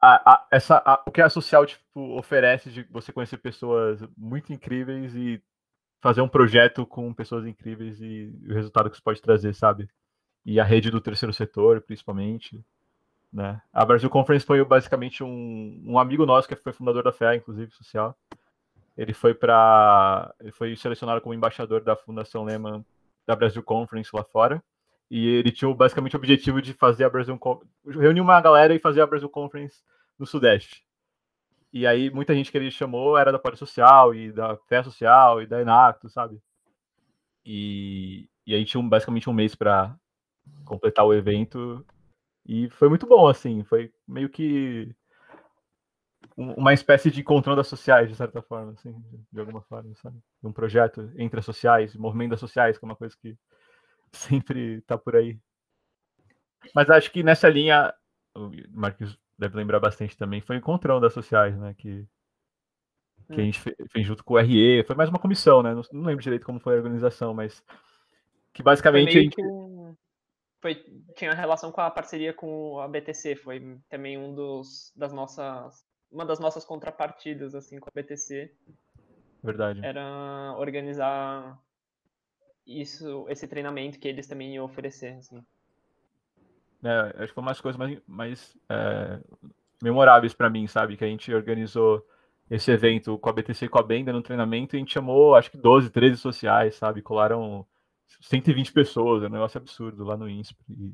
a, 0.00 0.32
a, 0.32 0.48
essa, 0.50 0.82
a, 0.84 1.02
o 1.06 1.12
que 1.12 1.22
a 1.22 1.30
social 1.30 1.64
tipo, 1.64 2.18
oferece 2.18 2.70
de 2.70 2.82
você 2.90 3.12
conhecer 3.12 3.38
pessoas 3.38 4.00
muito 4.16 4.52
incríveis 4.52 5.14
e 5.14 5.40
fazer 6.00 6.22
um 6.22 6.28
projeto 6.28 6.84
com 6.86 7.14
pessoas 7.14 7.46
incríveis 7.46 8.00
e 8.00 8.32
o 8.48 8.54
resultado 8.54 8.88
que 8.90 8.96
isso 8.96 9.02
pode 9.02 9.22
trazer, 9.22 9.54
sabe? 9.54 9.88
E 10.48 10.58
a 10.58 10.64
rede 10.64 10.90
do 10.90 10.98
terceiro 10.98 11.30
setor, 11.30 11.82
principalmente. 11.82 12.58
Né? 13.30 13.60
A 13.70 13.84
Brasil 13.84 14.08
Conference 14.08 14.46
foi 14.46 14.64
basicamente 14.64 15.22
um, 15.22 15.82
um 15.84 15.98
amigo 15.98 16.24
nosso 16.24 16.48
que 16.48 16.56
foi 16.56 16.72
fundador 16.72 17.02
da 17.02 17.12
FEA, 17.12 17.36
inclusive 17.36 17.70
social. 17.72 18.16
Ele 18.96 19.12
foi 19.12 19.34
para, 19.34 20.34
ele 20.40 20.50
foi 20.50 20.74
selecionado 20.74 21.20
como 21.20 21.34
embaixador 21.34 21.82
da 21.82 21.94
Fundação 21.94 22.44
Lehman 22.44 22.82
da 23.26 23.36
Brasil 23.36 23.62
Conference 23.62 24.08
lá 24.14 24.24
fora. 24.24 24.64
E 25.10 25.28
ele 25.28 25.52
tinha 25.52 25.72
basicamente 25.74 26.16
o 26.16 26.18
objetivo 26.18 26.62
de 26.62 26.72
fazer 26.72 27.04
a 27.04 27.10
Brasil 27.10 27.38
reunir 27.84 28.22
uma 28.22 28.40
galera 28.40 28.74
e 28.74 28.78
fazer 28.78 29.02
a 29.02 29.06
Brasil 29.06 29.28
Conference 29.28 29.82
no 30.18 30.26
Sudeste. 30.26 30.82
E 31.70 31.86
aí 31.86 32.08
muita 32.08 32.34
gente 32.34 32.50
que 32.50 32.56
ele 32.56 32.70
chamou 32.70 33.18
era 33.18 33.30
da 33.30 33.38
Poli 33.38 33.58
Social 33.58 34.14
e 34.14 34.32
da 34.32 34.56
FEA 34.66 34.82
Social 34.82 35.42
e 35.42 35.46
da 35.46 35.60
Enacto, 35.60 36.08
sabe? 36.08 36.40
E, 37.44 38.30
e 38.46 38.54
aí 38.54 38.64
tinha 38.64 38.82
basicamente 38.82 39.28
um 39.28 39.34
mês 39.34 39.54
para 39.54 39.94
completar 40.64 41.04
o 41.04 41.14
evento. 41.14 41.84
E 42.46 42.68
foi 42.70 42.88
muito 42.88 43.06
bom, 43.06 43.28
assim. 43.28 43.62
Foi 43.64 43.92
meio 44.06 44.28
que 44.28 44.94
uma 46.36 46.72
espécie 46.72 47.10
de 47.10 47.20
encontrão 47.20 47.62
sociais, 47.64 48.08
de 48.08 48.14
certa 48.14 48.40
forma, 48.40 48.72
assim, 48.72 48.94
de 49.32 49.40
alguma 49.40 49.60
forma, 49.62 49.92
sabe? 49.96 50.18
Um 50.42 50.52
projeto 50.52 51.10
entre 51.16 51.40
as 51.40 51.44
sociais, 51.44 51.96
movimento 51.96 52.30
das 52.30 52.40
sociais, 52.40 52.78
que 52.78 52.84
é 52.84 52.88
uma 52.88 52.96
coisa 52.96 53.16
que 53.20 53.36
sempre 54.12 54.80
tá 54.82 54.96
por 54.96 55.16
aí. 55.16 55.38
Mas 56.74 56.88
acho 56.90 57.10
que 57.10 57.22
nessa 57.22 57.48
linha, 57.48 57.92
o 58.36 58.50
Marcos 58.70 59.18
deve 59.36 59.56
lembrar 59.56 59.80
bastante 59.80 60.16
também, 60.16 60.40
foi 60.40 60.56
o 60.56 60.58
encontrão 60.58 61.00
das 61.00 61.12
sociais, 61.12 61.56
né? 61.58 61.74
Que, 61.76 62.06
que 63.32 63.40
a 63.40 63.44
gente 63.44 63.60
fez 63.60 64.06
junto 64.06 64.24
com 64.24 64.34
o 64.34 64.38
RE, 64.38 64.84
foi 64.84 64.94
mais 64.94 65.10
uma 65.10 65.18
comissão, 65.18 65.62
né? 65.62 65.74
Não, 65.74 65.82
não 65.92 66.04
lembro 66.04 66.22
direito 66.22 66.46
como 66.46 66.60
foi 66.60 66.74
a 66.74 66.76
organização, 66.76 67.34
mas 67.34 67.62
que 68.52 68.62
basicamente 68.62 69.18
a 69.18 69.20
gente... 69.20 69.36
foi, 70.60 70.74
tinha 71.14 71.32
relação 71.34 71.70
com 71.70 71.80
a 71.80 71.90
parceria 71.90 72.32
com 72.32 72.80
a 72.80 72.88
BTC, 72.88 73.36
foi 73.36 73.78
também 73.88 74.18
um 74.18 74.34
dos 74.34 74.92
das 74.96 75.12
nossas 75.12 75.86
uma 76.10 76.24
das 76.24 76.38
nossas 76.38 76.64
contrapartidas 76.64 77.54
assim 77.54 77.78
com 77.78 77.88
a 77.88 77.92
BTC. 77.94 78.50
Verdade. 79.42 79.84
Era 79.84 80.54
organizar 80.56 81.58
isso, 82.66 83.26
esse 83.28 83.46
treinamento 83.46 83.98
que 83.98 84.08
eles 84.08 84.26
também 84.26 84.54
iam 84.54 84.64
oferecer, 84.64 85.14
assim. 85.18 85.44
É, 86.82 87.14
acho 87.16 87.28
que 87.28 87.34
foi 87.34 87.42
uma 87.42 87.50
das 87.50 87.60
coisas 87.60 87.78
mais, 87.78 87.98
mais 88.06 88.56
é, 88.68 89.20
memoráveis 89.82 90.34
para 90.34 90.50
mim, 90.50 90.66
sabe? 90.66 90.96
Que 90.96 91.04
a 91.04 91.08
gente 91.08 91.32
organizou 91.32 92.06
esse 92.50 92.70
evento 92.70 93.18
com 93.18 93.28
a 93.28 93.32
BTC 93.32 93.66
e 93.66 93.68
com 93.68 93.78
a 93.78 93.82
Benda 93.82 94.12
no 94.12 94.22
treinamento 94.22 94.74
e 94.74 94.78
a 94.78 94.80
gente 94.80 94.92
chamou, 94.92 95.34
acho 95.34 95.50
que 95.50 95.56
12, 95.56 95.90
13 95.90 96.16
sociais, 96.16 96.74
sabe? 96.76 97.02
Colaram 97.02 97.66
120 98.20 98.72
pessoas, 98.72 99.22
é 99.22 99.26
um 99.26 99.30
negócio 99.30 99.58
absurdo 99.58 100.04
lá 100.04 100.16
no 100.16 100.28
INSP. 100.28 100.56
E, 100.70 100.92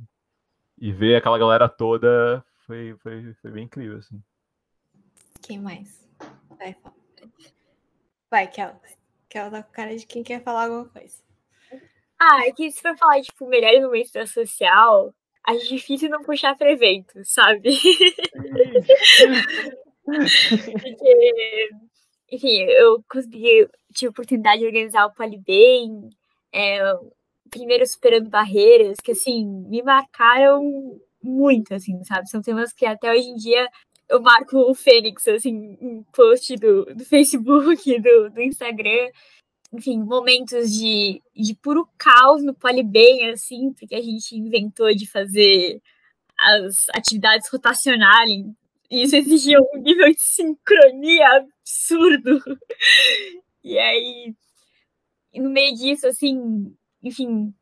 e 0.79 0.93
ver 0.93 1.17
aquela 1.17 1.39
galera 1.39 1.69
toda 1.69 2.45
foi, 2.67 2.97
foi, 3.03 3.35
foi 3.35 3.51
bem 3.51 3.65
incrível, 3.65 3.99
assim. 3.99 4.23
Quem 5.43 5.61
mais? 5.61 6.09
Vai, 6.59 6.77
Vai, 8.31 8.47
Kel. 8.49 8.75
Kel 9.29 9.51
tá 9.51 9.63
com 9.63 9.73
cara 9.73 9.97
de 9.97 10.07
quem 10.07 10.23
quer 10.23 10.43
falar 10.43 10.65
alguma 10.65 10.89
coisa. 10.89 11.23
Ah, 12.19 12.47
é 12.47 12.53
que 12.53 12.71
se 12.71 12.81
for 12.81 12.97
falar, 12.97 13.21
tipo, 13.21 13.47
melhores 13.47 13.83
momentos 13.83 14.13
da 14.13 14.27
social, 14.27 15.15
acho 15.45 15.69
difícil 15.69 16.09
não 16.09 16.23
puxar 16.23 16.57
para 16.57 16.73
evento, 16.73 17.21
sabe? 17.25 17.79
Porque, 20.05 21.71
enfim, 22.33 22.63
eu 22.63 23.05
consegui, 23.09 23.69
tive 23.93 24.09
a 24.09 24.11
oportunidade 24.11 24.61
de 24.61 24.67
organizar 24.67 25.07
o 25.07 25.13
Polibem, 25.13 26.11
é, 26.55 26.81
primeiro 27.51 27.87
superando 27.87 28.31
barreiras, 28.31 28.99
que 29.03 29.13
assim, 29.13 29.45
me 29.69 29.83
marcaram 29.83 30.63
muito, 31.23 31.75
assim, 31.75 32.03
sabe? 32.05 32.29
São 32.31 32.41
temas 32.41 32.73
que 32.73 32.87
até 32.87 33.11
hoje 33.11 33.29
em 33.29 33.35
dia 33.37 33.69
eu 34.09 34.21
marco 34.23 34.57
o 34.59 34.75
Fênix, 34.75 35.27
assim, 35.29 35.77
em 35.81 36.03
post 36.13 36.57
do, 36.57 36.85
do 36.87 37.05
Facebook, 37.05 37.99
do, 38.01 38.31
do 38.31 38.41
Instagram. 38.41 39.11
Enfim, 39.73 39.99
momentos 39.99 40.73
de, 40.73 41.21
de 41.35 41.55
puro 41.57 41.89
caos 41.99 42.45
no 42.45 42.55
Polibem, 42.55 43.31
assim, 43.31 43.73
porque 43.73 43.95
a 43.95 44.03
gente 44.03 44.37
inventou 44.37 44.95
de 44.95 45.11
fazer 45.11 45.81
as 46.39 46.89
atividades 46.95 47.49
rotacionarem. 47.51 48.55
E 48.91 49.03
isso 49.03 49.17
exigia 49.17 49.59
um 49.61 49.81
nível 49.81 50.09
de 50.09 50.21
sincronia 50.21 51.27
absurdo. 51.37 52.41
E 53.67 53.79
aí, 53.79 54.35
no 55.41 55.51
meio 55.51 55.75
disso, 55.75 56.07
assim, 56.07 56.75
enfim, 57.03 57.53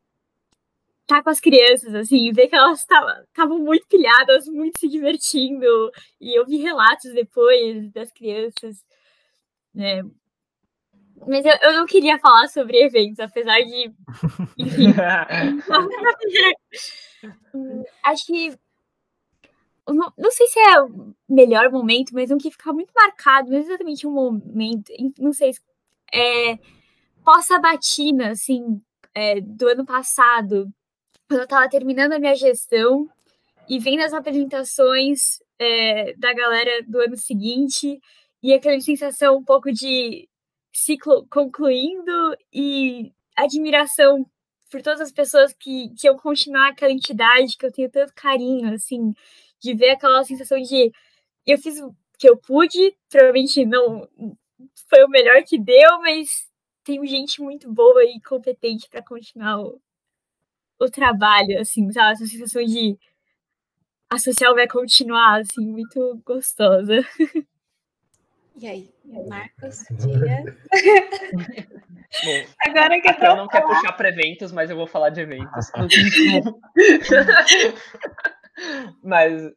tá 1.06 1.22
com 1.22 1.30
as 1.30 1.40
crianças, 1.40 1.94
assim, 1.94 2.32
ver 2.32 2.48
que 2.48 2.56
elas 2.56 2.80
estavam 2.80 3.58
muito 3.58 3.86
pilhadas, 3.86 4.46
muito 4.46 4.78
se 4.78 4.88
divertindo, 4.88 5.66
e 6.20 6.38
eu 6.38 6.46
vi 6.46 6.58
relatos 6.58 7.12
depois 7.12 7.90
das 7.92 8.12
crianças, 8.12 8.84
né? 9.74 10.02
Mas 11.26 11.44
eu, 11.44 11.52
eu 11.62 11.72
não 11.74 11.86
queria 11.86 12.18
falar 12.18 12.48
sobre 12.48 12.82
eventos, 12.82 13.20
apesar 13.20 13.60
de. 13.60 13.92
Enfim. 14.58 14.92
Acho 18.04 18.26
que. 18.26 18.58
Não, 19.86 20.12
não, 20.16 20.30
sei 20.30 20.46
se 20.46 20.58
é 20.58 20.80
o 20.80 21.14
melhor 21.28 21.70
momento, 21.70 22.14
mas 22.14 22.30
um 22.30 22.38
que 22.38 22.50
fica 22.50 22.72
muito 22.72 22.92
marcado, 22.94 23.50
não 23.50 23.56
é 23.56 23.60
exatamente 23.60 24.06
um 24.06 24.12
momento, 24.12 24.92
não 25.18 25.32
sei, 25.32 25.50
é 26.12 26.58
pós-sabatina, 27.24 28.30
assim, 28.30 28.80
é, 29.14 29.40
do 29.40 29.68
ano 29.68 29.84
passado, 29.84 30.68
quando 31.28 31.40
eu 31.40 31.44
estava 31.44 31.68
terminando 31.68 32.12
a 32.12 32.18
minha 32.18 32.34
gestão 32.34 33.08
e 33.68 33.78
vendo 33.78 34.02
as 34.02 34.12
apresentações 34.12 35.38
é, 35.58 36.14
da 36.14 36.32
galera 36.32 36.82
do 36.86 37.00
ano 37.00 37.16
seguinte 37.16 38.00
e 38.42 38.52
aquela 38.52 38.78
sensação 38.80 39.36
um 39.38 39.44
pouco 39.44 39.72
de 39.72 40.28
ciclo 40.72 41.26
concluindo 41.30 42.36
e 42.52 43.12
admiração 43.36 44.26
por 44.70 44.82
todas 44.82 45.00
as 45.00 45.12
pessoas 45.12 45.52
que, 45.52 45.90
que 45.98 46.06
iam 46.06 46.16
continuar 46.16 46.70
aquela 46.70 46.92
entidade 46.92 47.56
que 47.56 47.66
eu 47.66 47.72
tenho 47.72 47.90
tanto 47.90 48.12
carinho, 48.14 48.72
assim, 48.74 49.12
de 49.60 49.74
ver 49.74 49.90
aquela 49.90 50.24
sensação 50.24 50.60
de 50.60 50.90
eu 51.46 51.58
fiz 51.58 51.78
o 51.80 51.94
que 52.18 52.28
eu 52.28 52.36
pude, 52.36 52.96
provavelmente 53.10 53.64
não 53.66 54.08
foi 54.88 55.04
o 55.04 55.08
melhor 55.08 55.42
que 55.44 55.58
deu, 55.58 56.00
mas 56.00 56.51
tem 56.84 57.04
gente 57.06 57.40
muito 57.40 57.72
boa 57.72 58.04
e 58.04 58.20
competente 58.20 58.88
para 58.88 59.02
continuar 59.02 59.60
o, 59.60 59.80
o 60.78 60.90
trabalho, 60.90 61.60
assim, 61.60 61.90
sabe? 61.92 62.12
Essa 62.12 62.26
sensação 62.26 62.64
de 62.64 62.98
a 64.10 64.18
social 64.18 64.54
vai 64.54 64.68
continuar, 64.68 65.40
assim, 65.40 65.66
muito 65.66 66.20
gostosa. 66.24 67.00
E 68.56 68.66
aí, 68.66 68.90
Marcos, 69.26 69.84
dia. 69.96 70.44
Bom, 72.24 72.44
Agora 72.66 73.00
que 73.00 73.08
eu 73.08 73.36
não 73.36 73.48
quer 73.48 73.62
puxar 73.62 73.94
para 73.94 74.10
eventos, 74.10 74.52
mas 74.52 74.68
eu 74.68 74.76
vou 74.76 74.86
falar 74.86 75.08
de 75.08 75.22
eventos. 75.22 75.72
mas, 79.02 79.50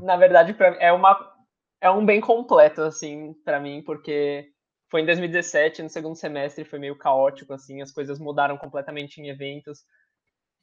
na 0.00 0.16
verdade, 0.16 0.56
é, 0.78 0.90
uma, 0.92 1.30
é 1.78 1.90
um 1.90 2.06
bem 2.06 2.22
completo, 2.22 2.80
assim, 2.80 3.34
para 3.44 3.60
mim, 3.60 3.82
porque 3.82 4.50
foi 4.90 5.02
em 5.02 5.06
2017, 5.06 5.82
no 5.82 5.88
segundo 5.88 6.16
semestre, 6.16 6.64
foi 6.64 6.78
meio 6.78 6.96
caótico, 6.96 7.52
assim, 7.52 7.80
as 7.80 7.92
coisas 7.92 8.18
mudaram 8.18 8.58
completamente 8.58 9.20
em 9.20 9.28
eventos. 9.28 9.84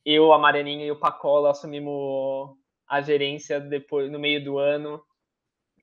Eu, 0.06 0.34
a 0.34 0.38
Marianinha 0.38 0.86
e 0.86 0.92
o 0.92 1.00
Pacola 1.00 1.52
assumimos 1.52 2.56
a 2.88 3.02
gerência 3.02 3.60
depois 3.60 4.12
no 4.12 4.20
meio 4.20 4.44
do 4.44 4.58
ano. 4.58 5.02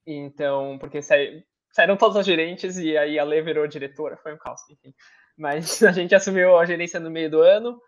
Então, 0.06 0.78
porque 0.78 1.00
saíram 1.02 1.96
todos 1.96 2.16
os 2.18 2.26
gerentes 2.26 2.76
e 2.76 2.96
aí 2.96 3.18
a 3.18 3.24
Lê 3.24 3.40
virou 3.40 3.66
diretora, 3.66 4.18
foi 4.18 4.34
um 4.34 4.38
caos, 4.38 4.60
enfim. 4.70 4.94
Mas 5.36 5.82
a 5.82 5.92
gente 5.92 6.14
assumiu 6.14 6.58
a 6.58 6.66
gerência 6.66 7.00
no 7.00 7.10
meio 7.10 7.30
do 7.30 7.40
ano 7.40 7.80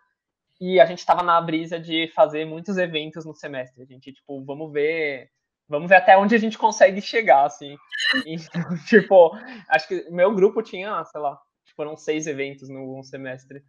e 0.59 0.79
a 0.79 0.85
gente 0.87 0.99
estava 0.99 1.21
na 1.21 1.39
brisa 1.39 1.79
de 1.79 2.07
fazer 2.15 2.45
muitos 2.45 2.77
eventos 2.77 3.25
no 3.25 3.35
semestre. 3.35 3.83
A 3.83 3.85
gente, 3.85 4.11
tipo, 4.11 4.43
vamos 4.43 4.71
ver 4.71 5.29
vamos 5.67 5.89
ver 5.89 5.95
até 5.95 6.17
onde 6.17 6.35
a 6.35 6.37
gente 6.37 6.57
consegue 6.57 7.01
chegar, 7.01 7.45
assim. 7.45 7.75
Então, 8.25 8.77
tipo, 8.85 9.35
acho 9.69 9.87
que 9.87 10.09
meu 10.09 10.33
grupo 10.33 10.61
tinha, 10.61 11.03
sei 11.05 11.19
lá, 11.19 11.37
foram 11.75 11.97
seis 11.97 12.25
eventos 12.27 12.69
no 12.69 13.03
semestre. 13.03 13.63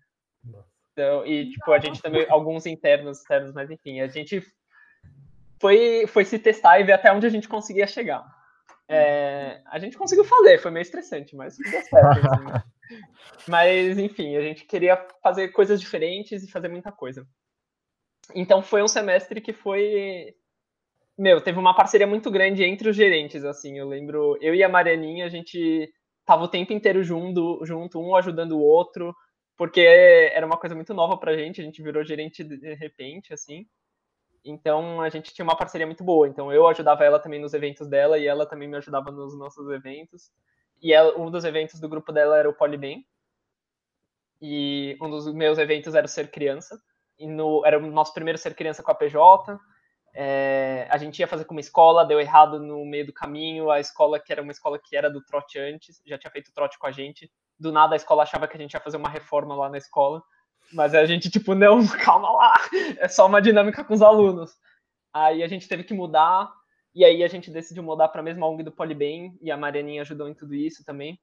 Então, 0.93 1.27
e, 1.27 1.51
tipo, 1.51 1.73
a 1.73 1.79
gente 1.79 2.01
também, 2.01 2.27
alguns 2.29 2.67
internos, 2.67 3.19
externos, 3.19 3.53
mas 3.53 3.71
enfim, 3.71 4.01
a 4.01 4.07
gente 4.07 4.43
foi, 5.61 6.07
foi 6.07 6.25
se 6.25 6.39
testar 6.39 6.81
e 6.81 6.85
ver 6.85 6.93
até 6.93 7.13
onde 7.13 7.27
a 7.27 7.31
gente 7.31 7.49
conseguia 7.49 7.87
chegar. 7.87 8.25
É, 8.89 9.61
a 9.67 9.79
gente 9.79 9.99
conseguiu 9.99 10.25
fazer, 10.25 10.59
foi 10.59 10.71
meio 10.71 10.83
estressante, 10.83 11.37
mas 11.37 11.59
deu 11.59 11.83
certo. 11.83 12.27
Assim. 12.27 12.65
mas, 13.47 13.99
enfim, 13.99 14.37
a 14.37 14.41
gente 14.41 14.65
queria 14.65 14.97
fazer 15.23 15.49
coisas 15.49 15.81
diferentes 15.81 16.43
e 16.43 16.51
fazer 16.51 16.69
muita 16.69 16.91
coisa. 16.91 17.27
Então, 18.35 18.63
foi 18.63 18.83
um 18.83 18.89
semestre 18.89 19.41
que 19.41 19.53
foi 19.53 20.35
meu, 21.19 21.41
teve 21.41 21.59
uma 21.59 21.75
parceria 21.75 22.07
muito 22.07 22.31
grande 22.31 22.63
entre 22.65 22.89
os 22.89 22.97
gerentes, 22.97 23.45
assim. 23.45 23.79
Eu 23.79 23.89
lembro, 23.89 24.39
eu 24.41 24.55
e 24.55 24.63
a 24.63 24.69
Marianinha, 24.69 25.27
a 25.27 25.29
gente 25.29 25.93
tava 26.25 26.45
o 26.45 26.49
tempo 26.49 26.73
inteiro 26.73 27.03
junto, 27.03 27.61
junto 27.65 28.01
um 28.01 28.15
ajudando 28.15 28.53
o 28.53 28.63
outro, 28.63 29.15
porque 29.57 29.81
era 29.81 30.47
uma 30.47 30.57
coisa 30.57 30.75
muito 30.77 30.95
nova 30.95 31.19
pra 31.19 31.37
gente, 31.37 31.61
a 31.61 31.65
gente 31.65 31.83
virou 31.83 32.05
gerente 32.05 32.45
de 32.45 32.75
repente, 32.75 33.33
assim. 33.35 33.67
Então 34.45 35.01
a 35.01 35.09
gente 35.09 35.35
tinha 35.35 35.45
uma 35.45 35.57
parceria 35.57 35.87
muito 35.87 36.05
boa. 36.05 36.29
Então 36.29 36.53
eu 36.53 36.67
ajudava 36.69 37.05
ela 37.05 37.19
também 37.19 37.41
nos 37.41 37.55
eventos 37.55 37.89
dela 37.89 38.19
e 38.19 38.27
ela 38.27 38.47
também 38.47 38.69
me 38.69 38.77
ajudava 38.77 39.11
nos 39.11 39.37
nossos 39.37 39.69
eventos. 39.71 40.31
E 40.81 40.93
ela, 40.93 41.19
um 41.19 41.31
dos 41.31 41.45
eventos 41.45 41.81
do 41.81 41.89
grupo 41.89 42.13
dela 42.13 42.39
era 42.39 42.49
o 42.49 42.55
Polibem. 42.55 43.05
E 44.41 44.97
um 45.03 45.11
dos 45.11 45.33
meus 45.35 45.59
eventos 45.59 45.95
era 45.95 46.07
o 46.07 46.09
Ser 46.09 46.31
Criança. 46.31 46.81
E 47.19 47.27
no, 47.27 47.67
era 47.67 47.79
o 47.79 47.91
nosso 47.91 48.15
primeiro 48.15 48.39
Ser 48.39 48.55
Criança 48.55 48.83
com 48.83 48.91
a 48.93 48.95
PJ. 48.95 49.59
É, 50.15 50.87
a 50.91 50.99
gente 50.99 51.19
ia 51.19 51.29
fazer 51.29 51.45
com 51.45 51.55
uma 51.55 51.61
escola, 51.61 52.05
deu 52.05 52.21
errado 52.21 52.59
no 52.59 52.85
meio 52.85 53.07
do 53.07 53.13
caminho. 53.13 53.71
A 53.71 53.81
escola, 53.81 54.19
que 54.19 54.33
era 54.33 54.43
uma 54.43 54.53
escola 54.53 54.79
que 54.79 54.97
era 54.97 55.11
do 55.11 55.23
trote 55.25 55.59
antes, 55.59 56.01
já 56.07 56.19
tinha 56.19 56.31
feito 56.31 56.53
trote 56.53 56.79
com 56.79 56.87
a 56.87 56.93
gente. 56.93 57.31
Do 57.59 57.73
nada 57.73 57.95
a 57.95 57.97
escola 57.97 58.23
achava 58.23 58.47
que 58.49 58.57
a 58.57 58.61
gente 58.61 58.75
ia 58.75 58.81
fazer 58.81 58.97
uma 58.97 59.09
reforma 59.09 59.55
lá 59.55 59.69
na 59.69 59.79
escola. 59.79 60.23
Mas 60.73 60.95
a 60.95 61.07
gente, 61.07 61.31
tipo, 61.31 61.55
não, 61.55 61.87
calma 62.05 62.31
lá, 62.31 62.55
é 62.99 63.09
só 63.09 63.27
uma 63.27 63.41
dinâmica 63.41 63.85
com 63.85 63.95
os 63.95 64.03
alunos. 64.03 64.53
Aí 65.13 65.43
a 65.43 65.49
gente 65.49 65.69
teve 65.69 65.85
que 65.85 65.95
mudar. 65.95 66.53
E 66.95 67.05
aí 67.05 67.23
a 67.23 67.29
gente 67.29 67.51
decidiu 67.51 67.83
mudar 67.83 68.09
para 68.09 68.21
a 68.21 68.25
mesma 68.25 68.47
ONG 68.47 68.63
do 68.63 68.73
Polibem, 68.73 69.39
e 69.41 69.51
a 69.51 69.57
Marianinha 69.57 70.03
ajudou 70.03 70.29
em 70.29 70.35
tudo 70.35 70.55
isso 70.55 70.85
também. 70.85 71.19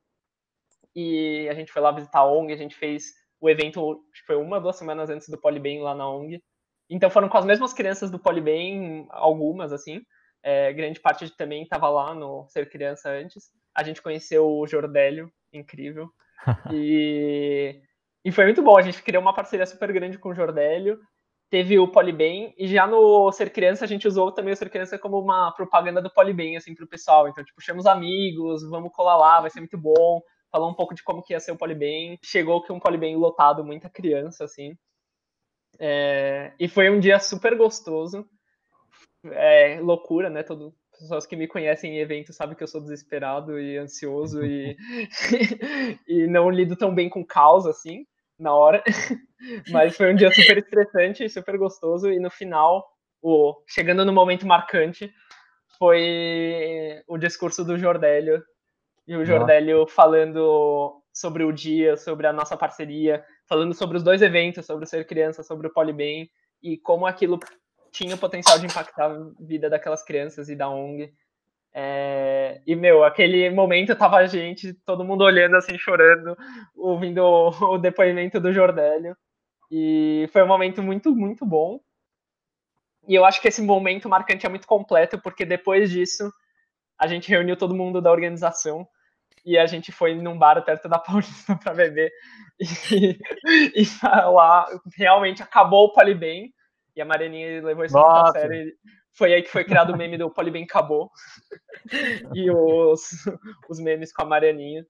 E 0.95 1.47
a 1.49 1.53
gente 1.53 1.71
foi 1.71 1.81
lá 1.81 1.91
visitar 1.91 2.19
a 2.19 2.25
ONG, 2.25 2.53
a 2.53 2.57
gente 2.57 2.75
fez 2.75 3.13
o 3.41 3.49
evento, 3.49 4.03
acho 4.11 4.21
que 4.21 4.27
foi 4.27 4.37
uma, 4.37 4.61
duas 4.61 4.77
semanas 4.77 5.09
antes 5.09 5.27
do 5.27 5.37
Polibem 5.37 5.81
lá 5.81 5.93
na 5.93 6.09
ONG. 6.09 6.41
Então 6.89 7.09
foram 7.09 7.29
com 7.29 7.37
as 7.37 7.45
mesmas 7.45 7.73
crianças 7.73 8.11
do 8.11 8.19
Polibem, 8.19 9.07
algumas, 9.09 9.71
assim. 9.71 10.01
É, 10.43 10.71
grande 10.73 10.99
parte 10.99 11.27
também 11.35 11.63
estava 11.63 11.89
lá 11.89 12.13
no 12.13 12.45
Ser 12.49 12.69
Criança 12.69 13.09
antes. 13.09 13.45
A 13.75 13.83
gente 13.83 14.01
conheceu 14.01 14.47
o 14.47 14.67
Jordélio, 14.67 15.31
incrível. 15.51 16.09
e, 16.71 17.81
e 18.23 18.31
foi 18.31 18.45
muito 18.45 18.61
bom. 18.61 18.77
A 18.77 18.81
gente 18.83 19.01
criou 19.01 19.23
uma 19.23 19.33
parceria 19.33 19.65
super 19.65 19.91
grande 19.91 20.19
com 20.19 20.29
o 20.29 20.35
Jordélio. 20.35 20.99
Teve 21.49 21.79
o 21.79 21.87
Polibem. 21.87 22.53
E 22.57 22.67
já 22.67 22.85
no 22.85 23.31
Ser 23.31 23.49
Criança, 23.51 23.85
a 23.85 23.87
gente 23.87 24.07
usou 24.07 24.31
também 24.31 24.53
o 24.53 24.55
Ser 24.55 24.69
Criança 24.69 24.99
como 24.99 25.19
uma 25.19 25.51
propaganda 25.51 25.99
do 25.99 26.13
Polibem, 26.13 26.55
assim, 26.55 26.75
pro 26.75 26.87
pessoal. 26.87 27.27
Então, 27.27 27.43
tipo, 27.43 27.59
chamamos 27.61 27.87
amigos, 27.87 28.61
vamos 28.69 28.91
colar 28.93 29.17
lá, 29.17 29.41
vai 29.41 29.49
ser 29.49 29.61
muito 29.61 29.77
bom. 29.79 30.21
Falou 30.51 30.69
um 30.69 30.75
pouco 30.75 30.93
de 30.93 31.03
como 31.03 31.23
que 31.23 31.33
ia 31.33 31.39
ser 31.39 31.53
o 31.53 31.57
Polibem. 31.57 32.19
Chegou 32.23 32.61
que 32.61 32.71
um 32.71 32.79
Polibem 32.79 33.15
lotado, 33.15 33.65
muita 33.65 33.89
criança, 33.89 34.43
assim. 34.43 34.77
É, 35.79 36.53
e 36.59 36.67
foi 36.67 36.89
um 36.89 36.99
dia 36.99 37.19
super 37.19 37.55
gostoso. 37.55 38.27
É, 39.25 39.79
loucura, 39.81 40.29
né? 40.29 40.43
Todo, 40.43 40.73
pessoas 40.91 41.25
que 41.25 41.35
me 41.35 41.47
conhecem 41.47 41.95
em 41.95 41.99
eventos 41.99 42.35
sabem 42.35 42.55
que 42.55 42.63
eu 42.63 42.67
sou 42.67 42.81
desesperado 42.81 43.59
e 43.59 43.77
ansioso 43.77 44.45
e, 44.45 44.77
e 46.07 46.27
não 46.27 46.49
lido 46.49 46.75
tão 46.75 46.93
bem 46.93 47.09
com 47.09 47.25
caos 47.25 47.65
assim 47.65 48.05
na 48.37 48.53
hora. 48.53 48.83
Mas 49.71 49.95
foi 49.95 50.11
um 50.11 50.15
dia 50.15 50.31
super 50.31 50.57
estressante, 50.57 51.29
super 51.29 51.57
gostoso 51.57 52.11
e 52.11 52.19
no 52.19 52.29
final, 52.29 52.85
o 53.21 53.53
chegando 53.67 54.05
no 54.05 54.13
momento 54.13 54.45
marcante, 54.45 55.11
foi 55.77 57.01
o 57.07 57.17
discurso 57.17 57.63
do 57.63 57.77
Jordélio 57.77 58.43
e 59.07 59.15
o 59.15 59.25
Jordélio 59.25 59.85
falando 59.87 61.01
sobre 61.13 61.43
o 61.43 61.51
dia, 61.51 61.95
sobre 61.95 62.27
a 62.27 62.33
nossa 62.33 62.57
parceria, 62.57 63.23
falando 63.47 63.73
sobre 63.73 63.97
os 63.97 64.03
dois 64.03 64.21
eventos, 64.21 64.65
sobre 64.65 64.85
o 64.85 64.87
Ser 64.87 65.05
Criança, 65.05 65.43
sobre 65.43 65.67
o 65.67 65.73
Polibem, 65.73 66.29
e 66.61 66.77
como 66.77 67.05
aquilo 67.05 67.39
tinha 67.91 68.15
o 68.15 68.17
potencial 68.17 68.59
de 68.59 68.65
impactar 68.65 69.11
a 69.11 69.31
vida 69.39 69.69
daquelas 69.69 70.03
crianças 70.03 70.49
e 70.49 70.55
da 70.55 70.69
ONG. 70.69 71.13
É... 71.73 72.61
E, 72.65 72.75
meu, 72.75 73.03
aquele 73.03 73.49
momento 73.49 73.95
tava 73.95 74.17
a 74.17 74.27
gente, 74.27 74.73
todo 74.85 75.03
mundo 75.03 75.23
olhando 75.23 75.55
assim, 75.55 75.77
chorando, 75.77 76.35
ouvindo 76.75 77.19
o, 77.21 77.49
o 77.75 77.77
depoimento 77.77 78.39
do 78.39 78.51
Jordélio. 78.51 79.15
E 79.69 80.29
foi 80.31 80.43
um 80.43 80.47
momento 80.47 80.81
muito, 80.81 81.15
muito 81.15 81.45
bom. 81.45 81.79
E 83.07 83.13
eu 83.13 83.23
acho 83.23 83.41
que 83.41 83.47
esse 83.47 83.61
momento 83.61 84.09
marcante 84.09 84.45
é 84.45 84.49
muito 84.49 84.67
completo, 84.67 85.19
porque 85.21 85.45
depois 85.45 85.89
disso, 85.91 86.31
a 86.97 87.07
gente 87.07 87.29
reuniu 87.29 87.55
todo 87.55 87.75
mundo 87.75 88.01
da 88.01 88.11
organização 88.11 88.87
e 89.45 89.57
a 89.57 89.65
gente 89.67 89.91
foi 89.91 90.15
num 90.15 90.37
bar 90.37 90.63
perto 90.65 90.89
da 90.89 90.97
Paulista 90.99 91.55
para 91.55 91.73
beber. 91.73 92.11
E, 92.59 93.19
e 93.75 93.85
lá 94.03 94.65
realmente 94.97 95.43
acabou 95.43 95.85
o 95.85 95.93
Polibem. 95.93 96.53
E 96.95 97.01
a 97.01 97.05
Marianinha 97.05 97.63
levou 97.63 97.85
isso 97.85 97.97
muito 97.97 98.09
a 98.09 98.31
sério. 98.31 98.73
Foi 99.13 99.33
aí 99.33 99.43
que 99.43 99.51
foi 99.51 99.63
criado 99.63 99.93
o 99.93 99.97
meme 99.97 100.17
do 100.17 100.29
Polibem 100.29 100.63
acabou. 100.63 101.11
e 102.33 102.49
os, 102.49 103.09
os 103.69 103.79
memes 103.79 104.11
com 104.11 104.23
a 104.23 104.25
Marianinha. 104.25 104.85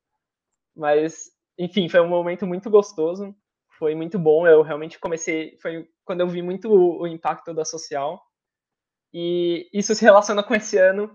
Mas, 0.75 1.31
enfim, 1.57 1.89
foi 1.89 1.99
um 1.99 2.07
momento 2.07 2.47
muito 2.47 2.69
gostoso. 2.69 3.35
Foi 3.77 3.93
muito 3.93 4.17
bom. 4.17 4.47
Eu 4.47 4.61
realmente 4.61 4.99
comecei. 4.99 5.57
Foi 5.61 5.87
quando 6.05 6.21
eu 6.21 6.27
vi 6.27 6.41
muito 6.41 6.71
o, 6.71 7.01
o 7.01 7.07
impacto 7.07 7.53
da 7.53 7.65
social. 7.65 8.21
E 9.13 9.69
isso 9.73 9.93
se 9.95 10.03
relaciona 10.03 10.43
com 10.43 10.53
esse 10.53 10.77
ano, 10.77 11.09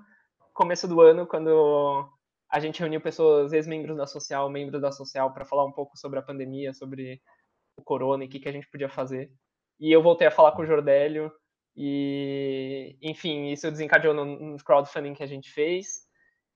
começo 0.53 0.89
do 0.89 1.01
ano, 1.01 1.27
quando 1.27 2.09
a 2.51 2.59
gente 2.59 2.81
reuniu 2.81 3.01
pessoas, 3.01 3.53
ex-membros 3.53 3.97
da 3.97 4.07
social, 4.07 4.51
membros 4.51 4.81
da 4.81 4.91
social, 4.91 5.33
para 5.33 5.45
falar 5.45 5.65
um 5.65 5.73
pouco 5.73 5.97
sobre 5.97 6.19
a 6.19 6.23
pandemia, 6.23 6.75
sobre 6.75 7.21
o 7.77 7.83
corona 7.83 8.25
e 8.25 8.27
o 8.27 8.31
que, 8.31 8.41
que 8.41 8.49
a 8.49 8.53
gente 8.53 8.69
podia 8.71 8.89
fazer. 8.89 9.31
E 9.79 9.91
eu 9.91 10.03
voltei 10.03 10.27
a 10.27 10.31
falar 10.31 10.53
com 10.53 10.63
o 10.63 10.67
Jordélio, 10.67 11.33
e, 11.77 12.97
enfim, 13.01 13.51
isso 13.51 13.71
desencadeou 13.71 14.13
no, 14.13 14.57
crowdfunding 14.59 15.15
que 15.15 15.23
a 15.23 15.27
gente 15.27 15.51
fez. 15.51 16.01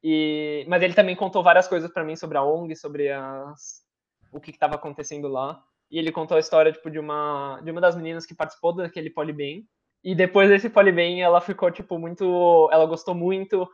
E, 0.03 0.67
mas 0.69 0.83
ele 0.83 0.95
também 0.95 1.17
contou 1.17 1.43
várias 1.43 1.67
coisas 1.67 1.91
para 1.91 2.05
mim 2.05 2.17
sobre 2.17 2.37
a 2.37 2.43
ONG, 2.43 2.77
sobre 2.77 3.11
as, 3.11 3.83
o 4.33 4.41
que 4.41 4.51
estava 4.51 4.75
acontecendo 4.75 5.29
lá. 5.29 5.63
E 5.91 5.99
ele 5.99 6.13
contou 6.13 6.37
a 6.37 6.41
história 6.41 6.73
tipo, 6.73 6.91
de, 6.91 6.99
uma, 6.99 7.61
de 7.65 7.71
uma 7.71 7.81
das 7.81 7.97
meninas 7.97 8.27
que 8.27 8.35
participou 8.35 8.75
daquele 8.75 9.11
Polibem. 9.11 9.67
E 10.03 10.15
depois 10.15 10.49
desse 10.49 10.69
Polibem, 10.69 11.23
ela 11.23 11.41
ficou 11.41 11.71
tipo 11.71 11.99
muito. 11.99 12.69
Ela 12.71 12.85
gostou 12.85 13.15
muito 13.15 13.67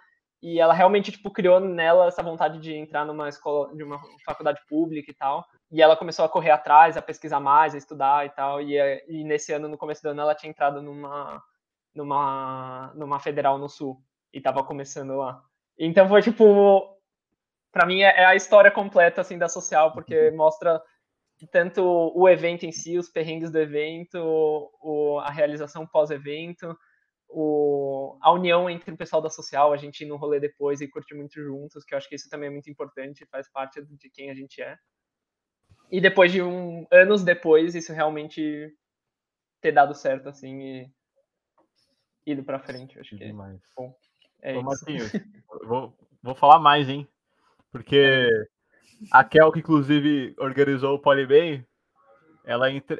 e 0.43 0.59
ela 0.59 0.73
realmente 0.73 1.13
tipo 1.13 1.31
criou 1.31 1.61
nela 1.61 2.07
essa 2.07 2.23
vontade 2.23 2.59
de 2.59 2.75
entrar 2.75 3.05
numa 3.05 3.29
escola, 3.29 3.75
de 3.75 3.83
uma 3.83 4.01
faculdade 4.25 4.61
pública 4.69 5.11
e 5.11 5.15
tal. 5.15 5.45
E 5.71 5.83
ela 5.83 5.97
começou 5.97 6.25
a 6.25 6.29
correr 6.29 6.51
atrás, 6.51 6.97
a 6.97 7.03
pesquisar 7.03 7.41
mais, 7.41 7.75
a 7.75 7.79
estudar 7.79 8.27
e 8.27 8.31
tal. 8.31 8.61
E, 8.63 8.77
e 9.07 9.23
nesse 9.25 9.53
ano, 9.53 9.69
no 9.69 9.77
começo 9.77 10.03
do 10.03 10.09
ano, 10.09 10.23
ela 10.23 10.35
tinha 10.35 10.51
entrado 10.51 10.81
numa 10.81 11.43
numa 11.95 12.93
numa 12.95 13.21
federal 13.21 13.59
no 13.59 13.69
sul 13.69 14.01
e 14.33 14.39
estava 14.39 14.65
começando 14.65 15.17
lá. 15.17 15.43
Então 15.79 16.09
foi 16.09 16.23
tipo 16.23 16.97
para 17.73 17.87
mim 17.87 18.03
é, 18.03 18.21
é 18.21 18.25
a 18.25 18.35
história 18.35 18.71
completa 18.71 19.21
assim 19.21 19.39
da 19.39 19.49
social 19.49 19.93
porque 19.93 20.31
mostra 20.31 20.81
tanto 21.51 21.83
o 22.15 22.29
evento 22.29 22.65
em 22.65 22.73
si, 22.73 22.99
os 22.99 23.09
perrengues 23.09 23.51
do 23.51 23.59
evento, 23.59 24.19
o, 24.83 25.19
a 25.21 25.31
realização 25.31 25.87
pós-evento, 25.87 26.77
o, 27.33 28.19
a 28.21 28.33
união 28.33 28.69
entre 28.69 28.93
o 28.93 28.97
pessoal 28.97 29.23
da 29.23 29.31
social, 29.31 29.73
a 29.73 29.77
gente 29.77 30.03
ir 30.03 30.07
no 30.07 30.17
rolê 30.17 30.41
depois 30.41 30.81
e 30.81 30.89
curtir 30.89 31.15
muito 31.15 31.41
juntos, 31.43 31.85
que 31.85 31.95
eu 31.95 31.99
acho 31.99 32.09
que 32.09 32.17
isso 32.17 32.29
também 32.29 32.49
é 32.49 32.53
muito 32.53 32.71
importante, 32.71 33.27
faz 33.27 33.51
parte 33.51 33.83
de 33.83 34.11
quem 34.11 34.31
a 34.31 34.35
gente 34.35 34.61
é. 34.61 34.77
E 35.91 36.01
depois 36.01 36.33
de 36.33 36.43
um 36.43 36.87
anos 36.91 37.25
depois, 37.25 37.75
isso 37.75 37.93
realmente 37.93 38.73
ter 39.61 39.73
dado 39.73 39.95
certo, 39.95 40.29
assim, 40.29 40.61
e 40.61 40.91
ido 42.27 42.43
pra 42.43 42.59
frente, 42.59 42.97
eu 42.97 43.01
acho 43.01 43.11
que 43.11 43.25
Demais. 43.25 43.57
é 43.57 43.75
bom. 43.77 43.95
É 44.43 44.57
Ô, 44.57 45.67
vou, 45.67 45.99
vou 46.23 46.35
falar 46.35 46.59
mais, 46.59 46.89
hein? 46.89 47.07
Porque 47.71 48.29
a 49.11 49.23
Kel, 49.23 49.53
que 49.53 49.61
inclusive 49.61 50.35
organizou 50.39 50.95
o 50.95 50.99
Polybay, 50.99 51.65
ela 52.45 52.71
entre... 52.71 52.99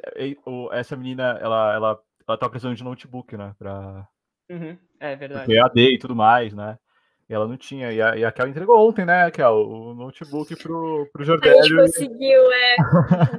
essa 0.71 0.95
menina, 0.95 1.37
ela, 1.41 1.73
ela, 1.73 2.03
ela 2.27 2.37
tá 2.37 2.49
precisando 2.49 2.75
de 2.75 2.83
notebook, 2.83 3.35
né? 3.35 3.55
Pra, 3.57 4.07
Uhum, 4.53 4.77
é 4.99 5.15
verdade. 5.15 5.45
porque 5.45 5.57
é 5.57 5.61
AD 5.61 5.81
e 5.95 5.99
tudo 5.99 6.15
mais, 6.15 6.53
né? 6.53 6.77
E 7.29 7.33
ela 7.33 7.47
não 7.47 7.55
tinha. 7.55 7.91
E 7.93 8.01
a, 8.01 8.15
e 8.17 8.25
a 8.25 8.31
Kel 8.31 8.47
entregou 8.49 8.87
ontem, 8.87 9.05
né, 9.05 9.31
Kel? 9.31 9.53
O 9.53 9.93
notebook 9.93 10.53
pro, 10.57 11.07
pro 11.13 11.21
A 11.21 11.25
gente 11.25 11.27
Jordélio. 11.43 11.77
conseguiu 11.77 12.51
é, 12.51 12.75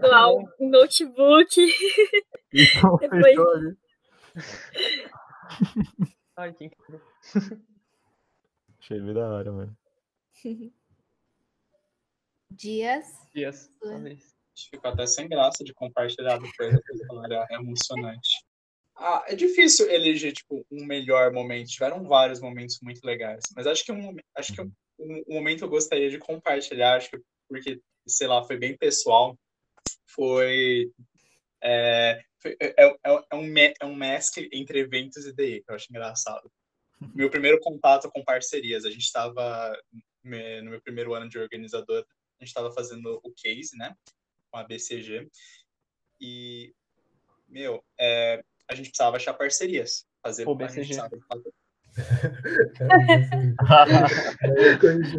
doar 0.00 0.28
um 0.58 0.70
notebook. 0.70 1.60
Então, 2.54 2.96
Depois- 3.00 3.38
ali. 3.38 3.76
Ai, 6.36 6.52
que 6.54 6.64
incrível. 6.64 7.00
Achei 8.80 9.00
bem 9.00 9.12
da 9.14 9.28
hora, 9.28 9.52
mano. 9.52 9.76
Dias. 12.50 13.06
Dias, 13.34 13.70
talvez. 13.80 14.32
Ficou 14.70 14.90
até 14.90 15.06
sem 15.06 15.28
graça 15.28 15.62
de 15.64 15.72
compartilhar 15.74 16.38
depois, 16.38 16.74
é 16.74 17.54
emocionante. 17.54 18.41
Ah, 18.96 19.24
é 19.26 19.34
difícil 19.34 19.90
eleger, 19.90 20.32
tipo, 20.32 20.66
um 20.70 20.84
melhor 20.84 21.32
momento. 21.32 21.68
Tiveram 21.68 22.04
vários 22.04 22.40
momentos 22.40 22.78
muito 22.82 23.04
legais. 23.04 23.42
Mas 23.56 23.66
acho 23.66 23.84
que 23.84 23.92
um, 23.92 24.16
acho 24.36 24.52
que 24.52 24.60
um, 24.60 24.72
um 24.98 25.34
momento 25.34 25.58
que 25.58 25.64
eu 25.64 25.68
gostaria 25.68 26.10
de 26.10 26.18
compartilhar, 26.18 26.96
acho 26.96 27.10
que 27.10 27.20
porque, 27.48 27.80
sei 28.06 28.26
lá, 28.26 28.42
foi 28.44 28.56
bem 28.56 28.76
pessoal, 28.76 29.38
foi... 30.06 30.90
É, 31.62 32.22
foi- 32.40 32.56
é, 32.60 32.84
é, 32.84 32.96
é 33.04 33.34
um, 33.36 33.54
é 33.56 33.84
um 33.84 33.94
mescla 33.94 34.44
entre 34.52 34.80
eventos 34.80 35.26
e 35.26 35.32
DE, 35.32 35.62
que 35.62 35.70
eu 35.70 35.74
acho 35.74 35.86
engraçado. 35.90 36.50
Meu 37.14 37.30
primeiro 37.30 37.60
contato 37.60 38.10
com 38.10 38.24
parcerias, 38.24 38.84
a 38.84 38.90
gente 38.90 39.02
estava 39.02 39.76
no 40.24 40.70
meu 40.70 40.80
primeiro 40.80 41.14
ano 41.14 41.28
de 41.28 41.36
organizador, 41.36 42.06
a 42.38 42.44
gente 42.44 42.48
estava 42.48 42.70
fazendo 42.72 43.20
o 43.24 43.32
case, 43.32 43.76
né? 43.76 43.94
com 44.52 44.58
a 44.58 44.64
BCG. 44.64 45.28
E, 46.20 46.74
meu, 47.48 47.82
é, 47.98 48.44
a 48.70 48.74
gente 48.74 48.88
precisava 48.88 49.16
achar 49.16 49.34
parcerias. 49.34 50.04
Fazer, 50.24 50.42
a 50.42 50.46
gente 50.46 50.56
BCG. 50.58 50.76
precisava 50.86 51.16
fazer- 51.28 51.52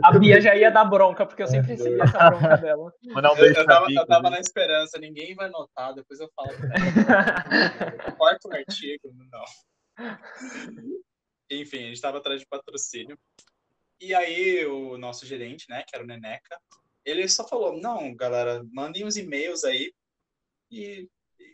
A 0.04 0.18
Bia 0.18 0.42
já 0.42 0.56
ia 0.56 0.72
dar 0.72 0.86
bronca, 0.86 1.26
porque 1.26 1.44
eu 1.44 1.48
sempre 1.48 1.70
recebi 1.74 2.00
essa 2.02 2.30
bronca 2.32 2.58
dela. 2.58 2.92
Eu, 3.04 3.46
eu, 3.46 3.66
tava, 3.66 3.86
eu 3.92 4.06
tava 4.08 4.30
na 4.30 4.40
esperança, 4.40 4.98
ninguém 5.00 5.36
vai 5.36 5.50
notar, 5.50 5.94
depois 5.94 6.20
eu 6.20 6.30
falo. 6.36 6.50
Eu 8.08 8.16
corto 8.16 8.48
o 8.48 8.54
artigo, 8.54 9.14
não. 9.32 9.44
Enfim, 11.52 11.84
a 11.84 11.88
gente 11.90 12.02
tava 12.02 12.18
atrás 12.18 12.40
de 12.40 12.48
patrocínio. 12.48 13.18
E 14.02 14.14
aí 14.16 14.66
o 14.66 14.98
nosso 14.98 15.26
gerente, 15.26 15.66
né, 15.70 15.84
que 15.88 15.96
era 15.96 16.04
o 16.04 16.08
Neneca, 16.08 16.58
ele 17.06 17.28
só 17.28 17.48
falou, 17.48 17.80
não, 17.80 18.16
galera, 18.16 18.64
mandem 18.72 19.06
uns 19.06 19.16
e-mails 19.16 19.64
aí. 19.64 19.94
E 20.72 21.08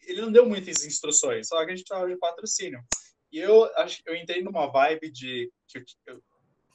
ele 0.10 0.22
não 0.22 0.32
deu 0.32 0.46
muitas 0.46 0.86
instruções, 0.86 1.48
só 1.48 1.64
que 1.66 1.72
a 1.72 1.76
gente 1.76 1.88
tava 1.88 2.08
de 2.08 2.18
patrocínio. 2.18 2.84
E 3.32 3.40
eu, 3.40 3.66
acho- 3.78 4.02
eu 4.06 4.16
entrei 4.16 4.42
numa 4.42 4.68
vibe 4.68 5.12
de 5.12 5.52
que 5.68 5.80
eu, 6.08 6.22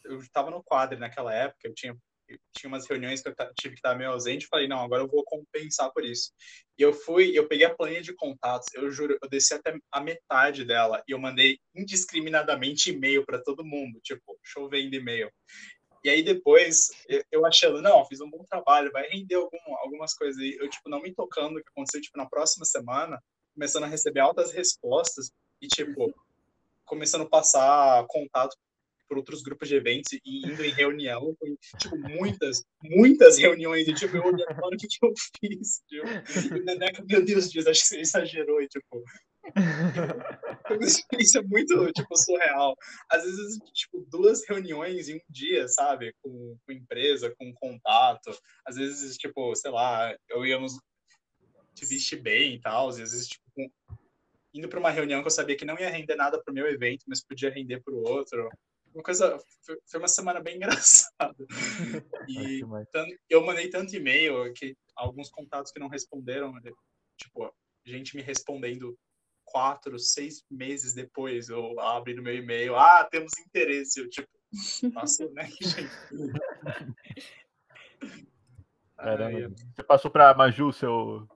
eu, 0.05 0.51
no 0.51 0.62
quadro 0.62 0.99
naquela 0.99 1.35
época, 1.35 1.66
eu 1.68 1.74
tinha 1.74 1.97
eu 2.28 2.39
tinha 2.53 2.68
umas 2.68 2.87
reuniões 2.89 3.20
que 3.20 3.28
eu 3.28 3.35
tive 3.55 3.74
que 3.74 3.78
estar 3.80 3.95
meio 3.95 4.11
ausente, 4.11 4.47
falei, 4.47 4.66
não, 4.66 4.80
agora 4.80 5.03
eu 5.03 5.09
vou 5.09 5.22
compensar 5.24 5.93
por 5.93 6.05
isso. 6.05 6.32
E 6.78 6.82
eu 6.82 6.93
fui, 6.93 7.37
eu 7.39 7.47
peguei 7.47 7.66
a 7.66 7.74
planilha 7.74 8.01
de 8.01 8.14
contatos, 8.14 8.72
eu 8.74 8.91
juro, 8.91 9.18
eu 9.22 9.28
desci 9.28 9.55
até 9.55 9.76
a 9.93 10.01
metade 10.01 10.64
dela 10.64 11.03
e 11.07 11.12
eu 11.12 11.18
mandei 11.18 11.59
indiscriminadamente 11.74 12.91
e-mail 12.91 13.24
para 13.24 13.43
todo 13.43 13.64
mundo, 13.64 14.01
tipo, 14.03 14.39
chovendo 14.43 14.95
e-mail. 14.95 15.30
E 16.05 16.11
aí 16.11 16.23
depois, 16.23 16.91
eu 17.33 17.47
achando, 17.47 17.81
não, 17.81 18.05
fiz 18.05 18.21
um 18.21 18.29
bom 18.29 18.45
trabalho, 18.45 18.93
vai 18.93 19.09
render 19.09 19.37
algum, 19.37 19.59
algumas 19.79 20.13
coisas 20.13 20.41
aí. 20.41 20.55
Eu, 20.61 20.69
tipo, 20.69 20.91
não 20.91 21.01
me 21.01 21.15
tocando 21.15 21.57
o 21.57 21.63
que 21.63 21.71
aconteceu, 21.71 22.03
tipo, 22.03 22.19
na 22.19 22.27
próxima 22.27 22.67
semana, 22.67 23.19
começando 23.55 23.85
a 23.85 23.89
receber 23.89 24.21
altas 24.21 24.53
respostas 24.53 25.31
e, 25.63 25.67
tipo, 25.67 26.15
começando 26.85 27.23
a 27.23 27.29
passar 27.29 28.05
contato 28.07 28.55
por 29.09 29.17
outros 29.17 29.43
grupos 29.43 29.69
de 29.69 29.77
eventos 29.77 30.13
e 30.13 30.47
indo 30.47 30.63
em 30.63 30.71
reunião, 30.71 31.35
foi, 31.39 31.57
tipo, 31.79 31.97
muitas, 31.97 32.63
muitas 32.83 33.39
reuniões, 33.39 33.89
e, 33.89 33.95
tipo, 33.95 34.17
eu 34.17 34.25
olhando, 34.25 34.57
mano, 34.57 34.75
o 34.75 34.77
que 34.77 34.87
que 34.87 35.07
eu 35.07 35.13
fiz, 35.41 35.83
tipo, 35.89 36.55
e 36.55 36.61
o 36.61 36.65
Neneca, 36.65 37.03
meu 37.07 37.25
Deus, 37.25 37.51
Deus, 37.51 37.67
acho 37.67 37.81
que 37.81 37.87
você 37.87 38.01
exagerou, 38.01 38.61
e, 38.61 38.69
tipo, 38.69 39.03
foi 40.67 40.77
uma 40.77 40.87
experiência 40.87 41.43
muito, 41.43 41.93
tipo, 41.93 42.17
surreal. 42.17 42.77
Às 43.11 43.23
vezes, 43.25 43.59
tipo, 43.73 44.01
duas 44.11 44.47
reuniões 44.49 45.09
em 45.09 45.17
um 45.17 45.21
dia, 45.29 45.69
sabe, 45.69 46.15
com, 46.23 46.57
com 46.65 46.73
empresa, 46.73 47.35
com 47.39 47.53
contato, 47.55 48.37
às 48.65 48.77
vezes, 48.77 49.17
tipo, 49.17 49.55
sei 49.55 49.71
lá, 49.71 50.17
eu 50.29 50.45
íamos 50.47 50.79
te 51.75 51.85
vestir 51.85 52.21
bem 52.21 52.55
e 52.55 52.61
tal, 52.61 52.89
às 52.89 52.99
vezes, 52.99 53.29
tipo, 53.29 53.45
com, 53.55 53.71
indo 54.55 54.69
para 54.69 54.79
uma 54.79 54.91
reunião 54.91 55.21
que 55.21 55.27
eu 55.27 55.33
sabia 55.33 55.57
que 55.57 55.65
não 55.65 55.79
ia 55.79 55.91
render 55.91 56.15
nada 56.15 56.43
para 56.43 56.51
o 56.51 56.55
meu 56.55 56.67
evento, 56.67 57.05
mas 57.09 57.25
podia 57.25 57.51
render 57.51 57.83
para 57.83 57.95
o 57.95 58.03
outro. 58.09 58.49
Uma 58.95 59.03
coisa 59.03 59.37
foi 59.87 59.99
uma 59.99 60.07
semana 60.07 60.41
bem 60.41 60.55
engraçada. 60.57 61.45
E 62.29 62.61
tanto, 62.93 63.17
eu 63.29 63.45
mandei 63.45 63.69
tanto 63.69 63.97
e-mail 63.97 64.53
que 64.53 64.77
alguns 64.95 65.29
contatos 65.29 65.73
que 65.73 65.81
não 65.81 65.89
responderam 65.89 66.55
tipo 67.17 67.53
gente 67.85 68.17
me 68.17 68.23
respondendo 68.23 68.97
quatro 69.45 69.99
seis 69.99 70.45
meses 70.51 70.95
depois 70.95 71.49
eu 71.49 71.79
abri 71.81 72.15
no 72.15 72.23
meu 72.23 72.35
e-mail 72.35 72.77
ah 72.77 73.07
temos 73.11 73.33
interesse 73.39 74.01
eu 74.01 74.09
tipo 74.09 74.29
nossa 74.93 75.29
né 75.31 75.47
gente 75.47 75.89
Caramba, 78.97 79.53
você 79.75 79.83
passou 79.83 80.11
para 80.11 80.35
Maju 80.35 80.73
seu 80.73 81.29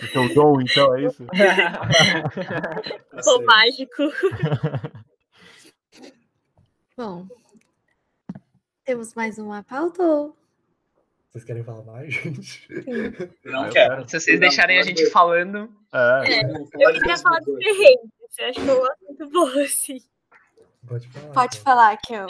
o 0.00 0.06
seu 0.06 0.32
dom, 0.34 0.60
então, 0.60 0.96
é 0.96 1.04
isso? 1.04 1.24
O 3.26 3.42
mágico. 3.44 4.02
Bom, 6.96 7.26
temos 8.84 9.14
mais 9.14 9.38
uma 9.38 9.62
pauta 9.62 10.02
ou... 10.02 10.36
Vocês 11.32 11.44
querem 11.44 11.64
falar 11.64 11.82
mais, 11.84 12.12
gente? 12.12 12.68
Não 13.42 13.70
quero. 13.70 14.06
Se 14.06 14.20
vocês 14.20 14.38
deixarem 14.38 14.78
a 14.78 14.82
gente 14.82 15.08
falando. 15.08 15.74
É. 15.90 16.40
É, 16.40 16.42
eu 16.42 16.92
queria 16.92 17.16
falar 17.16 17.40
do 17.40 17.56
perrengue. 17.56 18.12
Você 18.28 18.42
acha 18.42 18.60
que 18.60 18.68
eu 18.68 18.78
gosto 18.78 19.04
muito 19.06 19.28
bom, 19.30 19.62
assim? 19.62 19.98
Pode 20.86 21.08
falar. 21.08 21.32
Pode 21.32 21.56
então. 21.56 21.64
falar, 21.64 21.96
Kel. 21.96 22.26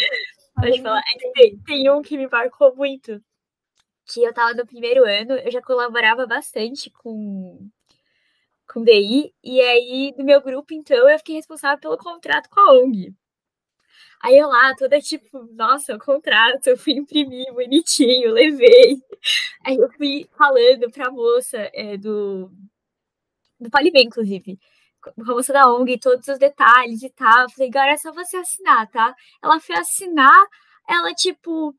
Pode 0.54 0.82
falar. 0.82 1.00
É 1.00 1.18
que 1.18 1.32
tem, 1.32 1.58
tem 1.58 1.90
um 1.90 2.00
que 2.00 2.16
me 2.16 2.28
marcou 2.28 2.76
muito. 2.76 3.20
Que 4.06 4.22
eu 4.22 4.32
tava 4.32 4.54
no 4.54 4.66
primeiro 4.66 5.04
ano, 5.04 5.32
eu 5.32 5.50
já 5.50 5.60
colaborava 5.60 6.24
bastante 6.24 6.88
com, 6.90 7.68
com 8.72 8.84
DI, 8.84 9.32
e 9.42 9.60
aí 9.60 10.14
do 10.16 10.24
meu 10.24 10.40
grupo, 10.40 10.74
então, 10.74 11.08
eu 11.08 11.18
fiquei 11.18 11.36
responsável 11.36 11.78
pelo 11.78 11.96
contrato 11.96 12.48
com 12.50 12.60
a 12.60 12.72
ONG. 12.74 13.14
Aí 14.22 14.38
eu 14.38 14.48
lá, 14.48 14.74
toda 14.76 15.00
tipo, 15.00 15.48
nossa, 15.52 15.96
o 15.96 15.98
contrato, 15.98 16.68
eu 16.68 16.78
fui 16.78 16.92
imprimir 16.94 17.52
bonitinho, 17.52 18.32
levei. 18.32 19.02
Aí 19.64 19.76
eu 19.76 19.90
fui 19.92 20.28
falando 20.38 20.90
pra 20.92 21.10
moça 21.10 21.58
é, 21.74 21.96
do, 21.96 22.50
do 23.60 23.70
Polibem, 23.70 24.06
inclusive, 24.06 24.58
com 25.02 25.10
a 25.22 25.34
moça 25.34 25.52
da 25.52 25.72
ONG, 25.72 25.98
todos 25.98 26.28
os 26.28 26.38
detalhes 26.38 27.02
e 27.02 27.10
tal. 27.10 27.42
Eu 27.42 27.50
falei, 27.50 27.68
agora 27.68 27.92
é 27.92 27.96
só 27.96 28.12
você 28.12 28.36
assinar, 28.36 28.88
tá? 28.90 29.14
Ela 29.42 29.58
foi 29.60 29.76
assinar, 29.76 30.46
ela 30.88 31.12
tipo, 31.14 31.74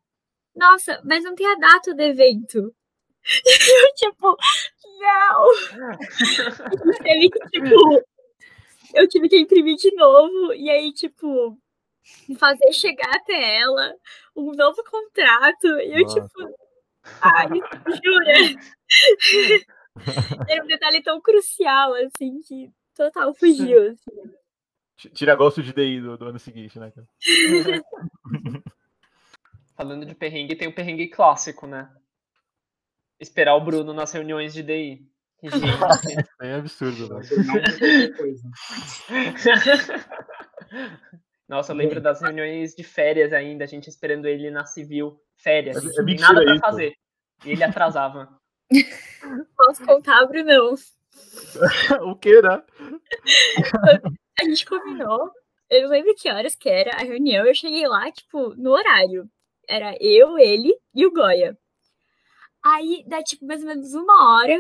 nossa, 0.56 1.02
mas 1.06 1.24
não 1.24 1.36
tem 1.36 1.48
a 1.48 1.56
data 1.56 1.94
do 1.94 2.02
evento. 2.02 2.76
Eu, 3.26 3.94
tipo, 3.96 4.38
não! 5.00 5.48
teve 7.04 7.30
que, 7.30 7.40
tipo, 7.52 8.04
eu 8.94 9.08
tive 9.08 9.30
que 9.30 9.40
imprimir 9.40 9.78
de 9.78 9.94
novo, 9.96 10.54
e 10.54 10.70
aí, 10.70 10.94
tipo, 10.94 11.58
fazer 12.38 12.72
chegar 12.74 13.16
até 13.16 13.60
ela 13.60 13.96
um 14.36 14.52
novo 14.52 14.84
contrato. 14.84 15.68
E 15.80 15.94
eu, 15.94 16.02
Nossa. 16.02 16.22
tipo, 16.22 16.56
ai, 17.22 17.48
jura? 18.04 18.34
Era 20.50 20.64
um 20.64 20.68
detalhe 20.68 21.04
tão 21.04 21.22
crucial, 21.22 21.94
assim, 21.94 22.42
que 22.42 22.72
total 22.96 23.34
fugiu. 23.36 23.92
Assim. 23.92 24.34
Tira 25.14 25.36
gosto 25.36 25.62
de 25.62 25.74
DI 25.74 26.02
do, 26.02 26.18
do 26.18 26.26
ano 26.26 26.40
seguinte, 26.40 26.80
né? 26.80 26.92
Falando 29.76 30.06
de 30.06 30.16
perrengue, 30.16 30.56
tem 30.56 30.68
o 30.68 30.76
perrengue 30.76 31.10
clássico, 31.10 31.68
né? 31.68 31.92
Esperar 33.20 33.56
o 33.56 33.62
Bruno 33.64 33.94
nas 33.94 34.12
reuniões 34.12 34.54
de 34.54 34.64
DI. 34.64 35.08
Gente. 35.44 36.30
É 36.42 36.56
absurdo, 36.56 37.10
né? 37.10 37.22
Nossa, 41.54 41.72
eu 41.72 41.76
lembro 41.76 42.02
das 42.02 42.20
reuniões 42.20 42.74
de 42.74 42.84
férias 42.84 43.32
ainda, 43.32 43.64
a 43.64 43.68
gente 43.68 43.88
esperando 43.88 44.26
ele 44.26 44.50
na 44.50 44.66
civil, 44.66 45.22
férias, 45.38 45.78
É- 45.78 46.02
é 46.02 46.16
nada 46.20 46.42
pra 46.42 46.52
isso. 46.54 46.60
fazer. 46.60 46.96
E 47.46 47.52
ele 47.52 47.64
atrasava. 47.64 48.36
Posso 49.56 49.86
contar, 49.86 50.26
Brunão? 50.26 50.74
o 52.10 52.16
que, 52.16 52.42
né? 52.42 52.64
A 54.42 54.46
gente 54.46 54.66
combinou, 54.66 55.32
eu 55.70 55.84
não 55.84 55.90
lembro 55.90 56.16
que 56.16 56.28
horas 56.28 56.56
que 56.56 56.68
era 56.68 56.96
a 56.96 57.04
reunião, 57.04 57.46
eu 57.46 57.54
cheguei 57.54 57.88
lá, 57.88 58.12
tipo, 58.12 58.56
no 58.56 58.72
horário. 58.72 59.30
Era 59.70 59.96
eu, 60.02 60.40
ele 60.40 60.76
e 60.92 61.06
o 61.06 61.12
Goya. 61.14 61.56
Aí, 62.66 63.04
dá, 63.06 63.22
tipo, 63.22 63.46
mais 63.46 63.62
ou 63.62 63.68
menos 63.68 63.94
uma 63.94 64.40
hora, 64.40 64.60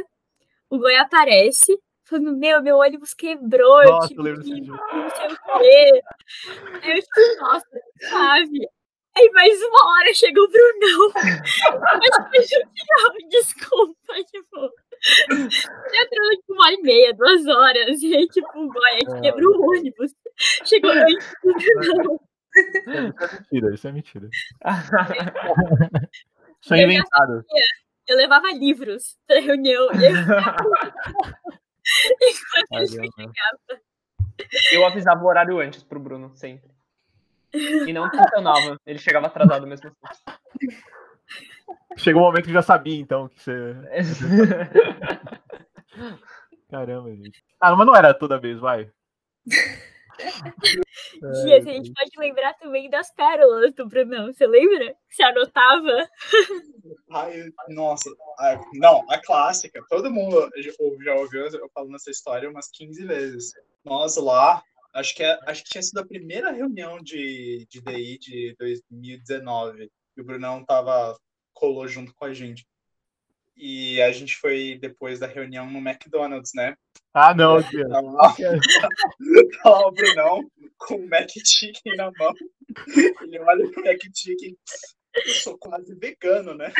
o 0.70 0.78
Goya 0.78 1.02
aparece, 1.02 1.76
falando, 2.06 2.38
meu, 2.38 2.62
meu 2.62 2.78
ônibus 2.78 3.14
quebrou, 3.14 3.82
eu 3.84 3.90
Nossa, 3.90 4.08
tive 4.08 4.20
eu 4.20 4.24
lembro 4.24 4.44
que 4.44 4.62
dia. 4.62 4.74
não 4.74 5.10
sei 5.10 5.28
o 5.28 5.38
quê. 5.60 6.02
Aí 6.82 6.92
eu, 6.92 7.02
tipo, 7.02 7.42
nossa, 7.42 7.68
sabe? 8.10 8.68
Aí 9.16 9.30
mais 9.32 9.62
uma 9.62 9.92
hora 9.92 10.12
chega 10.14 10.42
o 10.42 10.48
Brunão. 10.48 11.12
Mas, 11.14 12.48
tipo, 12.48 12.70
não, 12.90 13.14
desculpa, 13.30 14.14
tipo. 14.26 14.72
Já 15.04 16.04
entrou 16.04 16.30
tipo 16.32 16.54
uma 16.54 16.72
e 16.72 16.82
meia, 16.82 17.14
duas 17.14 17.46
horas. 17.46 18.02
E 18.02 18.16
aí, 18.16 18.26
tipo, 18.28 18.48
o 18.56 18.70
Goya 18.70 19.00
que 19.00 19.22
quebrou 19.22 19.56
o 19.58 19.70
ônibus. 19.70 20.16
Chegou 20.66 20.92
antes 20.92 21.32
do 21.44 21.54
Brunão. 21.54 22.20
Mentira, 22.88 23.74
isso 23.74 23.88
é 23.88 23.92
mentira. 23.92 24.30
Isso 24.32 24.56
é 26.74 26.74
Eu 26.74 26.78
já 26.78 26.84
inventado. 26.84 27.44
Eu 28.08 28.18
levava 28.18 28.48
livros 28.54 29.18
pra 29.28 29.40
reunião. 29.40 29.90
E 29.94 30.06
eu 30.06 30.12
enquanto 32.22 32.94
ele 32.94 33.10
Caramba. 33.12 33.82
Eu 34.72 34.86
avisava 34.86 35.24
o 35.24 35.28
horário 35.28 35.60
antes 35.60 35.84
pro 35.84 36.00
Bruno, 36.00 36.32
sempre. 36.36 36.72
E 37.54 37.94
não 37.94 38.10
funcionava. 38.10 38.80
Ele 38.86 38.98
chegava 38.98 39.28
atrasado 39.28 39.68
mesmo 39.68 39.92
assim. 40.04 40.24
Chegou 41.98 42.24
um 42.24 42.26
momento 42.26 42.46
que 42.46 42.54
já 42.54 42.62
sabia, 42.62 43.00
então, 43.00 43.28
que 43.30 43.42
você. 43.42 43.76
Caramba, 46.70 47.10
gente. 47.16 47.44
Ah, 47.60 47.76
mas 47.76 47.86
não 47.86 47.96
era 47.96 48.14
toda 48.14 48.40
vez, 48.40 48.60
vai. 48.60 48.90
Dias, 51.44 51.68
a 51.68 51.72
gente 51.72 51.92
pode 51.94 52.12
lembrar 52.18 52.54
também 52.56 52.90
das 52.90 53.12
pérolas 53.14 53.74
do 53.74 53.88
Brunão. 53.88 54.32
Você 54.32 54.46
lembra? 54.46 54.96
Você 55.10 55.24
anotava? 55.24 56.10
Ai, 57.12 57.50
nossa, 57.70 58.10
a- 58.40 58.62
não, 58.74 59.04
a 59.10 59.20
clássica, 59.20 59.84
todo 59.90 60.12
mundo 60.12 60.50
já 60.58 61.14
ouviu 61.16 61.46
eu 61.46 61.70
falando 61.74 61.96
essa 61.96 62.12
história 62.12 62.50
umas 62.50 62.70
15 62.70 63.06
vezes. 63.06 63.54
Nós 63.84 64.18
lá, 64.18 64.64
acho 64.94 65.16
que, 65.16 65.24
é- 65.24 65.40
acho 65.48 65.64
que 65.64 65.70
tinha 65.72 65.82
sido 65.82 66.00
a 66.00 66.06
primeira 66.06 66.52
reunião 66.52 67.00
de, 67.02 67.66
de 67.70 67.82
DI 67.82 68.18
de 68.20 68.56
2019, 68.60 69.90
e 70.16 70.22
o 70.22 70.26
Brunão 70.26 70.64
tava, 70.64 71.18
colou 71.54 71.88
junto 71.88 72.14
com 72.16 72.26
a 72.26 72.34
gente. 72.34 72.66
E 73.56 74.02
a 74.02 74.12
gente 74.12 74.36
foi 74.38 74.78
depois 74.80 75.20
da 75.20 75.28
reunião 75.28 75.70
no 75.70 75.78
McDonald's, 75.80 76.52
né? 76.56 76.76
Ah, 77.14 77.34
não, 77.34 77.62
tia. 77.62 77.88
Tá 77.88 78.02
lá, 78.02 78.34
tá 79.64 79.70
lá 79.70 79.88
o 79.88 79.92
Brunão 79.92 80.42
com 80.78 80.96
o 80.96 81.10
Mac 81.10 81.30
Chicken 81.30 81.96
na 81.96 82.12
mão. 82.18 82.34
Ele 83.22 83.40
olha 83.40 83.72
pro 83.72 83.84
Mac 83.84 84.00
Chicken. 84.16 84.58
Eu 85.16 85.34
sou 85.34 85.58
quase 85.60 85.94
vegano, 85.96 86.56
né? 86.56 86.72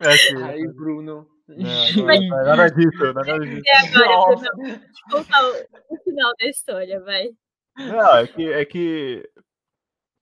É 0.00 0.08
assim. 0.08 0.42
Ai, 0.42 0.62
Bruno. 0.74 1.26
Não, 1.48 1.56
não, 1.96 2.04
não 2.04 2.40
é 2.40 2.44
nada 2.44 2.68
disso, 2.70 2.98
não 2.98 3.08
é 3.08 3.12
nada 3.12 3.40
disso. 3.40 3.62
E 3.64 3.70
agora, 3.70 4.46
eu 4.68 4.80
contar 5.10 5.44
o, 5.44 5.94
o 5.94 5.96
final 6.04 6.32
da 6.38 6.46
história, 6.46 7.00
vai. 7.00 7.30
Não, 7.76 8.16
é 8.16 8.26
que, 8.26 8.52
é 8.52 8.64
que 8.64 9.30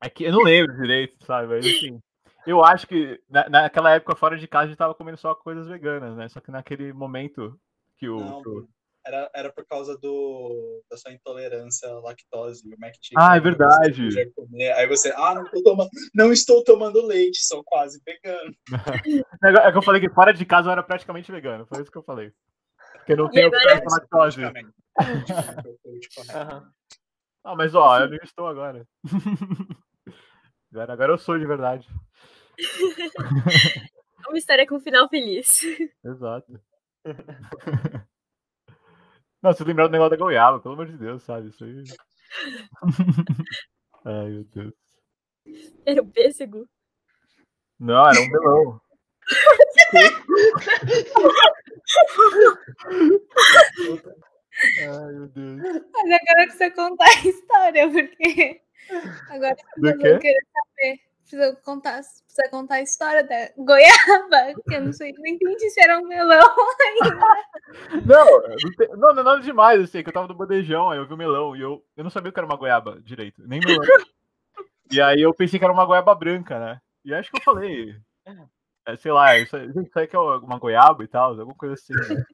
É 0.03 0.09
que 0.09 0.25
eu 0.25 0.33
não 0.33 0.43
lembro 0.43 0.77
direito, 0.77 1.17
sabe? 1.25 1.49
Mas 1.49 1.67
assim, 1.67 2.01
eu 2.47 2.65
acho 2.65 2.87
que 2.87 3.21
na, 3.29 3.49
naquela 3.49 3.93
época 3.93 4.17
fora 4.17 4.39
de 4.39 4.47
casa 4.47 4.65
a 4.65 4.69
gente 4.69 4.79
tava 4.79 4.95
comendo 4.95 5.19
só 5.19 5.35
coisas 5.35 5.67
veganas, 5.67 6.17
né? 6.17 6.29
Só 6.29 6.41
que 6.41 6.51
naquele 6.51 6.93
momento 6.93 7.59
que 8.01 8.09
o. 8.09 8.19
Não, 8.19 8.43
que 8.43 8.49
o- 8.49 8.69
Era, 9.07 9.31
era 9.35 9.51
por 9.53 9.65
causa 9.67 9.97
do, 9.97 10.83
da 10.91 10.97
sua 10.97 11.11
intolerância 11.13 11.89
à 11.89 12.01
lactose, 12.01 12.63
o 12.67 12.79
Mac 12.79 12.93
Chicken. 13.01 13.17
Ah, 13.19 13.37
é 13.37 13.41
você 13.41 13.45
verdade. 13.45 14.31
comer, 14.35 14.73
Aí 14.73 14.87
você, 14.87 15.11
ah, 15.17 15.35
não, 15.35 15.45
tô 15.45 15.63
tomando, 15.63 15.89
não 16.15 16.31
estou 16.33 16.63
tomando 16.65 17.07
leite, 17.07 17.39
sou 17.47 17.63
quase 17.65 18.01
vegano. 18.05 18.55
É 19.43 19.73
que 19.73 19.79
eu 19.79 19.83
falei 19.83 20.01
que 20.03 20.11
fora 20.11 20.35
de 20.35 20.45
casa 20.45 20.69
eu 20.69 20.73
era 20.73 20.83
praticamente 20.83 21.33
vegano, 21.33 21.67
foi 21.67 21.81
isso 21.83 21.91
que 21.91 21.97
eu 21.97 22.03
falei. 22.03 22.31
Porque 22.95 23.17
não 23.17 23.31
tem 23.31 23.45
agora- 23.47 23.83
lactose. 23.91 24.41
Aham. 26.35 26.71
Ah, 27.43 27.57
mas 27.57 27.75
ó, 27.75 28.01
eu 28.01 28.11
não 28.11 28.17
estou 28.23 28.47
agora. 28.47 28.87
Agora, 30.73 30.93
agora 30.93 31.13
eu 31.13 31.19
sou 31.19 31.37
de 31.37 31.45
verdade. 31.47 31.89
Uma 34.29 34.39
história 34.39 34.65
com 34.69 34.77
um 34.77 34.81
final 34.81 35.09
feliz. 35.09 35.63
Exato. 36.05 36.61
Não, 39.43 39.53
você 39.53 39.65
lembrar 39.65 39.87
do 39.87 39.93
negócio 39.93 40.11
da 40.11 40.17
goiaba, 40.17 40.61
pelo 40.61 40.75
amor 40.75 40.87
de 40.87 40.99
Deus, 40.99 41.23
sabe? 41.23 41.49
Isso 41.49 41.65
aí. 41.65 41.83
Ai, 44.05 44.29
meu 44.29 44.45
Deus. 44.45 44.75
Era 45.87 46.03
um 46.03 46.11
pêssego. 46.11 46.69
Não, 47.79 48.07
era 48.07 48.21
um 48.21 48.29
melão. 48.29 48.81
Ai, 54.79 55.13
meu 55.13 55.29
Deus. 55.29 55.63
Mas 55.63 56.51
que 56.51 56.53
você 56.53 56.71
contar 56.71 57.07
a 57.07 57.27
história, 57.27 57.91
porque 57.91 58.61
agora 59.31 59.57
eu 59.77 59.99
vou 59.99 60.19
querer 60.19 60.47
saber. 60.53 61.10
Precisa 61.31 61.57
contar, 61.65 61.93
precisa 61.93 62.51
contar 62.51 62.75
a 62.75 62.83
história 62.83 63.23
da 63.23 63.51
goiaba, 63.57 64.61
que 64.69 64.75
eu 64.75 64.81
não 64.83 64.93
sei, 64.93 65.13
não 65.13 65.27
entendi 65.27 65.71
se 65.71 65.81
era 65.81 65.97
um 66.01 66.07
melão 66.09 66.41
ainda. 66.83 67.17
Não, 68.05 68.27
não, 68.97 69.15
não, 69.15 69.21
é 69.21 69.23
nada 69.23 69.41
demais, 69.41 69.81
assim, 69.81 70.03
que 70.03 70.09
eu 70.09 70.13
tava 70.13 70.27
no 70.27 70.35
bandejão, 70.35 70.91
aí 70.91 70.99
eu 70.99 71.07
vi 71.07 71.15
o 71.15 71.17
melão, 71.17 71.55
e 71.55 71.61
eu, 71.61 71.85
eu 71.97 72.03
não 72.03 72.11
sabia 72.11 72.33
que 72.33 72.39
era 72.41 72.47
uma 72.47 72.57
goiaba 72.57 73.01
direito, 73.01 73.47
nem 73.47 73.61
melão. 73.65 73.87
E 74.91 75.01
aí 75.01 75.23
eu 75.23 75.33
pensei 75.33 75.57
que 75.57 75.65
era 75.65 75.73
uma 75.73 75.87
goiaba 75.87 76.13
branca, 76.17 76.59
né? 76.59 76.81
E 77.05 77.15
acho 77.15 77.31
que 77.31 77.39
eu 77.39 77.45
falei, 77.45 77.95
é, 78.85 78.97
sei 78.97 79.13
lá, 79.13 79.39
isso, 79.39 79.57
gente, 79.57 79.87
isso 79.87 79.99
aí 80.01 80.09
que 80.09 80.17
é 80.17 80.19
uma 80.19 80.59
goiaba 80.59 81.05
e 81.05 81.07
tal, 81.07 81.31
alguma 81.31 81.55
coisa 81.55 81.75
assim. 81.75 81.95
né? 81.95 82.25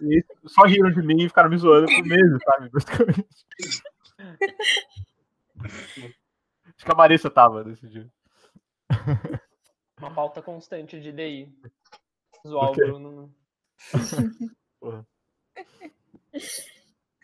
E 0.00 0.24
só 0.44 0.62
riram 0.62 0.92
de 0.92 1.02
mim 1.02 1.24
e 1.24 1.28
ficaram 1.28 1.50
me 1.50 1.58
zoando 1.58 1.86
por 1.86 2.04
meses, 2.04 2.38
sabe? 2.44 2.70
Basicamente. 2.70 3.26
Acho 6.76 6.84
que 6.84 6.92
a 6.92 6.94
Marissa 6.94 7.30
tava 7.30 7.64
nesse 7.64 7.88
dia. 7.88 8.10
Uma 9.98 10.12
pauta 10.14 10.42
constante 10.42 11.00
de 11.00 11.10
DI. 11.12 11.52
Zoar 12.46 12.68
o 12.68 12.72
Ok. 12.72 12.84
Bruno. 12.84 13.34
Porra. 14.80 15.06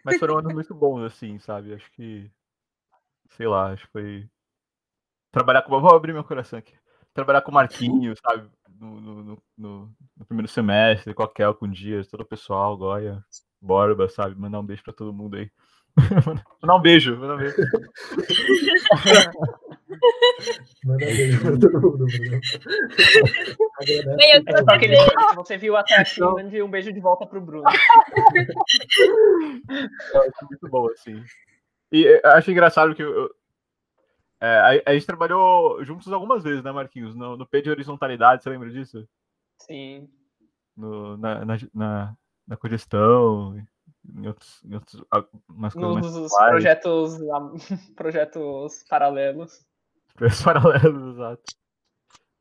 Mas 0.05 0.19
foram 0.19 0.39
anos 0.39 0.53
muito 0.55 0.75
bons, 0.75 1.03
assim, 1.05 1.39
sabe? 1.39 1.75
Acho 1.75 1.91
que. 1.93 2.31
Sei 3.31 3.47
lá, 3.47 3.73
acho 3.73 3.87
que 3.87 3.93
foi. 3.93 4.31
Trabalhar 5.31 5.63
com. 5.63 5.81
Vou 5.81 5.95
abrir 5.95 6.13
meu 6.13 6.25
coração 6.25 6.59
aqui. 6.59 6.75
Trabalhar 7.15 7.43
com 7.43 7.51
o 7.51 7.55
Marquinhos, 7.55 8.19
sabe? 8.27 8.51
No, 8.81 9.01
no, 9.01 9.23
no- 9.23 9.43
no- 9.57 9.97
primeiro 10.27 10.49
semestre, 10.51 11.13
com 11.15 11.23
a 11.23 11.33
Kel, 11.33 11.55
com 11.55 11.67
o 11.67 11.71
Dias, 11.71 12.09
todo 12.09 12.23
o 12.23 12.27
pessoal, 12.27 12.77
Goya, 12.77 13.23
Borba, 13.61 14.09
sabe? 14.09 14.35
Mandar 14.35 14.61
um 14.61 14.67
beijo 14.67 14.83
pra 14.83 14.95
todo 14.95 15.13
mundo 15.13 15.37
aí. 15.37 15.51
Mandar 16.61 16.77
um 16.77 16.81
beijo, 16.81 17.17
mandar 17.19 17.35
um 17.35 17.39
beijo. 17.39 17.57
Manda 20.85 21.07
beijo 21.07 21.41
pra 21.41 21.51
todo 21.59 21.81
mundo, 21.81 22.07
Bruno. 22.07 22.41
Agradece 23.81 24.17
Bem, 24.17 24.33
eu 24.33 24.43
É 24.47 24.75
aquele 24.75 24.97
se 24.97 25.35
você 25.35 25.57
viu 25.57 25.77
até 25.77 25.97
aqui, 26.01 26.21
mande 26.21 26.63
um 26.63 26.71
beijo 26.71 26.93
de 26.93 27.01
volta 27.01 27.27
pro 27.27 27.41
Bruno. 27.41 27.69
Acho 27.69 27.81
muito 30.49 30.69
bom, 30.69 30.89
assim. 30.91 31.23
E 31.91 32.07
eh, 32.07 32.21
acho 32.25 32.51
engraçado 32.51 32.95
que 32.95 33.03
eu, 33.03 33.31
é, 34.43 34.83
a, 34.87 34.91
a 34.91 34.95
gente 34.95 35.07
trabalhou 35.07 35.85
juntos 35.85 36.13
algumas 36.13 36.43
vezes, 36.43 36.65
né, 36.65 36.73
Marquinhos? 36.73 37.15
No, 37.15 37.37
no 37.37 37.47
P 37.47 37.63
de 37.63 37.71
horizontalidade, 37.71 38.43
você 38.43 38.51
lembra 38.51 38.71
disso? 38.71 39.07
Sim. 39.59 40.09
no, 40.77 41.17
na, 41.17 41.45
na, 41.45 41.59
na, 41.73 42.17
na 42.49 42.57
cogestão, 42.57 43.57
em 44.05 44.27
outros, 44.27 44.65
em 44.65 44.75
outros 44.75 45.05
ah, 45.11 45.25
umas 45.49 45.73
coisas 45.73 45.93
mais 45.95 46.07
Nos 46.07 46.31
pontuais, 46.31 46.51
projetos, 46.51 47.19
projetos 47.97 48.85
paralelos. 48.89 49.67
projetos 50.15 50.43
paralelos, 50.45 51.15
exato. 51.15 51.43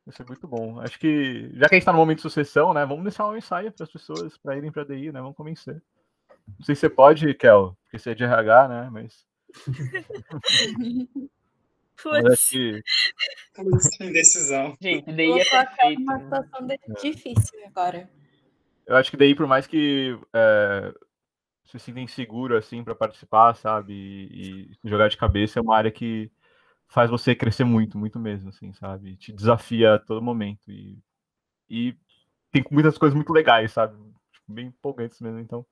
Isso 0.07 0.21
é 0.21 0.25
muito 0.25 0.47
bom. 0.47 0.79
Acho 0.79 0.99
que, 0.99 1.51
já 1.53 1.69
que 1.69 1.75
a 1.75 1.77
gente 1.77 1.83
está 1.83 1.91
no 1.91 1.99
momento 1.99 2.17
de 2.17 2.23
sucessão, 2.23 2.73
né, 2.73 2.85
vamos 2.85 3.03
deixar 3.03 3.27
um 3.27 3.37
ensaio 3.37 3.71
para 3.71 3.83
as 3.83 3.91
pessoas 3.91 4.35
para 4.37 4.57
irem 4.57 4.71
para 4.71 4.83
DI, 4.83 5.11
né, 5.11 5.21
vamos 5.21 5.37
convencer. 5.37 5.81
Não 6.47 6.65
sei 6.65 6.75
se 6.75 6.81
você 6.81 6.89
pode, 6.89 7.33
Kel, 7.35 7.77
porque 7.83 7.99
você 7.99 8.11
é 8.11 8.15
de 8.15 8.23
RH, 8.23 8.67
né, 8.67 8.89
mas, 8.91 9.25
Putz. 12.01 12.49
que 12.49 12.81
Indecisão. 14.01 14.75
Gente, 14.81 15.11
DI 15.11 15.39
é 15.39 15.45
perfeito. 15.45 15.99
numa 15.99 16.17
né? 16.17 16.23
situação 16.23 16.67
difícil 17.01 17.59
agora. 17.67 18.09
eu 18.87 18.95
acho 18.95 19.11
que 19.11 19.17
daí, 19.17 19.35
por 19.35 19.45
mais 19.45 19.67
que 19.67 20.17
é, 20.33 20.93
se 21.71 21.79
sinta 21.79 21.99
inseguro, 21.99 22.57
assim, 22.57 22.83
para 22.83 22.93
participar, 22.95 23.55
sabe, 23.55 23.93
e, 23.93 24.71
e 24.83 24.89
jogar 24.89 25.09
de 25.09 25.17
cabeça, 25.17 25.59
é 25.59 25.61
uma 25.61 25.75
área 25.75 25.91
que 25.91 26.29
faz 26.87 27.09
você 27.09 27.33
crescer 27.33 27.63
muito, 27.63 27.97
muito 27.97 28.19
mesmo, 28.19 28.49
assim, 28.49 28.73
sabe, 28.73 29.15
te 29.15 29.31
desafia 29.31 29.95
a 29.95 29.99
todo 29.99 30.21
momento 30.21 30.69
e, 30.69 30.99
e 31.69 31.95
tem 32.51 32.63
muitas 32.69 32.97
coisas 32.97 33.15
muito 33.15 33.31
legais, 33.31 33.71
sabe, 33.71 33.95
Tipo, 34.33 34.53
bem 34.53 34.67
empolgantes 34.67 35.19
mesmo, 35.21 35.39
então 35.39 35.65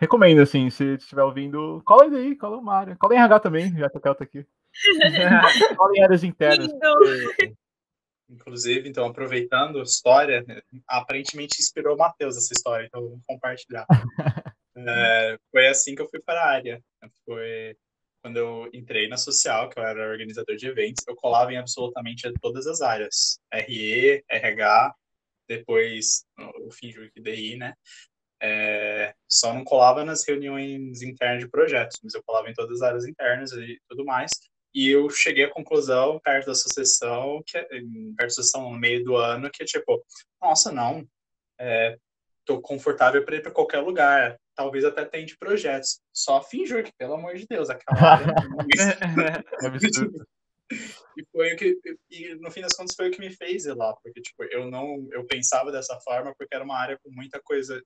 recomendo, 0.00 0.40
assim, 0.40 0.70
se 0.70 0.94
estiver 0.94 1.22
ouvindo, 1.24 1.82
cola 1.84 2.04
aí 2.04 2.10
daí, 2.10 2.36
cola 2.36 2.56
uma 2.56 2.74
área, 2.74 2.96
cola 2.96 3.14
em 3.14 3.18
RH 3.18 3.40
também, 3.40 3.76
já 3.76 3.90
que 3.90 3.98
o 3.98 4.00
Kel 4.00 4.14
tá 4.14 4.24
aqui, 4.24 4.46
cola 5.76 5.92
em 5.96 6.02
áreas 6.02 6.22
internas, 6.22 6.70
porque- 6.72 7.54
Inclusive, 8.30 8.86
então, 8.86 9.06
aproveitando 9.06 9.80
a 9.80 9.82
história, 9.82 10.44
aparentemente 10.86 11.62
inspirou 11.62 11.94
o 11.94 11.98
Matheus 11.98 12.36
essa 12.36 12.52
história, 12.52 12.84
então 12.84 13.00
eu 13.00 13.08
vou 13.08 13.20
compartilhar. 13.26 13.86
É, 14.86 15.38
foi 15.50 15.68
assim 15.68 15.94
que 15.94 16.02
eu 16.02 16.08
fui 16.08 16.20
para 16.20 16.40
a 16.40 16.48
área. 16.48 16.82
Foi 17.24 17.76
quando 18.22 18.36
eu 18.36 18.70
entrei 18.74 19.08
na 19.08 19.16
social, 19.16 19.68
que 19.68 19.78
eu 19.78 19.84
era 19.84 20.10
organizador 20.10 20.56
de 20.56 20.66
eventos, 20.66 21.04
eu 21.06 21.14
colava 21.14 21.52
em 21.52 21.56
absolutamente 21.56 22.30
todas 22.40 22.66
as 22.66 22.80
áreas. 22.80 23.40
RE, 23.52 24.24
RH, 24.28 24.94
depois 25.48 26.24
o 26.66 26.70
Finjur 26.70 27.10
que 27.12 27.20
DI, 27.20 27.56
né? 27.56 27.74
É, 28.40 29.14
só 29.28 29.52
não 29.52 29.64
colava 29.64 30.04
nas 30.04 30.26
reuniões 30.26 31.02
internas 31.02 31.42
de 31.42 31.50
projetos, 31.50 31.98
mas 32.02 32.14
eu 32.14 32.22
colava 32.24 32.50
em 32.50 32.54
todas 32.54 32.82
as 32.82 32.88
áreas 32.88 33.06
internas 33.06 33.52
e 33.52 33.80
tudo 33.88 34.04
mais. 34.04 34.30
E 34.74 34.88
eu 34.88 35.08
cheguei 35.10 35.44
à 35.44 35.50
conclusão, 35.50 36.20
perto 36.20 36.46
da 36.46 36.54
sucessão, 36.54 37.42
que, 37.46 37.58
perto 37.58 38.16
da 38.16 38.30
sucessão 38.30 38.70
no 38.70 38.78
meio 38.78 39.02
do 39.02 39.16
ano, 39.16 39.50
que 39.50 39.64
tipo, 39.64 40.04
nossa, 40.40 40.70
não, 40.70 41.08
é, 41.58 41.96
tô 42.44 42.60
confortável 42.60 43.24
para 43.24 43.36
ir 43.36 43.42
para 43.42 43.50
qualquer 43.50 43.80
lugar, 43.80 44.38
talvez 44.58 44.84
até 44.84 45.04
tente 45.04 45.38
projetos. 45.38 46.00
Só 46.12 46.42
finjur 46.42 46.82
que, 46.82 46.92
pelo 46.98 47.14
amor 47.14 47.36
de 47.36 47.46
Deus, 47.46 47.70
aquela 47.70 48.14
área 48.14 48.26
não 48.26 48.66
é 49.62 49.66
absurdo. 49.66 50.26
e 51.16 51.24
foi 51.32 51.54
o 51.54 51.56
que 51.56 51.78
e 52.10 52.34
no 52.34 52.50
fim 52.50 52.60
das 52.60 52.74
contas 52.74 52.94
foi 52.94 53.08
o 53.08 53.10
que 53.12 53.20
me 53.20 53.30
fez 53.30 53.64
ir 53.64 53.74
lá 53.74 53.94
porque 54.02 54.20
tipo 54.20 54.44
eu 54.44 54.70
não 54.70 55.08
eu 55.12 55.24
pensava 55.24 55.72
dessa 55.72 55.98
forma 56.00 56.34
porque 56.36 56.54
era 56.54 56.62
uma 56.62 56.76
área 56.76 56.98
com 57.02 57.10
muita 57.10 57.40
coisa 57.40 57.82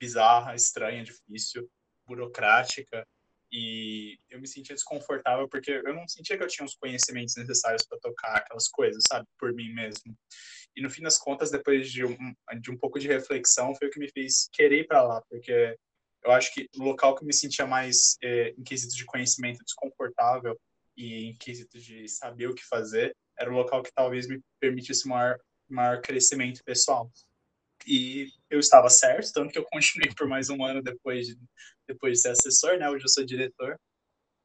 bizarra 0.00 0.52
estranha 0.52 1.04
difícil 1.04 1.70
burocrática 2.04 3.06
e 3.52 4.18
eu 4.28 4.40
me 4.40 4.48
sentia 4.48 4.74
desconfortável 4.74 5.48
porque 5.48 5.70
eu 5.70 5.94
não 5.94 6.08
sentia 6.08 6.36
que 6.36 6.42
eu 6.42 6.48
tinha 6.48 6.66
os 6.66 6.74
conhecimentos 6.74 7.36
necessários 7.36 7.86
para 7.86 8.00
tocar 8.00 8.38
aquelas 8.38 8.66
coisas 8.66 9.04
sabe 9.06 9.28
por 9.38 9.54
mim 9.54 9.72
mesmo 9.72 10.12
e 10.74 10.82
no 10.82 10.90
fim 10.90 11.02
das 11.02 11.16
contas 11.16 11.52
depois 11.52 11.88
de 11.88 12.04
um, 12.04 12.16
de 12.60 12.72
um 12.72 12.76
pouco 12.76 12.98
de 12.98 13.06
reflexão 13.06 13.76
foi 13.76 13.86
o 13.86 13.90
que 13.92 14.00
me 14.00 14.10
fez 14.10 14.48
querer 14.52 14.80
ir 14.80 14.88
para 14.88 15.04
lá 15.04 15.22
porque 15.30 15.78
eu 16.24 16.32
acho 16.32 16.52
que 16.54 16.68
o 16.76 16.82
local 16.82 17.14
que 17.14 17.22
eu 17.22 17.26
me 17.26 17.34
sentia 17.34 17.66
mais 17.66 18.16
é, 18.22 18.50
em 18.50 18.62
quesito 18.62 18.96
de 18.96 19.04
conhecimento 19.04 19.62
desconfortável 19.64 20.58
e 20.96 21.26
em 21.26 21.36
quesito 21.36 21.78
de 21.78 22.08
saber 22.08 22.48
o 22.48 22.54
que 22.54 22.64
fazer, 22.64 23.14
era 23.38 23.50
o 23.50 23.54
local 23.54 23.82
que 23.82 23.92
talvez 23.92 24.26
me 24.26 24.40
permitisse 24.60 25.06
maior, 25.06 25.38
maior 25.68 26.00
crescimento 26.00 26.62
pessoal. 26.64 27.10
E 27.86 28.28
eu 28.48 28.58
estava 28.58 28.88
certo, 28.88 29.32
tanto 29.32 29.52
que 29.52 29.58
eu 29.58 29.66
continuei 29.70 30.14
por 30.14 30.26
mais 30.26 30.48
um 30.48 30.64
ano 30.64 30.82
depois 30.82 31.26
de, 31.26 31.36
depois 31.86 32.14
de 32.14 32.20
ser 32.20 32.28
assessor, 32.30 32.78
né? 32.78 32.88
Hoje 32.88 33.04
eu 33.04 33.08
sou 33.08 33.24
diretor. 33.24 33.78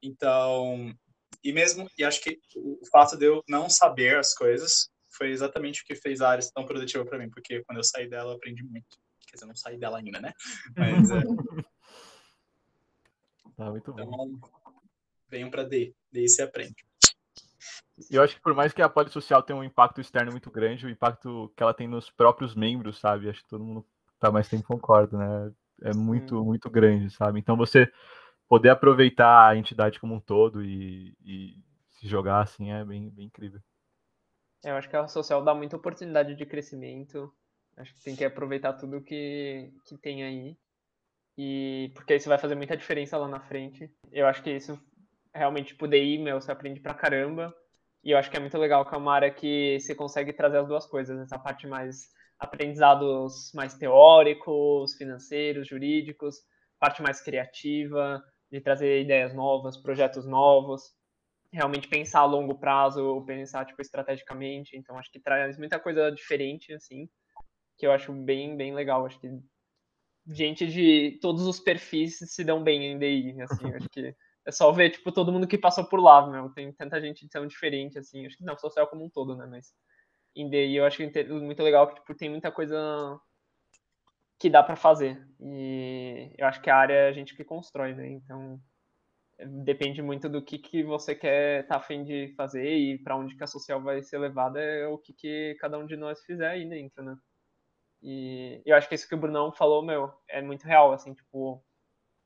Então, 0.04 0.94
e 1.44 1.54
mesmo, 1.54 1.90
e 1.98 2.04
acho 2.04 2.22
que 2.22 2.40
o 2.56 2.86
fato 2.92 3.16
de 3.16 3.26
eu 3.26 3.42
não 3.48 3.70
saber 3.70 4.18
as 4.18 4.34
coisas 4.34 4.90
foi 5.12 5.30
exatamente 5.32 5.82
o 5.82 5.86
que 5.86 5.96
fez 5.96 6.20
a 6.20 6.30
área 6.30 6.50
tão 6.54 6.66
produtiva 6.66 7.06
para 7.06 7.18
mim, 7.18 7.30
porque 7.30 7.64
quando 7.64 7.78
eu 7.78 7.84
saí 7.84 8.10
dela, 8.10 8.32
eu 8.32 8.36
aprendi 8.36 8.64
muito. 8.64 8.98
Quer 9.30 9.36
dizer, 9.36 9.46
eu 9.46 9.50
não 9.50 9.56
saí 9.56 9.78
dela 9.78 10.00
ainda, 10.00 10.20
né? 10.20 10.34
Mas, 10.76 11.12
é, 11.12 11.22
Tá 13.60 13.70
muito 13.70 13.94
bom. 13.94 14.02
então, 14.02 14.50
venham 15.28 15.52
para 15.52 15.64
DI, 15.64 15.94
DI 16.10 16.30
se 16.30 16.42
aprende. 16.42 16.86
eu 18.10 18.24
acho 18.24 18.36
que 18.36 18.42
por 18.42 18.56
mais 18.56 18.72
que 18.72 18.82
a 18.82 18.88
polissocial 18.88 19.44
tenha 19.44 19.60
um 19.60 19.64
impacto 19.64 20.00
externo 20.00 20.32
muito 20.32 20.50
grande, 20.50 20.86
o 20.86 20.90
impacto 20.90 21.52
que 21.58 21.62
ela 21.62 21.74
tem 21.74 21.86
nos 21.86 22.10
próprios 22.10 22.56
membros, 22.56 23.00
sabe? 23.00 23.30
Acho 23.30 23.44
que 23.44 23.50
todo 23.50 23.64
mundo 23.64 23.86
tá 24.18 24.32
mais 24.32 24.48
tempo 24.48 24.64
concorda, 24.64 25.18
né? 25.18 25.54
É 25.82 25.94
muito, 25.94 26.44
muito 26.44 26.70
grande, 26.70 27.10
sabe? 27.10 27.40
Então 27.40 27.58
você 27.58 27.92
poder 28.48 28.70
aproveitar 28.70 29.50
a 29.50 29.58
entidade 29.58 30.00
como 30.00 30.16
um 30.16 30.20
todo 30.22 30.64
e, 30.64 31.16
e 31.22 31.62
se 31.92 32.08
jogar 32.08 32.42
assim 32.42 32.72
é 32.72 32.84
bem, 32.86 33.10
bem 33.10 33.26
incrível. 33.28 33.62
Eu 34.64 34.76
acho 34.76 34.90
que 34.90 34.96
a 34.96 35.08
social 35.08 35.44
dá 35.44 35.54
muita 35.54 35.76
oportunidade 35.76 36.34
de 36.36 36.46
crescimento. 36.46 37.34
Acho 37.80 37.94
que 37.96 38.04
tem 38.04 38.16
que 38.16 38.26
aproveitar 38.26 38.74
tudo 38.74 39.02
que, 39.02 39.72
que 39.88 39.98
tem 39.98 40.24
aí. 40.24 40.58
E 41.38 41.92
porque 41.96 42.16
isso 42.16 42.28
vai 42.28 42.38
fazer 42.38 42.56
muita 42.56 42.76
diferença 42.76 43.18
lá 43.18 43.28
na 43.28 43.40
frente. 43.40 43.90
Eu 44.12 44.28
acho 44.28 44.44
que 44.44 44.52
isso 44.52 44.78
realmente 45.34 45.74
poder 45.76 46.04
ir, 46.04 46.20
meu, 46.20 46.42
você 46.42 46.52
aprende 46.52 46.82
pra 46.82 46.94
caramba. 46.94 47.54
E 48.04 48.12
eu 48.12 48.18
acho 48.18 48.30
que 48.30 48.36
é 48.36 48.40
muito 48.40 48.58
legal 48.58 48.86
que 48.86 48.94
é 48.94 48.98
uma 48.98 49.14
área 49.14 49.32
que 49.32 49.80
você 49.80 49.96
consegue 49.96 50.34
trazer 50.34 50.58
as 50.58 50.68
duas 50.68 50.86
coisas, 50.86 51.18
essa 51.20 51.40
parte 51.40 51.66
mais 51.68 52.10
aprendizados 52.38 53.52
mais 53.54 53.74
teóricos, 53.76 54.96
financeiros, 54.96 55.68
jurídicos, 55.68 56.36
parte 56.80 57.02
mais 57.02 57.22
criativa, 57.22 58.22
de 58.52 58.62
trazer 58.62 59.02
ideias 59.02 59.34
novas, 59.34 59.78
projetos 59.78 60.26
novos, 60.26 60.82
realmente 61.52 61.88
pensar 61.88 62.22
a 62.22 62.26
longo 62.26 62.58
prazo, 62.58 63.24
pensar 63.26 63.66
tipo 63.66 63.82
estrategicamente. 63.82 64.78
Então 64.78 64.98
acho 64.98 65.12
que 65.12 65.20
traz 65.20 65.58
muita 65.58 65.80
coisa 65.80 66.12
diferente 66.12 66.74
assim, 66.74 67.10
que 67.80 67.88
eu 67.88 67.92
acho 67.92 68.14
bem 68.14 68.56
bem 68.56 68.76
legal. 68.76 69.06
Acho 69.06 69.20
que 69.20 69.30
gente 70.28 70.68
de 70.68 71.18
todos 71.22 71.48
os 71.48 71.60
perfis 71.60 72.20
se 72.20 72.44
dão 72.44 72.64
bem 72.64 72.92
em 72.92 73.00
DI, 73.00 73.42
assim, 73.42 73.74
acho 73.74 73.90
que 73.90 74.16
é 74.46 74.52
só 74.52 74.72
ver 74.72 74.92
tipo 74.92 75.12
todo 75.12 75.32
mundo 75.32 75.48
que 75.48 75.58
passou 75.58 75.86
por 75.86 76.00
lá, 76.00 76.28
meu, 76.28 76.50
tem 76.50 76.72
tanta 76.74 77.02
gente 77.02 77.28
tão 77.30 77.48
diferente 77.48 77.98
assim, 77.98 78.26
acho 78.26 78.38
que 78.38 78.44
não 78.44 78.58
social 78.58 78.88
como 78.88 79.06
um 79.06 79.10
todo, 79.10 79.36
né, 79.36 79.48
mas 79.50 79.74
em 80.36 80.50
DI 80.50 80.76
eu 80.76 80.86
acho 80.86 81.02
muito 81.30 81.64
legal 81.64 81.88
que 81.88 81.96
tipo 81.96 82.16
tem 82.16 82.30
muita 82.30 82.52
coisa 82.52 83.20
que 84.40 84.50
dá 84.50 84.64
para 84.64 84.76
fazer. 84.76 85.22
E 85.40 86.32
eu 86.38 86.48
acho 86.48 86.62
que 86.62 86.70
a 86.70 86.78
área 86.78 86.94
é 86.94 87.10
a 87.10 87.12
gente 87.12 87.36
que 87.36 87.44
constrói, 87.44 87.94
né? 87.94 88.08
Então 88.10 88.60
depende 89.64 90.02
muito 90.02 90.28
do 90.28 90.42
que, 90.42 90.58
que 90.58 90.84
você 90.84 91.16
quer 91.16 91.66
tá 91.68 91.78
afim 91.78 92.04
de 92.04 92.34
fazer 92.36 92.74
e 92.74 92.98
para 92.98 93.16
onde 93.16 93.36
que 93.36 93.44
a 93.44 93.48
social 93.48 93.82
vai 93.82 94.02
ser 94.04 94.18
levada 94.18 94.60
é 94.62 94.88
o 94.88 94.98
que, 94.98 95.14
que 95.14 95.56
cada 95.60 95.78
um 95.78 95.86
de 95.86 95.96
nós 95.96 96.22
fizer 96.26 96.50
aí 96.50 96.68
dentro, 96.68 97.04
né? 97.04 97.18
E 98.02 98.62
eu 98.66 98.76
acho 98.76 98.88
que 98.88 98.96
isso 98.96 99.08
que 99.08 99.16
o 99.16 99.18
Brunão 99.18 99.52
falou, 99.52 99.84
meu, 99.84 100.14
é 100.28 100.42
muito 100.42 100.64
real, 100.64 100.92
assim, 100.94 101.14
tipo, 101.14 101.62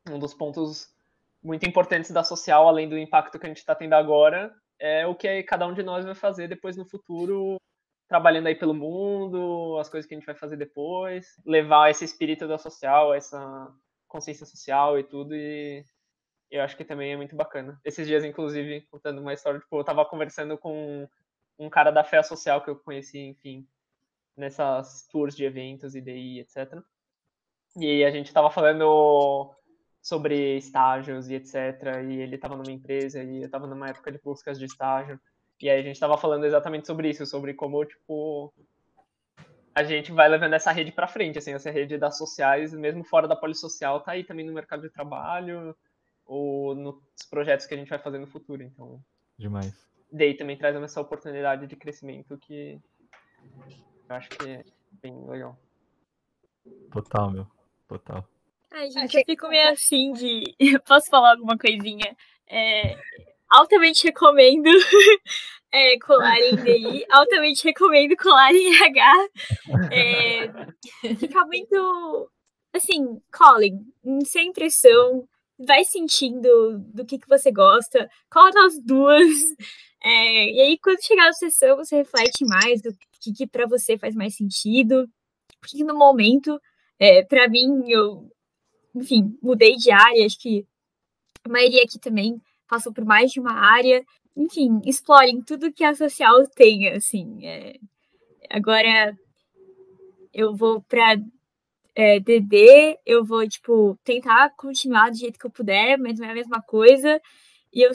um 0.09 0.19
dos 0.19 0.33
pontos 0.33 0.93
muito 1.41 1.67
importantes 1.67 2.11
da 2.11 2.23
social, 2.23 2.67
além 2.67 2.87
do 2.87 2.97
impacto 2.97 3.39
que 3.39 3.45
a 3.45 3.49
gente 3.49 3.57
está 3.57 3.75
tendo 3.75 3.93
agora, 3.93 4.55
é 4.79 5.05
o 5.05 5.15
que 5.15 5.43
cada 5.43 5.67
um 5.67 5.73
de 5.73 5.83
nós 5.83 6.05
vai 6.05 6.15
fazer 6.15 6.47
depois 6.47 6.77
no 6.77 6.85
futuro, 6.85 7.57
trabalhando 8.07 8.47
aí 8.47 8.55
pelo 8.55 8.73
mundo, 8.73 9.77
as 9.79 9.89
coisas 9.89 10.07
que 10.07 10.13
a 10.13 10.17
gente 10.17 10.25
vai 10.25 10.35
fazer 10.35 10.55
depois, 10.55 11.39
levar 11.45 11.89
esse 11.89 12.05
espírito 12.05 12.47
da 12.47 12.57
social, 12.57 13.13
essa 13.13 13.71
consciência 14.07 14.45
social 14.45 14.99
e 14.99 15.03
tudo, 15.03 15.35
e 15.35 15.83
eu 16.51 16.61
acho 16.61 16.77
que 16.77 16.85
também 16.85 17.13
é 17.13 17.17
muito 17.17 17.35
bacana. 17.35 17.79
Esses 17.83 18.05
dias, 18.05 18.23
inclusive, 18.23 18.81
contando 18.91 19.19
uma 19.19 19.33
história, 19.33 19.59
tipo, 19.59 19.75
eu 19.75 19.83
tava 19.83 20.05
conversando 20.05 20.57
com 20.57 21.09
um 21.57 21.69
cara 21.69 21.89
da 21.89 22.03
fé 22.03 22.21
social 22.21 22.61
que 22.61 22.69
eu 22.69 22.75
conheci, 22.75 23.19
enfim, 23.19 23.67
nessas 24.35 25.07
tours 25.11 25.35
de 25.35 25.45
eventos, 25.45 25.95
IDI, 25.95 26.39
etc. 26.39 26.81
E 27.77 28.03
a 28.03 28.11
gente 28.11 28.34
tava 28.34 28.49
falando 28.49 29.53
sobre 30.01 30.57
estágios 30.57 31.30
e 31.30 31.35
etc. 31.35 31.55
E 32.10 32.19
ele 32.19 32.38
tava 32.38 32.57
numa 32.57 32.72
empresa 32.72 33.23
e 33.23 33.43
eu 33.43 33.49
tava 33.49 33.65
numa 33.68 33.89
época 33.89 34.11
de 34.11 34.19
buscas 34.19 34.60
de 34.60 34.65
estágio. 34.65 35.19
E 35.61 35.69
aí 35.69 35.80
a 35.80 35.84
gente 35.84 35.99
tava 35.99 36.18
falando 36.18 36.45
exatamente 36.45 36.85
sobre 36.85 37.10
isso, 37.10 37.26
sobre 37.26 37.53
como, 37.53 37.85
tipo, 37.85 38.53
a 39.73 39.84
gente 39.84 40.11
vai 40.11 40.27
levando 40.27 40.53
essa 40.53 40.72
rede 40.72 40.91
para 40.91 41.07
frente, 41.07 41.38
assim, 41.38 41.53
essa 41.53 41.72
rede 41.72 41.97
das 41.97 42.18
sociais, 42.18 42.73
mesmo 42.73 43.03
fora 43.03 43.27
da 43.27 43.35
polissocial, 43.35 44.01
tá 44.01 44.11
aí 44.11 44.23
também 44.23 44.45
no 44.45 44.53
mercado 44.53 44.81
de 44.81 44.89
trabalho, 44.89 45.76
ou 46.26 46.76
nos 46.76 46.95
projetos 47.30 47.65
que 47.65 47.73
a 47.73 47.77
gente 47.77 47.89
vai 47.89 47.99
fazer 47.99 48.19
no 48.19 48.27
futuro. 48.27 48.61
Então, 48.61 49.01
demais. 49.38 49.73
Daí 50.11 50.35
também 50.35 50.57
traz 50.57 50.76
essa 50.76 51.01
oportunidade 51.01 51.65
de 51.65 51.76
crescimento 51.76 52.38
que 52.38 52.80
acho 54.14 54.30
que 54.30 54.49
é 54.49 54.64
bem 55.02 55.14
legal. 55.27 55.57
Total, 56.91 57.31
meu. 57.31 57.48
Total. 57.88 58.27
Ai, 58.72 58.90
gente, 58.90 59.18
eu 59.18 59.23
fico 59.26 59.48
meio 59.49 59.69
assim 59.69 60.14
de. 60.14 60.56
Posso 60.88 61.10
falar 61.10 61.31
alguma 61.31 61.57
coisinha? 61.57 62.15
É... 62.48 62.98
Altamente 63.49 64.06
recomendo 64.06 64.68
é, 65.72 65.98
colar 65.99 66.40
em 66.40 66.56
DI, 66.56 67.06
altamente 67.11 67.64
recomendo 67.65 68.15
colar 68.18 68.52
em 68.53 68.73
RH. 68.73 69.27
É... 69.91 71.15
Fica 71.15 71.45
muito. 71.45 72.31
Assim, 72.73 73.22
colhem, 73.31 73.85
sem 74.26 74.52
pressão, 74.52 75.27
vai 75.60 75.84
sentindo 75.85 76.80
do 76.80 77.06
que, 77.06 77.19
que 77.19 77.30
você 77.30 77.52
gosta, 77.52 78.10
cola 78.31 78.49
nas 78.52 78.81
duas. 78.84 79.30
É, 80.03 80.52
e 80.52 80.60
aí, 80.60 80.80
quando 80.80 81.03
chegar 81.03 81.26
na 81.26 81.34
sessão, 81.34 81.77
você 81.77 81.98
reflete 81.98 82.44
mais 82.45 82.81
do 82.81 82.91
que, 83.23 83.33
que 83.33 83.47
para 83.47 83.65
você 83.65 83.97
faz 83.97 84.15
mais 84.15 84.35
sentido. 84.35 85.09
Porque 85.59 85.83
no 85.83 85.95
momento, 85.95 86.59
é, 86.99 87.23
para 87.23 87.47
mim, 87.47 87.89
eu, 87.89 88.29
enfim, 88.95 89.37
mudei 89.41 89.75
de 89.75 89.91
área, 89.91 90.25
acho 90.25 90.39
que 90.39 90.65
a 91.43 91.49
maioria 91.49 91.83
aqui 91.83 91.99
também 91.99 92.41
passou 92.67 92.93
por 92.93 93.05
mais 93.05 93.31
de 93.31 93.39
uma 93.39 93.53
área. 93.53 94.03
Enfim, 94.35 94.81
explorem 94.85 95.41
tudo 95.41 95.71
que 95.71 95.83
a 95.83 95.93
social 95.93 96.45
tem, 96.49 96.89
assim. 96.89 97.45
É, 97.45 97.79
agora, 98.49 99.17
eu 100.33 100.55
vou 100.55 100.81
para 100.81 101.17
é, 101.95 102.19
DD, 102.19 102.97
eu 103.05 103.23
vou, 103.23 103.47
tipo, 103.47 103.97
tentar 104.03 104.49
continuar 104.57 105.11
do 105.11 105.17
jeito 105.17 105.39
que 105.39 105.45
eu 105.45 105.51
puder, 105.51 105.97
mas 105.97 106.19
não 106.19 106.27
é 106.27 106.31
a 106.31 106.35
mesma 106.35 106.61
coisa. 106.61 107.21
E 107.71 107.81
eu, 107.81 107.91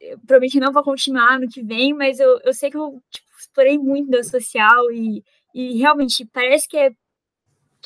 eu 0.00 0.18
provavelmente 0.18 0.60
não 0.60 0.72
vou 0.72 0.82
continuar 0.82 1.40
no 1.40 1.48
que 1.48 1.62
vem, 1.62 1.94
mas 1.94 2.20
eu, 2.20 2.38
eu 2.44 2.52
sei 2.52 2.70
que 2.70 2.76
eu, 2.76 3.02
tipo, 3.10 3.25
explorei 3.46 3.78
muito 3.78 4.10
da 4.10 4.22
social 4.22 4.90
e, 4.92 5.22
e 5.54 5.78
realmente 5.78 6.24
parece 6.32 6.68
que 6.68 6.76
é 6.76 6.90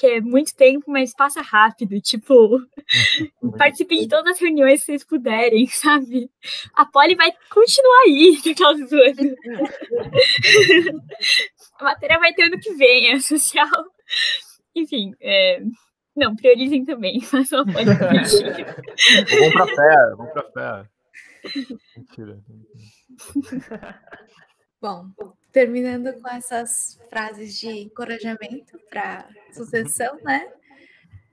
que 0.01 0.07
é 0.07 0.21
muito 0.21 0.57
tempo, 0.57 0.91
mas 0.91 1.15
passa 1.15 1.43
rápido. 1.43 2.01
Tipo, 2.01 2.59
participe 3.59 3.99
de 3.99 4.09
todas 4.09 4.33
as 4.35 4.41
reuniões 4.41 4.81
que 4.81 4.87
vocês 4.87 5.05
puderem, 5.05 5.67
sabe? 5.69 6.31
A 6.75 6.87
Polly 6.87 7.15
vai 7.15 7.31
continuar 7.51 8.05
aí, 8.07 8.39
aquela 8.51 8.75
zoando. 8.75 9.37
a 11.79 11.85
matéria 11.85 12.19
vai 12.19 12.33
ter 12.33 12.45
ano 12.45 12.59
que 12.59 12.73
vem, 12.73 13.13
é 13.13 13.21
social. 13.21 13.69
Enfim, 14.75 15.13
é... 15.21 15.61
não, 16.17 16.35
priorizem 16.35 16.83
também, 16.85 17.21
façam 17.21 17.61
a 17.61 17.65
Polly 17.67 17.85
Vamos 19.39 19.53
pra 19.53 19.67
fé, 19.67 20.15
vamos 20.17 20.33
pra 20.33 20.51
fé. 20.51 20.89
Mentira. 21.97 22.39
Bom, 24.81 25.11
terminando 25.53 26.13
com 26.21 26.29
essas 26.29 26.99
frases 27.11 27.59
de 27.59 27.69
encorajamento 27.69 28.79
para 28.89 29.29
sucessão, 29.53 30.19
né? 30.23 30.51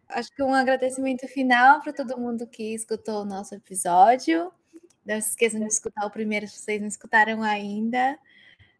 Acho 0.09 0.29
que 0.35 0.43
um 0.43 0.53
agradecimento 0.53 1.27
final 1.27 1.81
para 1.81 1.93
todo 1.93 2.17
mundo 2.17 2.45
que 2.45 2.73
escutou 2.73 3.21
o 3.21 3.25
nosso 3.25 3.55
episódio. 3.55 4.51
Não 5.05 5.21
se 5.21 5.29
esqueçam 5.29 5.61
de 5.61 5.67
escutar 5.67 6.05
o 6.05 6.11
primeiro 6.11 6.47
se 6.47 6.59
vocês 6.59 6.81
não 6.81 6.87
escutaram 6.87 7.41
ainda. 7.41 8.19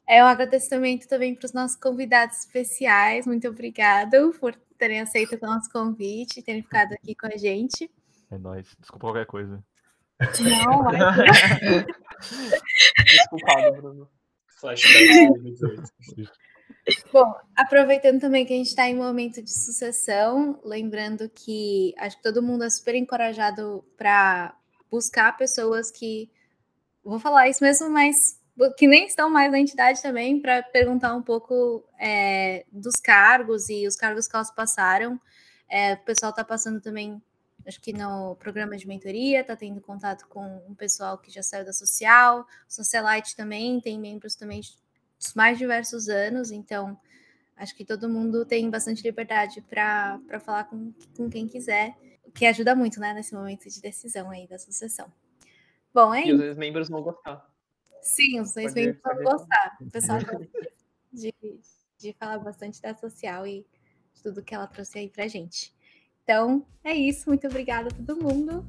É 0.06 0.23
um 0.23 0.27
agradecimento 0.27 1.07
também 1.07 1.35
para 1.35 1.45
os 1.45 1.53
nossos 1.53 1.77
convidados 1.77 2.39
especiais. 2.39 3.26
Muito 3.26 3.48
obrigado 3.48 4.34
por 4.39 4.53
terem 4.77 4.99
aceito 4.99 5.38
o 5.41 5.45
nosso 5.45 5.69
convite, 5.69 6.41
terem 6.41 6.61
ficado 6.61 6.94
aqui 6.94 7.15
com 7.15 7.27
a 7.27 7.38
gente. 7.38 7.89
É 8.30 8.38
nóis. 8.38 8.68
Desculpa 8.80 9.07
qualquer 9.07 9.26
coisa. 9.26 9.64
Não, 10.19 10.84
vai. 10.84 10.98
Desculpado, 13.06 13.77
Bruno. 13.77 14.16
Flashback 14.60 15.28
2018. 15.30 16.32
Bom, 17.12 17.34
aproveitando 17.56 18.20
também 18.22 18.46
que 18.46 18.54
a 18.54 18.58
gente 18.58 18.68
está 18.68 18.88
em 18.88 18.96
momento 18.96 19.42
de 19.42 19.52
sucessão, 19.52 20.60
lembrando 20.64 21.30
que 21.30 21.94
acho 21.98 22.18
que 22.18 22.24
todo 22.24 22.42
mundo 22.42 22.64
é 22.64 22.70
super 22.70 22.96
encorajado 22.96 23.84
para 23.98 24.56
buscar 24.90 25.36
pessoas 25.38 25.92
que, 25.92 26.30
vou 27.04 27.20
falar 27.20 27.50
isso 27.50 27.64
mesmo, 27.64 27.90
mas 27.90 28.40
que 28.78 28.88
nem 28.88 29.06
estão 29.06 29.30
mais 29.30 29.52
na 29.52 29.60
entidade 29.60 30.02
também, 30.02 30.42
para 30.42 30.64
perguntar 30.64 31.14
um 31.14 31.22
pouco 31.22 31.84
é, 32.00 32.66
dos 32.72 32.96
cargos 32.96 33.70
e 33.70 33.86
os 33.86 33.96
cargos 33.96 34.28
que 34.28 34.36
elas 34.36 34.52
passaram. 34.52 35.20
É, 35.70 35.94
o 35.94 35.98
pessoal 35.98 36.30
está 36.30 36.44
passando 36.44 36.82
também, 36.82 37.22
acho 37.68 37.81
que 37.81 37.91
no 37.91 38.35
programa 38.38 38.77
de 38.77 38.88
mentoria, 38.88 39.41
está 39.41 39.56
tendo 39.56 39.81
contato 39.81 40.26
com 40.27 40.45
um 40.68 40.73
pessoal 40.73 41.18
que 41.18 41.30
já 41.30 41.44
saiu 41.44 41.65
da 41.65 41.73
social, 41.73 42.48
Socialite 42.68 43.35
também, 43.35 43.80
tem 43.81 43.99
membros 43.99 44.35
também 44.35 44.61
dos 45.19 45.34
mais 45.34 45.57
diversos 45.57 46.07
anos, 46.07 46.49
então 46.52 46.98
acho 47.56 47.76
que 47.76 47.84
todo 47.84 48.07
mundo 48.10 48.45
tem 48.45 48.69
bastante 48.69 49.03
liberdade 49.03 49.61
para 49.61 50.19
falar 50.39 50.64
com, 50.65 50.94
com 51.15 51.30
quem 51.30 51.48
quiser, 51.48 51.95
o 52.23 52.31
que 52.31 52.45
ajuda 52.45 52.76
muito, 52.76 52.99
né, 52.99 53.14
nesse 53.14 53.34
momento 53.34 53.68
de 53.69 53.81
decisão 53.81 54.30
aí 54.30 54.48
da 54.48 54.57
sucessão. 54.57 55.11
Bom, 55.94 56.14
é 56.14 56.26
E 56.27 56.34
os 56.34 56.56
membros 56.57 56.88
vão 56.89 57.02
gostar. 57.02 57.52
Sim, 58.02 58.39
os 58.39 58.53
dois 58.53 58.73
Pode- 58.73 58.85
membros 58.85 59.02
vão 59.03 59.23
gostar. 59.23 59.77
O 59.81 59.89
pessoal 59.89 60.19
gosta 60.19 60.48
de, 61.11 61.34
de 61.98 62.14
falar 62.14 62.38
bastante 62.39 62.81
da 62.81 62.94
social 62.94 63.45
e 63.48 63.65
de 64.14 64.22
tudo 64.23 64.44
que 64.44 64.53
ela 64.53 64.68
trouxe 64.68 64.99
aí 64.99 65.10
pra 65.10 65.27
gente. 65.27 65.73
Então, 66.30 66.62
é 66.84 66.94
isso. 66.94 67.30
Muito 67.30 67.48
obrigada 67.48 67.88
a 67.88 68.06
todo 68.06 68.22
mundo. 68.22 68.66